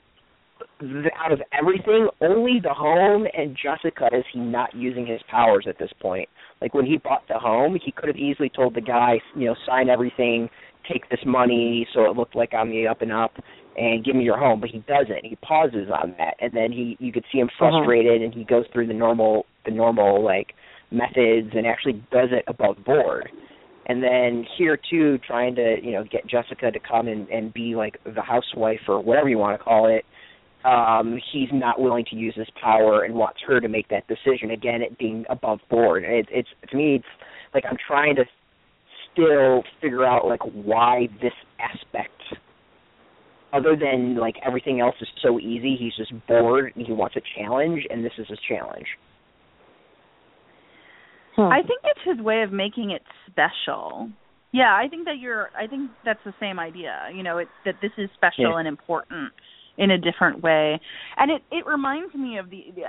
out 1.17 1.31
of 1.31 1.41
everything, 1.57 2.07
only 2.21 2.59
the 2.61 2.73
home 2.73 3.25
and 3.37 3.57
Jessica 3.61 4.07
is 4.13 4.23
he 4.31 4.39
not 4.39 4.73
using 4.73 5.05
his 5.05 5.21
powers 5.29 5.65
at 5.67 5.77
this 5.77 5.91
point. 6.01 6.29
Like 6.61 6.73
when 6.73 6.85
he 6.85 6.97
bought 6.97 7.27
the 7.27 7.39
home, 7.39 7.77
he 7.83 7.91
could 7.91 8.07
have 8.07 8.17
easily 8.17 8.49
told 8.49 8.75
the 8.75 8.81
guy, 8.81 9.19
you 9.35 9.45
know, 9.45 9.55
sign 9.65 9.89
everything, 9.89 10.49
take 10.91 11.09
this 11.09 11.19
money 11.25 11.87
so 11.93 12.05
it 12.05 12.15
looked 12.15 12.35
like 12.35 12.53
I'm 12.53 12.69
the 12.69 12.87
up 12.87 13.01
and 13.01 13.11
up 13.11 13.33
and 13.77 14.03
give 14.03 14.15
me 14.15 14.23
your 14.23 14.37
home, 14.37 14.59
but 14.59 14.69
he 14.69 14.79
doesn't. 14.79 15.23
He 15.23 15.37
pauses 15.37 15.89
on 15.91 16.15
that 16.17 16.35
and 16.39 16.51
then 16.53 16.71
he 16.71 16.97
you 16.99 17.11
could 17.11 17.25
see 17.31 17.39
him 17.39 17.49
uh-huh. 17.59 17.69
frustrated 17.71 18.21
and 18.21 18.33
he 18.33 18.43
goes 18.43 18.65
through 18.71 18.87
the 18.87 18.93
normal 18.93 19.45
the 19.65 19.71
normal 19.71 20.23
like 20.23 20.53
methods 20.91 21.49
and 21.53 21.67
actually 21.67 22.03
does 22.11 22.29
it 22.31 22.43
above 22.47 22.83
board. 22.85 23.29
And 23.85 24.03
then 24.03 24.45
here 24.57 24.77
too, 24.89 25.17
trying 25.25 25.55
to, 25.55 25.77
you 25.81 25.91
know, 25.91 26.03
get 26.03 26.27
Jessica 26.27 26.71
to 26.71 26.79
come 26.79 27.07
and, 27.07 27.27
and 27.29 27.51
be 27.51 27.75
like 27.75 27.97
the 28.03 28.21
housewife 28.21 28.81
or 28.87 29.01
whatever 29.01 29.29
you 29.29 29.39
want 29.39 29.59
to 29.59 29.63
call 29.63 29.87
it, 29.87 30.05
um, 30.65 31.17
he's 31.31 31.49
not 31.53 31.79
willing 31.79 32.05
to 32.09 32.15
use 32.15 32.35
his 32.35 32.47
power 32.61 33.03
and 33.03 33.13
wants 33.13 33.39
her 33.47 33.59
to 33.61 33.67
make 33.69 33.87
that 33.89 34.07
decision. 34.07 34.51
Again, 34.51 34.81
it 34.81 34.97
being 34.97 35.25
above 35.29 35.59
board. 35.69 36.03
It, 36.05 36.27
it's 36.31 36.49
to 36.69 36.77
me, 36.77 36.95
it's 36.95 37.05
like 37.53 37.63
I'm 37.69 37.77
trying 37.87 38.15
to 38.17 38.23
still 39.11 39.63
figure 39.81 40.05
out 40.05 40.25
like 40.25 40.41
why 40.41 41.07
this 41.21 41.33
aspect, 41.59 42.11
other 43.53 43.75
than 43.79 44.17
like 44.17 44.35
everything 44.45 44.81
else 44.81 44.95
is 45.01 45.07
so 45.21 45.39
easy. 45.39 45.77
He's 45.79 45.95
just 45.95 46.13
bored 46.27 46.73
and 46.75 46.85
he 46.85 46.91
wants 46.91 47.15
a 47.15 47.21
challenge, 47.37 47.85
and 47.89 48.03
this 48.03 48.13
is 48.17 48.27
his 48.27 48.39
challenge. 48.47 48.87
I 51.37 51.61
think 51.61 51.79
it's 51.85 52.17
his 52.17 52.25
way 52.25 52.41
of 52.41 52.51
making 52.51 52.91
it 52.91 53.01
special. 53.27 54.09
Yeah, 54.51 54.75
I 54.75 54.89
think 54.89 55.05
that 55.05 55.19
you're. 55.19 55.49
I 55.57 55.67
think 55.67 55.89
that's 56.03 56.19
the 56.25 56.33
same 56.37 56.59
idea. 56.59 57.07
You 57.15 57.23
know, 57.23 57.37
it, 57.37 57.47
that 57.63 57.75
this 57.81 57.91
is 57.97 58.09
special 58.15 58.51
Yeah. 58.51 58.59
and 58.59 58.67
important 58.67 59.31
in 59.79 59.89
a 59.91 59.97
different 59.97 60.43
way, 60.43 60.79
and 61.17 61.31
it 61.31 61.41
it 61.51 61.65
reminds 61.65 62.13
me 62.13 62.37
of 62.37 62.49
the, 62.51 62.65
the. 62.75 62.81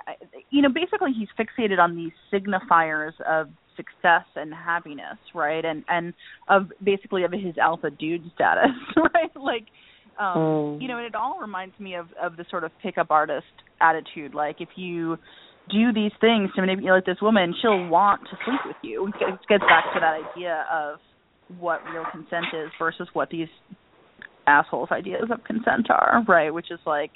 You 0.51 0.61
know, 0.63 0.69
basically 0.69 1.13
he's 1.17 1.29
fixated 1.39 1.79
on 1.79 1.97
these 1.97 2.13
signifiers 2.33 3.13
of 3.27 3.49
success 3.77 4.27
and 4.37 4.53
happiness, 4.53 5.17
right? 5.35 5.65
And 5.65 5.85
and 5.89 6.13
of 6.49 6.71
basically 6.83 7.23
of 7.25 7.33
his 7.33 7.57
alpha 7.57 7.91
dude 7.91 8.23
status, 8.35 8.73
right? 9.15 9.35
Like, 9.37 9.67
um, 10.19 10.37
Mm. 10.37 10.83
you 10.83 10.89
know, 10.89 10.99
and 10.99 11.07
it 11.07 11.15
all 11.15 11.39
reminds 11.41 11.79
me 11.79 11.95
of 11.95 12.07
of 12.21 12.37
the 12.37 12.45
sort 12.51 12.65
of 12.65 12.73
pickup 12.83 13.11
artist 13.11 13.47
attitude. 13.81 14.35
Like, 14.35 14.57
if 14.61 14.69
you 14.77 15.17
do 15.71 15.93
these 15.95 16.13
things 16.21 16.51
to 16.57 16.61
manipulate 16.61 17.07
this 17.07 17.19
woman, 17.23 17.55
she'll 17.63 17.87
want 17.89 18.21
to 18.31 18.37
sleep 18.45 18.61
with 18.67 18.77
you. 18.83 19.07
It 19.07 19.15
gets- 19.21 19.47
gets 19.49 19.65
back 19.65 19.85
to 19.95 20.01
that 20.01 20.15
idea 20.35 20.67
of 20.71 20.99
what 21.59 21.81
real 21.93 22.05
consent 22.11 22.47
is 22.53 22.71
versus 22.79 23.09
what 23.13 23.31
these 23.31 23.49
assholes' 24.47 24.91
ideas 24.91 25.29
of 25.31 25.45
consent 25.45 25.91
are, 25.91 26.25
right? 26.29 26.53
Which 26.53 26.71
is 26.71 26.81
like 26.87 27.11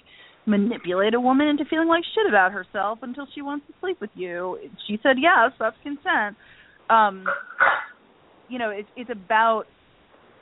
manipulate 0.46 1.14
a 1.14 1.20
woman 1.20 1.48
into 1.48 1.64
feeling 1.64 1.88
like 1.88 2.05
shit 2.14 2.26
about 2.28 2.52
herself 2.52 2.98
until 3.02 3.26
she 3.34 3.40
wants 3.40 3.66
to 3.66 3.72
sleep 3.80 4.01
with 4.01 4.10
you. 4.14 4.59
She 4.86 4.98
said 5.02 5.16
yes, 5.18 5.52
that's 5.59 5.76
consent. 5.82 6.36
Um 6.90 7.24
you 8.48 8.59
know, 8.59 8.70
it's 8.70 8.88
it's 8.96 9.10
about 9.10 9.64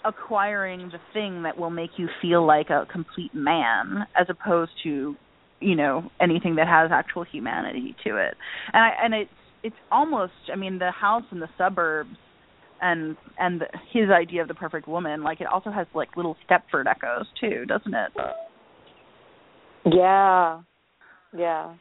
acquiring 0.05 0.91
the 0.91 0.99
thing 1.13 1.45
that 1.45 1.57
will 1.57 1.71
make 1.71 1.91
you 1.97 2.09
feel 2.21 2.45
like 2.45 2.71
a 2.71 2.87
complete 2.91 3.35
man 3.35 4.07
as 4.19 4.27
opposed 4.29 4.73
to 4.83 5.15
you 5.61 5.77
know 5.77 6.11
anything 6.21 6.57
that 6.57 6.67
has 6.67 6.91
actual 6.93 7.25
humanity 7.25 7.95
to 8.05 8.17
it 8.17 8.35
and 8.73 8.83
I, 8.83 8.91
and 9.05 9.15
it's 9.15 9.31
it's 9.63 9.77
almost 9.93 10.33
i 10.53 10.57
mean 10.57 10.79
the 10.79 10.91
house 10.91 11.23
in 11.31 11.39
the 11.39 11.49
suburbs 11.57 12.17
and 12.83 13.17
and 13.39 13.63
his 13.93 14.11
idea 14.11 14.43
of 14.43 14.49
the 14.49 14.55
perfect 14.55 14.87
woman 14.87 15.23
like 15.23 15.41
it 15.41 15.47
also 15.47 15.71
has 15.71 15.87
like 15.95 16.17
little 16.17 16.37
stepford 16.47 16.87
echoes 16.87 17.27
too 17.41 17.65
doesn't 17.67 17.95
it 17.95 18.13
Yeah. 19.85 20.61
Yeah. 21.37 21.75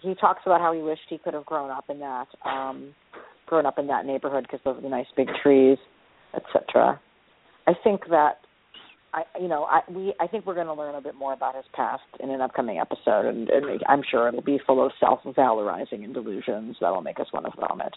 He 0.00 0.14
talks 0.14 0.40
about 0.46 0.60
how 0.60 0.72
he 0.72 0.80
wished 0.80 1.02
he 1.08 1.18
could 1.18 1.34
have 1.34 1.44
grown 1.44 1.70
up 1.70 1.84
in 1.90 1.98
that, 2.00 2.28
um, 2.44 2.94
grown 3.46 3.66
up 3.66 3.78
in 3.78 3.86
that 3.88 4.06
neighborhood 4.06 4.44
because 4.44 4.60
those 4.64 4.78
of 4.78 4.82
the 4.82 4.88
nice 4.88 5.06
big 5.16 5.28
trees, 5.42 5.76
etc. 6.34 6.98
I 7.66 7.72
think 7.84 8.02
that, 8.08 8.38
I 9.12 9.22
you 9.40 9.48
know 9.48 9.64
I 9.64 9.80
we 9.90 10.14
I 10.20 10.26
think 10.26 10.46
we're 10.46 10.54
going 10.54 10.66
to 10.66 10.74
learn 10.74 10.94
a 10.94 11.00
bit 11.00 11.14
more 11.14 11.32
about 11.32 11.56
his 11.56 11.64
past 11.74 12.02
in 12.20 12.30
an 12.30 12.40
upcoming 12.40 12.78
episode, 12.78 13.26
and, 13.26 13.48
and 13.48 13.82
I'm 13.88 14.02
sure 14.10 14.28
it'll 14.28 14.42
be 14.42 14.60
full 14.66 14.84
of 14.84 14.92
self-valorizing 15.00 16.04
and 16.04 16.14
delusions 16.14 16.76
that'll 16.80 17.02
make 17.02 17.18
us 17.20 17.26
want 17.32 17.46
to 17.46 17.52
vomit, 17.60 17.94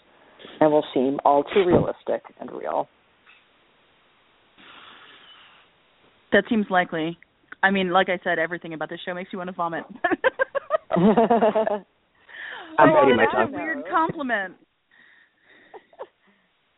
and 0.60 0.72
will 0.72 0.86
seem 0.94 1.20
all 1.24 1.44
too 1.44 1.66
realistic 1.66 2.24
and 2.40 2.52
real. 2.52 2.88
that 6.34 6.44
seems 6.50 6.66
likely 6.70 7.18
i 7.62 7.72
mean 7.72 7.92
like 7.92 8.10
i 8.10 8.20
said 8.24 8.40
everything 8.40 8.74
about 8.74 8.90
this 8.90 9.00
show 9.06 9.14
makes 9.14 9.32
you 9.32 9.38
want 9.38 9.48
to 9.48 9.56
vomit 9.56 9.84
I'm 12.80 12.90
oh, 12.90 12.94
biting 12.94 13.16
my 13.16 13.26
that's 13.26 13.34
tongue. 13.34 13.54
a 13.54 13.58
weird 13.58 13.84
compliment 13.90 14.56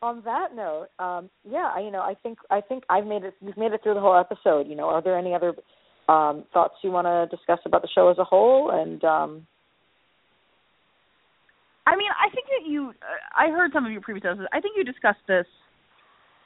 on 0.02 0.22
that 0.26 0.56
note, 0.56 0.88
um, 1.00 1.30
yeah, 1.50 1.80
you 1.80 1.92
know, 1.92 2.02
I 2.02 2.16
think 2.22 2.40
I 2.50 2.62
think 2.62 2.84
I've 2.90 3.06
made 3.06 3.24
it. 3.24 3.34
We've 3.42 3.58
made 3.58 3.72
it 3.72 3.82
through 3.84 3.96
the 3.96 4.02
whole 4.02 4.18
episode. 4.18 4.68
You 4.68 4.76
know, 4.76 4.86
are 4.86 5.02
there 5.02 5.18
any 5.18 5.34
other 5.34 5.54
um, 6.08 6.44
thoughts 6.54 6.76
you 6.84 6.92
want 6.92 7.08
to 7.08 7.36
discuss 7.36 7.60
about 7.66 7.82
the 7.82 7.90
show 7.94 8.10
as 8.10 8.18
a 8.18 8.24
whole? 8.24 8.72
And 8.72 9.04
um, 9.04 9.48
I 11.88 11.96
mean, 11.96 12.10
I 12.12 12.34
think 12.34 12.48
that 12.48 12.70
you. 12.70 12.90
Uh, 12.90 13.48
I 13.48 13.52
heard 13.52 13.72
some 13.74 13.86
of 13.86 13.92
your 13.92 14.02
previous 14.02 14.26
episodes. 14.26 14.50
I 14.54 14.60
think 14.60 14.76
you 14.78 14.84
discussed 14.84 15.26
this 15.28 15.46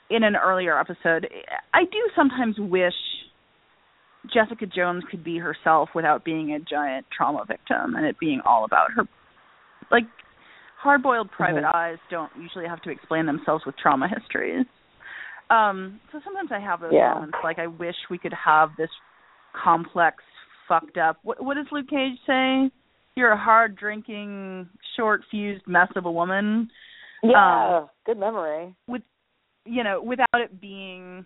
in 0.10 0.24
an 0.24 0.36
earlier 0.36 0.80
episode. 0.80 1.28
I 1.74 1.84
do 1.84 2.10
sometimes 2.16 2.56
wish 2.60 2.94
Jessica 4.34 4.66
Jones 4.66 5.04
could 5.10 5.24
be 5.24 5.38
herself 5.38 5.90
without 5.96 6.26
being 6.26 6.52
a 6.52 6.60
giant 6.60 7.06
trauma 7.16 7.46
victim, 7.48 7.96
and 7.96 8.06
it 8.06 8.20
being 8.20 8.42
all 8.46 8.66
about 8.66 8.92
her. 8.96 9.04
Like, 9.92 10.04
hard-boiled 10.80 11.30
private 11.32 11.64
Mhm. 11.64 11.76
eyes 11.76 12.00
don't 12.10 12.32
usually 12.38 12.66
have 12.68 12.82
to 12.84 12.90
explain 12.90 13.26
themselves 13.26 13.66
with 13.66 13.76
trauma 13.78 14.08
histories. 14.08 14.66
Um, 15.50 16.00
so 16.12 16.20
sometimes 16.22 16.52
I 16.52 16.60
have 16.60 16.80
those 16.80 16.94
Yeah. 16.94 17.14
moments. 17.16 17.38
Like, 17.44 17.60
I 17.60 17.68
wish 17.68 17.96
we 18.10 18.18
could 18.18 18.34
have 18.34 18.76
this 18.78 18.92
complex, 19.54 20.24
fucked 20.68 20.98
up. 20.98 21.18
What, 21.24 21.42
what 21.42 21.56
does 21.56 21.70
Luke 21.72 21.88
Cage 21.90 22.18
say? 22.26 22.72
You're 23.16 23.32
a 23.32 23.38
hard 23.38 23.76
drinking, 23.76 24.70
short 24.96 25.26
fused 25.26 25.68
mess 25.68 25.90
of 25.96 26.06
a 26.06 26.12
woman. 26.12 26.72
yeah, 27.22 27.88
good 28.06 28.18
memory. 28.18 28.74
With 28.88 29.04
you 29.66 29.84
know, 29.84 30.02
without 30.02 30.28
it 30.34 30.62
being 30.62 31.26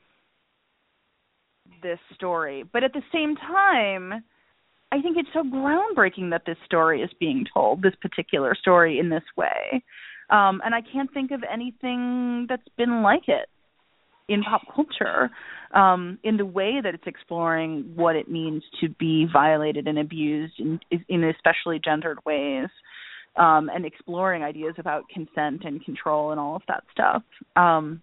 this 1.82 2.00
story. 2.16 2.64
But 2.64 2.84
at 2.84 2.94
the 2.94 3.04
same 3.12 3.36
time, 3.36 4.24
I 4.94 5.02
think 5.02 5.18
it's 5.18 5.30
so 5.34 5.42
groundbreaking 5.42 6.30
that 6.30 6.44
this 6.46 6.58
story 6.66 7.02
is 7.02 7.10
being 7.20 7.46
told, 7.52 7.82
this 7.82 7.96
particular 8.00 8.54
story 8.54 9.00
in 9.00 9.10
this 9.10 9.24
way. 9.36 9.84
Um, 10.30 10.62
and 10.64 10.76
I 10.76 10.82
can't 10.82 11.12
think 11.12 11.32
of 11.32 11.44
anything 11.52 12.46
that's 12.48 12.68
been 12.78 13.02
like 13.02 13.28
it. 13.28 13.50
in 14.30 14.44
pop 14.44 14.62
culture 14.74 15.32
um, 15.74 16.20
in 16.24 16.38
the 16.38 16.46
way 16.46 16.80
that 16.84 16.94
it's 16.94 17.08
exploring 17.08 17.94
what 17.96 18.16
it 18.16 18.30
means 18.30 18.62
to 18.82 18.90
be 19.00 19.26
violated 19.34 19.88
and 19.88 19.98
abused 19.98 20.60
in, 20.60 20.80
in 21.10 21.24
especially 21.24 21.80
gendered 21.84 22.20
ways 22.24 22.70
um, 23.36 23.72
and 23.74 23.86
exploring 23.86 24.44
ideas 24.44 24.76
about 24.78 25.10
consent 25.10 25.64
and 25.66 25.84
control 25.84 26.30
and 26.30 26.40
all 26.40 26.56
of 26.56 26.62
that 26.68 26.84
stuff 26.92 27.24
um, 27.56 28.00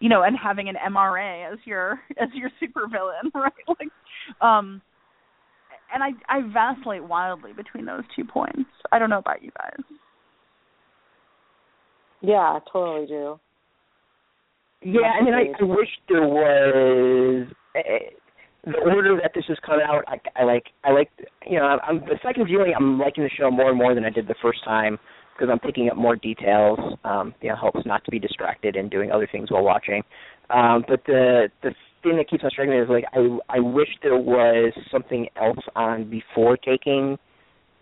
you 0.00 0.08
know 0.08 0.22
and 0.22 0.36
having 0.40 0.68
an 0.68 0.76
mra 0.92 1.50
as 1.52 1.58
your 1.64 1.98
as 2.20 2.28
your 2.34 2.50
supervillain 2.62 3.30
right 3.34 3.52
like 3.68 3.88
um 4.42 4.82
and 5.92 6.02
i 6.02 6.10
i 6.28 6.40
vacillate 6.52 7.04
wildly 7.04 7.52
between 7.52 7.84
those 7.84 8.02
two 8.14 8.24
points 8.24 8.70
i 8.92 8.98
don't 8.98 9.10
know 9.10 9.18
about 9.18 9.42
you 9.42 9.50
guys 9.58 9.84
yeah, 12.20 12.34
I 12.34 12.58
totally 12.72 13.06
do. 13.06 13.38
Yeah, 14.82 15.12
I 15.20 15.24
mean, 15.24 15.34
I, 15.34 15.52
I 15.60 15.64
wish 15.64 15.88
there 16.08 16.26
was 16.26 17.46
uh, 17.76 17.80
the 18.64 18.78
order 18.78 19.18
that 19.22 19.32
this 19.34 19.44
has 19.48 19.58
come 19.64 19.80
out. 19.80 20.04
I, 20.06 20.18
I 20.40 20.44
like, 20.44 20.64
I 20.84 20.92
like, 20.92 21.10
you 21.46 21.58
know, 21.58 21.78
I'm 21.86 22.00
the 22.00 22.18
second 22.24 22.46
viewing. 22.46 22.72
I'm 22.76 22.98
liking 22.98 23.24
the 23.24 23.30
show 23.30 23.50
more 23.50 23.68
and 23.68 23.78
more 23.78 23.94
than 23.94 24.04
I 24.04 24.10
did 24.10 24.28
the 24.28 24.34
first 24.42 24.64
time 24.64 24.98
because 25.34 25.50
I'm 25.50 25.58
picking 25.58 25.88
up 25.88 25.96
more 25.96 26.16
details. 26.16 26.78
Um, 27.04 27.34
you 27.40 27.48
know, 27.48 27.56
helps 27.56 27.86
not 27.86 28.04
to 28.04 28.10
be 28.10 28.18
distracted 28.18 28.76
and 28.76 28.90
doing 28.90 29.10
other 29.10 29.28
things 29.30 29.50
while 29.50 29.62
watching. 29.62 30.02
Um, 30.50 30.84
but 30.86 31.02
the 31.06 31.48
the 31.62 31.70
thing 32.06 32.16
that 32.16 32.28
keeps 32.30 32.44
on 32.44 32.50
striking 32.50 32.72
me 32.72 32.80
is 32.80 32.88
like 32.88 33.04
I 33.12 33.56
I 33.56 33.60
wish 33.60 33.88
there 34.02 34.16
was 34.16 34.72
something 34.90 35.26
else 35.36 35.64
on 35.74 36.08
before 36.08 36.56
taking 36.56 37.18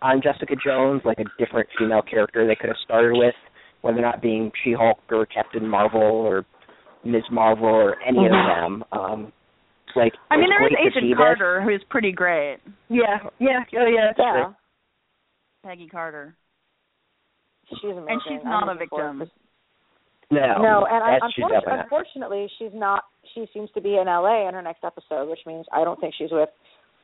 on 0.01 0.21
Jessica 0.21 0.55
Jones, 0.63 1.01
like 1.05 1.19
a 1.19 1.25
different 1.43 1.69
female 1.77 2.01
character 2.01 2.45
they 2.45 2.55
could 2.55 2.69
have 2.69 2.77
started 2.83 3.17
with 3.17 3.35
whether 3.81 3.99
or 3.99 4.01
not 4.01 4.21
being 4.21 4.51
She-Hulk 4.63 4.97
or 5.11 5.27
Captain 5.27 5.67
Marvel 5.67 6.01
or 6.01 6.43
Ms. 7.03 7.23
Marvel 7.31 7.67
or 7.67 8.01
any 8.01 8.17
mm-hmm. 8.17 8.33
of 8.33 8.81
them. 8.81 8.83
Um, 8.91 9.31
like 9.95 10.13
I 10.31 10.37
mean, 10.37 10.49
there 10.49 10.65
is 10.67 10.73
Agent 10.79 11.15
Carter, 11.15 11.61
who 11.61 11.69
is 11.69 11.81
pretty 11.89 12.11
great. 12.11 12.57
Yeah, 12.89 13.19
yeah, 13.39 13.63
yeah, 13.71 13.87
yeah. 13.87 14.07
That's 14.07 14.19
yeah. 14.19 14.51
Peggy 15.63 15.87
Carter. 15.87 16.35
She's 17.69 17.91
amazing. 17.91 18.07
And 18.09 18.21
she's 18.27 18.43
not 18.43 18.69
a 18.69 18.77
victim. 18.77 19.23
No, 20.31 20.61
no, 20.61 20.87
and 20.89 21.03
I, 21.03 21.17
unfortunately, 21.21 21.79
unfortunately, 21.83 22.47
she's 22.57 22.71
not. 22.73 23.03
She 23.35 23.45
seems 23.53 23.69
to 23.75 23.81
be 23.81 23.97
in 23.97 24.07
L.A. 24.07 24.47
in 24.47 24.53
her 24.53 24.61
next 24.61 24.83
episode, 24.83 25.29
which 25.29 25.45
means 25.45 25.65
I 25.71 25.83
don't 25.83 25.99
think 25.99 26.15
she's 26.17 26.31
with 26.31 26.49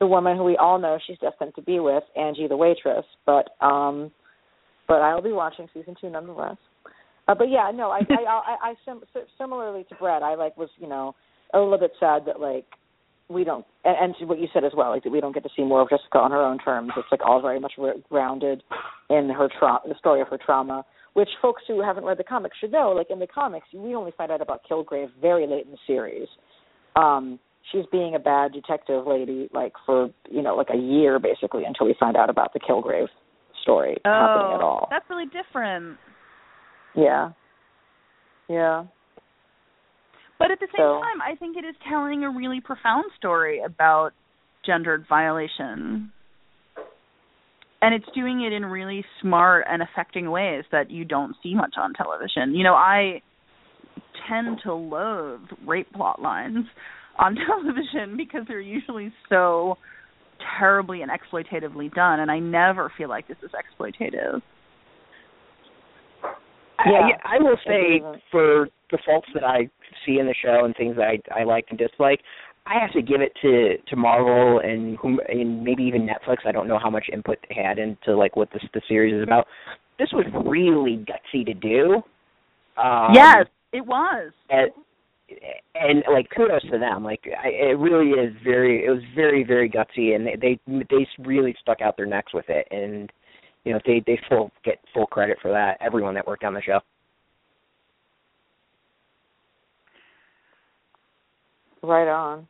the 0.00 0.06
woman 0.06 0.36
who 0.36 0.44
we 0.44 0.56
all 0.56 0.78
know 0.80 0.98
she's 1.06 1.18
destined 1.18 1.54
to 1.54 1.62
be 1.62 1.78
with, 1.78 2.02
Angie 2.16 2.48
the 2.48 2.56
waitress. 2.56 3.04
But 3.24 3.50
um 3.64 4.10
but 4.88 5.00
I'll 5.00 5.22
be 5.22 5.32
watching 5.32 5.68
season 5.72 5.94
two 6.00 6.10
nonetheless. 6.10 6.56
Uh, 7.28 7.34
but 7.34 7.48
yeah, 7.48 7.70
no, 7.72 7.90
I 7.90 7.98
I 8.10 8.24
I, 8.24 8.56
I 8.70 8.74
sim- 8.84 9.02
similarly 9.38 9.84
to 9.90 9.94
Brett, 9.96 10.22
I 10.22 10.34
like 10.34 10.56
was 10.56 10.70
you 10.78 10.88
know 10.88 11.14
a 11.54 11.60
little 11.60 11.78
bit 11.78 11.92
sad 12.00 12.22
that 12.26 12.40
like 12.40 12.66
we 13.28 13.44
don't 13.44 13.64
and, 13.84 14.14
and 14.18 14.28
what 14.28 14.40
you 14.40 14.48
said 14.52 14.64
as 14.64 14.72
well, 14.76 14.90
like 14.90 15.04
that 15.04 15.10
we 15.10 15.20
don't 15.20 15.34
get 15.34 15.42
to 15.44 15.50
see 15.56 15.62
more 15.62 15.82
of 15.82 15.90
Jessica 15.90 16.18
on 16.18 16.30
her 16.30 16.42
own 16.42 16.58
terms. 16.58 16.92
It's 16.96 17.08
like 17.10 17.24
all 17.24 17.40
very 17.40 17.60
much 17.60 17.74
re- 17.78 18.02
grounded 18.08 18.62
in 19.10 19.30
her 19.30 19.48
trauma, 19.58 19.80
the 19.86 19.94
story 19.98 20.20
of 20.20 20.28
her 20.28 20.38
trauma, 20.44 20.84
which 21.14 21.28
folks 21.40 21.62
who 21.68 21.82
haven't 21.82 22.04
read 22.04 22.18
the 22.18 22.24
comics 22.24 22.56
should 22.58 22.72
know. 22.72 22.90
Like 22.90 23.08
in 23.10 23.18
the 23.18 23.26
comics, 23.26 23.66
we 23.74 23.94
only 23.94 24.12
find 24.16 24.30
out 24.30 24.40
about 24.40 24.62
Kilgrave 24.70 25.08
very 25.20 25.46
late 25.46 25.66
in 25.66 25.72
the 25.72 25.78
series. 25.86 26.28
Um, 26.96 27.38
she's 27.70 27.84
being 27.92 28.14
a 28.14 28.18
bad 28.18 28.52
detective 28.52 29.06
lady 29.06 29.48
like 29.52 29.72
for 29.86 30.10
you 30.30 30.42
know 30.42 30.54
like 30.54 30.68
a 30.72 30.78
year 30.78 31.18
basically 31.18 31.64
until 31.64 31.86
we 31.86 31.94
find 31.98 32.16
out 32.16 32.30
about 32.30 32.52
the 32.52 32.60
Kilgrave 32.60 33.08
story 33.62 33.96
oh, 34.04 34.10
happening 34.10 34.54
at 34.54 34.60
all. 34.60 34.88
That's 34.90 35.08
really 35.08 35.26
different. 35.26 35.98
Yeah. 36.96 37.30
Yeah. 38.48 38.84
But 40.38 40.50
at 40.50 40.58
the 40.58 40.66
same 40.66 40.84
so, 40.84 41.00
time, 41.00 41.22
I 41.22 41.36
think 41.36 41.56
it 41.56 41.64
is 41.64 41.76
telling 41.88 42.24
a 42.24 42.30
really 42.30 42.60
profound 42.60 43.04
story 43.16 43.60
about 43.64 44.10
gendered 44.66 45.06
violation. 45.08 46.12
And 47.82 47.94
it's 47.94 48.06
doing 48.14 48.42
it 48.42 48.52
in 48.52 48.64
really 48.64 49.04
smart 49.20 49.66
and 49.68 49.82
affecting 49.82 50.30
ways 50.30 50.64
that 50.70 50.90
you 50.90 51.04
don't 51.04 51.34
see 51.42 51.54
much 51.54 51.74
on 51.76 51.92
television. 51.94 52.54
You 52.54 52.62
know, 52.62 52.74
I 52.74 53.20
tend 54.28 54.60
to 54.62 54.72
loathe 54.72 55.40
rape 55.66 55.92
plot 55.92 56.22
lines 56.22 56.64
on 57.18 57.34
television 57.46 58.16
because 58.16 58.42
they're 58.46 58.60
usually 58.60 59.12
so 59.28 59.76
terribly 60.58 61.02
and 61.02 61.10
exploitatively 61.10 61.92
done 61.92 62.20
and 62.20 62.30
I 62.30 62.38
never 62.38 62.92
feel 62.96 63.08
like 63.08 63.28
this 63.28 63.36
is 63.42 63.50
exploitative. 63.50 64.40
Yeah, 66.84 67.08
I, 67.24 67.36
I 67.36 67.38
will 67.38 67.58
say 67.64 68.02
for 68.30 68.68
the 68.90 68.98
faults 69.04 69.28
that 69.34 69.44
I 69.44 69.68
see 70.04 70.18
in 70.18 70.26
the 70.26 70.34
show 70.42 70.64
and 70.64 70.74
things 70.74 70.96
that 70.96 71.04
I 71.04 71.40
I 71.40 71.44
like 71.44 71.66
and 71.70 71.78
dislike, 71.78 72.20
I 72.66 72.78
have 72.80 72.92
to 72.92 73.02
give 73.02 73.20
it 73.20 73.32
to 73.42 73.76
to 73.88 73.96
Marvel 73.96 74.60
and 74.60 74.96
whom 74.98 75.18
and 75.28 75.64
maybe 75.64 75.82
even 75.82 76.06
Netflix. 76.06 76.38
I 76.46 76.52
don't 76.52 76.68
know 76.68 76.78
how 76.78 76.90
much 76.90 77.06
input 77.12 77.38
they 77.48 77.60
had 77.60 77.78
into 77.78 78.16
like 78.16 78.36
what 78.36 78.50
this 78.52 78.62
the 78.72 78.80
series 78.88 79.14
is 79.14 79.22
about. 79.22 79.46
This 79.98 80.08
was 80.12 80.24
really 80.46 81.04
gutsy 81.04 81.44
to 81.44 81.54
do. 81.54 82.02
Um, 82.80 83.10
yes, 83.12 83.46
it 83.72 83.84
was. 83.84 84.32
And, 84.48 84.70
and 85.74 86.02
like 86.12 86.28
kudos 86.34 86.62
to 86.70 86.78
them. 86.78 87.04
Like 87.04 87.20
I, 87.42 87.48
it 87.48 87.78
really 87.78 88.10
is 88.10 88.34
very. 88.44 88.84
It 88.84 88.90
was 88.90 89.02
very 89.14 89.44
very 89.44 89.68
gutsy, 89.68 90.14
and 90.14 90.26
they 90.26 90.36
they 90.66 90.84
they 90.88 91.06
really 91.18 91.54
stuck 91.60 91.80
out 91.80 91.96
their 91.96 92.06
necks 92.06 92.32
with 92.32 92.46
it, 92.48 92.66
and 92.70 93.10
you 93.64 93.72
know 93.72 93.80
they 93.86 94.02
they 94.06 94.20
full 94.28 94.50
get 94.64 94.78
full 94.94 95.06
credit 95.06 95.38
for 95.42 95.50
that. 95.50 95.78
Everyone 95.80 96.14
that 96.14 96.26
worked 96.26 96.44
on 96.44 96.54
the 96.54 96.62
show. 96.62 96.80
Right 101.82 102.08
on. 102.08 102.46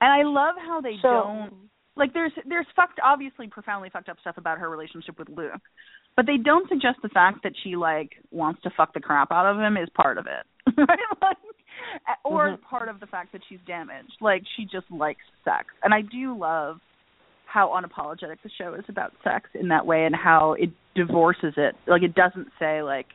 And 0.00 0.12
I 0.12 0.22
love 0.22 0.54
how 0.58 0.80
they 0.80 0.94
so, 1.02 1.08
don't 1.08 1.54
like 1.96 2.14
there's 2.14 2.32
there's 2.48 2.66
fucked 2.76 3.00
obviously 3.04 3.48
profoundly 3.48 3.90
fucked 3.90 4.08
up 4.08 4.18
stuff 4.20 4.36
about 4.38 4.58
her 4.58 4.70
relationship 4.70 5.18
with 5.18 5.28
Luke. 5.28 5.60
But 6.16 6.26
they 6.26 6.36
don't 6.36 6.68
suggest 6.68 6.98
the 7.02 7.08
fact 7.08 7.42
that 7.42 7.52
she 7.62 7.76
like 7.76 8.12
wants 8.30 8.62
to 8.62 8.70
fuck 8.76 8.94
the 8.94 9.00
crap 9.00 9.32
out 9.32 9.46
of 9.46 9.58
him 9.58 9.76
is 9.76 9.88
part 9.94 10.18
of 10.18 10.26
it. 10.26 10.72
right? 10.78 10.98
Like 11.20 11.36
or 12.24 12.50
mm-hmm. 12.50 12.62
part 12.64 12.88
of 12.88 13.00
the 13.00 13.06
fact 13.06 13.32
that 13.32 13.42
she's 13.48 13.58
damaged. 13.66 14.12
Like 14.20 14.42
she 14.56 14.64
just 14.64 14.90
likes 14.90 15.22
sex. 15.44 15.66
And 15.82 15.92
I 15.92 16.02
do 16.02 16.36
love 16.38 16.78
how 17.46 17.68
unapologetic 17.68 18.36
the 18.42 18.50
show 18.58 18.74
is 18.74 18.84
about 18.88 19.12
sex 19.24 19.48
in 19.54 19.68
that 19.68 19.86
way 19.86 20.04
and 20.04 20.14
how 20.14 20.54
it 20.58 20.70
divorces 20.94 21.54
it. 21.56 21.74
Like 21.86 22.02
it 22.02 22.14
doesn't 22.14 22.48
say 22.58 22.82
like 22.82 23.06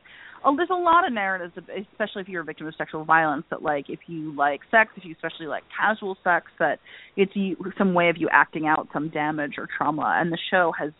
oh, 0.44 0.56
there's 0.56 0.70
a 0.70 0.74
lot 0.74 1.06
of 1.06 1.12
narratives, 1.12 1.52
especially 1.56 2.22
if 2.22 2.28
you're 2.28 2.42
a 2.42 2.44
victim 2.44 2.66
of 2.66 2.74
sexual 2.76 3.04
violence, 3.04 3.44
that 3.50 3.62
like 3.62 3.86
if 3.88 4.00
you 4.06 4.34
like 4.36 4.60
sex, 4.70 4.90
if 4.96 5.04
you 5.04 5.14
especially 5.14 5.46
like 5.46 5.62
casual 5.76 6.16
sex, 6.22 6.46
that 6.58 6.78
it's 7.16 7.32
you, 7.34 7.56
some 7.78 7.94
way 7.94 8.08
of 8.08 8.16
you 8.18 8.28
acting 8.32 8.66
out 8.66 8.88
some 8.92 9.08
damage 9.08 9.54
or 9.58 9.68
trauma. 9.76 10.18
And 10.20 10.32
the 10.32 10.38
show 10.50 10.72
has 10.78 10.92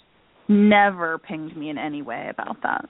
never 0.49 1.19
pinged 1.19 1.57
me 1.57 1.71
in 1.71 1.79
any 1.79 2.03
way 2.03 2.29
about 2.31 2.57
that. 2.63 2.89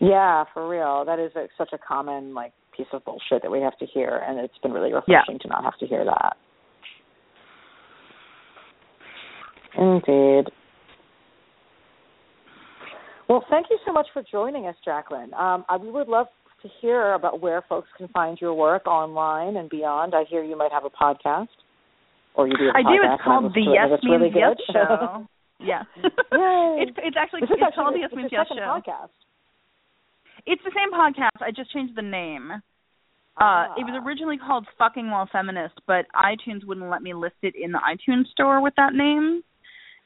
Yeah, 0.00 0.44
for 0.54 0.68
real. 0.68 1.04
That 1.04 1.18
is 1.18 1.32
a, 1.36 1.46
such 1.58 1.70
a 1.72 1.78
common 1.78 2.34
like 2.34 2.52
piece 2.76 2.86
of 2.92 3.04
bullshit 3.04 3.42
that 3.42 3.50
we 3.50 3.60
have 3.60 3.76
to 3.78 3.86
hear, 3.86 4.22
and 4.26 4.38
it's 4.40 4.56
been 4.62 4.72
really 4.72 4.92
refreshing 4.92 5.34
yeah. 5.34 5.38
to 5.42 5.48
not 5.48 5.64
have 5.64 5.78
to 5.78 5.86
hear 5.86 6.04
that. 6.04 6.36
Indeed. 9.78 10.50
Well, 13.30 13.44
thank 13.48 13.66
you 13.70 13.78
so 13.86 13.92
much 13.92 14.08
for 14.12 14.24
joining 14.28 14.66
us, 14.66 14.74
Jaclyn. 14.84 15.32
Um, 15.38 15.64
I, 15.68 15.76
we 15.76 15.88
would 15.88 16.08
love 16.08 16.26
to 16.62 16.68
hear 16.80 17.12
about 17.12 17.40
where 17.40 17.62
folks 17.68 17.86
can 17.96 18.08
find 18.08 18.36
your 18.40 18.52
work 18.54 18.88
online 18.88 19.56
and 19.56 19.70
beyond. 19.70 20.16
I 20.16 20.24
hear 20.28 20.42
you 20.42 20.58
might 20.58 20.72
have 20.72 20.84
a 20.84 20.90
podcast, 20.90 21.46
or 22.34 22.48
you 22.48 22.54
do. 22.58 22.64
A 22.74 22.78
I 22.78 22.82
do. 22.82 22.98
It's 23.00 23.22
called 23.22 23.54
the 23.54 23.60
Yes 23.72 24.00
Means 24.02 24.20
really 24.20 24.32
Yes 24.34 24.56
Show. 24.72 25.28
yeah, 25.60 25.82
it's 26.02 26.90
it's 26.98 27.16
actually 27.16 27.42
it's 27.42 27.52
actually, 27.52 27.70
called 27.76 27.94
the 27.94 28.00
Yes 28.00 28.10
Means 28.12 28.30
Yes 28.32 28.46
Show. 28.48 28.56
Podcast. 28.56 29.14
It's 30.46 30.62
the 30.64 30.72
same 30.74 30.90
podcast. 30.92 31.40
I 31.40 31.52
just 31.52 31.72
changed 31.72 31.96
the 31.96 32.02
name. 32.02 32.50
Uh, 32.50 33.64
it 33.78 33.86
was 33.86 33.94
ah. 33.94 34.04
originally 34.04 34.38
called 34.38 34.66
Fucking 34.76 35.08
While 35.08 35.28
Feminist, 35.30 35.74
but 35.86 36.06
iTunes 36.16 36.66
wouldn't 36.66 36.90
let 36.90 37.00
me 37.00 37.14
list 37.14 37.36
it 37.42 37.54
in 37.54 37.70
the 37.70 37.78
iTunes 37.78 38.26
store 38.32 38.60
with 38.60 38.74
that 38.76 38.92
name 38.92 39.44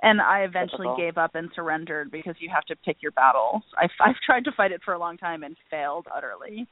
and 0.04 0.20
I 0.20 0.40
eventually 0.40 0.86
Typical. 0.86 0.96
gave 0.98 1.18
up 1.18 1.34
and 1.34 1.50
surrendered 1.54 2.10
because 2.10 2.34
you 2.38 2.50
have 2.54 2.64
to 2.66 2.76
pick 2.76 2.98
your 3.00 3.12
battles. 3.12 3.62
I've 3.80 3.90
I've 4.00 4.20
tried 4.24 4.44
to 4.44 4.52
fight 4.56 4.70
it 4.70 4.82
for 4.84 4.92
a 4.94 4.98
long 4.98 5.16
time 5.16 5.42
and 5.42 5.56
failed 5.70 6.06
utterly. 6.14 6.68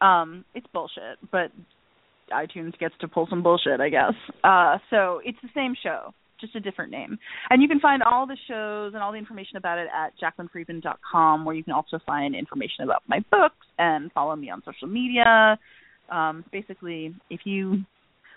Um, 0.00 0.44
it's 0.54 0.66
bullshit, 0.72 1.18
but 1.32 1.50
iTunes 2.30 2.78
gets 2.78 2.94
to 3.00 3.08
pull 3.08 3.26
some 3.28 3.42
bullshit, 3.42 3.80
I 3.80 3.88
guess. 3.88 4.12
Uh, 4.42 4.78
so 4.90 5.20
it's 5.24 5.38
the 5.42 5.48
same 5.54 5.74
show, 5.82 6.12
just 6.40 6.54
a 6.56 6.60
different 6.60 6.90
name. 6.90 7.18
And 7.48 7.62
you 7.62 7.68
can 7.68 7.80
find 7.80 8.02
all 8.02 8.26
the 8.26 8.36
shows 8.48 8.92
and 8.92 9.02
all 9.02 9.12
the 9.12 9.18
information 9.18 9.56
about 9.56 9.78
it 9.78 9.88
at 9.94 10.12
jaclynfriedman.com, 10.20 11.44
where 11.44 11.54
you 11.54 11.64
can 11.64 11.72
also 11.72 11.98
find 12.04 12.34
information 12.34 12.84
about 12.84 13.02
my 13.06 13.20
books 13.30 13.66
and 13.78 14.12
follow 14.12 14.36
me 14.36 14.50
on 14.50 14.62
social 14.64 14.88
media. 14.88 15.58
Um, 16.10 16.44
basically, 16.52 17.14
if 17.30 17.40
you 17.44 17.84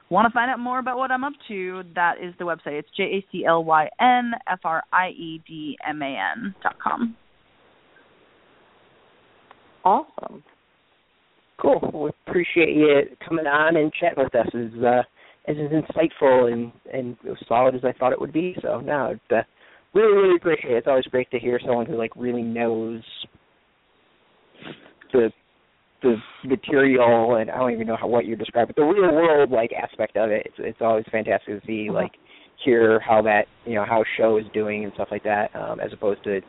want 0.10 0.28
to 0.28 0.34
find 0.34 0.50
out 0.50 0.60
more 0.60 0.80
about 0.80 0.98
what 0.98 1.12
I'm 1.12 1.24
up 1.24 1.34
to, 1.48 1.84
that 1.96 2.16
is 2.22 2.34
the 2.40 2.46
website. 2.46 2.80
It's 2.80 2.90
J 2.96 3.04
A 3.04 3.26
C 3.32 3.46
L 3.46 3.64
Y 3.64 3.90
N 4.00 4.32
F 4.50 4.60
R 4.64 4.84
I 4.94 5.10
E 5.10 5.42
D 5.48 5.78
M 5.88 6.02
A 6.02 6.18
N 6.36 6.56
dot 6.64 6.78
com. 6.82 7.16
Awesome. 9.84 10.44
Cool. 11.62 11.80
We 11.94 12.12
appreciate 12.28 12.76
you 12.76 13.04
coming 13.28 13.48
on 13.48 13.78
and 13.78 13.92
chatting 14.00 14.24
with 14.24 14.36
us. 14.36 14.48
As 14.54 14.84
uh, 14.84 15.04
as 15.48 15.56
insightful 15.56 16.52
and 16.52 16.72
and 16.94 17.18
solid 17.48 17.76
as 17.76 17.82
I 17.84 17.94
thought 17.94 18.12
it 18.12 18.22
would 18.22 18.34
be. 18.34 18.56
So 18.62 18.80
no, 18.80 19.08
it, 19.08 19.36
uh, 19.36 19.42
really 19.94 20.16
really 20.16 20.36
appreciate 20.36 20.74
it. 20.74 20.78
It's 20.78 20.88
always 20.88 21.06
great 21.06 21.32
to 21.32 21.40
hear 21.40 21.60
someone 21.66 21.86
who 21.86 21.98
like 21.98 22.12
really 22.16 22.44
knows 22.44 23.02
the 25.14 25.32
the 26.02 26.16
material 26.46 27.36
and 27.36 27.50
I 27.50 27.58
don't 27.58 27.74
even 27.74 27.88
know 27.88 27.98
how 28.00 28.08
what 28.08 28.26
you 28.26 28.36
describe, 28.36 28.68
but 28.68 28.76
the 28.76 28.84
real 28.84 29.14
world 29.14 29.52
like 29.52 29.72
aspect 29.74 30.16
of 30.16 30.30
it. 30.30 30.44
It's 30.46 30.56
it's 30.60 30.78
always 30.82 31.06
fantastic 31.12 31.62
to 31.62 31.68
see 31.68 31.90
uh-huh. 31.90 32.00
like 32.02 32.12
hear 32.64 33.00
how 33.00 33.22
that 33.24 33.46
you 33.66 33.76
know 33.76 33.86
how 33.86 34.02
a 34.02 34.06
show 34.18 34.38
is 34.38 34.46
doing 34.54 34.84
and 34.84 34.94
stuff 34.94 35.10
like 35.12 35.24
that, 35.24 35.56
um, 35.56 35.80
as 35.80 35.92
opposed 35.94 36.24
to 36.26 36.42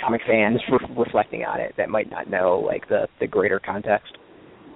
comic 0.00 0.20
fans 0.26 0.60
re- 0.70 0.96
reflecting 0.96 1.44
on 1.44 1.60
it 1.60 1.74
that 1.76 1.88
might 1.88 2.10
not 2.10 2.28
know 2.28 2.62
like 2.64 2.88
the 2.88 3.08
the 3.20 3.26
greater 3.26 3.60
context. 3.60 4.16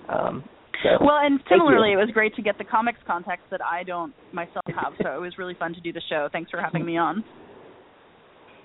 Um, 0.09 0.45
so, 0.83 1.05
Well, 1.05 1.19
and 1.23 1.41
similarly, 1.49 1.93
it 1.93 1.97
was 1.97 2.11
great 2.13 2.35
to 2.37 2.43
get 2.43 2.59
the 2.59 2.65
comics 2.65 2.99
context 3.07 3.47
that 3.51 3.61
I 3.65 3.83
don't 3.83 4.13
myself 4.33 4.65
have. 4.67 4.93
So 5.03 5.15
it 5.17 5.21
was 5.21 5.33
really 5.39 5.55
fun 5.55 5.75
to 5.75 5.81
do 5.81 5.93
the 5.93 6.03
show. 6.09 6.29
Thanks 6.31 6.51
for 6.51 6.61
having 6.61 6.85
me 6.85 6.99
on. 6.99 7.25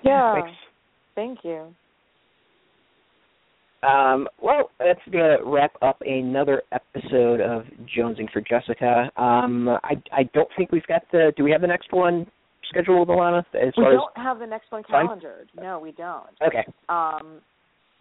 Yeah. 0.04 0.34
Thanks. 0.34 0.58
Thank 1.14 1.38
you. 1.42 1.74
Um, 3.82 4.28
well, 4.40 4.70
that's 4.78 5.00
gonna 5.10 5.38
wrap 5.44 5.72
up 5.82 6.00
another 6.06 6.62
episode 6.72 7.40
of 7.40 7.64
Jonesing 7.96 8.30
for 8.32 8.40
Jessica. 8.40 9.10
Um, 9.16 9.68
I 9.68 9.94
I 10.12 10.22
don't 10.34 10.48
think 10.56 10.70
we've 10.70 10.86
got 10.86 11.02
the. 11.10 11.32
Do 11.36 11.42
we 11.44 11.50
have 11.50 11.62
the 11.62 11.66
next 11.66 11.92
one 11.92 12.26
scheduled, 12.68 13.08
Elana? 13.08 13.44
As 13.54 13.72
We 13.76 13.84
don't 13.84 14.16
have 14.16 14.38
the 14.38 14.46
next 14.46 14.70
one 14.70 14.84
calendared. 14.84 15.48
No, 15.60 15.80
we 15.80 15.92
don't. 15.92 16.26
okay, 16.46 16.64
Um, 16.88 17.40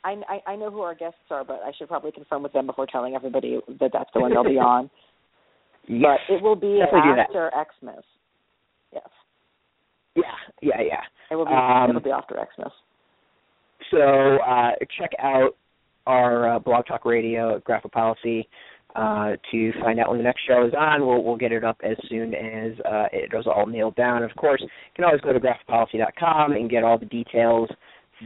I, 0.04 0.22
I 0.30 0.52
I 0.52 0.56
know 0.56 0.70
who 0.70 0.82
our 0.82 0.94
guests 0.94 1.18
are, 1.32 1.44
but 1.44 1.62
I 1.66 1.72
should 1.78 1.88
probably 1.88 2.12
confirm 2.12 2.44
with 2.44 2.54
them 2.54 2.68
before 2.68 2.86
telling 2.86 3.16
everybody 3.16 3.60
that 3.80 3.90
that's 3.92 4.10
the 4.14 4.20
one 4.20 4.32
they'll 4.32 4.44
be 4.44 4.52
on. 4.60 4.90
yes, 5.88 6.20
But 6.28 6.36
it 6.36 6.44
will 6.44 6.56
be 6.56 6.78
Definitely 6.78 7.22
after 7.22 7.52
Xmas. 7.82 8.04
Yes, 8.94 9.08
yeah, 10.16 10.24
yeah, 10.62 10.82
yeah. 10.82 11.02
it 11.32 11.36
will 11.36 11.46
be. 11.46 11.52
Um, 11.54 11.90
it'll 11.90 12.02
be 12.02 12.12
after 12.12 12.36
Xmas. 12.36 12.72
So 13.90 14.38
uh, 14.46 14.72
check 14.98 15.10
out 15.20 15.56
our 16.12 16.56
uh, 16.56 16.60
Blog 16.60 16.86
Talk 16.86 17.06
Radio 17.06 17.56
at 17.56 17.64
Graphic 17.64 17.92
Policy 17.94 18.48
uh, 18.96 19.32
to 19.52 19.72
find 19.82 20.00
out 20.00 20.10
when 20.10 20.18
the 20.18 20.24
next 20.24 20.42
show 20.46 20.66
is 20.68 20.74
on. 20.78 21.06
We'll 21.08 21.24
we'll 21.24 21.38
get 21.38 21.54
it 21.54 21.64
up 21.64 21.78
as 21.84 21.96
soon 22.10 22.36
as 22.36 22.74
uh, 22.86 23.06
it 23.14 23.32
is 23.34 23.48
all 23.48 23.66
nailed 23.66 23.96
down. 23.96 24.24
Of 24.24 24.36
course, 24.36 24.62
you 24.62 24.68
can 24.96 25.06
always 25.06 25.22
go 25.22 25.32
to 25.32 25.40
graphicpolicy.com 25.40 26.52
and 26.52 26.70
get 26.70 26.84
all 26.84 26.98
the 26.98 27.06
details 27.06 27.70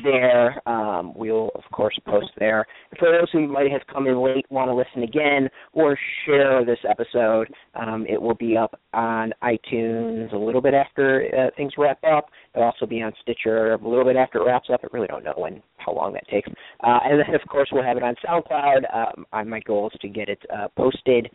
there. 0.04 0.68
Um, 0.68 1.14
we'll 1.16 1.52
of 1.56 1.64
course 1.72 1.98
post 2.06 2.30
there. 2.38 2.66
For 3.00 3.12
those 3.12 3.30
who 3.32 3.48
might 3.48 3.72
have 3.72 3.82
come 3.92 4.08
in 4.08 4.22
late, 4.22 4.46
want 4.50 4.70
to 4.70 4.76
listen 4.76 5.04
again, 5.04 5.50
or 5.74 5.98
share 6.26 6.66
this 6.66 6.80
episode, 6.88 7.48
um, 7.76 8.06
it 8.08 8.22
will 8.22 8.36
be 8.36 8.58
up 8.58 8.80
on 8.94 9.34
iTunes 9.44 10.34
a 10.34 10.38
little 10.38 10.62
bit 10.62 10.74
after 10.74 11.26
uh, 11.38 11.50
things 11.56 11.74
wrap 11.78 12.00
up. 12.04 12.28
It'll 12.54 12.68
also 12.68 12.86
be 12.86 13.02
on 13.02 13.14
Stitcher 13.22 13.74
a 13.74 13.88
little 13.88 14.06
bit 14.06 14.16
after 14.16 14.40
it 14.40 14.46
wraps 14.46 14.70
up. 14.72 14.82
I 14.84 14.88
really 14.92 15.08
don't 15.08 15.24
know 15.24 15.34
when 15.38 15.62
how 15.78 15.94
long 15.94 16.14
that 16.14 16.28
takes. 16.28 16.50
Uh, 16.84 17.00
and 17.04 17.20
then 17.20 17.36
of 17.36 17.48
course 17.50 17.70
we'll 17.72 17.84
have 17.84 17.98
it 17.98 18.04
on 18.04 18.16
SoundCloud. 18.26 19.16
Um, 19.34 19.50
my 19.50 19.60
goal 19.62 19.90
is 19.94 20.00
to 20.02 20.08
get 20.08 20.30
it 20.30 20.40
uh, 20.56 20.68
posted 20.76 21.30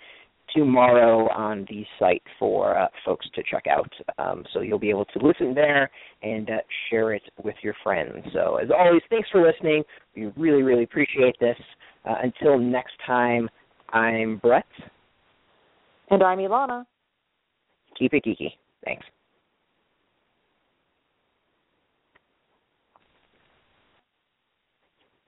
tomorrow 0.54 1.28
on 1.30 1.66
the 1.68 1.84
site 1.98 2.22
for 2.38 2.78
uh, 2.78 2.88
folks 3.04 3.26
to 3.34 3.42
check 3.48 3.64
out. 3.66 3.92
Um, 4.18 4.44
so 4.52 4.60
you'll 4.60 4.78
be 4.78 4.90
able 4.90 5.04
to 5.06 5.18
listen 5.26 5.54
there 5.54 5.90
and 6.22 6.48
uh, 6.50 6.58
share 6.88 7.12
it 7.14 7.22
with 7.42 7.56
your 7.62 7.74
friends. 7.82 8.24
So 8.32 8.56
as 8.56 8.68
always, 8.76 9.02
thanks 9.10 9.28
for 9.30 9.42
listening. 9.46 9.82
We 10.16 10.26
really, 10.36 10.62
really 10.62 10.84
appreciate 10.84 11.36
this. 11.40 11.56
Uh, 12.04 12.14
until 12.22 12.58
next 12.58 12.94
time, 13.06 13.48
I'm 13.90 14.38
Brett. 14.38 14.64
And 16.10 16.22
I'm 16.22 16.38
Elana. 16.38 16.84
Keep 17.98 18.14
it 18.14 18.24
geeky. 18.24 18.52
Thanks. 18.84 19.04